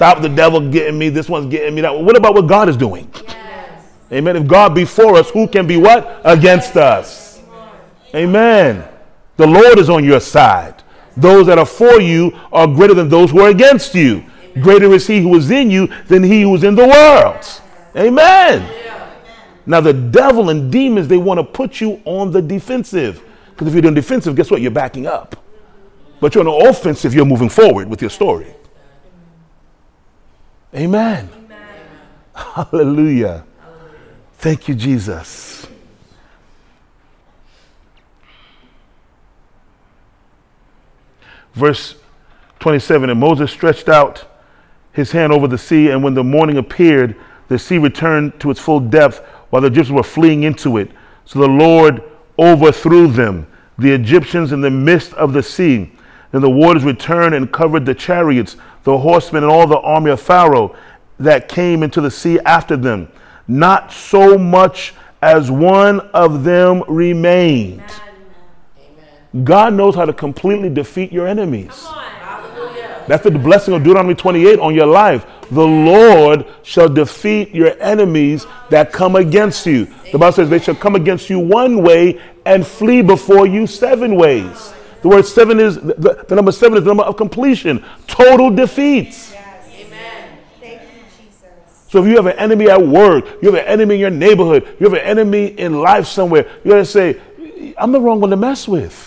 Stop 0.00 0.22
the 0.22 0.30
devil 0.30 0.66
getting 0.70 0.98
me. 0.98 1.10
This 1.10 1.28
one's 1.28 1.52
getting 1.52 1.74
me. 1.74 1.82
That. 1.82 1.94
What 1.94 2.16
about 2.16 2.32
what 2.32 2.46
God 2.46 2.70
is 2.70 2.76
doing? 2.78 3.12
Yes. 3.22 3.86
Amen. 4.10 4.34
If 4.34 4.46
God 4.46 4.74
be 4.74 4.86
for 4.86 5.14
us, 5.16 5.28
who 5.28 5.46
can 5.46 5.66
be 5.66 5.76
what? 5.76 6.22
Against 6.24 6.74
us. 6.78 7.42
Amen. 8.14 8.88
The 9.36 9.46
Lord 9.46 9.78
is 9.78 9.90
on 9.90 10.02
your 10.02 10.20
side. 10.20 10.82
Those 11.18 11.46
that 11.48 11.58
are 11.58 11.66
for 11.66 12.00
you 12.00 12.32
are 12.50 12.66
greater 12.66 12.94
than 12.94 13.10
those 13.10 13.30
who 13.30 13.40
are 13.40 13.50
against 13.50 13.94
you. 13.94 14.24
Greater 14.62 14.90
is 14.94 15.06
he 15.06 15.20
who 15.20 15.34
is 15.34 15.50
in 15.50 15.70
you 15.70 15.88
than 16.06 16.22
he 16.22 16.40
who 16.40 16.54
is 16.54 16.64
in 16.64 16.76
the 16.76 16.88
world. 16.88 17.46
Amen. 17.94 18.74
Now, 19.66 19.82
the 19.82 19.92
devil 19.92 20.48
and 20.48 20.72
demons, 20.72 21.08
they 21.08 21.18
want 21.18 21.40
to 21.40 21.44
put 21.44 21.78
you 21.78 22.00
on 22.06 22.32
the 22.32 22.40
defensive. 22.40 23.22
Because 23.50 23.68
if 23.68 23.74
you're 23.74 23.82
doing 23.82 23.92
defensive, 23.92 24.34
guess 24.34 24.50
what? 24.50 24.62
You're 24.62 24.70
backing 24.70 25.06
up. 25.06 25.36
But 26.20 26.34
you're 26.34 26.48
on 26.48 26.58
the 26.58 26.70
offensive, 26.70 27.12
you're 27.12 27.26
moving 27.26 27.50
forward 27.50 27.86
with 27.86 28.00
your 28.00 28.08
story. 28.08 28.54
Amen. 30.74 31.28
Amen. 31.32 31.58
Hallelujah. 32.34 33.44
Hallelujah. 33.60 34.04
Thank 34.38 34.68
you, 34.68 34.74
Jesus. 34.74 35.66
Verse 41.54 41.96
27 42.60 43.10
And 43.10 43.18
Moses 43.18 43.50
stretched 43.50 43.88
out 43.88 44.24
his 44.92 45.12
hand 45.12 45.32
over 45.32 45.48
the 45.48 45.58
sea, 45.58 45.90
and 45.90 46.02
when 46.02 46.14
the 46.14 46.24
morning 46.24 46.56
appeared, 46.56 47.16
the 47.48 47.58
sea 47.58 47.78
returned 47.78 48.38
to 48.40 48.50
its 48.50 48.60
full 48.60 48.80
depth 48.80 49.18
while 49.50 49.62
the 49.62 49.68
Egyptians 49.68 49.92
were 49.92 50.02
fleeing 50.02 50.44
into 50.44 50.76
it. 50.76 50.90
So 51.24 51.40
the 51.40 51.48
Lord 51.48 52.02
overthrew 52.38 53.08
them, 53.08 53.46
the 53.78 53.90
Egyptians, 53.92 54.52
in 54.52 54.60
the 54.60 54.70
midst 54.70 55.12
of 55.14 55.32
the 55.32 55.42
sea. 55.42 55.92
Then 56.32 56.42
the 56.42 56.50
waters 56.50 56.84
returned 56.84 57.34
and 57.34 57.52
covered 57.52 57.84
the 57.84 57.94
chariots, 57.94 58.56
the 58.84 58.98
horsemen, 58.98 59.42
and 59.42 59.52
all 59.52 59.66
the 59.66 59.78
army 59.78 60.10
of 60.10 60.20
Pharaoh 60.20 60.74
that 61.18 61.48
came 61.48 61.82
into 61.82 62.00
the 62.00 62.10
sea 62.10 62.38
after 62.40 62.76
them. 62.76 63.10
Not 63.46 63.92
so 63.92 64.38
much 64.38 64.94
as 65.22 65.50
one 65.50 66.00
of 66.00 66.44
them 66.44 66.82
remained. 66.88 67.82
God 69.44 69.74
knows 69.74 69.94
how 69.94 70.06
to 70.06 70.12
completely 70.12 70.70
defeat 70.70 71.12
your 71.12 71.28
enemies. 71.28 71.84
Hallelujah. 71.84 73.04
That's 73.06 73.22
the 73.22 73.30
blessing 73.30 73.74
of 73.74 73.82
Deuteronomy 73.82 74.14
28 74.14 74.58
on 74.58 74.74
your 74.74 74.86
life. 74.86 75.26
The 75.50 75.66
Lord 75.66 76.46
shall 76.62 76.88
defeat 76.88 77.54
your 77.54 77.80
enemies 77.80 78.46
that 78.70 78.92
come 78.92 79.16
against 79.16 79.66
you. 79.66 79.86
The 80.10 80.18
Bible 80.18 80.32
says 80.32 80.50
they 80.50 80.58
shall 80.58 80.74
come 80.74 80.96
against 80.96 81.30
you 81.30 81.38
one 81.38 81.82
way 81.82 82.20
and 82.44 82.66
flee 82.66 83.02
before 83.02 83.46
you 83.46 83.66
seven 83.66 84.16
ways. 84.16 84.72
The 85.02 85.08
word 85.08 85.26
seven 85.26 85.58
is 85.58 85.76
the, 85.76 86.24
the 86.28 86.34
number 86.34 86.52
seven 86.52 86.76
is 86.76 86.84
the 86.84 86.90
number 86.90 87.04
of 87.04 87.16
completion, 87.16 87.84
total 88.06 88.50
defeats. 88.50 89.32
Amen. 89.32 90.38
Thank 90.60 90.82
you, 90.82 90.88
Jesus. 91.16 91.48
So 91.88 92.02
if 92.02 92.08
you 92.08 92.16
have 92.16 92.26
an 92.26 92.38
enemy 92.38 92.68
at 92.68 92.80
work, 92.80 93.24
you 93.42 93.50
have 93.50 93.62
an 93.62 93.66
enemy 93.66 93.94
in 93.94 94.00
your 94.00 94.10
neighborhood, 94.10 94.76
you 94.78 94.88
have 94.88 94.92
an 94.92 95.06
enemy 95.06 95.46
in 95.46 95.80
life 95.80 96.06
somewhere, 96.06 96.50
you 96.64 96.70
gotta 96.70 96.84
say, 96.84 97.20
I'm 97.78 97.92
the 97.92 98.00
wrong 98.00 98.20
one 98.20 98.30
to 98.30 98.36
mess 98.36 98.68
with. 98.68 99.06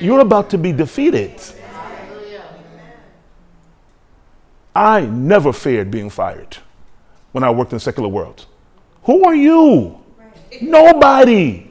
You're 0.00 0.20
about 0.20 0.50
to 0.50 0.58
be 0.58 0.72
defeated. 0.72 1.40
Hallelujah. 1.40 2.44
I 4.74 5.00
never 5.00 5.52
feared 5.52 5.90
being 5.90 6.10
fired 6.10 6.58
when 7.32 7.44
I 7.44 7.50
worked 7.50 7.72
in 7.72 7.76
the 7.76 7.80
secular 7.80 8.08
world. 8.08 8.46
Who 9.04 9.24
are 9.24 9.34
you? 9.34 9.98
Nobody. 10.60 11.68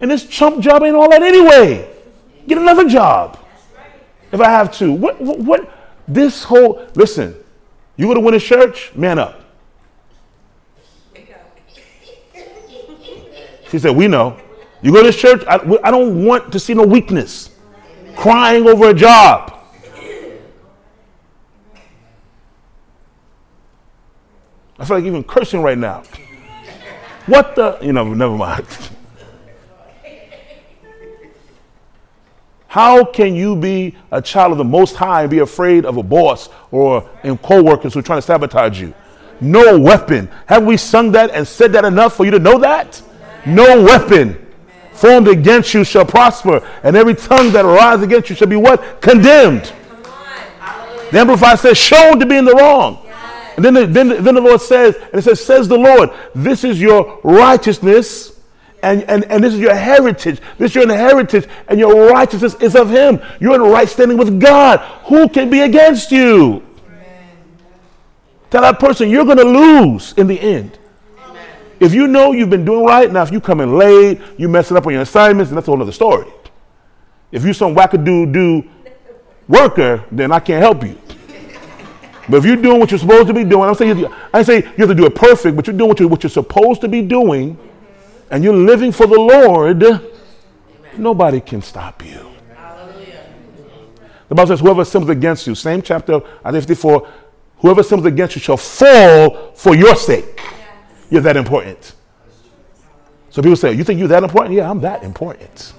And 0.00 0.10
this 0.10 0.26
chump 0.26 0.60
job 0.60 0.82
ain't 0.82 0.94
all 0.94 1.08
that 1.10 1.22
anyway. 1.22 1.93
Get 2.46 2.58
another 2.58 2.88
job. 2.88 3.38
If 4.32 4.40
I 4.40 4.50
have 4.50 4.72
to. 4.78 4.92
What, 4.92 5.20
what, 5.20 5.38
what? 5.38 5.70
This 6.06 6.44
whole, 6.44 6.86
listen, 6.94 7.34
you 7.96 8.06
go 8.06 8.14
to 8.14 8.20
win 8.20 8.34
a 8.34 8.40
church, 8.40 8.94
man 8.94 9.18
up. 9.18 9.40
She 13.70 13.78
said, 13.78 13.96
We 13.96 14.06
know. 14.08 14.38
You 14.82 14.92
go 14.92 15.00
to 15.00 15.06
this 15.06 15.16
church, 15.16 15.42
I, 15.48 15.54
I 15.82 15.90
don't 15.90 16.24
want 16.24 16.52
to 16.52 16.60
see 16.60 16.74
no 16.74 16.86
weakness. 16.86 17.50
Crying 18.16 18.68
over 18.68 18.90
a 18.90 18.94
job. 18.94 19.52
I 24.78 24.84
feel 24.84 24.96
like 24.98 25.04
even 25.04 25.24
cursing 25.24 25.62
right 25.62 25.78
now. 25.78 26.02
What 27.26 27.56
the? 27.56 27.78
You 27.80 27.92
know, 27.92 28.12
never 28.12 28.36
mind. 28.36 28.66
How 32.74 33.04
can 33.04 33.36
you 33.36 33.54
be 33.54 33.94
a 34.10 34.20
child 34.20 34.50
of 34.50 34.58
the 34.58 34.64
Most 34.64 34.96
High 34.96 35.20
and 35.20 35.30
be 35.30 35.38
afraid 35.38 35.84
of 35.84 35.96
a 35.96 36.02
boss 36.02 36.48
or 36.72 37.08
and 37.22 37.40
co-workers 37.40 37.94
who 37.94 38.00
are 38.00 38.02
trying 38.02 38.18
to 38.18 38.22
sabotage 38.26 38.80
you? 38.80 38.92
No 39.40 39.78
weapon. 39.78 40.28
Have 40.46 40.66
we 40.66 40.76
sung 40.76 41.12
that 41.12 41.30
and 41.30 41.46
said 41.46 41.72
that 41.74 41.84
enough 41.84 42.16
for 42.16 42.24
you 42.24 42.32
to 42.32 42.40
know 42.40 42.58
that? 42.58 43.00
No 43.46 43.80
weapon 43.80 44.44
formed 44.92 45.28
against 45.28 45.72
you 45.72 45.84
shall 45.84 46.04
prosper, 46.04 46.68
and 46.82 46.96
every 46.96 47.14
tongue 47.14 47.52
that 47.52 47.64
arises 47.64 48.02
against 48.02 48.28
you 48.28 48.34
shall 48.34 48.48
be 48.48 48.56
what? 48.56 49.00
Condemned. 49.00 49.72
The 51.12 51.20
Amplified 51.20 51.60
says, 51.60 51.78
shown 51.78 52.18
to 52.18 52.26
be 52.26 52.38
in 52.38 52.44
the 52.44 52.54
wrong. 52.54 53.06
And 53.54 53.64
then 53.64 53.74
the, 53.74 53.86
then, 53.86 54.08
the- 54.08 54.20
then 54.20 54.34
the 54.34 54.40
Lord 54.40 54.60
says, 54.60 54.96
and 54.96 55.14
it 55.14 55.22
says, 55.22 55.40
says 55.46 55.68
the 55.68 55.78
Lord, 55.78 56.10
this 56.34 56.64
is 56.64 56.80
your 56.80 57.20
righteousness 57.22 58.33
and, 58.84 59.02
and, 59.04 59.24
and 59.24 59.42
this 59.42 59.54
is 59.54 59.60
your 59.60 59.74
heritage. 59.74 60.40
This 60.58 60.70
is 60.70 60.74
your 60.74 60.84
inheritance, 60.84 61.46
and 61.68 61.78
your 61.78 62.10
righteousness 62.10 62.54
is 62.60 62.76
of 62.76 62.90
Him. 62.90 63.20
You're 63.40 63.54
in 63.54 63.62
right 63.62 63.88
standing 63.88 64.18
with 64.18 64.40
God. 64.40 64.80
Who 65.06 65.28
can 65.28 65.50
be 65.50 65.60
against 65.60 66.12
you? 66.12 66.62
Tell 68.50 68.62
that 68.62 68.78
person 68.78 69.10
you're 69.10 69.24
going 69.24 69.38
to 69.38 69.44
lose 69.44 70.12
in 70.12 70.28
the 70.28 70.40
end. 70.40 70.78
If 71.80 71.92
you 71.92 72.06
know 72.06 72.32
you've 72.32 72.50
been 72.50 72.64
doing 72.64 72.84
right, 72.84 73.10
now 73.10 73.22
if 73.22 73.32
you 73.32 73.40
come 73.40 73.60
in 73.60 73.76
late, 73.76 74.20
you 74.36 74.48
messing 74.48 74.76
up 74.76 74.86
on 74.86 74.92
your 74.92 75.02
assignments, 75.02 75.50
and 75.50 75.56
that's 75.56 75.66
a 75.66 75.70
whole 75.70 75.82
other 75.82 75.92
story. 75.92 76.30
If 77.32 77.44
you're 77.44 77.54
some 77.54 77.74
wackadoo 77.74 78.32
do 78.32 78.62
worker, 79.48 80.04
then 80.12 80.30
I 80.30 80.38
can't 80.38 80.62
help 80.62 80.84
you. 80.84 80.98
But 82.26 82.38
if 82.38 82.46
you're 82.46 82.56
doing 82.56 82.80
what 82.80 82.90
you're 82.90 83.00
supposed 83.00 83.26
to 83.26 83.34
be 83.34 83.44
doing, 83.44 83.68
I'm 83.68 83.74
saying 83.74 83.98
you, 83.98 84.14
I 84.32 84.42
say 84.42 84.58
you 84.58 84.78
have 84.78 84.88
to 84.88 84.94
do 84.94 85.04
it 85.04 85.14
perfect, 85.14 85.56
but 85.56 85.66
you're 85.66 85.76
doing 85.76 85.88
what 85.88 86.00
you're, 86.00 86.08
what 86.08 86.22
you're 86.22 86.30
supposed 86.30 86.80
to 86.80 86.88
be 86.88 87.02
doing, 87.02 87.58
and 88.34 88.42
you're 88.42 88.52
living 88.52 88.90
for 88.90 89.06
the 89.06 89.14
Lord, 89.16 89.84
nobody 90.98 91.40
can 91.40 91.62
stop 91.62 92.04
you. 92.04 92.32
Hallelujah. 92.52 93.26
The 94.28 94.34
Bible 94.34 94.48
says, 94.48 94.58
whoever 94.58 94.84
sins 94.84 95.08
against 95.08 95.46
you, 95.46 95.54
same 95.54 95.80
chapter, 95.80 96.20
Isaiah 96.44 96.62
54, 96.62 97.08
whoever 97.58 97.84
sins 97.84 98.04
against 98.04 98.34
you 98.34 98.42
shall 98.42 98.56
fall 98.56 99.52
for 99.52 99.76
your 99.76 99.94
sake. 99.94 100.40
You're 101.10 101.20
that 101.20 101.36
important. 101.36 101.94
So 103.30 103.40
people 103.40 103.54
say, 103.54 103.72
you 103.72 103.84
think 103.84 104.00
you're 104.00 104.08
that 104.08 104.24
important? 104.24 104.52
Yeah, 104.52 104.68
I'm 104.68 104.80
that 104.80 105.04
important. 105.04 105.72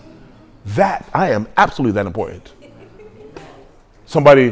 That, 0.67 1.09
I 1.13 1.31
am 1.31 1.49
absolutely 1.57 1.91
that 1.95 2.05
important. 2.05 2.53
Somebody 4.05 4.43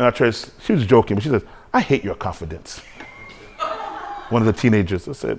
in 0.00 0.04
our 0.04 0.10
church, 0.10 0.46
she 0.64 0.72
was 0.72 0.84
joking, 0.84 1.14
but 1.14 1.22
she 1.22 1.30
says, 1.30 1.44
I 1.72 1.80
hate 1.80 2.02
your 2.02 2.16
confidence. 2.16 2.80
One 4.30 4.42
of 4.42 4.46
the 4.46 4.52
teenagers, 4.52 5.06
I 5.06 5.12
said, 5.12 5.38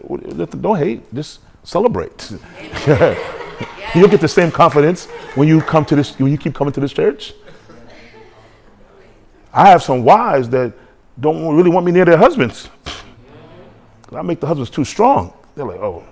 don't 0.62 0.78
hate, 0.78 1.14
just 1.14 1.42
celebrate. 1.68 2.32
You'll 3.94 4.08
get 4.08 4.22
the 4.22 4.28
same 4.28 4.52
confidence 4.52 5.06
when 5.36 5.48
you 5.48 5.62
come 5.62 5.84
to 5.86 5.96
this, 5.96 6.18
when 6.18 6.32
you 6.32 6.38
keep 6.38 6.56
coming 6.56 6.74
to 6.74 6.80
this 6.80 6.94
church. 6.94 7.34
I 9.54 9.68
have 9.70 9.84
some 9.84 10.04
wives 10.04 10.50
that 10.50 10.74
don't 11.20 11.56
really 11.56 11.70
want 11.70 11.86
me 11.86 11.92
near 11.92 12.06
their 12.06 12.18
husbands. 12.18 12.70
I 14.14 14.22
make 14.22 14.40
the 14.40 14.48
husbands 14.48 14.70
too 14.70 14.86
strong. 14.86 15.34
They're 15.56 15.66
like, 15.66 15.80
oh, 15.80 16.06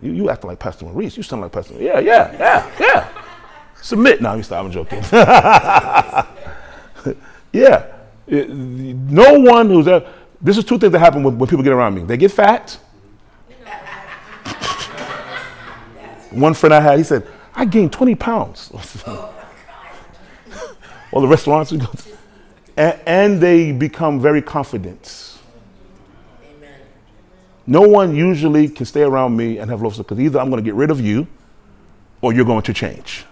you, 0.00 0.12
you 0.12 0.30
acting 0.30 0.48
like 0.48 0.60
Pastor 0.60 0.84
Maurice. 0.84 1.16
You 1.16 1.22
sound 1.24 1.42
like 1.42 1.50
Pastor. 1.52 1.74
Yeah, 1.74 1.98
yeah, 1.98 2.32
yeah, 2.38 2.70
yeah. 2.78 3.08
Submit. 3.82 4.22
Now, 4.22 4.40
stop. 4.42 4.64
I'm 4.64 4.70
joking. 4.70 5.02
yeah. 7.52 7.86
No 8.28 9.40
one 9.40 9.68
who's 9.70 9.88
ever, 9.88 10.08
this 10.40 10.56
is 10.56 10.64
two 10.64 10.78
things 10.78 10.92
that 10.92 11.00
happen 11.00 11.24
when, 11.24 11.36
when 11.38 11.48
people 11.48 11.64
get 11.64 11.72
around 11.72 11.94
me. 11.94 12.04
They 12.04 12.16
get 12.16 12.30
fat. 12.30 12.78
One 16.30 16.54
friend 16.54 16.74
I 16.74 16.80
had, 16.80 16.98
he 16.98 17.04
said, 17.04 17.26
I 17.54 17.64
gained 17.64 17.92
20 17.92 18.14
pounds. 18.14 18.72
Oh 19.06 19.34
All 21.12 21.20
the 21.20 21.28
restaurants 21.28 21.72
we 21.72 21.78
go 21.78 21.86
to. 21.86 22.10
And, 22.76 23.00
and 23.06 23.40
they 23.40 23.72
become 23.72 24.20
very 24.20 24.40
confident. 24.40 25.30
No 27.66 27.82
one 27.82 28.14
usually 28.14 28.68
can 28.68 28.86
stay 28.86 29.02
around 29.02 29.36
me 29.36 29.58
and 29.58 29.70
have 29.70 29.80
self 29.80 29.98
because 29.98 30.20
either 30.20 30.38
I'm 30.38 30.50
going 30.50 30.62
to 30.62 30.68
get 30.68 30.74
rid 30.74 30.90
of 30.90 31.00
you 31.00 31.26
or 32.20 32.32
you're 32.32 32.44
going 32.44 32.62
to 32.62 32.72
change. 32.72 33.24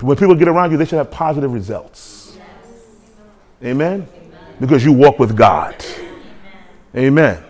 When 0.00 0.16
people 0.16 0.34
get 0.34 0.48
around 0.48 0.70
you, 0.70 0.76
they 0.76 0.84
should 0.84 0.98
have 0.98 1.10
positive 1.10 1.52
results. 1.52 2.36
Amen? 3.62 4.06
Because 4.60 4.84
you 4.84 4.92
walk 4.92 5.18
with 5.18 5.36
God. 5.36 5.74
Amen. 6.94 7.42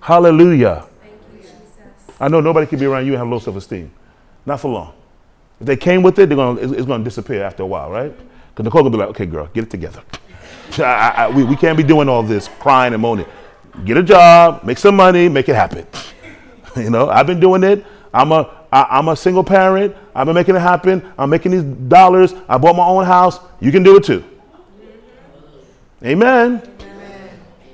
Hallelujah. 0.00 0.86
I 2.20 2.28
know 2.28 2.40
nobody 2.40 2.66
can 2.66 2.78
be 2.78 2.84
around 2.84 3.06
you 3.06 3.12
and 3.12 3.18
have 3.18 3.28
low 3.28 3.38
self 3.38 3.56
esteem. 3.56 3.90
Not 4.46 4.60
for 4.60 4.70
long. 4.70 4.92
If 5.60 5.66
they 5.66 5.76
came 5.76 6.02
with 6.02 6.18
it, 6.18 6.28
they're 6.28 6.36
gonna, 6.36 6.60
it's, 6.60 6.72
it's 6.72 6.86
going 6.86 7.00
to 7.00 7.04
disappear 7.04 7.42
after 7.42 7.62
a 7.62 7.66
while, 7.66 7.90
right? 7.90 8.14
Because 8.50 8.64
Nicole 8.64 8.82
will 8.82 8.90
be 8.90 8.98
like, 8.98 9.08
okay, 9.08 9.26
girl, 9.26 9.48
get 9.52 9.64
it 9.64 9.70
together. 9.70 10.02
I, 10.78 11.14
I, 11.16 11.28
we, 11.30 11.44
we 11.44 11.56
can't 11.56 11.76
be 11.76 11.82
doing 11.82 12.08
all 12.08 12.22
this 12.22 12.48
crying 12.58 12.92
and 12.92 13.02
moaning. 13.02 13.26
Get 13.84 13.96
a 13.96 14.02
job, 14.02 14.64
make 14.64 14.78
some 14.78 14.96
money, 14.96 15.28
make 15.28 15.48
it 15.48 15.54
happen. 15.54 15.86
you 16.76 16.90
know, 16.90 17.08
I've 17.08 17.26
been 17.26 17.40
doing 17.40 17.62
it. 17.64 17.84
I'm 18.12 18.32
a, 18.32 18.66
I, 18.72 18.86
I'm 18.90 19.08
a 19.08 19.16
single 19.16 19.44
parent. 19.44 19.96
I've 20.14 20.26
been 20.26 20.34
making 20.34 20.56
it 20.56 20.60
happen. 20.60 21.12
I'm 21.18 21.30
making 21.30 21.52
these 21.52 21.62
dollars. 21.62 22.34
I 22.48 22.58
bought 22.58 22.76
my 22.76 22.84
own 22.84 23.04
house. 23.04 23.38
You 23.60 23.72
can 23.72 23.82
do 23.82 23.96
it 23.96 24.04
too. 24.04 24.24
Amen. 26.04 26.62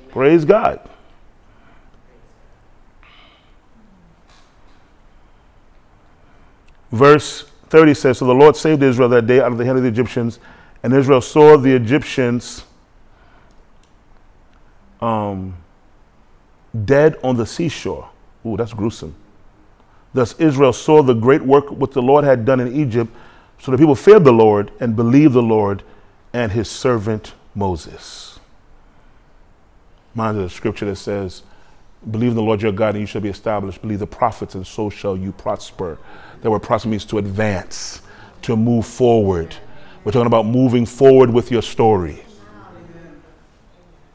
Praise 0.09 0.45
God. 0.45 0.86
Verse 6.91 7.43
30 7.69 7.93
says, 7.93 8.17
So 8.17 8.25
the 8.25 8.33
Lord 8.33 8.55
saved 8.55 8.81
Israel 8.83 9.09
that 9.09 9.27
day 9.27 9.39
out 9.39 9.51
of 9.51 9.57
the 9.57 9.65
hand 9.65 9.77
of 9.77 9.83
the 9.83 9.89
Egyptians, 9.89 10.39
and 10.83 10.93
Israel 10.93 11.21
saw 11.21 11.57
the 11.57 11.73
Egyptians 11.73 12.63
um, 15.01 15.55
dead 16.85 17.17
on 17.23 17.35
the 17.35 17.45
seashore. 17.45 18.09
Ooh, 18.45 18.57
that's 18.57 18.73
gruesome. 18.73 19.15
Thus 20.13 20.33
Israel 20.39 20.73
saw 20.73 21.03
the 21.03 21.13
great 21.13 21.41
work 21.41 21.69
which 21.69 21.91
the 21.91 22.01
Lord 22.01 22.23
had 22.23 22.45
done 22.45 22.59
in 22.59 22.73
Egypt, 22.73 23.11
so 23.59 23.71
the 23.71 23.77
people 23.77 23.95
feared 23.95 24.23
the 24.23 24.31
Lord 24.31 24.71
and 24.79 24.95
believed 24.95 25.33
the 25.33 25.41
Lord 25.41 25.83
and 26.33 26.51
his 26.51 26.69
servant 26.69 27.33
Moses. 27.55 28.39
Mind 30.15 30.37
the 30.37 30.49
scripture 30.49 30.85
that 30.85 30.95
says, 30.95 31.43
Believe 32.09 32.31
in 32.31 32.35
the 32.35 32.43
Lord 32.43 32.61
your 32.61 32.71
God 32.71 32.89
and 32.89 33.01
you 33.01 33.05
shall 33.05 33.21
be 33.21 33.29
established. 33.29 33.81
Believe 33.81 33.99
the 33.99 34.07
prophets 34.07 34.55
and 34.55 34.65
so 34.65 34.89
shall 34.89 35.17
you 35.17 35.31
prosper. 35.31 35.97
That 36.41 36.51
word 36.51 36.63
prosper 36.63 36.89
means 36.89 37.05
to 37.05 37.17
advance, 37.17 38.01
to 38.43 38.55
move 38.55 38.85
forward. 38.85 39.55
We're 40.03 40.11
talking 40.11 40.27
about 40.27 40.45
moving 40.45 40.85
forward 40.85 41.29
with 41.29 41.51
your 41.51 41.61
story. 41.61 42.23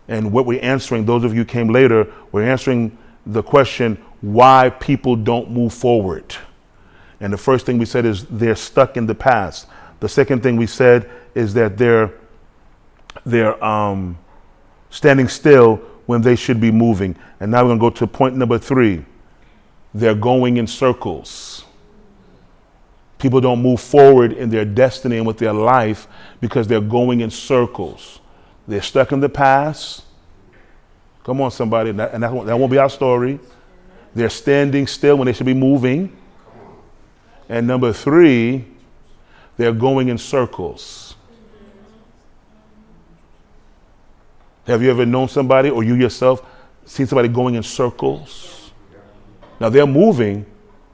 And 0.08 0.32
what 0.32 0.46
we're 0.46 0.62
answering, 0.62 1.06
those 1.06 1.24
of 1.24 1.34
you 1.34 1.44
came 1.44 1.68
later, 1.68 2.12
we're 2.32 2.48
answering 2.48 2.96
the 3.26 3.42
question 3.42 3.96
why 4.20 4.70
people 4.70 5.16
don't 5.16 5.50
move 5.50 5.72
forward. 5.72 6.34
And 7.20 7.32
the 7.32 7.38
first 7.38 7.66
thing 7.66 7.78
we 7.78 7.84
said 7.84 8.04
is 8.04 8.24
they're 8.26 8.56
stuck 8.56 8.96
in 8.96 9.06
the 9.06 9.14
past. 9.14 9.68
The 10.00 10.08
second 10.08 10.42
thing 10.42 10.56
we 10.56 10.66
said 10.66 11.08
is 11.34 11.54
that 11.54 11.78
they're 11.78 12.12
they're 13.24 13.62
um, 13.62 14.18
standing 14.90 15.28
still 15.28 15.76
when 16.06 16.22
they 16.22 16.34
should 16.34 16.60
be 16.60 16.70
moving. 16.70 17.16
And 17.40 17.50
now 17.50 17.62
we're 17.62 17.76
going 17.76 17.78
to 17.78 17.82
go 17.82 17.90
to 17.90 18.06
point 18.06 18.36
number 18.36 18.58
three. 18.58 19.04
They're 19.94 20.14
going 20.14 20.56
in 20.56 20.66
circles. 20.66 21.51
People 23.22 23.40
don't 23.40 23.62
move 23.62 23.80
forward 23.80 24.32
in 24.32 24.50
their 24.50 24.64
destiny 24.64 25.16
and 25.16 25.24
with 25.24 25.38
their 25.38 25.52
life 25.52 26.08
because 26.40 26.66
they're 26.66 26.80
going 26.80 27.20
in 27.20 27.30
circles. 27.30 28.18
They're 28.66 28.82
stuck 28.82 29.12
in 29.12 29.20
the 29.20 29.28
past. 29.28 30.02
Come 31.22 31.40
on, 31.40 31.52
somebody. 31.52 31.90
And 31.90 32.00
that, 32.00 32.20
that 32.20 32.58
won't 32.58 32.72
be 32.72 32.78
our 32.78 32.90
story. 32.90 33.38
They're 34.12 34.28
standing 34.28 34.88
still 34.88 35.16
when 35.18 35.26
they 35.26 35.32
should 35.34 35.46
be 35.46 35.54
moving. 35.54 36.16
And 37.48 37.64
number 37.68 37.92
three, 37.92 38.64
they're 39.56 39.72
going 39.72 40.08
in 40.08 40.18
circles. 40.18 41.14
Have 44.66 44.82
you 44.82 44.90
ever 44.90 45.06
known 45.06 45.28
somebody 45.28 45.70
or 45.70 45.84
you 45.84 45.94
yourself 45.94 46.44
seen 46.86 47.06
somebody 47.06 47.28
going 47.28 47.54
in 47.54 47.62
circles? 47.62 48.72
Now 49.60 49.68
they're 49.68 49.86
moving, 49.86 50.44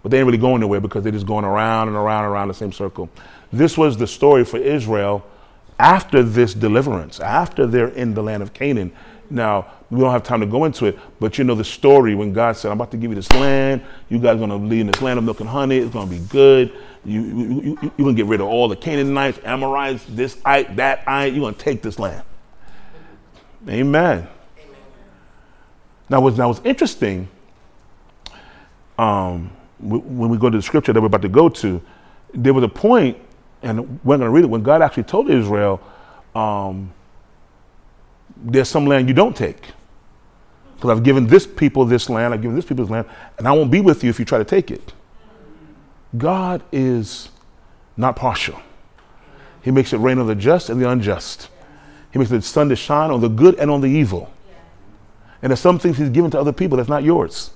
but 0.09 0.13
they 0.13 0.21
ain't 0.21 0.27
really 0.27 0.39
going 0.39 0.63
nowhere 0.63 0.81
because 0.81 1.03
they're 1.03 1.13
just 1.13 1.27
going 1.27 1.45
around 1.45 1.89
and 1.89 1.97
around 1.97 2.25
and 2.25 2.33
around 2.33 2.49
the 2.49 2.55
same 2.55 2.73
circle. 2.73 3.11
This 3.53 3.77
was 3.77 3.99
the 3.99 4.07
story 4.07 4.43
for 4.43 4.57
Israel 4.57 5.23
after 5.79 6.23
this 6.23 6.55
deliverance, 6.55 7.21
after 7.21 7.67
they're 7.67 7.89
in 7.89 8.15
the 8.15 8.23
land 8.23 8.43
of 8.43 8.55
Canaan. 8.55 8.91
Now, 9.29 9.67
we 9.91 10.01
don't 10.01 10.11
have 10.11 10.23
time 10.23 10.41
to 10.41 10.47
go 10.47 10.65
into 10.65 10.87
it, 10.87 10.99
but 11.21 11.37
you 11.37 11.45
know 11.45 11.55
the 11.55 11.63
story 11.63 12.15
when 12.15 12.33
God 12.33 12.57
said, 12.57 12.71
I'm 12.71 12.79
about 12.79 12.91
to 12.93 12.97
give 12.97 13.11
you 13.11 13.17
this 13.17 13.31
land. 13.33 13.83
You 14.09 14.19
guys 14.19 14.37
are 14.37 14.39
going 14.39 14.49
to 14.49 14.57
live 14.57 14.81
in 14.81 14.87
this 14.87 15.03
land 15.03 15.19
of 15.19 15.25
milk 15.27 15.41
and 15.41 15.49
honey. 15.49 15.77
It's 15.77 15.93
going 15.93 16.09
to 16.09 16.15
be 16.15 16.27
good. 16.29 16.73
You, 17.05 17.21
you, 17.21 17.61
you, 17.61 17.79
you're 17.83 17.91
going 17.99 18.17
to 18.17 18.23
get 18.23 18.27
rid 18.27 18.41
of 18.41 18.47
all 18.47 18.69
the 18.69 18.77
Canaanites, 18.77 19.39
Amorites, 19.45 20.07
this, 20.09 20.39
I, 20.43 20.63
that, 20.63 21.03
I. 21.07 21.27
You're 21.27 21.41
going 21.41 21.55
to 21.55 21.61
take 21.61 21.83
this 21.83 21.99
land. 21.99 22.23
Amen. 23.69 24.27
Now, 26.09 26.23
what's, 26.23 26.39
now, 26.39 26.49
what's 26.49 26.63
interesting, 26.65 27.29
um, 28.99 29.51
when 29.81 30.29
we 30.29 30.39
go 30.39 30.51
to 30.51 30.57
the 30.57 30.63
scripture 30.63 30.93
that 30.93 31.01
we're 31.01 31.07
about 31.07 31.23
to 31.23 31.29
go 31.29 31.49
to, 31.49 31.81
there 32.35 32.53
was 32.53 32.65
a 32.65 32.69
point, 32.69 33.17
and 33.63 34.01
we're 34.05 34.17
going 34.17 34.27
to 34.27 34.31
read 34.31 34.45
it, 34.45 34.51
when 34.51 34.63
God 34.63 34.83
actually 34.83 35.05
told 35.05 35.31
Israel, 35.31 35.81
um, 36.35 36.93
there's 38.37 38.69
some 38.69 38.87
land 38.87 39.09
you 39.09 39.15
don't 39.15 39.37
take. 39.37 39.63
Because 40.77 40.91
I've 40.91 41.03
given 41.03 41.27
this 41.27 41.47
people 41.47 41.85
this 41.85 42.09
land, 42.09 42.33
I've 42.33 42.43
given 42.43 42.55
this 42.55 42.65
people 42.65 42.85
this 42.85 42.91
land, 42.91 43.07
and 43.39 43.49
I 43.49 43.53
won't 43.53 43.71
be 43.71 43.81
with 43.81 44.05
you 44.05 44.11
if 44.11 44.19
you 44.19 44.25
try 44.25 44.39
to 44.39 44.45
take 44.45 44.71
it. 44.71 44.93
God 46.17 46.63
is 46.71 47.31
not 47.97 48.17
partial. 48.17 48.61
He 49.63 49.71
makes 49.71 49.93
it 49.93 49.99
rain 49.99 50.19
on 50.19 50.27
the 50.27 50.35
just 50.35 50.71
and 50.71 50.81
the 50.81 50.89
unjust. 50.89 51.49
He 52.13 52.19
makes 52.19 52.31
the 52.31 52.41
sun 52.41 52.69
to 52.69 52.77
shine 52.77 53.11
on 53.11 53.21
the 53.21 53.29
good 53.29 53.57
and 53.57 53.71
on 53.71 53.81
the 53.81 53.89
evil. 53.89 54.33
And 55.43 55.51
there's 55.51 55.61
some 55.61 55.79
things 55.79 55.99
he's 55.99 56.09
given 56.11 56.31
to 56.31 56.41
other 56.41 56.53
people 56.53 56.77
that's 56.77 56.89
not 56.89 57.03
yours. 57.03 57.51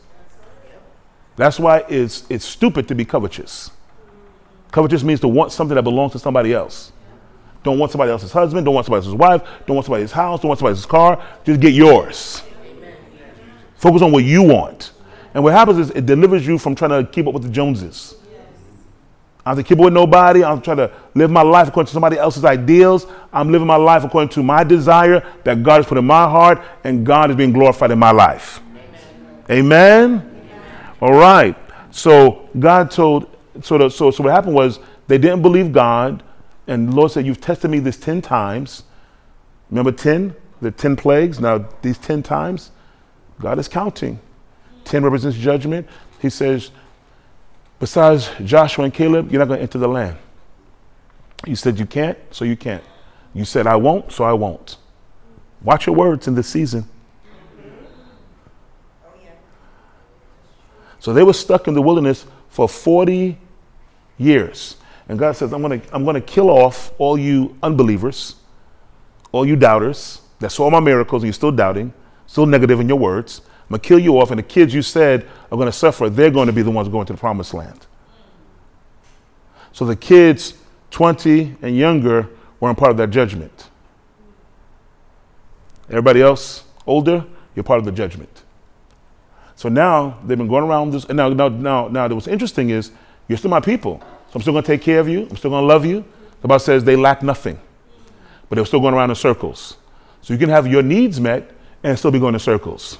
That's 1.36 1.58
why 1.58 1.84
it's, 1.88 2.24
it's 2.28 2.44
stupid 2.44 2.88
to 2.88 2.94
be 2.94 3.04
covetous. 3.04 3.70
Covetous 4.70 5.02
means 5.02 5.20
to 5.20 5.28
want 5.28 5.52
something 5.52 5.74
that 5.74 5.82
belongs 5.82 6.12
to 6.12 6.18
somebody 6.18 6.52
else. 6.52 6.92
Don't 7.62 7.78
want 7.78 7.92
somebody 7.92 8.10
else's 8.10 8.32
husband, 8.32 8.64
don't 8.64 8.74
want 8.74 8.86
somebody 8.86 9.06
else's 9.06 9.14
wife, 9.14 9.42
don't 9.66 9.76
want 9.76 9.86
somebody's 9.86 10.10
house, 10.10 10.40
don't 10.40 10.48
want 10.48 10.58
somebody 10.58 10.72
else's 10.72 10.86
car. 10.86 11.24
Just 11.44 11.60
get 11.60 11.74
yours. 11.74 12.42
Focus 13.76 14.02
on 14.02 14.12
what 14.12 14.24
you 14.24 14.42
want. 14.42 14.92
And 15.34 15.42
what 15.42 15.52
happens 15.52 15.78
is 15.78 15.90
it 15.90 16.06
delivers 16.06 16.46
you 16.46 16.58
from 16.58 16.74
trying 16.74 17.04
to 17.04 17.10
keep 17.10 17.26
up 17.26 17.34
with 17.34 17.44
the 17.44 17.48
Joneses. 17.48 18.16
I 19.44 19.50
have 19.50 19.58
to 19.58 19.64
keep 19.64 19.78
up 19.78 19.84
with 19.86 19.94
nobody. 19.94 20.44
I'm 20.44 20.60
trying 20.60 20.76
to 20.76 20.92
live 21.14 21.30
my 21.30 21.42
life 21.42 21.68
according 21.68 21.88
to 21.88 21.92
somebody 21.92 22.16
else's 22.16 22.44
ideals. 22.44 23.06
I'm 23.32 23.50
living 23.50 23.66
my 23.66 23.76
life 23.76 24.04
according 24.04 24.28
to 24.30 24.42
my 24.42 24.62
desire 24.62 25.26
that 25.44 25.62
God 25.62 25.78
has 25.78 25.86
put 25.86 25.98
in 25.98 26.04
my 26.04 26.24
heart, 26.24 26.62
and 26.84 27.04
God 27.04 27.30
is 27.30 27.36
being 27.36 27.52
glorified 27.52 27.90
in 27.90 27.98
my 27.98 28.12
life. 28.12 28.60
Amen. 29.50 30.10
Amen? 30.10 30.31
All 31.02 31.12
right. 31.12 31.56
So 31.90 32.48
God 32.58 32.90
told. 32.90 33.26
So, 33.60 33.76
the, 33.76 33.90
so 33.90 34.10
so 34.10 34.22
what 34.22 34.32
happened 34.32 34.54
was 34.54 34.78
they 35.08 35.18
didn't 35.18 35.42
believe 35.42 35.72
God, 35.72 36.22
and 36.66 36.88
the 36.88 36.96
Lord 36.96 37.10
said, 37.10 37.26
"You've 37.26 37.40
tested 37.40 37.70
me 37.70 37.80
this 37.80 37.98
ten 37.98 38.22
times. 38.22 38.84
Remember 39.68 39.92
ten? 39.92 40.34
The 40.62 40.70
ten 40.70 40.96
plagues. 40.96 41.40
Now 41.40 41.68
these 41.82 41.98
ten 41.98 42.22
times, 42.22 42.70
God 43.40 43.58
is 43.58 43.68
counting. 43.68 44.20
Ten 44.84 45.02
represents 45.02 45.36
judgment. 45.36 45.86
He 46.20 46.30
says." 46.30 46.70
Besides 47.80 48.30
Joshua 48.44 48.84
and 48.84 48.94
Caleb, 48.94 49.32
you're 49.32 49.40
not 49.40 49.48
going 49.48 49.58
to 49.58 49.62
enter 49.62 49.76
the 49.76 49.88
land. 49.88 50.16
You 51.44 51.56
said 51.56 51.80
you 51.80 51.86
can't, 51.86 52.16
so 52.30 52.44
you 52.44 52.56
can't. 52.56 52.84
You 53.34 53.44
said 53.44 53.66
I 53.66 53.74
won't, 53.74 54.12
so 54.12 54.22
I 54.22 54.32
won't. 54.34 54.76
Watch 55.62 55.86
your 55.86 55.96
words 55.96 56.28
in 56.28 56.36
this 56.36 56.46
season. 56.46 56.88
So 61.02 61.12
they 61.12 61.24
were 61.24 61.32
stuck 61.32 61.66
in 61.66 61.74
the 61.74 61.82
wilderness 61.82 62.26
for 62.48 62.68
40 62.68 63.36
years. 64.18 64.76
And 65.08 65.18
God 65.18 65.32
says, 65.32 65.52
I'm 65.52 65.60
going 65.60 65.80
to 65.80 65.92
I'm 65.92 66.04
to 66.06 66.20
kill 66.20 66.48
off 66.48 66.92
all 66.96 67.18
you 67.18 67.56
unbelievers, 67.60 68.36
all 69.32 69.44
you 69.44 69.56
doubters 69.56 70.20
that 70.38 70.52
saw 70.52 70.70
my 70.70 70.78
miracles 70.78 71.24
and 71.24 71.26
you're 71.26 71.32
still 71.32 71.50
doubting, 71.50 71.92
still 72.28 72.46
negative 72.46 72.78
in 72.78 72.88
your 72.88 73.00
words. 73.00 73.40
I'm 73.62 73.70
going 73.70 73.80
to 73.80 73.88
kill 73.88 73.98
you 73.98 74.20
off, 74.20 74.30
and 74.30 74.38
the 74.38 74.44
kids 74.44 74.72
you 74.72 74.80
said 74.80 75.26
are 75.50 75.56
going 75.56 75.66
to 75.66 75.72
suffer, 75.72 76.08
they're 76.08 76.30
going 76.30 76.46
to 76.46 76.52
be 76.52 76.62
the 76.62 76.70
ones 76.70 76.88
going 76.88 77.06
to 77.06 77.14
the 77.14 77.18
promised 77.18 77.52
land. 77.52 77.84
So 79.72 79.84
the 79.84 79.96
kids 79.96 80.54
20 80.92 81.56
and 81.62 81.76
younger 81.76 82.28
weren't 82.60 82.78
part 82.78 82.92
of 82.92 82.96
that 82.98 83.10
judgment. 83.10 83.70
Everybody 85.88 86.22
else 86.22 86.62
older, 86.86 87.24
you're 87.56 87.64
part 87.64 87.80
of 87.80 87.86
the 87.86 87.90
judgment. 87.90 88.44
So 89.62 89.68
now 89.68 90.18
they've 90.24 90.36
been 90.36 90.48
going 90.48 90.64
around 90.64 90.90
this, 90.90 91.04
and 91.04 91.16
now, 91.16 91.28
now, 91.28 91.48
now, 91.48 91.86
now 91.86 92.08
what's 92.08 92.26
interesting 92.26 92.70
is 92.70 92.90
you're 93.28 93.38
still 93.38 93.48
my 93.48 93.60
people. 93.60 94.00
So 94.00 94.30
I'm 94.34 94.40
still 94.40 94.54
going 94.54 94.64
to 94.64 94.66
take 94.66 94.82
care 94.82 94.98
of 94.98 95.08
you. 95.08 95.28
I'm 95.30 95.36
still 95.36 95.52
going 95.52 95.62
to 95.62 95.68
love 95.68 95.86
you. 95.86 96.04
The 96.40 96.48
Bible 96.48 96.58
says 96.58 96.82
they 96.82 96.96
lack 96.96 97.22
nothing, 97.22 97.60
but 98.48 98.56
they're 98.56 98.66
still 98.66 98.80
going 98.80 98.92
around 98.92 99.10
in 99.10 99.14
circles. 99.14 99.76
So 100.20 100.32
you 100.32 100.38
can 100.40 100.48
have 100.48 100.66
your 100.66 100.82
needs 100.82 101.20
met 101.20 101.52
and 101.84 101.96
still 101.96 102.10
be 102.10 102.18
going 102.18 102.34
in 102.34 102.40
circles. 102.40 102.98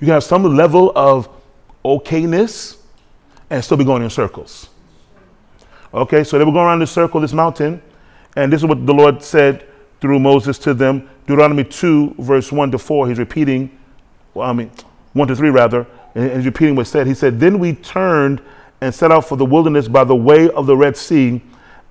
You 0.00 0.04
can 0.04 0.12
have 0.12 0.22
some 0.22 0.54
level 0.54 0.92
of 0.94 1.30
okayness 1.82 2.76
and 3.48 3.64
still 3.64 3.78
be 3.78 3.84
going 3.84 4.02
in 4.02 4.10
circles. 4.10 4.68
Okay, 5.94 6.24
so 6.24 6.38
they 6.38 6.44
were 6.44 6.52
going 6.52 6.66
around 6.66 6.80
this 6.80 6.90
circle, 6.90 7.22
this 7.22 7.32
mountain, 7.32 7.80
and 8.36 8.52
this 8.52 8.60
is 8.60 8.66
what 8.66 8.84
the 8.84 8.92
Lord 8.92 9.22
said 9.22 9.66
through 10.02 10.18
Moses 10.18 10.58
to 10.58 10.74
them. 10.74 11.08
Deuteronomy 11.26 11.64
2, 11.64 12.16
verse 12.18 12.52
1 12.52 12.70
to 12.72 12.78
4, 12.78 13.08
he's 13.08 13.18
repeating, 13.18 13.78
well, 14.34 14.50
I 14.50 14.52
mean, 14.52 14.70
1 15.12 15.28
to 15.28 15.36
3 15.36 15.50
rather, 15.50 15.86
and 16.14 16.32
he's 16.32 16.46
repeating 16.46 16.76
what 16.76 16.86
said. 16.86 17.06
He 17.06 17.14
said, 17.14 17.40
Then 17.40 17.58
we 17.58 17.74
turned 17.74 18.42
and 18.80 18.94
set 18.94 19.12
out 19.12 19.26
for 19.26 19.36
the 19.36 19.44
wilderness 19.44 19.88
by 19.88 20.04
the 20.04 20.16
way 20.16 20.48
of 20.50 20.66
the 20.66 20.76
Red 20.76 20.96
Sea, 20.96 21.42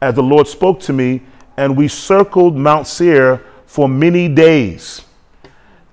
as 0.02 0.16
the 0.16 0.24
Lord 0.24 0.48
spoke 0.48 0.80
to 0.82 0.94
me, 0.94 1.22
and 1.58 1.76
we 1.76 1.88
circled 1.88 2.56
Mount 2.56 2.88
Seir 2.88 3.44
for 3.66 3.90
many 3.90 4.28
days. 4.28 5.02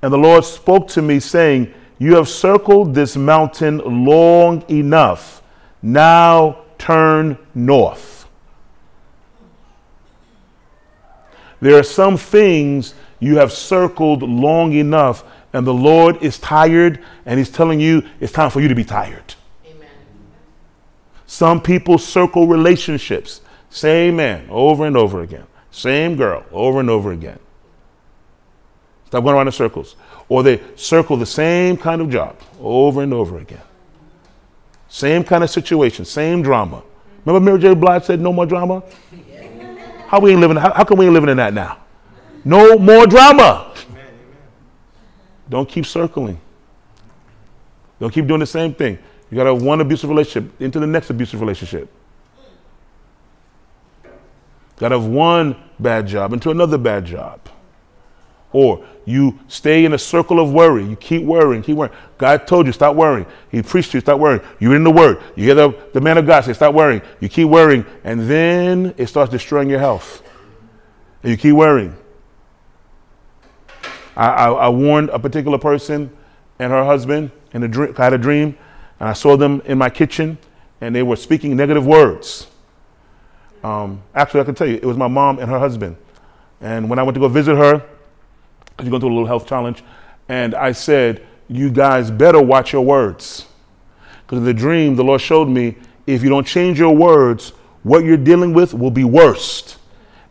And 0.02 0.12
the 0.12 0.18
Lord 0.18 0.44
spoke 0.44 0.88
to 0.88 1.02
me, 1.02 1.20
saying, 1.20 1.72
You 1.98 2.14
have 2.14 2.28
circled 2.28 2.94
this 2.94 3.16
mountain 3.16 3.78
long 4.06 4.62
enough. 4.70 5.42
Now 5.82 6.64
turn 6.78 7.38
north. 7.54 8.28
There 11.60 11.78
are 11.78 11.82
some 11.82 12.16
things 12.16 12.94
you 13.18 13.38
have 13.38 13.52
circled 13.52 14.22
long 14.22 14.72
enough, 14.74 15.24
and 15.56 15.66
the 15.66 15.72
Lord 15.72 16.22
is 16.22 16.38
tired, 16.38 17.02
and 17.24 17.38
He's 17.38 17.50
telling 17.50 17.80
you 17.80 18.06
it's 18.20 18.32
time 18.32 18.50
for 18.50 18.60
you 18.60 18.68
to 18.68 18.74
be 18.74 18.84
tired. 18.84 19.34
Amen. 19.66 19.88
Some 21.26 21.62
people 21.62 21.96
circle 21.96 22.46
relationships, 22.46 23.40
same 23.70 24.16
man 24.16 24.46
over 24.50 24.84
and 24.84 24.98
over 24.98 25.22
again, 25.22 25.46
same 25.70 26.16
girl 26.16 26.44
over 26.52 26.80
and 26.80 26.90
over 26.90 27.10
again. 27.10 27.38
Stop 29.06 29.24
going 29.24 29.34
around 29.34 29.46
in 29.46 29.52
circles. 29.52 29.96
Or 30.28 30.42
they 30.42 30.60
circle 30.74 31.16
the 31.16 31.24
same 31.24 31.78
kind 31.78 32.02
of 32.02 32.10
job 32.10 32.36
over 32.60 33.02
and 33.02 33.14
over 33.14 33.38
again. 33.38 33.62
Same 34.88 35.24
kind 35.24 35.42
of 35.42 35.48
situation, 35.48 36.04
same 36.04 36.42
drama. 36.42 36.82
Remember 37.24 37.44
Mary 37.44 37.60
J. 37.60 37.74
Blige 37.74 38.04
said, 38.04 38.20
no 38.20 38.32
more 38.32 38.44
drama? 38.44 38.82
How 40.08 40.20
we 40.20 40.32
ain't 40.32 40.40
living, 40.40 40.56
how, 40.56 40.72
how 40.72 40.84
come 40.84 40.98
we 40.98 41.06
ain't 41.06 41.14
living 41.14 41.30
in 41.30 41.38
that 41.38 41.54
now? 41.54 41.78
No 42.44 42.78
more 42.78 43.06
drama. 43.06 43.65
Don't 45.48 45.68
keep 45.68 45.86
circling. 45.86 46.40
Don't 48.00 48.12
keep 48.12 48.26
doing 48.26 48.40
the 48.40 48.46
same 48.46 48.74
thing. 48.74 48.98
You 49.30 49.36
got 49.36 49.44
to 49.44 49.54
have 49.54 49.62
one 49.62 49.80
abusive 49.80 50.10
relationship 50.10 50.60
into 50.60 50.78
the 50.78 50.86
next 50.86 51.10
abusive 51.10 51.40
relationship. 51.40 51.88
Got 54.76 54.92
out 54.92 54.96
of 54.96 55.06
one 55.06 55.56
bad 55.78 56.06
job 56.06 56.32
into 56.32 56.50
another 56.50 56.78
bad 56.78 57.04
job. 57.06 57.40
Or 58.52 58.86
you 59.04 59.38
stay 59.48 59.84
in 59.84 59.92
a 59.92 59.98
circle 59.98 60.38
of 60.38 60.52
worry. 60.52 60.84
You 60.84 60.96
keep 60.96 61.22
worrying, 61.22 61.62
keep 61.62 61.76
worrying. 61.76 61.96
God 62.18 62.46
told 62.46 62.66
you, 62.66 62.72
stop 62.72 62.94
worrying. 62.94 63.26
He 63.50 63.62
preached 63.62 63.92
to 63.92 63.96
you, 63.96 64.00
stop 64.00 64.20
worrying. 64.20 64.42
You're 64.60 64.76
in 64.76 64.84
the 64.84 64.90
Word. 64.90 65.22
You 65.34 65.44
hear 65.44 65.54
the, 65.54 65.74
the 65.92 66.00
man 66.00 66.18
of 66.18 66.26
God 66.26 66.44
say, 66.44 66.52
stop 66.52 66.74
worrying. 66.74 67.02
You 67.20 67.28
keep 67.28 67.48
worrying, 67.48 67.84
and 68.04 68.28
then 68.28 68.94
it 68.96 69.08
starts 69.08 69.30
destroying 69.30 69.68
your 69.68 69.78
health. 69.78 70.22
And 71.22 71.30
you 71.30 71.36
keep 71.36 71.54
worrying. 71.54 71.96
I, 74.16 74.28
I, 74.28 74.50
I 74.50 74.68
warned 74.68 75.10
a 75.10 75.18
particular 75.18 75.58
person 75.58 76.10
and 76.58 76.72
her 76.72 76.84
husband 76.84 77.30
in 77.52 77.62
a 77.62 77.68
dream. 77.68 77.94
I 77.98 78.04
had 78.04 78.12
a 78.12 78.18
dream, 78.18 78.56
and 78.98 79.08
I 79.08 79.12
saw 79.12 79.36
them 79.36 79.60
in 79.66 79.76
my 79.78 79.90
kitchen, 79.90 80.38
and 80.80 80.94
they 80.94 81.02
were 81.02 81.16
speaking 81.16 81.54
negative 81.56 81.86
words. 81.86 82.46
Um, 83.62 84.02
actually, 84.14 84.40
I 84.40 84.44
can 84.44 84.54
tell 84.54 84.66
you, 84.66 84.76
it 84.76 84.84
was 84.84 84.96
my 84.96 85.08
mom 85.08 85.38
and 85.38 85.50
her 85.50 85.58
husband. 85.58 85.96
And 86.60 86.88
when 86.88 86.98
I 86.98 87.02
went 87.02 87.14
to 87.14 87.20
go 87.20 87.28
visit 87.28 87.56
her, 87.56 87.84
she's 88.80 88.88
going 88.88 89.00
through 89.00 89.10
a 89.10 89.16
little 89.16 89.26
health 89.26 89.46
challenge, 89.46 89.82
and 90.28 90.54
I 90.54 90.72
said, 90.72 91.26
"You 91.48 91.70
guys 91.70 92.10
better 92.10 92.40
watch 92.40 92.72
your 92.72 92.82
words, 92.82 93.46
because 94.22 94.38
in 94.38 94.44
the 94.44 94.54
dream, 94.54 94.96
the 94.96 95.04
Lord 95.04 95.20
showed 95.20 95.48
me 95.48 95.76
if 96.06 96.22
you 96.22 96.28
don't 96.28 96.46
change 96.46 96.78
your 96.78 96.94
words, 96.94 97.50
what 97.82 98.04
you're 98.04 98.16
dealing 98.16 98.54
with 98.54 98.72
will 98.72 98.90
be 98.90 99.04
worse, 99.04 99.76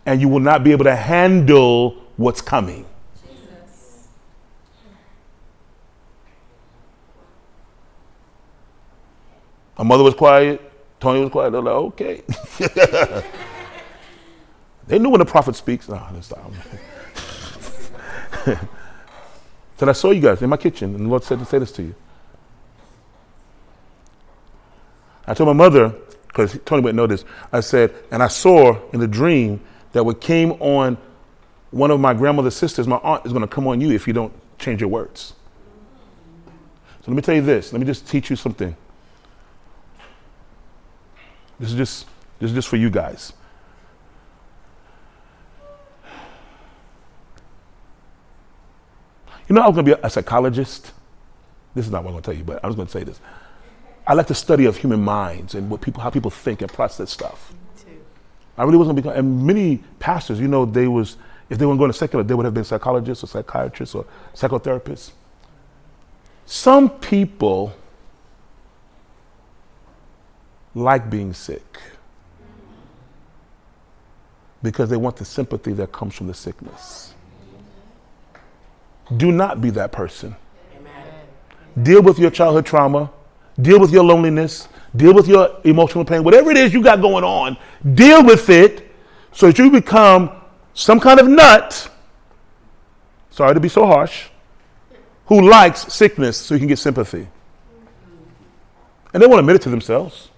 and 0.06 0.22
you 0.22 0.28
will 0.28 0.40
not 0.40 0.64
be 0.64 0.72
able 0.72 0.86
to 0.86 0.96
handle 0.96 2.02
what's 2.18 2.42
coming." 2.42 2.86
My 9.78 9.84
mother 9.84 10.04
was 10.04 10.14
quiet. 10.14 10.62
Tony 11.00 11.22
was 11.22 11.32
quiet. 11.32 11.52
They're 11.52 11.62
like, 11.62 11.76
okay. 11.76 12.24
they 14.88 15.00
knew 15.00 15.10
when 15.10 15.20
the 15.20 15.26
prophet 15.26 15.56
speaks. 15.56 15.90
Let's 15.90 16.28
stop. 16.28 16.52
Said, 19.78 19.90
I 19.90 19.92
saw 19.92 20.12
you 20.12 20.22
guys 20.22 20.42
in 20.42 20.50
my 20.50 20.58
kitchen, 20.58 20.96
and 20.96 21.06
the 21.06 21.10
Lord 21.10 21.24
said 21.24 21.40
to 21.40 21.46
say 21.46 21.60
this 21.60 21.72
to 21.74 21.84
you. 21.84 21.96
I 25.28 25.34
told 25.34 25.48
my 25.48 25.54
mother, 25.54 25.94
because 26.28 26.58
Tony 26.66 26.82
wouldn't 26.82 26.96
know 26.96 27.08
this, 27.08 27.26
I 27.52 27.60
said, 27.60 27.94
and 28.12 28.24
I 28.24 28.28
saw 28.28 28.80
in 28.92 29.00
the 29.00 29.08
dream 29.08 29.60
that 29.92 30.06
what 30.06 30.22
came 30.22 30.54
on 30.54 30.98
one 31.72 31.92
of 31.92 32.00
my 32.00 32.14
grandmother's 32.14 32.56
sisters, 32.56 32.88
my 32.88 32.98
aunt, 32.98 33.26
is 33.26 33.34
going 33.34 33.42
to 33.42 33.48
come 33.48 33.68
on 33.68 33.82
you 33.82 33.92
if 33.92 34.08
you 34.08 34.14
don't 34.14 34.32
change 34.60 34.80
your 34.80 34.90
words. 34.90 35.34
So 37.02 37.12
let 37.12 37.16
me 37.16 37.22
tell 37.22 37.36
you 37.36 37.42
this. 37.42 37.74
Let 37.74 37.80
me 37.80 37.86
just 37.86 38.08
teach 38.08 38.30
you 38.30 38.36
something. 38.36 38.76
This 41.60 41.72
is 41.72 41.76
just 41.76 42.08
this 42.40 42.52
is 42.52 42.56
just 42.56 42.68
for 42.68 42.78
you 42.78 42.90
guys. 42.90 43.34
You 49.48 49.54
know, 49.56 49.62
I 49.62 49.68
was 49.68 49.76
going 49.76 49.86
to 49.86 49.96
be 49.96 50.02
a 50.02 50.10
psychologist. 50.10 50.92
This 51.76 51.86
is 51.86 51.92
not 51.92 52.04
what 52.04 52.10
I'm 52.10 52.14
going 52.14 52.24
to 52.24 52.32
tell 52.32 52.38
you, 52.38 52.44
but 52.44 52.64
I 52.64 52.68
was 52.68 52.76
going 52.76 52.88
to 52.88 52.92
say 52.92 53.04
this. 53.04 53.20
I 54.08 54.14
like 54.14 54.28
the 54.28 54.36
study 54.36 54.66
of 54.66 54.78
human 54.78 55.02
minds 55.02 55.56
and 55.56 55.70
what 55.70 55.82
people, 55.82 56.02
how 56.02 56.10
people 56.10 56.32
think 56.32 56.62
and 56.62 56.72
process 56.72 57.12
stuff. 57.12 57.54
I 58.58 58.64
really 58.64 58.78
wasn't 58.78 58.96
gonna 59.04 59.16
become, 59.16 59.26
and 59.26 59.46
many 59.46 59.84
pastors, 60.00 60.40
you 60.40 60.48
know, 60.48 60.66
they 60.66 60.88
was, 60.88 61.18
if 61.50 61.58
they 61.58 61.66
weren't 61.66 61.80
going 61.80 61.92
to 61.92 61.98
secular, 61.98 62.24
they 62.24 62.34
would 62.34 62.46
have 62.46 62.54
been 62.54 62.64
psychologists 62.64 63.24
or 63.24 63.28
psychiatrists 63.28 63.94
or 63.94 64.06
psychotherapists. 64.34 65.12
Some 66.46 66.90
people 66.90 67.74
like 70.76 71.10
being 71.10 71.34
sick 71.34 71.80
because 74.62 74.90
they 74.90 74.98
want 74.98 75.16
the 75.16 75.26
sympathy 75.26 75.72
that 75.74 75.92
comes 75.92 76.14
from 76.14 76.28
the 76.28 76.34
sickness. 76.34 77.14
Do 79.16 79.32
not 79.32 79.62
be 79.62 79.70
that 79.72 79.92
person. 79.92 80.36
Deal 81.82 82.02
with 82.02 82.20
your 82.20 82.32
childhood 82.32 82.66
trauma, 82.66 83.12
deal 83.62 83.80
with 83.80 83.92
your 83.92 84.04
loneliness, 84.04 84.68
deal 84.96 85.14
with 85.14 85.28
your 85.28 85.60
emotional 85.64 86.04
pain, 86.04 86.24
whatever 86.24 86.52
it 86.52 86.58
is 86.58 86.74
you 86.74 86.82
got 86.82 87.02
going 87.02 87.24
on, 87.24 87.58
deal 87.94 88.24
with 88.24 88.50
it 88.50 88.92
so 89.32 89.48
that 89.48 89.58
you 89.58 89.70
become 89.70 90.32
some 90.74 91.00
kind 91.00 91.20
of 91.20 91.28
nut. 91.28 91.90
Sorry 93.30 93.54
to 93.54 93.60
be 93.60 93.70
so 93.70 93.86
harsh. 93.86 94.30
Who 95.28 95.48
likes 95.50 95.94
sickness 95.94 96.38
so 96.38 96.56
you 96.56 96.60
can 96.60 96.68
get 96.68 96.80
sympathy. 96.80 97.28
And 99.14 99.22
they 99.22 99.28
won't 99.28 99.40
admit 99.40 99.58
it 99.58 99.62
to 99.64 99.70
themselves 99.70 100.30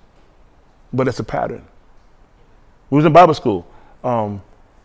but 0.93 1.07
it's 1.07 1.19
a 1.19 1.23
pattern. 1.23 1.65
We 2.89 2.95
was 2.97 3.05
in 3.05 3.13
Bible 3.13 3.33
school. 3.33 3.67
Um, 4.03 4.41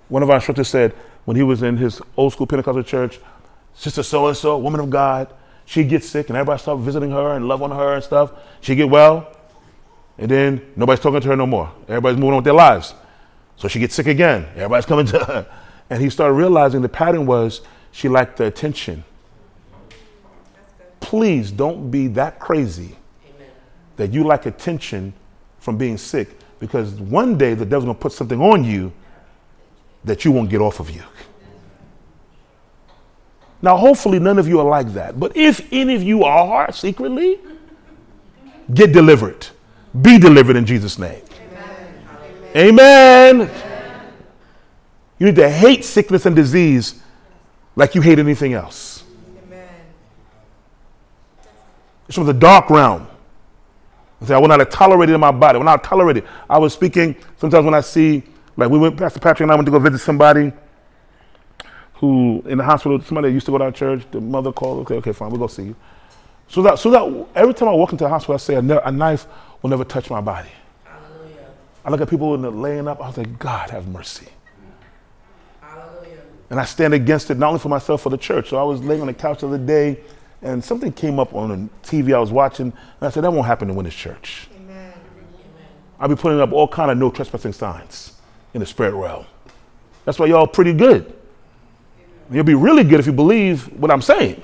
one 0.09 0.23
of 0.23 0.31
our 0.31 0.37
instructors 0.37 0.69
said 0.69 0.93
when 1.25 1.37
he 1.37 1.43
was 1.43 1.63
in 1.63 1.77
his 1.77 2.01
old 2.17 2.33
school 2.33 2.47
Pentecostal 2.47 2.83
church, 2.83 3.21
Sister 3.75 4.03
so 4.03 4.27
and 4.27 4.37
so, 4.37 4.59
woman 4.59 4.81
of 4.81 4.91
God, 4.91 5.33
she'd 5.65 5.89
get 5.89 6.05
sick 6.05 6.29
and 6.29 6.37
everybody 6.37 6.61
start 6.61 6.81
visiting 6.81 7.11
her 7.11 7.35
and 7.35 7.49
love 7.49 7.63
on 7.63 7.71
her 7.71 7.95
and 7.95 8.05
stuff. 8.05 8.33
She'd 8.61 8.75
get 8.75 8.91
well, 8.91 9.35
and 10.19 10.31
then 10.31 10.73
nobody's 10.77 11.01
talking 11.01 11.21
to 11.21 11.29
her 11.29 11.37
no 11.37 11.47
more. 11.47 11.73
Everybody's 11.89 12.19
moving 12.19 12.33
on 12.33 12.37
with 12.37 12.45
their 12.45 12.55
lives. 12.55 12.95
So 13.57 13.69
she 13.69 13.79
gets 13.79 13.95
sick 13.95 14.07
again. 14.07 14.47
Everybody's 14.55 14.87
coming 14.87 15.07
to 15.07 15.19
her. 15.25 15.47
And 15.89 16.03
he 16.03 16.11
started 16.11 16.35
realizing 16.35 16.83
the 16.83 16.89
pattern 16.89 17.27
was 17.27 17.61
she 17.93 18.09
liked 18.09 18.37
the 18.37 18.47
attention. 18.47 19.05
Please 21.01 21.51
don't 21.51 21.91
be 21.91 22.07
that 22.09 22.39
crazy 22.39 22.97
Amen. 23.27 23.51
that 23.97 24.13
you 24.13 24.25
like 24.25 24.47
attention 24.47 25.13
from 25.63 25.79
being 25.79 25.97
sick 25.97 26.29
because 26.59 26.93
one 26.95 27.39
day 27.39 27.55
the 27.55 27.65
devil's 27.65 27.85
going 27.85 27.97
to 27.97 28.01
put 28.01 28.13
something 28.13 28.41
on 28.41 28.65
you 28.65 28.93
that 30.05 30.25
you 30.25 30.33
won't 30.33 30.51
get 30.51 30.61
off 30.61 30.81
of 30.81 30.91
you. 30.91 31.03
Now, 33.63 33.77
hopefully, 33.77 34.19
none 34.19 34.41
of 34.41 34.49
you 34.49 34.59
are 34.59 34.67
like 34.67 34.93
that. 34.95 35.21
But 35.21 35.37
if 35.37 35.73
any 35.73 35.95
of 35.95 36.03
you 36.03 36.25
are 36.25 36.73
secretly, 36.73 37.39
get 38.75 38.93
delivered. 38.93 39.47
Be 40.01 40.19
delivered 40.19 40.57
in 40.57 40.67
Jesus' 40.67 40.99
name. 40.99 41.23
Amen. 42.57 43.43
Amen. 43.43 43.51
You 45.21 45.27
need 45.27 45.37
to 45.37 45.49
hate 45.49 45.85
sickness 45.85 46.27
and 46.27 46.35
disease 46.35 47.01
like 47.77 47.95
you 47.95 48.01
hate 48.01 48.19
anything 48.19 48.53
else. 48.53 49.05
Amen. 49.47 49.69
It's 52.09 52.17
from 52.17 52.27
the 52.27 52.33
dark 52.33 52.69
realm. 52.69 53.07
I 54.31 54.39
will 54.39 54.49
not 54.49 54.71
tolerate 54.71 55.11
it 55.11 55.15
in 55.15 55.21
my 55.21 55.31
body. 55.31 55.57
I 55.57 55.59
will 55.59 55.65
not 55.65 55.83
tolerate 55.83 56.19
it. 56.19 56.27
I 56.49 56.59
was 56.59 56.73
speaking 56.73 57.17
sometimes 57.37 57.65
when 57.65 57.75
I 57.75 57.81
see, 57.81 58.23
like 58.57 58.71
we 58.71 58.79
went, 58.79 58.97
Pastor 58.97 59.21
Patrick 59.21 59.45
and 59.45 59.53
I 59.53 59.55
went 59.55 59.67
to 59.67 59.73
go 59.73 59.79
visit 59.79 59.99
somebody 59.99 60.53
who 61.95 62.43
in 62.47 62.59
the 62.59 62.65
hospital, 62.65 63.01
somebody 63.01 63.29
that 63.29 63.35
used 63.35 63.47
to 63.47 63.53
go 63.53 63.59
to 63.59 63.65
our 63.65 63.73
church, 63.73 64.05
the 64.11 64.21
mother 64.21 64.53
called, 64.53 64.81
okay, 64.81 64.97
okay, 64.97 65.13
fine, 65.13 65.31
we'll 65.31 65.39
go 65.39 65.47
see 65.47 65.63
you. 65.65 65.77
So 66.49 66.61
that, 66.63 66.79
so 66.79 66.91
that 66.91 67.27
every 67.35 67.55
time 67.55 67.69
I 67.69 67.73
walk 67.73 67.93
into 67.93 68.05
the 68.05 68.11
hospital, 68.11 68.35
I 68.35 68.39
say, 68.39 68.55
a, 68.55 68.81
a 68.81 68.91
knife 68.93 69.27
will 69.63 69.71
never 69.71 69.85
touch 69.85 70.11
my 70.11 70.21
body. 70.21 70.51
Hallelujah. 70.85 71.47
I 71.85 71.91
look 71.91 72.01
at 72.01 72.11
people 72.11 72.35
in 72.35 72.43
the 72.43 72.51
laying 72.51 72.89
up, 72.89 73.01
I 73.01 73.07
was 73.07 73.17
like, 73.17 73.39
God 73.39 73.71
have 73.71 73.87
mercy. 73.89 74.27
Hallelujah. 75.61 76.23
And 76.51 76.61
I 76.61 76.65
stand 76.65 76.93
against 76.93 77.31
it, 77.31 77.39
not 77.39 77.49
only 77.49 77.61
for 77.61 77.69
myself, 77.69 78.03
for 78.03 78.11
the 78.11 78.19
church. 78.19 78.51
So 78.51 78.59
I 78.59 78.65
was 78.65 78.83
laying 78.83 79.01
on 79.01 79.07
the 79.07 79.15
couch 79.15 79.41
the 79.41 79.47
other 79.47 79.59
day, 79.59 80.01
and 80.43 80.63
something 80.63 80.93
came 80.93 81.19
up 81.19 81.35
on 81.35 81.49
the 81.49 81.89
TV 81.89 82.15
I 82.15 82.19
was 82.19 82.33
watching, 82.33 82.67
and 82.67 82.75
I 83.01 83.11
said, 83.11 83.25
that 83.25 83.33
won't 83.33 83.47
happen 83.47 83.71
in 83.71 83.77
Winners 83.77 83.95
Church. 83.95 84.49
Amen. 84.57 84.93
I'll 86.01 86.09
be 86.09 86.17
putting 86.17 86.41
up 86.41 86.53
all 86.53 86.67
kind 86.67 86.91
of 86.91 86.99
no 86.99 87.11
trespassing 87.11 87.53
signs 87.53 88.21
in 88.55 88.61
the 88.61 88.67
spirit 88.67 88.95
realm. 88.95 89.25
That's 90.05 90.19
why 90.19 90.27
y'all 90.27 90.47
pretty 90.47 90.73
good. 90.73 91.15
You'll 92.31 92.45
be 92.45 92.55
really 92.55 92.83
good 92.83 92.99
if 92.99 93.07
you 93.07 93.13
believe 93.13 93.69
what 93.79 93.91
I'm 93.91 94.03
saying. 94.03 94.43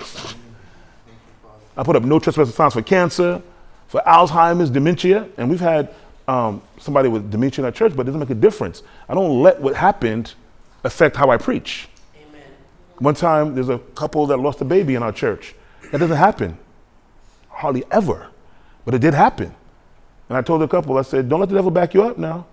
I 1.77 1.83
put 1.83 1.97
up 1.97 2.05
no 2.05 2.19
trespassing 2.19 2.55
signs 2.55 2.75
for 2.75 2.83
cancer, 2.83 3.43
for 3.89 4.03
Alzheimer's, 4.07 4.71
dementia, 4.71 5.29
and 5.37 5.51
we've 5.51 5.61
had 5.61 5.95
um, 6.29 6.63
somebody 6.79 7.09
with 7.09 7.31
dementia 7.31 7.63
in 7.63 7.65
our 7.65 7.73
church, 7.73 7.97
but 7.97 8.03
it 8.03 8.05
doesn't 8.05 8.21
make 8.21 8.31
a 8.31 8.35
difference. 8.35 8.83
I 9.09 9.15
don't 9.15 9.43
let 9.43 9.61
what 9.61 9.75
happened 9.75 10.35
affect 10.85 11.17
how 11.17 11.31
I 11.31 11.39
preach. 11.39 11.89
Amen. 12.15 12.43
One 12.99 13.15
time, 13.15 13.55
there's 13.55 13.71
a 13.71 13.79
couple 13.95 14.27
that 14.27 14.37
lost 14.37 14.61
a 14.61 14.65
baby 14.65 14.95
in 14.95 15.03
our 15.03 15.13
church. 15.13 15.55
That 15.91 15.99
doesn't 15.99 16.17
happen. 16.17 16.59
Hardly 17.49 17.85
ever. 17.91 18.29
But 18.85 18.95
it 18.95 19.01
did 19.01 19.15
happen. 19.15 19.55
And 20.29 20.37
I 20.37 20.43
told 20.43 20.61
the 20.61 20.69
couple, 20.69 20.97
I 20.99 21.03
said, 21.03 21.29
don't 21.29 21.41
let 21.41 21.49
the 21.49 21.55
devil 21.55 21.71
back 21.71 21.95
you 21.95 22.03
up 22.03 22.19
now. 22.19 22.47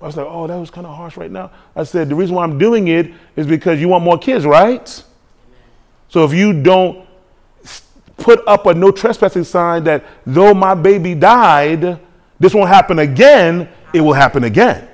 I 0.00 0.06
was 0.06 0.16
like, 0.16 0.26
oh, 0.28 0.46
that 0.46 0.56
was 0.56 0.70
kind 0.70 0.86
of 0.86 0.94
harsh 0.94 1.16
right 1.16 1.30
now. 1.30 1.50
I 1.74 1.84
said, 1.84 2.08
the 2.08 2.14
reason 2.14 2.36
why 2.36 2.44
I'm 2.44 2.58
doing 2.58 2.88
it 2.88 3.12
is 3.34 3.46
because 3.46 3.80
you 3.80 3.88
want 3.88 4.04
more 4.04 4.18
kids, 4.18 4.44
right? 4.44 5.02
So 6.08 6.24
if 6.24 6.32
you 6.32 6.62
don't 6.62 7.06
put 8.16 8.46
up 8.46 8.66
a 8.66 8.74
no 8.74 8.90
trespassing 8.90 9.44
sign 9.44 9.84
that 9.84 10.04
though 10.24 10.54
my 10.54 10.74
baby 10.74 11.14
died, 11.14 11.98
this 12.38 12.54
won't 12.54 12.68
happen 12.68 12.98
again, 12.98 13.68
it 13.92 14.00
will 14.00 14.12
happen 14.12 14.44
again. 14.44 14.88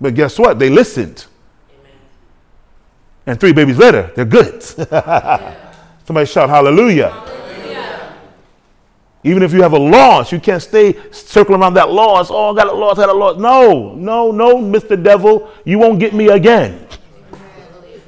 But 0.00 0.14
guess 0.14 0.38
what? 0.38 0.58
They 0.58 0.70
listened. 0.70 1.26
And 3.28 3.38
three 3.38 3.52
babies 3.52 3.76
later, 3.76 4.10
they're 4.16 4.24
good. 4.24 4.62
Somebody 6.06 6.24
shout 6.24 6.48
hallelujah. 6.48 7.10
hallelujah. 7.10 8.14
Even 9.22 9.42
if 9.42 9.52
you 9.52 9.60
have 9.60 9.74
a 9.74 9.78
loss, 9.78 10.32
you 10.32 10.40
can't 10.40 10.62
stay 10.62 10.96
circling 11.12 11.60
around 11.60 11.74
that 11.74 11.90
loss. 11.90 12.30
Oh, 12.30 12.52
I 12.52 12.56
got 12.56 12.68
a 12.68 12.72
loss, 12.72 12.98
I 12.98 13.02
got 13.02 13.14
a 13.14 13.18
loss. 13.18 13.36
No, 13.36 13.94
no, 13.94 14.30
no, 14.30 14.56
Mr. 14.56 15.00
Devil, 15.00 15.52
you 15.66 15.78
won't 15.78 16.00
get 16.00 16.14
me 16.14 16.28
again. 16.28 16.86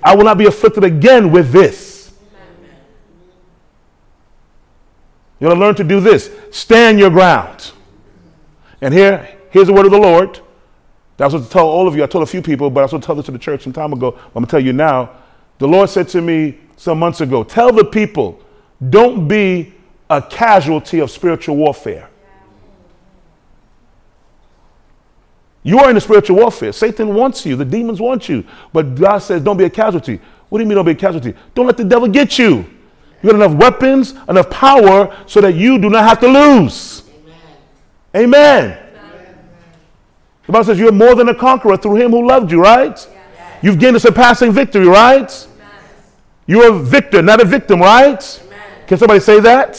I 0.02 0.16
will 0.16 0.24
not 0.24 0.38
be 0.38 0.46
afflicted 0.46 0.84
again 0.84 1.30
with 1.30 1.52
this. 1.52 2.12
You 5.38 5.48
gotta 5.48 5.60
learn 5.60 5.74
to 5.74 5.84
do 5.84 6.00
this. 6.00 6.30
Stand 6.50 6.98
your 6.98 7.10
ground. 7.10 7.72
And 8.80 8.94
here, 8.94 9.36
here's 9.50 9.66
the 9.66 9.74
word 9.74 9.84
of 9.84 9.92
the 9.92 9.98
Lord. 9.98 10.40
That's 11.20 11.34
what 11.34 11.42
I 11.42 11.46
told 11.48 11.74
all 11.74 11.86
of 11.86 11.94
you. 11.94 12.02
I 12.02 12.06
told 12.06 12.22
a 12.22 12.26
few 12.26 12.40
people, 12.40 12.70
but 12.70 12.80
I 12.80 12.84
also 12.84 12.98
told 12.98 13.18
this 13.18 13.26
to 13.26 13.32
the 13.32 13.38
church 13.38 13.64
some 13.64 13.74
time 13.74 13.92
ago. 13.92 14.18
I'm 14.18 14.32
gonna 14.32 14.46
tell 14.46 14.58
you 14.58 14.72
now. 14.72 15.10
The 15.58 15.68
Lord 15.68 15.90
said 15.90 16.08
to 16.08 16.22
me 16.22 16.58
some 16.78 16.98
months 16.98 17.20
ago, 17.20 17.44
tell 17.44 17.70
the 17.70 17.84
people, 17.84 18.40
don't 18.88 19.28
be 19.28 19.74
a 20.08 20.22
casualty 20.22 20.98
of 21.00 21.10
spiritual 21.10 21.56
warfare. 21.56 22.08
You 25.62 25.78
are 25.80 25.90
in 25.90 25.94
the 25.94 26.00
spiritual 26.00 26.36
warfare. 26.36 26.72
Satan 26.72 27.14
wants 27.14 27.44
you, 27.44 27.54
the 27.54 27.66
demons 27.66 28.00
want 28.00 28.26
you. 28.26 28.42
But 28.72 28.94
God 28.94 29.18
says, 29.18 29.42
don't 29.42 29.58
be 29.58 29.64
a 29.64 29.70
casualty. 29.70 30.22
What 30.48 30.56
do 30.56 30.64
you 30.64 30.68
mean, 30.70 30.76
don't 30.76 30.86
be 30.86 30.92
a 30.92 30.94
casualty? 30.94 31.34
Don't 31.54 31.66
let 31.66 31.76
the 31.76 31.84
devil 31.84 32.08
get 32.08 32.38
you. 32.38 32.64
You 33.22 33.30
got 33.30 33.34
enough 33.34 33.60
weapons, 33.60 34.14
enough 34.26 34.48
power 34.48 35.14
so 35.26 35.42
that 35.42 35.54
you 35.54 35.78
do 35.78 35.90
not 35.90 36.08
have 36.08 36.18
to 36.20 36.28
lose. 36.28 37.02
Amen. 38.16 38.70
Amen. 38.70 38.89
The 40.46 40.52
Bible 40.52 40.64
says 40.64 40.78
you're 40.78 40.92
more 40.92 41.14
than 41.14 41.28
a 41.28 41.34
conqueror 41.34 41.76
through 41.76 41.96
him 41.96 42.10
who 42.10 42.26
loved 42.26 42.50
you, 42.50 42.60
right? 42.62 43.08
You've 43.62 43.78
gained 43.78 43.96
a 43.96 44.00
surpassing 44.00 44.52
victory, 44.52 44.86
right? 44.86 45.46
You're 46.46 46.72
a 46.72 46.78
victor, 46.78 47.22
not 47.22 47.40
a 47.40 47.44
victim, 47.44 47.80
right? 47.80 48.42
Can 48.86 48.98
somebody 48.98 49.20
say 49.20 49.38
that? 49.40 49.76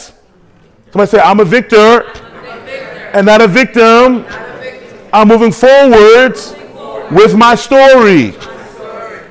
Somebody 0.90 1.10
say, 1.10 1.20
I'm 1.20 1.40
a 1.40 1.44
victor, 1.44 2.02
and 3.12 3.26
not 3.26 3.40
a 3.42 3.48
victim. 3.48 4.24
I'm 5.12 5.28
moving 5.28 5.52
forward 5.52 6.36
with 7.10 7.34
my 7.36 7.54
story. 7.54 8.34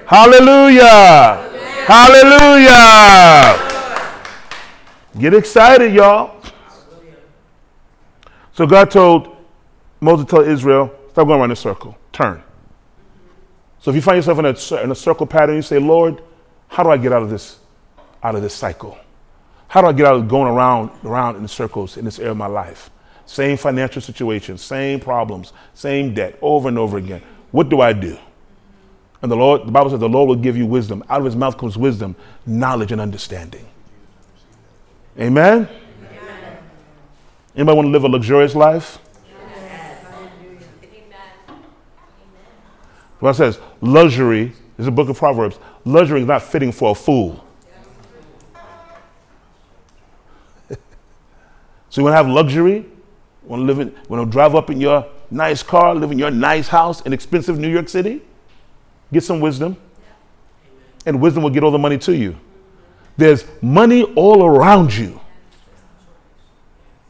Hallelujah. 0.05 1.49
Hallelujah. 1.87 3.57
Get 5.17 5.33
excited, 5.33 5.93
y'all. 5.93 6.35
So 8.53 8.67
God 8.67 8.91
told 8.91 9.35
Moses 9.99 10.25
to 10.25 10.29
tell 10.29 10.41
Israel, 10.41 10.93
stop 11.11 11.27
going 11.27 11.39
around 11.39 11.45
in 11.45 11.51
a 11.51 11.55
circle. 11.55 11.97
Turn. 12.11 12.41
So 13.79 13.89
if 13.89 13.95
you 13.95 14.01
find 14.01 14.17
yourself 14.17 14.39
in 14.39 14.45
a, 14.45 14.83
in 14.83 14.91
a 14.91 14.95
circle 14.95 15.25
pattern, 15.25 15.55
you 15.55 15.61
say, 15.61 15.79
Lord, 15.79 16.21
how 16.67 16.83
do 16.83 16.89
I 16.89 16.97
get 16.97 17.11
out 17.11 17.23
of 17.23 17.29
this, 17.29 17.59
out 18.23 18.35
of 18.35 18.41
this 18.41 18.53
cycle? 18.53 18.97
How 19.67 19.81
do 19.81 19.87
I 19.87 19.93
get 19.93 20.05
out 20.05 20.15
of 20.15 20.27
going 20.27 20.51
around, 20.51 20.91
around 21.03 21.37
in 21.37 21.47
circles 21.47 21.97
in 21.97 22.05
this 22.05 22.19
area 22.19 22.31
of 22.31 22.37
my 22.37 22.47
life? 22.47 22.89
Same 23.25 23.57
financial 23.57 24.01
situation, 24.01 24.57
same 24.57 24.99
problems, 24.99 25.53
same 25.73 26.13
debt, 26.13 26.37
over 26.41 26.67
and 26.67 26.77
over 26.77 26.97
again. 26.97 27.21
What 27.51 27.69
do 27.69 27.81
I 27.81 27.93
do? 27.93 28.17
And 29.21 29.31
the 29.31 29.35
Lord, 29.35 29.67
the 29.67 29.71
Bible 29.71 29.89
says 29.89 29.99
the 29.99 30.09
Lord 30.09 30.27
will 30.27 30.35
give 30.35 30.57
you 30.57 30.65
wisdom. 30.65 31.03
Out 31.09 31.19
of 31.19 31.25
his 31.25 31.35
mouth 31.35 31.57
comes 31.57 31.77
wisdom, 31.77 32.15
knowledge, 32.45 32.91
and 32.91 32.99
understanding. 32.99 33.65
Amen? 35.19 35.67
Anybody 37.55 37.75
want 37.75 37.85
to 37.87 37.91
live 37.91 38.03
a 38.03 38.07
luxurious 38.07 38.55
life? 38.55 38.97
The 43.21 43.29
it 43.29 43.33
says 43.35 43.59
luxury, 43.81 44.51
is 44.77 44.87
a 44.87 44.91
book 44.91 45.07
of 45.07 45.17
Proverbs, 45.17 45.59
luxury 45.85 46.21
is 46.21 46.27
not 46.27 46.41
fitting 46.41 46.71
for 46.71 46.91
a 46.91 46.95
fool. 46.95 47.45
so 50.69 52.01
you 52.01 52.03
want 52.03 52.13
to 52.13 52.17
have 52.17 52.27
luxury? 52.27 52.85
Want 53.43 53.61
to 53.61 53.65
live 53.65 53.79
in, 53.79 53.95
want 54.09 54.25
to 54.25 54.31
drive 54.31 54.55
up 54.55 54.71
in 54.71 54.81
your 54.81 55.07
nice 55.29 55.61
car, 55.61 55.93
live 55.93 56.11
in 56.11 56.17
your 56.17 56.31
nice 56.31 56.67
house 56.67 57.01
in 57.01 57.13
expensive 57.13 57.59
New 57.59 57.69
York 57.69 57.89
City? 57.89 58.23
Get 59.13 59.23
some 59.23 59.39
wisdom. 59.39 59.77
And 61.05 61.21
wisdom 61.21 61.43
will 61.43 61.49
get 61.51 61.63
all 61.63 61.71
the 61.71 61.77
money 61.77 61.97
to 61.99 62.15
you. 62.15 62.35
There's 63.17 63.45
money 63.61 64.03
all 64.15 64.45
around 64.45 64.95
you. 64.95 65.19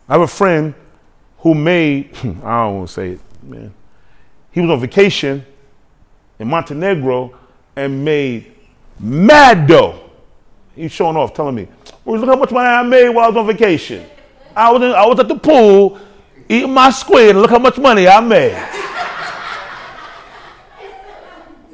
I 0.09 0.13
have 0.13 0.21
a 0.21 0.27
friend 0.27 0.73
who 1.39 1.53
made, 1.53 2.17
I 2.17 2.23
don't 2.23 2.75
want 2.75 2.87
to 2.87 2.93
say 2.93 3.09
it, 3.11 3.19
man. 3.41 3.73
He 4.51 4.59
was 4.59 4.69
on 4.69 4.79
vacation 4.81 5.45
in 6.41 6.47
Montenegro 6.47 7.37
and 7.75 8.03
made 8.03 8.51
mad 8.99 9.67
dough. 9.67 10.09
He's 10.75 10.91
showing 10.91 11.15
off, 11.15 11.35
telling 11.35 11.53
me, 11.53 11.67
well, 12.03 12.19
look 12.19 12.27
how 12.27 12.35
much 12.35 12.51
money 12.51 12.67
I 12.67 12.81
made 12.81 13.09
while 13.09 13.25
I 13.25 13.27
was 13.27 13.37
on 13.37 13.45
vacation. 13.45 14.03
I 14.55 14.71
was, 14.71 14.81
in, 14.81 14.91
I 14.91 15.05
was 15.05 15.19
at 15.19 15.27
the 15.27 15.37
pool 15.37 15.99
eating 16.49 16.73
my 16.73 16.89
squid, 16.89 17.29
and 17.29 17.41
look 17.41 17.51
how 17.51 17.59
much 17.59 17.77
money 17.77 18.07
I 18.07 18.19
made. 18.21 18.55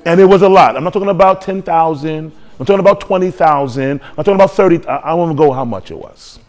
and 0.06 0.20
it 0.20 0.26
was 0.26 0.42
a 0.42 0.50
lot. 0.50 0.76
I'm 0.76 0.84
not 0.84 0.92
talking 0.92 1.10
about 1.10 1.42
10,000. 1.42 2.32
I'm 2.60 2.66
talking 2.66 2.80
about 2.82 3.00
20,000. 3.00 4.02
I'm 4.02 4.16
talking 4.18 4.36
about 4.36 4.52
30. 4.52 4.86
I, 4.86 4.98
I 4.98 5.14
won't 5.14 5.38
go 5.38 5.54
how 5.54 5.64
much 5.64 5.92
it 5.92 5.98
was. 5.98 6.40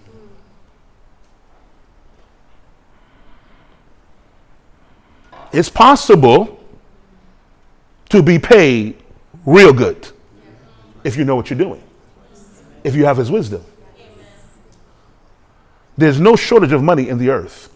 It's 5.52 5.68
possible 5.68 6.57
to 8.10 8.22
be 8.22 8.38
paid 8.38 9.02
real 9.44 9.72
good 9.72 10.08
if 11.04 11.16
you 11.16 11.24
know 11.24 11.36
what 11.36 11.50
you're 11.50 11.58
doing, 11.58 11.82
if 12.84 12.94
you 12.94 13.04
have 13.04 13.16
His 13.16 13.30
wisdom. 13.30 13.64
There's 15.96 16.20
no 16.20 16.36
shortage 16.36 16.72
of 16.72 16.82
money 16.82 17.08
in 17.08 17.18
the 17.18 17.30
earth. 17.30 17.74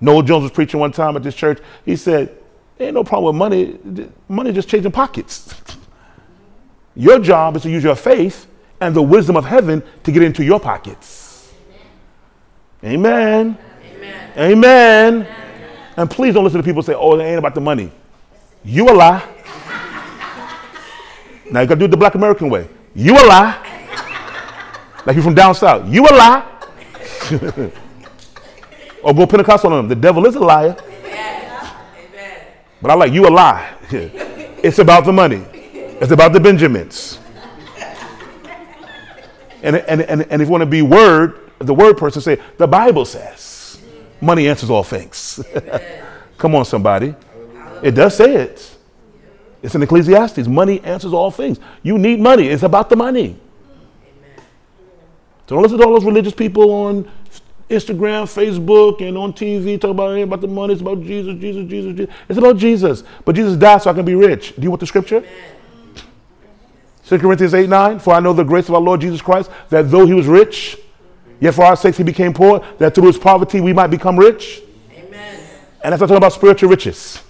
Noel 0.00 0.22
Jones 0.22 0.42
was 0.42 0.52
preaching 0.52 0.80
one 0.80 0.92
time 0.92 1.16
at 1.16 1.22
this 1.22 1.34
church. 1.34 1.60
He 1.84 1.96
said, 1.96 2.36
Ain't 2.78 2.94
no 2.94 3.04
problem 3.04 3.34
with 3.34 3.38
money. 3.38 4.10
Money 4.28 4.52
just 4.52 4.68
changing 4.68 4.92
pockets. 4.92 5.54
Your 6.94 7.18
job 7.18 7.56
is 7.56 7.62
to 7.62 7.70
use 7.70 7.84
your 7.84 7.94
faith 7.94 8.46
and 8.80 8.96
the 8.96 9.02
wisdom 9.02 9.36
of 9.36 9.44
heaven 9.44 9.82
to 10.04 10.12
get 10.12 10.22
into 10.22 10.42
your 10.42 10.58
pockets. 10.58 11.52
Amen. 12.82 13.58
Amen. 14.36 15.14
Amen. 15.14 15.26
And 15.96 16.10
please 16.10 16.34
don't 16.34 16.44
listen 16.44 16.60
to 16.60 16.64
people 16.64 16.82
say, 16.82 16.94
oh, 16.94 17.18
it 17.18 17.22
ain't 17.24 17.38
about 17.38 17.54
the 17.54 17.60
money. 17.60 17.90
You 18.64 18.88
a 18.88 18.92
lie. 18.92 19.22
now 21.50 21.60
you 21.60 21.66
gotta 21.66 21.76
do 21.76 21.84
it 21.86 21.90
the 21.90 21.96
black 21.96 22.14
American 22.14 22.50
way. 22.50 22.68
You 22.94 23.14
a 23.14 23.24
lie. 23.26 23.62
Like 25.06 25.14
you're 25.14 25.22
from 25.22 25.34
down 25.34 25.54
south. 25.54 25.88
You 25.88 26.04
a 26.04 26.12
lie. 26.12 26.44
or 29.02 29.14
go 29.14 29.26
Pentecostal 29.26 29.72
on 29.72 29.78
them. 29.78 29.88
The 29.88 29.94
devil 29.94 30.26
is 30.26 30.34
a 30.34 30.40
liar. 30.40 30.76
Amen. 31.04 32.46
But 32.82 32.90
I 32.90 32.94
like 32.94 33.12
you 33.12 33.26
a 33.26 33.30
lie. 33.30 33.72
it's 33.90 34.80
about 34.80 35.04
the 35.04 35.12
money. 35.12 35.44
It's 35.52 36.10
about 36.10 36.32
the 36.32 36.40
Benjamins. 36.40 37.20
And, 39.62 39.76
and, 39.76 40.02
and, 40.02 40.22
and 40.30 40.42
if 40.42 40.48
you 40.48 40.52
want 40.52 40.62
to 40.62 40.66
be 40.66 40.82
word, 40.82 41.50
the 41.58 41.72
word 41.72 41.96
person 41.96 42.20
say, 42.20 42.38
the 42.58 42.66
Bible 42.66 43.04
says, 43.04 43.55
money 44.20 44.48
answers 44.48 44.70
all 44.70 44.82
things. 44.82 45.44
Come 46.38 46.54
on, 46.54 46.64
somebody. 46.64 47.14
It 47.82 47.92
does 47.92 48.16
say 48.16 48.34
it. 48.36 48.76
It's 49.62 49.74
in 49.74 49.82
Ecclesiastes. 49.82 50.46
Money 50.46 50.80
answers 50.82 51.12
all 51.12 51.30
things. 51.30 51.58
You 51.82 51.98
need 51.98 52.20
money. 52.20 52.48
It's 52.48 52.62
about 52.62 52.88
the 52.88 52.96
money. 52.96 53.36
So 55.46 55.54
don't 55.54 55.62
listen 55.62 55.78
to 55.78 55.84
all 55.84 55.92
those 55.92 56.04
religious 56.04 56.34
people 56.34 56.70
on 56.72 57.10
Instagram, 57.70 58.24
Facebook, 58.26 59.06
and 59.06 59.16
on 59.18 59.32
TV 59.32 59.80
talk 59.80 59.90
about 59.90 60.16
about 60.18 60.40
the 60.40 60.48
money. 60.48 60.72
It's 60.72 60.82
about 60.82 61.02
Jesus, 61.02 61.38
Jesus, 61.40 61.68
Jesus, 61.68 61.96
Jesus. 61.96 62.14
It's 62.28 62.38
about 62.38 62.56
Jesus. 62.56 63.02
But 63.24 63.34
Jesus 63.34 63.56
died 63.56 63.82
so 63.82 63.90
I 63.90 63.94
can 63.94 64.04
be 64.04 64.14
rich. 64.14 64.54
Do 64.56 64.62
you 64.62 64.70
want 64.70 64.80
the 64.80 64.86
scripture? 64.86 65.24
2 67.06 67.18
Corinthians 67.18 67.54
8 67.54 67.68
9. 67.68 67.98
For 67.98 68.14
I 68.14 68.20
know 68.20 68.32
the 68.32 68.44
grace 68.44 68.68
of 68.68 68.74
our 68.74 68.80
Lord 68.80 69.00
Jesus 69.00 69.22
Christ, 69.22 69.50
that 69.70 69.90
though 69.90 70.06
he 70.06 70.14
was 70.14 70.26
rich, 70.26 70.78
yet 71.40 71.54
for 71.54 71.64
our 71.64 71.76
sakes 71.76 71.96
he 71.96 72.04
became 72.04 72.32
poor, 72.32 72.64
that 72.78 72.94
through 72.94 73.06
his 73.06 73.18
poverty 73.18 73.60
we 73.60 73.72
might 73.72 73.88
become 73.88 74.18
rich. 74.18 74.62
Amen. 74.92 75.40
And 75.82 75.92
that's 75.92 76.00
not 76.00 76.06
talking 76.06 76.16
about 76.16 76.32
spiritual 76.32 76.70
riches. 76.70 77.22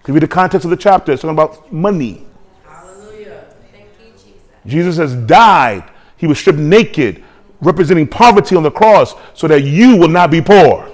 If 0.00 0.08
you 0.08 0.14
read 0.14 0.22
the 0.22 0.28
context 0.28 0.64
of 0.64 0.70
the 0.70 0.76
chapter, 0.76 1.12
it's 1.12 1.22
talking 1.22 1.34
about 1.34 1.72
money. 1.72 2.26
Hallelujah. 2.66 3.46
Thank 3.72 3.86
you, 3.98 4.12
Jesus. 4.12 4.42
Jesus 4.66 4.96
has 4.98 5.14
died. 5.14 5.84
He 6.16 6.26
was 6.26 6.38
stripped 6.38 6.58
naked, 6.58 7.24
representing 7.60 8.06
poverty 8.06 8.54
on 8.54 8.62
the 8.62 8.70
cross 8.70 9.14
so 9.32 9.48
that 9.48 9.62
you 9.62 9.96
will 9.96 10.08
not 10.08 10.30
be 10.30 10.42
poor. 10.42 10.90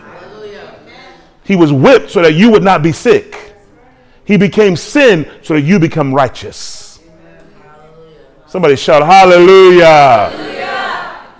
Hallelujah. 0.00 0.76
He 1.44 1.56
was 1.56 1.72
whipped 1.72 2.10
so 2.10 2.22
that 2.22 2.34
you 2.34 2.50
would 2.50 2.62
not 2.62 2.82
be 2.82 2.92
sick. 2.92 3.54
He 4.24 4.36
became 4.36 4.76
sin 4.76 5.28
so 5.42 5.54
that 5.54 5.62
you 5.62 5.78
become 5.78 6.14
righteous. 6.14 7.00
Somebody 8.46 8.76
shout 8.76 9.04
hallelujah. 9.04 10.30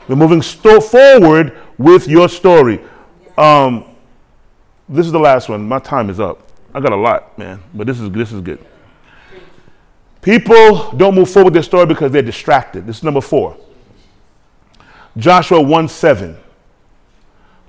We're 0.08 0.16
moving 0.16 0.42
sto- 0.42 0.80
forward 0.80 1.56
with 1.76 2.08
your 2.08 2.28
story. 2.28 2.80
Um, 3.36 3.84
this 4.88 5.06
is 5.06 5.12
the 5.12 5.20
last 5.20 5.48
one. 5.48 5.68
My 5.68 5.78
time 5.78 6.10
is 6.10 6.18
up. 6.18 6.48
I 6.74 6.80
got 6.80 6.92
a 6.92 6.96
lot, 6.96 7.38
man, 7.38 7.62
but 7.74 7.86
this 7.86 8.00
is 8.00 8.10
this 8.10 8.32
is 8.32 8.40
good. 8.40 8.64
People 10.22 10.92
don't 10.92 11.14
move 11.14 11.30
forward 11.30 11.46
with 11.46 11.54
their 11.54 11.62
story 11.62 11.86
because 11.86 12.10
they're 12.10 12.22
distracted. 12.22 12.86
This 12.86 12.98
is 12.98 13.02
number 13.04 13.20
four. 13.20 13.56
Joshua 15.16 15.60
1 15.60 15.88
7. 15.88 16.36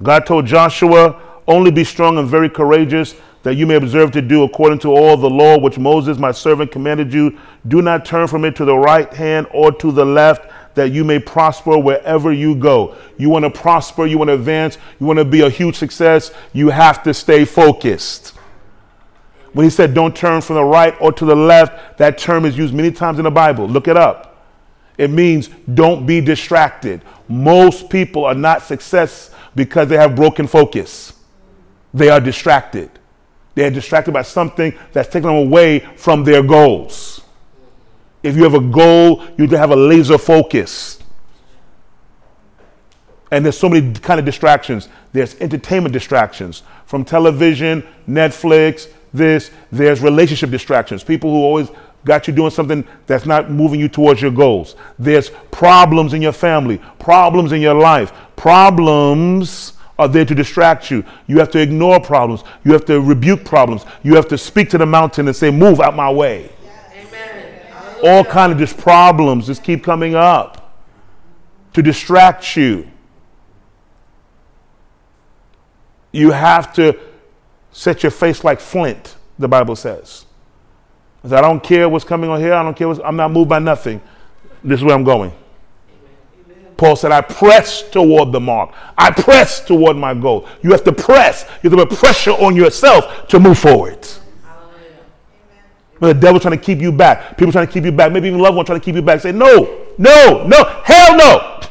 God 0.02 0.26
told 0.26 0.46
Joshua, 0.46 1.22
Only 1.48 1.72
be 1.72 1.84
strong 1.84 2.18
and 2.18 2.28
very 2.28 2.50
courageous, 2.50 3.16
that 3.44 3.56
you 3.56 3.66
may 3.66 3.76
observe 3.76 4.12
to 4.12 4.22
do 4.22 4.44
according 4.44 4.80
to 4.80 4.90
all 4.90 5.16
the 5.18 5.30
law 5.30 5.58
which 5.58 5.78
Moses, 5.78 6.18
my 6.18 6.32
servant, 6.32 6.72
commanded 6.72 7.14
you. 7.14 7.38
Do 7.68 7.82
not 7.82 8.06
turn 8.06 8.28
from 8.28 8.46
it 8.46 8.56
to 8.58 8.66
the 8.66 8.76
right 8.76 9.12
hand 9.14 9.48
or 9.54 9.72
to 9.74 9.92
the 9.92 10.06
left, 10.06 10.52
that 10.76 10.92
you 10.92 11.04
may 11.04 11.20
prosper 11.20 11.78
wherever 11.78 12.32
you 12.32 12.56
go. 12.56 12.96
You 13.18 13.30
want 13.30 13.44
to 13.46 13.52
prosper, 13.52 14.06
you 14.06 14.18
want 14.18 14.30
to 14.30 14.36
advance, 14.36 14.78
you 15.00 15.06
want 15.06 15.20
to 15.20 15.26
be 15.26 15.42
a 15.42 15.50
huge 15.50 15.76
success, 15.76 16.32
you 16.54 16.70
have 16.70 17.04
to 17.04 17.14
stay 17.14 17.46
focused. 17.46 18.36
When 19.54 19.64
he 19.64 19.70
said, 19.70 19.94
Don't 19.94 20.16
turn 20.16 20.42
from 20.42 20.56
the 20.56 20.64
right 20.64 20.96
or 21.00 21.12
to 21.12 21.26
the 21.26 21.36
left, 21.36 21.98
that 21.98 22.18
term 22.18 22.46
is 22.46 22.58
used 22.58 22.74
many 22.74 22.92
times 22.92 23.18
in 23.18 23.24
the 23.24 23.32
Bible. 23.32 23.68
Look 23.68 23.88
it 23.88 23.98
up. 23.98 24.46
It 24.98 25.10
means 25.10 25.50
don't 25.74 26.06
be 26.06 26.22
distracted. 26.22 27.02
Most 27.28 27.90
people 27.90 28.26
are 28.26 28.36
not 28.36 28.64
success 28.64 29.34
because 29.56 29.88
they 29.88 29.98
have 29.98 30.16
broken 30.16 30.46
focus. 30.46 31.14
They 31.94 32.10
are 32.10 32.20
distracted. 32.20 32.92
They 33.56 33.66
are 33.66 33.72
distracted 33.72 34.14
by 34.14 34.22
something 34.22 34.74
that's 34.92 35.08
taking 35.08 35.28
them 35.28 35.36
away 35.36 35.80
from 35.96 36.24
their 36.24 36.44
goals. 36.44 37.22
If 38.22 38.36
you 38.36 38.44
have 38.44 38.54
a 38.54 38.60
goal, 38.60 39.24
you 39.38 39.48
have 39.50 39.72
a 39.72 39.76
laser 39.76 40.18
focus. 40.18 41.00
And 43.32 43.46
there's 43.46 43.58
so 43.58 43.70
many 43.70 43.94
kind 43.94 44.20
of 44.20 44.26
distractions. 44.26 44.90
There's 45.14 45.40
entertainment 45.40 45.94
distractions 45.94 46.64
from 46.86 47.06
television, 47.06 47.88
Netflix, 48.08 48.88
this. 49.14 49.52
There's 49.72 50.02
relationship 50.02 50.50
distractions. 50.50 51.04
People 51.04 51.32
who 51.32 51.38
always 51.38 51.70
got 52.06 52.28
you 52.28 52.34
doing 52.34 52.50
something 52.50 52.88
that's 53.08 53.26
not 53.26 53.52
moving 53.52 53.80
you 53.80 53.88
towards 53.88 54.22
your 54.22 54.32
goals. 54.32 54.76
There's 54.98 55.30
problems 55.52 56.14
in 56.14 56.22
your 56.22 56.32
family, 56.32 56.80
problems 56.98 57.52
in 57.52 57.62
your 57.62 57.76
life. 57.76 58.12
Problems 58.36 59.74
are 59.98 60.08
there 60.08 60.26
to 60.26 60.34
distract 60.34 60.90
you. 60.90 61.04
You 61.28 61.40
have 61.40 61.52
to 61.52 61.60
ignore 61.60 62.00
problems. 62.00 62.44
You 62.64 62.72
have 62.74 62.86
to 62.86 63.00
rebuke 63.02 63.44
problems. 63.46 63.86
You 64.02 64.16
have 64.16 64.28
to 64.30 64.38
speak 64.38 64.70
to 64.72 64.78
the 64.78 64.86
mountain 64.86 65.28
and 65.28 65.36
say, 65.36 65.52
"Move 65.52 65.82
out 65.82 65.96
my 65.96 66.10
way." 66.10 66.50
All 68.04 68.24
kind 68.24 68.52
of 68.52 68.58
just 68.58 68.78
problems 68.78 69.48
just 69.48 69.64
keep 69.64 69.84
coming 69.84 70.16
up 70.16 70.76
to 71.74 71.82
distract 71.82 72.56
you. 72.56 72.90
You 76.12 76.32
have 76.32 76.74
to 76.74 77.00
set 77.72 78.04
your 78.04 78.12
face 78.12 78.44
like 78.44 78.60
flint, 78.60 79.16
the 79.38 79.48
Bible 79.48 79.76
says. 79.76 80.26
I 81.24 81.42
don't 81.42 81.62
care 81.62 81.90
what's 81.90 82.06
coming 82.06 82.30
on 82.30 82.40
here. 82.40 82.54
I 82.54 82.64
don't 82.64 82.76
care 82.76 82.88
what's, 82.88 83.00
I'm 83.04 83.16
not 83.16 83.32
moved 83.32 83.50
by 83.50 83.60
nothing. 83.60 84.02
This 84.64 84.80
is 84.80 84.84
where 84.84 84.96
I'm 84.96 85.04
going. 85.04 85.34
Paul 86.78 86.96
said, 86.96 87.12
I 87.12 87.20
press 87.20 87.84
toward 87.90 88.32
the 88.32 88.40
mark. 88.40 88.74
I 88.98 89.12
press 89.12 89.60
toward 89.60 89.98
my 89.98 90.14
goal. 90.14 90.48
You 90.62 90.72
have 90.72 90.86
to 90.86 90.94
press. 90.94 91.44
You 91.62 91.70
have 91.70 91.78
to 91.78 91.86
put 91.86 92.00
pressure 92.00 92.32
on 92.32 92.56
yourself 92.56 93.28
to 93.28 93.40
move 93.40 93.60
forward. 93.60 94.08
When 96.00 96.16
the 96.16 96.20
devil's 96.20 96.42
trying 96.42 96.58
to 96.58 96.64
keep 96.64 96.80
you 96.80 96.92
back, 96.92 97.38
people 97.38 97.52
trying 97.52 97.68
to 97.68 97.74
keep 97.74 97.84
you 97.84 97.92
back, 97.92 98.12
maybe 98.12 98.30
even 98.30 98.40
loved 98.40 98.56
one 98.56 98.66
trying 98.66 98.80
to 98.80 98.84
keep 98.84 98.96
you 98.96 99.02
back, 99.02 99.20
say, 99.20 99.32
no, 99.32 99.86
no, 99.98 100.48
no, 100.48 100.64
hell 100.84 101.18
no. 101.18 101.62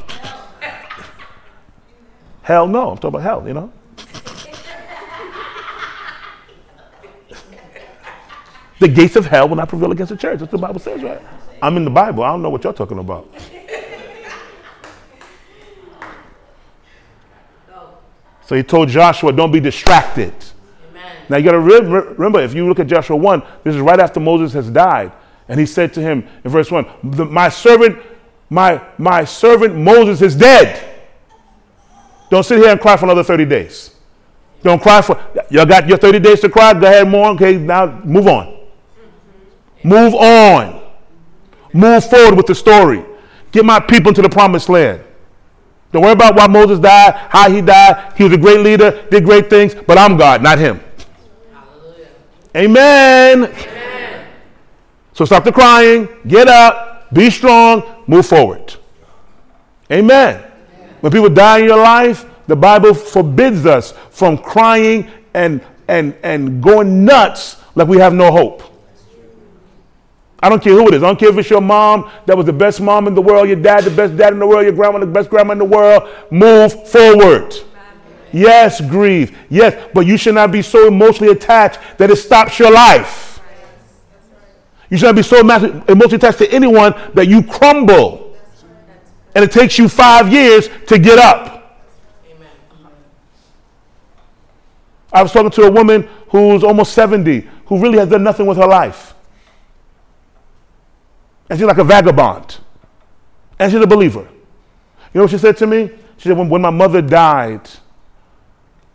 hell 2.42 2.66
no. 2.66 2.90
I'm 2.90 2.96
talking 2.96 3.08
about 3.08 3.22
hell, 3.22 3.48
you 3.48 3.54
know? 3.54 3.72
the 8.78 8.88
gates 8.88 9.16
of 9.16 9.26
hell 9.26 9.48
will 9.48 9.56
not 9.56 9.68
prevail 9.68 9.90
against 9.92 10.10
the 10.10 10.16
church. 10.16 10.38
That's 10.38 10.52
what 10.52 10.60
the 10.60 10.66
Bible 10.66 10.78
says, 10.78 11.02
right? 11.02 11.20
I'm 11.60 11.76
in 11.76 11.84
the 11.84 11.90
Bible. 11.90 12.22
I 12.22 12.28
don't 12.28 12.42
know 12.42 12.50
what 12.50 12.62
you're 12.62 12.72
talking 12.72 12.98
about. 12.98 13.28
So 18.44 18.56
he 18.56 18.62
told 18.62 18.88
Joshua, 18.88 19.32
don't 19.32 19.52
be 19.52 19.60
distracted. 19.60 20.32
Now 21.28 21.36
you 21.36 21.44
got 21.44 21.52
to 21.52 21.60
remember, 21.60 22.40
if 22.40 22.54
you 22.54 22.66
look 22.68 22.78
at 22.80 22.86
Joshua 22.86 23.16
1, 23.16 23.42
this 23.64 23.74
is 23.74 23.80
right 23.80 24.00
after 24.00 24.18
Moses 24.20 24.52
has 24.54 24.70
died. 24.70 25.12
And 25.48 25.58
he 25.58 25.66
said 25.66 25.92
to 25.94 26.00
him 26.00 26.26
in 26.44 26.50
verse 26.50 26.70
1, 26.70 26.86
"The- 27.04 27.24
My 27.24 27.48
servant, 27.48 27.98
my, 28.50 28.80
my 28.98 29.24
servant 29.24 29.74
Moses 29.76 30.22
is 30.22 30.36
dead. 30.36 30.84
Don't 32.30 32.42
sit 32.44 32.58
here 32.58 32.68
and 32.70 32.80
cry 32.80 32.96
for 32.96 33.06
another 33.06 33.24
30 33.24 33.44
days. 33.46 33.94
Don't 34.62 34.82
cry 34.82 35.00
for, 35.00 35.18
y'all 35.50 35.64
got 35.66 35.88
your 35.88 35.98
30 35.98 36.18
days 36.18 36.40
to 36.40 36.48
cry. 36.48 36.74
Go 36.74 36.86
ahead, 36.86 37.08
more. 37.08 37.28
Okay, 37.30 37.56
now 37.56 38.00
move 38.04 38.26
on. 38.26 38.58
Move 39.84 40.14
on. 40.14 40.82
Move 41.72 42.04
forward 42.08 42.36
with 42.36 42.46
the 42.46 42.54
story. 42.54 43.04
Get 43.52 43.64
my 43.64 43.80
people 43.80 44.08
into 44.08 44.22
the 44.22 44.28
promised 44.28 44.68
land. 44.68 45.02
Don't 45.92 46.02
worry 46.02 46.12
about 46.12 46.36
why 46.36 46.46
Moses 46.46 46.78
died, 46.78 47.14
how 47.30 47.50
he 47.50 47.62
died. 47.62 48.12
He 48.16 48.24
was 48.24 48.32
a 48.34 48.36
great 48.36 48.60
leader, 48.60 49.06
did 49.10 49.24
great 49.24 49.48
things, 49.48 49.74
but 49.74 49.96
I'm 49.96 50.16
God, 50.18 50.42
not 50.42 50.58
him. 50.58 50.80
Amen. 52.56 53.44
Amen. 53.44 54.26
So 55.12 55.24
stop 55.24 55.44
the 55.44 55.52
crying, 55.52 56.08
get 56.26 56.48
up, 56.48 57.12
be 57.12 57.30
strong, 57.30 58.04
move 58.06 58.26
forward. 58.26 58.74
Amen. 59.90 60.44
When 61.00 61.12
people 61.12 61.28
die 61.28 61.58
in 61.58 61.64
your 61.64 61.76
life, 61.76 62.24
the 62.46 62.56
Bible 62.56 62.94
forbids 62.94 63.66
us 63.66 63.92
from 64.10 64.38
crying 64.38 65.10
and, 65.34 65.60
and, 65.86 66.14
and 66.22 66.62
going 66.62 67.04
nuts 67.04 67.56
like 67.74 67.88
we 67.88 67.98
have 67.98 68.14
no 68.14 68.30
hope. 68.30 68.62
I 70.40 70.48
don't 70.48 70.62
care 70.62 70.72
who 70.72 70.86
it 70.88 70.94
is. 70.94 71.02
I 71.02 71.06
don't 71.06 71.18
care 71.18 71.30
if 71.30 71.38
it's 71.38 71.50
your 71.50 71.60
mom 71.60 72.10
that 72.26 72.36
was 72.36 72.46
the 72.46 72.52
best 72.52 72.80
mom 72.80 73.08
in 73.08 73.14
the 73.14 73.22
world, 73.22 73.48
your 73.48 73.60
dad 73.60 73.84
the 73.84 73.90
best 73.90 74.16
dad 74.16 74.32
in 74.32 74.38
the 74.38 74.46
world, 74.46 74.64
your 74.64 74.72
grandma 74.72 74.98
the 74.98 75.06
best 75.06 75.30
grandma 75.30 75.52
in 75.52 75.58
the 75.58 75.64
world. 75.64 76.08
Move 76.30 76.88
forward. 76.88 77.54
Yes, 78.32 78.80
grieve. 78.80 79.36
Yes, 79.48 79.88
but 79.94 80.06
you 80.06 80.16
should 80.16 80.34
not 80.34 80.52
be 80.52 80.62
so 80.62 80.88
emotionally 80.88 81.32
attached 81.32 81.78
that 81.98 82.10
it 82.10 82.16
stops 82.16 82.58
your 82.58 82.70
life. 82.70 83.40
You 84.90 84.96
should 84.96 85.06
not 85.06 85.16
be 85.16 85.22
so 85.22 85.38
emo- 85.40 85.84
emotionally 85.88 86.16
attached 86.16 86.38
to 86.38 86.50
anyone 86.52 86.94
that 87.14 87.26
you 87.28 87.42
crumble. 87.42 88.36
And 89.34 89.44
it 89.44 89.52
takes 89.52 89.78
you 89.78 89.88
five 89.88 90.32
years 90.32 90.68
to 90.86 90.98
get 90.98 91.18
up. 91.18 91.58
I 95.12 95.22
was 95.22 95.32
talking 95.32 95.50
to 95.50 95.62
a 95.62 95.70
woman 95.70 96.08
who's 96.30 96.62
almost 96.62 96.92
70 96.92 97.48
who 97.66 97.80
really 97.80 97.98
has 97.98 98.08
done 98.08 98.22
nothing 98.22 98.46
with 98.46 98.58
her 98.58 98.66
life. 98.66 99.14
And 101.48 101.58
she's 101.58 101.66
like 101.66 101.78
a 101.78 101.84
vagabond. 101.84 102.58
And 103.58 103.72
she's 103.72 103.80
a 103.80 103.86
believer. 103.86 104.20
You 104.20 105.18
know 105.18 105.22
what 105.22 105.30
she 105.30 105.38
said 105.38 105.56
to 105.58 105.66
me? 105.66 105.90
She 106.18 106.28
said, 106.28 106.36
When, 106.36 106.48
when 106.48 106.62
my 106.62 106.70
mother 106.70 107.00
died, 107.00 107.68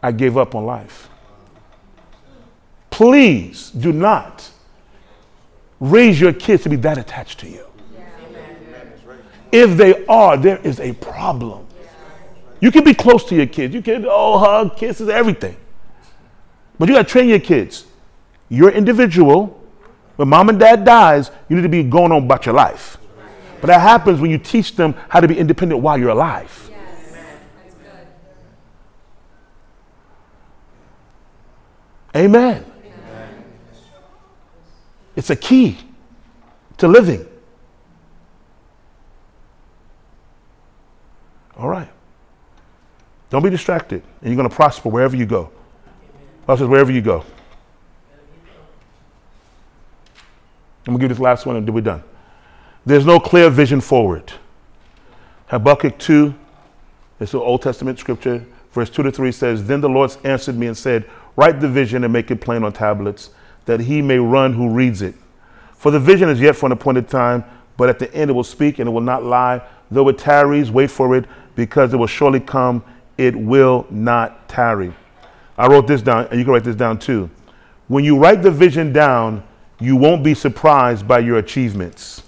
I 0.04 0.12
gave 0.12 0.38
up 0.38 0.54
on 0.54 0.66
life. 0.66 1.10
Please 2.92 3.72
do 3.72 3.92
not 3.92 4.52
raise 5.80 6.22
your 6.22 6.34
kids 6.34 6.64
to 6.64 6.70
be 6.70 6.76
that 6.76 6.98
attached 7.00 7.40
to 7.40 7.50
you. 7.50 7.66
If 9.52 9.78
they 9.78 10.06
are, 10.06 10.38
there 10.38 10.58
is 10.58 10.80
a 10.80 10.94
problem. 10.94 11.68
You 12.60 12.72
can 12.72 12.84
be 12.84 12.94
close 12.94 13.24
to 13.26 13.36
your 13.36 13.46
kids. 13.46 13.74
You 13.74 13.82
can, 13.82 14.06
oh, 14.08 14.38
hug, 14.38 14.78
kisses, 14.78 15.10
everything. 15.10 15.56
But 16.80 16.90
you 16.90 16.96
got 16.96 17.08
to 17.08 17.12
train 17.12 17.30
your 17.30 17.40
kids. 17.40 17.86
You're 18.50 18.72
individual. 18.72 19.60
When 20.16 20.28
mom 20.30 20.50
and 20.50 20.60
dad 20.60 20.86
dies, 20.86 21.32
you 21.50 21.56
need 21.56 21.64
to 21.64 21.70
be 21.70 21.84
going 21.84 22.12
on 22.12 22.24
about 22.24 22.46
your 22.46 22.56
life. 22.56 22.98
But 23.62 23.68
that 23.68 23.82
happens 23.82 24.20
when 24.20 24.32
you 24.32 24.38
teach 24.38 24.76
them 24.76 24.94
how 25.10 25.20
to 25.20 25.28
be 25.28 25.38
independent 25.38 25.82
while 25.82 25.98
you're 25.98 26.10
alive. 26.10 26.70
Yes. 26.70 27.12
That's 27.64 27.74
good. 27.76 28.08
Amen. 32.16 32.66
It's 35.16 35.30
a 35.30 35.36
key 35.36 35.78
to 36.78 36.88
living. 36.88 37.28
All 41.58 41.70
right. 41.70 41.90
Don't 43.30 43.44
be 43.44 43.50
distracted, 43.50 44.04
and 44.22 44.30
you're 44.30 44.36
going 44.36 44.50
to 44.50 44.56
prosper 44.56 44.90
wherever 44.90 45.16
you 45.16 45.26
go. 45.26 45.52
Bible 46.46 46.58
says, 46.58 46.68
wherever 46.68 46.92
you 46.92 47.02
go. 47.02 47.24
I'm 50.86 50.94
going 50.94 51.00
to 51.00 51.04
give 51.04 51.10
this 51.10 51.20
last 51.20 51.46
one 51.46 51.56
and 51.56 51.66
then 51.66 51.74
we're 51.74 51.82
done. 51.82 52.04
There's 52.86 53.06
no 53.06 53.20
clear 53.20 53.50
vision 53.50 53.80
forward. 53.80 54.34
Habakkuk 55.48 55.98
2, 55.98 56.34
it's 57.22 57.34
an 57.34 57.40
Old 57.40 57.62
Testament 57.62 58.00
scripture, 58.00 58.46
verse 58.74 58.90
2 58.90 59.04
to 59.04 59.12
3 59.12 59.32
says, 59.32 59.66
Then 59.66 59.80
the 59.80 59.88
Lord 59.88 60.16
answered 60.26 60.58
me 60.58 60.68
and 60.68 60.78
said, 60.78 61.10
Write 61.36 61.60
the 61.60 61.68
vision 61.68 62.04
and 62.04 62.14
make 62.14 62.30
it 62.32 62.42
plain 62.42 62.64
on 62.64 62.74
tablets, 62.74 63.32
that 63.66 63.80
he 63.80 64.02
may 64.02 64.20
run 64.20 64.54
who 64.54 64.70
reads 64.70 65.02
it. 65.02 65.16
For 65.76 65.92
the 65.92 66.00
vision 66.00 66.30
is 66.30 66.40
yet 66.40 66.56
for 66.56 66.68
an 66.68 66.72
appointed 66.72 67.08
time, 67.08 67.44
but 67.78 67.90
at 67.90 68.00
the 68.00 68.14
end 68.14 68.30
it 68.30 68.34
will 68.34 68.44
speak 68.44 68.80
and 68.80 68.88
it 68.88 68.92
will 68.92 69.02
not 69.02 69.24
lie. 69.24 69.62
Though 69.90 70.08
it 70.10 70.18
tarries, 70.18 70.72
wait 70.72 70.92
for 70.92 71.16
it, 71.16 71.26
because 71.56 71.94
it 71.94 71.98
will 71.98 72.08
surely 72.08 72.40
come, 72.40 72.84
it 73.18 73.36
will 73.36 73.86
not 73.90 74.48
tarry. 74.48 74.94
I 75.58 75.68
wrote 75.68 75.88
this 75.88 76.02
down, 76.02 76.28
and 76.28 76.40
you 76.40 76.46
can 76.46 76.54
write 76.54 76.64
this 76.64 76.76
down 76.76 77.00
too. 77.00 77.30
When 77.88 78.04
you 78.04 78.18
write 78.18 78.42
the 78.42 78.52
vision 78.52 78.94
down, 78.94 79.44
you 79.80 79.96
won't 79.96 80.24
be 80.24 80.34
surprised 80.34 81.08
by 81.08 81.20
your 81.20 81.38
achievements. 81.38 82.24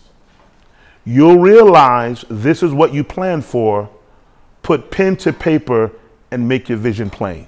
You'll 1.06 1.38
realize 1.38 2.26
this 2.30 2.61
is 2.61 2.73
what 2.73 2.94
you 2.94 3.03
planned 3.03 3.45
for. 3.45 3.90
Put 4.64 4.91
pen 4.91 5.15
to 5.18 5.32
paper 5.32 5.91
and 6.32 6.48
make 6.48 6.68
your 6.68 6.77
vision 6.77 7.10
plain. 7.10 7.48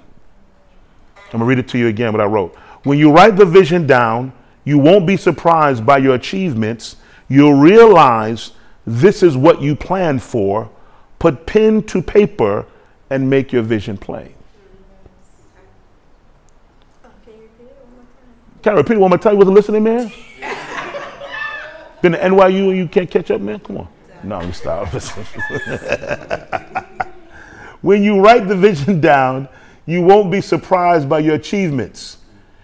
I'm 1.27 1.39
going 1.39 1.41
to 1.41 1.45
read 1.45 1.59
it 1.59 1.67
to 1.69 1.77
you 1.77 1.87
again 1.87 2.13
what 2.13 2.21
I 2.21 2.25
wrote. 2.25 2.55
When 2.83 2.97
you 2.97 3.11
write 3.11 3.35
the 3.35 3.45
vision 3.45 3.85
down, 3.85 4.31
you 4.63 4.77
won't 4.77 5.05
be 5.05 5.17
surprised 5.17 5.85
by 5.85 5.97
your 5.97 6.15
achievements. 6.15 6.95
You'll 7.27 7.53
realize 7.53 8.51
this 8.85 9.23
is 9.23 9.35
what 9.35 9.61
you 9.61 9.75
planned 9.75 10.23
for. 10.23 10.69
Put 11.19 11.45
pen 11.45 11.83
to 11.83 12.01
paper 12.01 12.65
and 13.09 13.29
make 13.29 13.51
your 13.51 13.63
vision 13.63 13.97
plain. 13.97 14.33
Can 18.63 18.73
I 18.73 18.77
repeat 18.77 18.93
it 18.93 18.99
one 18.99 19.09
more 19.09 19.17
time? 19.17 19.33
You 19.33 19.39
wasn't 19.39 19.55
listening, 19.55 19.83
man? 19.83 20.11
Been 22.01 22.11
to 22.13 22.19
NYU 22.19 22.69
and 22.69 22.77
you 22.77 22.87
can't 22.87 23.09
catch 23.09 23.31
up, 23.31 23.41
man? 23.41 23.59
Come 23.59 23.77
on. 23.77 23.87
No, 24.23 24.41
you 24.41 24.51
stop. 24.53 24.87
when 27.81 28.03
you 28.03 28.19
write 28.19 28.47
the 28.47 28.55
vision 28.55 28.99
down, 29.01 29.47
you 29.87 30.01
won't 30.01 30.29
be 30.29 30.41
surprised 30.41 31.09
by 31.09 31.19
your 31.19 31.35
achievements. 31.35 32.17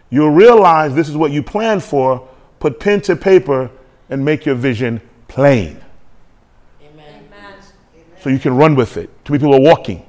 You'll 0.10 0.30
realize 0.30 0.94
this 0.94 1.10
is 1.10 1.18
what 1.18 1.32
you 1.32 1.42
planned 1.42 1.84
for. 1.84 2.28
Put 2.60 2.80
pen 2.80 3.02
to 3.02 3.16
paper 3.16 3.72
and 4.10 4.24
make 4.24 4.46
your 4.46 4.56
vision 4.56 5.02
plain 5.28 5.82
Amen. 6.82 7.26
Amen. 7.28 7.60
so 8.22 8.30
you 8.30 8.38
can 8.38 8.56
run 8.56 8.76
with 8.76 8.98
it. 8.98 9.10
Too 9.26 9.34
many 9.34 9.42
people 9.42 9.56
are 9.56 9.62
walking. 9.62 10.06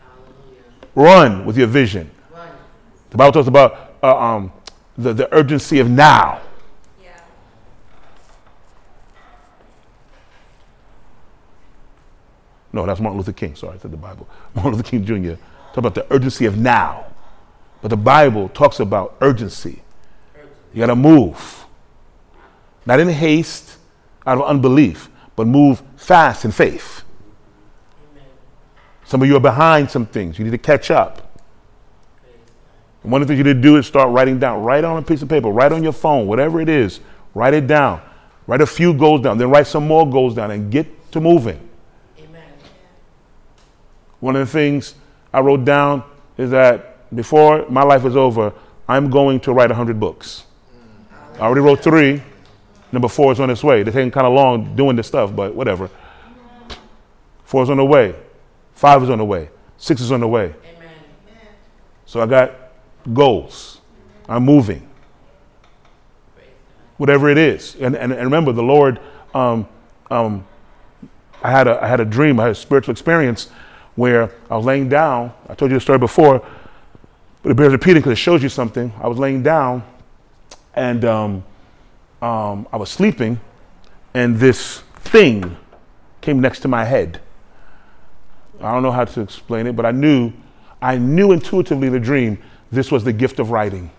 Hallelujah. 0.00 0.62
Run 0.94 1.46
with 1.46 1.56
your 1.56 1.68
vision. 1.68 2.10
Run. 2.32 2.48
The 3.10 3.16
Bible 3.16 3.32
talks 3.32 3.46
about 3.46 3.94
uh, 4.02 4.18
um, 4.18 4.52
the, 4.96 5.12
the 5.12 5.32
urgency 5.32 5.78
of 5.78 5.88
now. 5.88 6.40
Yeah. 7.00 7.20
No, 12.72 12.86
that's 12.86 13.00
Martin 13.00 13.18
Luther 13.18 13.32
King. 13.32 13.54
Sorry, 13.54 13.76
I 13.76 13.78
said 13.78 13.92
the 13.92 13.96
Bible. 13.96 14.28
Martin 14.54 14.72
Luther 14.72 14.82
King 14.82 15.04
Jr. 15.04 15.40
Talk 15.68 15.78
about 15.78 15.94
the 15.94 16.06
urgency 16.12 16.46
of 16.46 16.56
now. 16.56 17.06
But 17.82 17.88
the 17.88 17.96
Bible 17.96 18.48
talks 18.48 18.80
about 18.80 19.16
urgency. 19.20 19.82
You 20.72 20.80
got 20.80 20.86
to 20.86 20.96
move. 20.96 21.66
Not 22.86 23.00
in 23.00 23.08
haste, 23.08 23.76
out 24.26 24.38
of 24.38 24.44
unbelief, 24.44 25.08
but 25.36 25.46
move 25.46 25.82
fast 25.96 26.44
in 26.44 26.50
faith. 26.50 27.02
Some 29.04 29.22
of 29.22 29.28
you 29.28 29.36
are 29.36 29.40
behind 29.40 29.90
some 29.90 30.06
things. 30.06 30.38
You 30.38 30.44
need 30.44 30.50
to 30.50 30.58
catch 30.58 30.90
up. 30.90 31.40
And 33.02 33.12
one 33.12 33.22
of 33.22 33.28
the 33.28 33.32
things 33.32 33.38
you 33.38 33.44
need 33.44 33.62
to 33.62 33.68
do 33.68 33.76
is 33.76 33.86
start 33.86 34.10
writing 34.10 34.38
down. 34.38 34.62
Write 34.62 34.84
on 34.84 34.98
a 34.98 35.02
piece 35.02 35.22
of 35.22 35.28
paper, 35.28 35.48
write 35.48 35.72
on 35.72 35.82
your 35.82 35.92
phone, 35.92 36.26
whatever 36.26 36.60
it 36.60 36.68
is. 36.68 37.00
Write 37.34 37.54
it 37.54 37.66
down. 37.66 38.02
Write 38.46 38.60
a 38.60 38.66
few 38.66 38.94
goals 38.94 39.20
down, 39.20 39.38
then 39.38 39.50
write 39.50 39.66
some 39.66 39.86
more 39.86 40.08
goals 40.08 40.34
down 40.34 40.50
and 40.50 40.70
get 40.70 41.12
to 41.12 41.20
moving. 41.20 41.68
Amen. 42.18 42.42
One 44.20 44.36
of 44.36 44.46
the 44.46 44.52
things 44.52 44.94
I 45.32 45.40
wrote 45.40 45.64
down 45.64 46.04
is 46.36 46.50
that 46.50 47.14
before 47.14 47.66
my 47.68 47.82
life 47.82 48.04
is 48.04 48.16
over, 48.16 48.52
I'm 48.88 49.10
going 49.10 49.40
to 49.40 49.52
write 49.52 49.70
100 49.70 49.98
books. 50.00 50.44
I 51.34 51.40
already 51.40 51.60
wrote 51.60 51.82
three. 51.82 52.22
Number 52.90 53.08
four 53.08 53.32
is 53.32 53.40
on 53.40 53.50
its 53.50 53.62
way. 53.62 53.82
They're 53.82 53.92
taking 53.92 54.10
kind 54.10 54.26
of 54.26 54.32
long 54.32 54.74
doing 54.74 54.96
this 54.96 55.06
stuff, 55.06 55.34
but 55.34 55.54
whatever. 55.54 55.90
Four 57.44 57.62
is 57.62 57.70
on 57.70 57.76
the 57.76 57.84
way. 57.84 58.14
Five 58.72 59.02
is 59.02 59.10
on 59.10 59.18
the 59.18 59.24
way. 59.24 59.50
Six 59.76 60.00
is 60.00 60.10
on 60.10 60.20
the 60.20 60.28
way. 60.28 60.54
Amen. 60.76 60.90
So 62.06 62.20
I 62.20 62.26
got 62.26 62.52
goals. 63.12 63.80
I'm 64.28 64.44
moving. 64.44 64.88
Whatever 66.96 67.28
it 67.28 67.38
is. 67.38 67.76
And, 67.76 67.94
and, 67.94 68.12
and 68.12 68.24
remember, 68.24 68.52
the 68.52 68.62
Lord, 68.62 69.00
um, 69.34 69.68
um, 70.10 70.46
I, 71.42 71.50
had 71.50 71.68
a, 71.68 71.82
I 71.82 71.86
had 71.86 72.00
a 72.00 72.04
dream, 72.04 72.40
I 72.40 72.44
had 72.44 72.52
a 72.52 72.54
spiritual 72.54 72.92
experience 72.92 73.50
where 73.98 74.30
I 74.48 74.56
was 74.56 74.64
laying 74.64 74.88
down. 74.88 75.32
I 75.48 75.56
told 75.56 75.72
you 75.72 75.76
the 75.76 75.80
story 75.80 75.98
before, 75.98 76.40
but 77.42 77.50
it 77.50 77.56
bears 77.56 77.72
repeating 77.72 77.96
because 77.96 78.12
it 78.12 78.22
shows 78.22 78.44
you 78.44 78.48
something. 78.48 78.92
I 79.02 79.08
was 79.08 79.18
laying 79.18 79.42
down 79.42 79.82
and 80.74 81.04
um, 81.04 81.44
um, 82.22 82.68
I 82.72 82.76
was 82.76 82.90
sleeping, 82.90 83.40
and 84.14 84.36
this 84.36 84.82
thing 85.00 85.56
came 86.20 86.38
next 86.40 86.60
to 86.60 86.68
my 86.68 86.84
head. 86.84 87.20
I 88.60 88.72
don't 88.72 88.84
know 88.84 88.92
how 88.92 89.04
to 89.04 89.20
explain 89.20 89.66
it, 89.66 89.74
but 89.74 89.84
I 89.84 89.90
knew, 89.90 90.32
I 90.80 90.96
knew 90.96 91.32
intuitively 91.32 91.88
the 91.88 91.98
dream 91.98 92.38
this 92.70 92.92
was 92.92 93.02
the 93.02 93.12
gift 93.12 93.40
of 93.40 93.50
writing. 93.50 93.90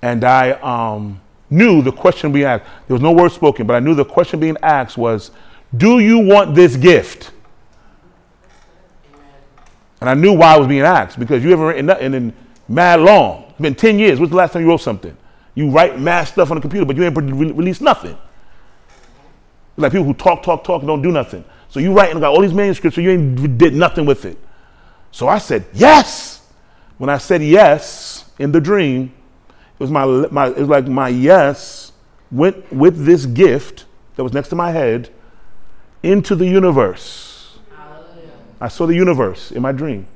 And 0.00 0.22
I 0.22 0.52
um, 0.52 1.20
knew 1.50 1.82
the 1.82 1.90
question 1.90 2.30
being 2.30 2.44
asked. 2.44 2.66
There 2.86 2.94
was 2.94 3.02
no 3.02 3.10
word 3.10 3.32
spoken, 3.32 3.66
but 3.66 3.74
I 3.74 3.80
knew 3.80 3.96
the 3.96 4.04
question 4.04 4.38
being 4.38 4.56
asked 4.62 4.96
was, 4.96 5.32
"Do 5.76 5.98
you 5.98 6.20
want 6.20 6.54
this 6.54 6.76
gift?" 6.76 7.32
And 10.06 10.16
I 10.16 10.22
knew 10.22 10.34
why 10.34 10.54
I 10.54 10.56
was 10.56 10.68
being 10.68 10.82
asked 10.82 11.18
because 11.18 11.42
you 11.42 11.50
haven't 11.50 11.66
written 11.66 11.86
nothing 11.86 12.14
in 12.14 12.32
mad 12.68 13.00
long. 13.00 13.46
It's 13.48 13.58
been 13.58 13.74
ten 13.74 13.98
years. 13.98 14.20
When's 14.20 14.30
the 14.30 14.36
last 14.36 14.52
time 14.52 14.62
you 14.62 14.68
wrote 14.68 14.80
something? 14.80 15.16
You 15.56 15.68
write 15.68 15.98
mad 15.98 16.28
stuff 16.28 16.48
on 16.52 16.58
the 16.58 16.60
computer, 16.60 16.86
but 16.86 16.94
you 16.94 17.02
ain't 17.02 17.16
re- 17.16 17.50
released 17.50 17.80
nothing. 17.80 18.16
Like 19.76 19.90
people 19.90 20.06
who 20.06 20.14
talk, 20.14 20.44
talk, 20.44 20.62
talk, 20.62 20.82
don't 20.82 21.02
do 21.02 21.10
nothing. 21.10 21.44
So 21.70 21.80
you 21.80 21.92
write 21.92 22.12
and 22.12 22.20
got 22.20 22.32
all 22.32 22.40
these 22.40 22.54
manuscripts, 22.54 22.94
so 22.94 23.00
you 23.00 23.10
ain't 23.10 23.58
did 23.58 23.74
nothing 23.74 24.06
with 24.06 24.24
it. 24.26 24.38
So 25.10 25.26
I 25.26 25.38
said 25.38 25.64
yes. 25.72 26.48
When 26.98 27.10
I 27.10 27.18
said 27.18 27.42
yes 27.42 28.30
in 28.38 28.52
the 28.52 28.60
dream, 28.60 29.12
it 29.48 29.80
was 29.80 29.90
my, 29.90 30.04
my 30.06 30.46
it 30.50 30.58
was 30.58 30.68
like 30.68 30.86
my 30.86 31.08
yes 31.08 31.90
went 32.30 32.72
with 32.72 33.04
this 33.04 33.26
gift 33.26 33.86
that 34.14 34.22
was 34.22 34.32
next 34.32 34.50
to 34.50 34.54
my 34.54 34.70
head 34.70 35.10
into 36.04 36.36
the 36.36 36.46
universe. 36.46 37.25
I 38.60 38.68
saw 38.68 38.86
the 38.86 38.94
universe 38.94 39.52
in 39.52 39.62
my 39.62 39.72
dream, 39.72 40.06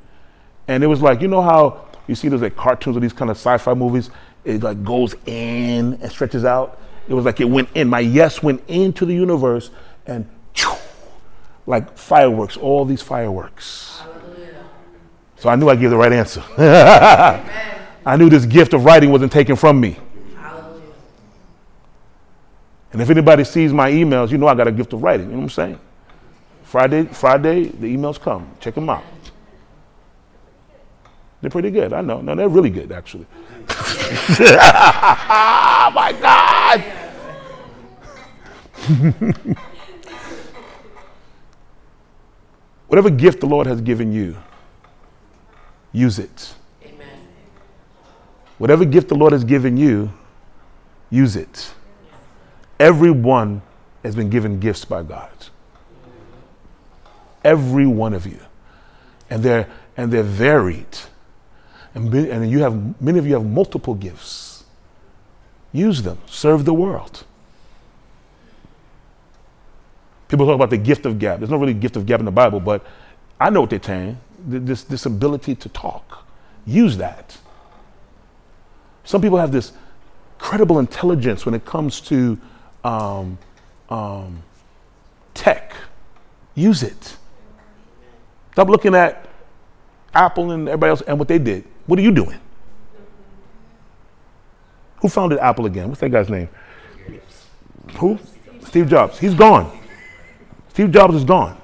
and 0.68 0.82
it 0.82 0.86
was 0.86 1.02
like 1.02 1.20
you 1.20 1.28
know 1.28 1.42
how 1.42 1.86
you 2.06 2.14
see 2.14 2.28
those 2.28 2.42
like 2.42 2.56
cartoons 2.56 2.96
or 2.96 3.00
these 3.00 3.12
kind 3.12 3.30
of 3.30 3.36
sci-fi 3.36 3.74
movies. 3.74 4.10
It 4.44 4.62
like 4.62 4.82
goes 4.82 5.14
in 5.26 5.94
and 5.94 6.10
stretches 6.10 6.44
out. 6.44 6.80
It 7.08 7.14
was 7.14 7.24
like 7.24 7.40
it 7.40 7.44
went 7.44 7.68
in. 7.74 7.88
My 7.88 8.00
yes 8.00 8.42
went 8.42 8.62
into 8.68 9.04
the 9.04 9.14
universe 9.14 9.70
and 10.06 10.26
choo, 10.54 10.72
like 11.66 11.96
fireworks. 11.96 12.56
All 12.56 12.84
these 12.84 13.02
fireworks. 13.02 14.00
Hallelujah. 14.00 14.64
So 15.36 15.48
I 15.48 15.56
knew 15.56 15.68
I 15.68 15.76
gave 15.76 15.90
the 15.90 15.96
right 15.96 16.12
answer. 16.12 16.42
I 18.06 18.16
knew 18.16 18.30
this 18.30 18.46
gift 18.46 18.72
of 18.72 18.84
writing 18.84 19.10
wasn't 19.10 19.32
taken 19.32 19.56
from 19.56 19.78
me. 19.78 19.98
Hallelujah. 20.36 20.82
And 22.92 23.02
if 23.02 23.10
anybody 23.10 23.44
sees 23.44 23.72
my 23.72 23.90
emails, 23.90 24.30
you 24.30 24.38
know 24.38 24.48
I 24.48 24.54
got 24.54 24.68
a 24.68 24.72
gift 24.72 24.92
of 24.94 25.02
writing. 25.02 25.26
You 25.26 25.32
know 25.32 25.38
what 25.38 25.44
I'm 25.44 25.50
saying? 25.50 25.80
Friday, 26.70 27.04
Friday, 27.06 27.64
the 27.64 27.96
emails 27.96 28.20
come. 28.20 28.48
Check 28.60 28.76
them 28.76 28.88
out. 28.88 29.02
They're 31.40 31.50
pretty 31.50 31.72
good. 31.72 31.92
I 31.92 32.00
know. 32.00 32.20
No, 32.20 32.36
they're 32.36 32.48
really 32.48 32.70
good, 32.70 32.92
actually. 32.92 33.26
oh 33.68 35.90
my 35.92 36.12
God. 36.20 36.80
Whatever 42.86 43.10
gift 43.10 43.40
the 43.40 43.46
Lord 43.46 43.66
has 43.66 43.80
given 43.80 44.12
you, 44.12 44.36
use 45.90 46.20
it. 46.20 46.54
Amen. 46.84 47.18
Whatever 48.58 48.84
gift 48.84 49.08
the 49.08 49.16
Lord 49.16 49.32
has 49.32 49.42
given 49.42 49.76
you, 49.76 50.12
use 51.10 51.34
it. 51.34 51.72
Everyone 52.78 53.62
has 54.04 54.14
been 54.14 54.30
given 54.30 54.60
gifts 54.60 54.84
by 54.84 55.02
God. 55.02 55.49
Every 57.44 57.86
one 57.86 58.14
of 58.14 58.26
you. 58.26 58.40
And 59.28 59.42
they're 59.42 59.68
and 59.96 60.12
they're 60.12 60.22
varied. 60.22 60.98
And, 61.94 62.10
many, 62.10 62.30
and 62.30 62.50
you 62.50 62.60
have 62.60 63.00
many 63.00 63.18
of 63.18 63.26
you 63.26 63.34
have 63.34 63.44
multiple 63.44 63.94
gifts. 63.94 64.64
Use 65.72 66.02
them. 66.02 66.18
Serve 66.26 66.64
the 66.64 66.74
world. 66.74 67.24
People 70.28 70.46
talk 70.46 70.54
about 70.54 70.70
the 70.70 70.78
gift 70.78 71.06
of 71.06 71.18
gab. 71.18 71.40
There's 71.40 71.50
no 71.50 71.56
really 71.56 71.74
gift 71.74 71.96
of 71.96 72.06
gab 72.06 72.20
in 72.20 72.24
the 72.24 72.30
Bible, 72.30 72.60
but 72.60 72.86
I 73.40 73.50
know 73.50 73.62
what 73.62 73.70
they're 73.70 73.82
saying. 73.82 74.18
This, 74.46 74.84
this 74.84 75.06
ability 75.06 75.56
to 75.56 75.68
talk. 75.68 76.26
Use 76.66 76.96
that. 76.98 77.36
Some 79.04 79.20
people 79.20 79.38
have 79.38 79.50
this 79.50 79.72
credible 80.38 80.78
intelligence 80.78 81.44
when 81.44 81.54
it 81.54 81.64
comes 81.64 82.00
to 82.02 82.40
um, 82.84 83.38
um, 83.88 84.42
tech. 85.34 85.74
Use 86.54 86.82
it. 86.82 87.16
Stop 88.52 88.68
looking 88.68 88.94
at 88.94 89.28
Apple 90.12 90.50
and 90.50 90.68
everybody 90.68 90.90
else 90.90 91.02
and 91.02 91.18
what 91.18 91.28
they 91.28 91.38
did. 91.38 91.64
What 91.86 91.98
are 91.98 92.02
you 92.02 92.10
doing? 92.10 92.38
Who 95.00 95.08
founded 95.08 95.38
Apple 95.38 95.66
again? 95.66 95.88
What's 95.88 96.00
that 96.00 96.10
guy's 96.10 96.28
name? 96.28 96.48
Who? 97.96 98.18
Steve 98.64 98.88
Jobs. 98.88 99.18
He's 99.18 99.34
gone. 99.34 99.78
Steve 100.68 100.90
Jobs 100.92 101.14
is 101.14 101.24
gone. 101.24 101.60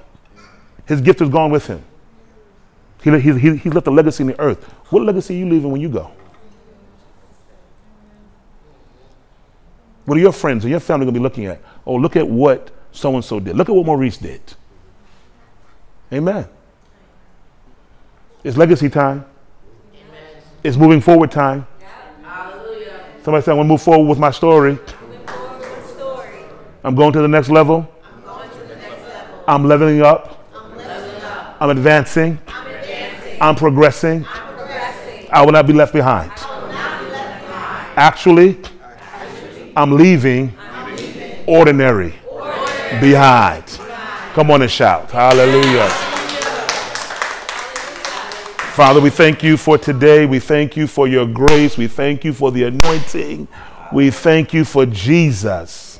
His 0.86 1.00
gift 1.00 1.20
is 1.20 1.28
gone 1.28 1.50
with 1.50 1.66
him. 1.66 1.82
He, 3.02 3.10
he, 3.20 3.56
he, 3.56 3.70
left 3.70 3.86
a 3.86 3.90
legacy 3.90 4.22
in 4.22 4.28
the 4.28 4.40
earth. 4.40 4.64
What 4.90 5.02
legacy 5.02 5.34
are 5.34 5.38
you 5.38 5.48
leaving 5.48 5.70
when 5.70 5.80
you 5.80 5.88
go? 5.88 6.10
What 10.06 10.16
are 10.16 10.20
your 10.20 10.32
friends 10.32 10.64
and 10.64 10.70
your 10.70 10.80
family 10.80 11.04
going 11.04 11.14
to 11.14 11.20
be 11.20 11.22
looking 11.22 11.46
at? 11.46 11.60
Oh, 11.84 11.96
look 11.96 12.16
at 12.16 12.26
what 12.26 12.70
so 12.92 13.14
and 13.14 13.24
so 13.24 13.38
did. 13.38 13.56
Look 13.56 13.68
at 13.68 13.74
what 13.74 13.86
Maurice 13.86 14.16
did. 14.16 14.40
Amen. 16.12 16.48
It's 18.46 18.56
legacy 18.56 18.88
time. 18.88 19.24
Amen. 19.92 20.42
It's 20.62 20.76
moving 20.76 21.00
forward 21.00 21.32
time. 21.32 21.66
Somebody 23.24 23.44
say, 23.44 23.50
I 23.50 23.54
want 23.56 23.66
to 23.66 23.70
move 23.70 23.82
forward 23.82 24.08
with 24.08 24.20
my 24.20 24.30
story. 24.30 24.78
I'm 26.84 26.94
going 26.94 27.12
to 27.14 27.20
the 27.20 27.26
next 27.26 27.48
level. 27.48 27.92
I'm 29.48 29.64
leveling 29.64 30.02
up. 30.02 30.48
I'm. 30.54 31.70
I'm 31.70 31.76
advancing. 31.76 32.38
I'm 32.46 32.66
advancing. 32.68 33.42
I'm 33.42 33.56
progressing. 33.56 34.24
I 35.32 35.44
will 35.44 35.50
not 35.50 35.66
be 35.66 35.72
left 35.72 35.92
behind. 35.92 36.30
I 36.36 36.60
will 36.60 36.68
not 36.68 37.00
be 37.00 37.10
left 37.10 37.46
behind. 37.48 37.98
Actually, 37.98 38.60
I'm 39.74 39.90
leaving 39.96 40.56
ordinary 41.48 42.14
behind. 43.00 43.64
Come 44.34 44.52
on 44.52 44.62
and 44.62 44.70
shout. 44.70 45.10
Hallelujah. 45.10 46.05
Father, 48.76 49.00
we 49.00 49.08
thank 49.08 49.42
you 49.42 49.56
for 49.56 49.78
today. 49.78 50.26
We 50.26 50.38
thank 50.38 50.76
you 50.76 50.86
for 50.86 51.08
your 51.08 51.26
grace. 51.26 51.78
We 51.78 51.86
thank 51.86 52.24
you 52.24 52.34
for 52.34 52.52
the 52.52 52.64
anointing. 52.64 53.48
We 53.90 54.10
thank 54.10 54.52
you 54.52 54.66
for 54.66 54.84
Jesus. 54.84 55.98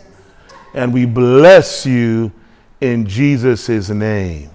And 0.74 0.92
we 0.92 1.06
bless 1.06 1.86
you 1.86 2.30
in 2.82 3.06
Jesus' 3.06 3.88
name. 3.88 4.50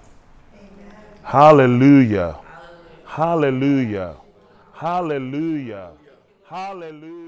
Hallelujah. 1.23 2.37
Hallelujah. 3.07 4.17
Hallelujah. 4.75 5.89
Hallelujah. 6.47 7.20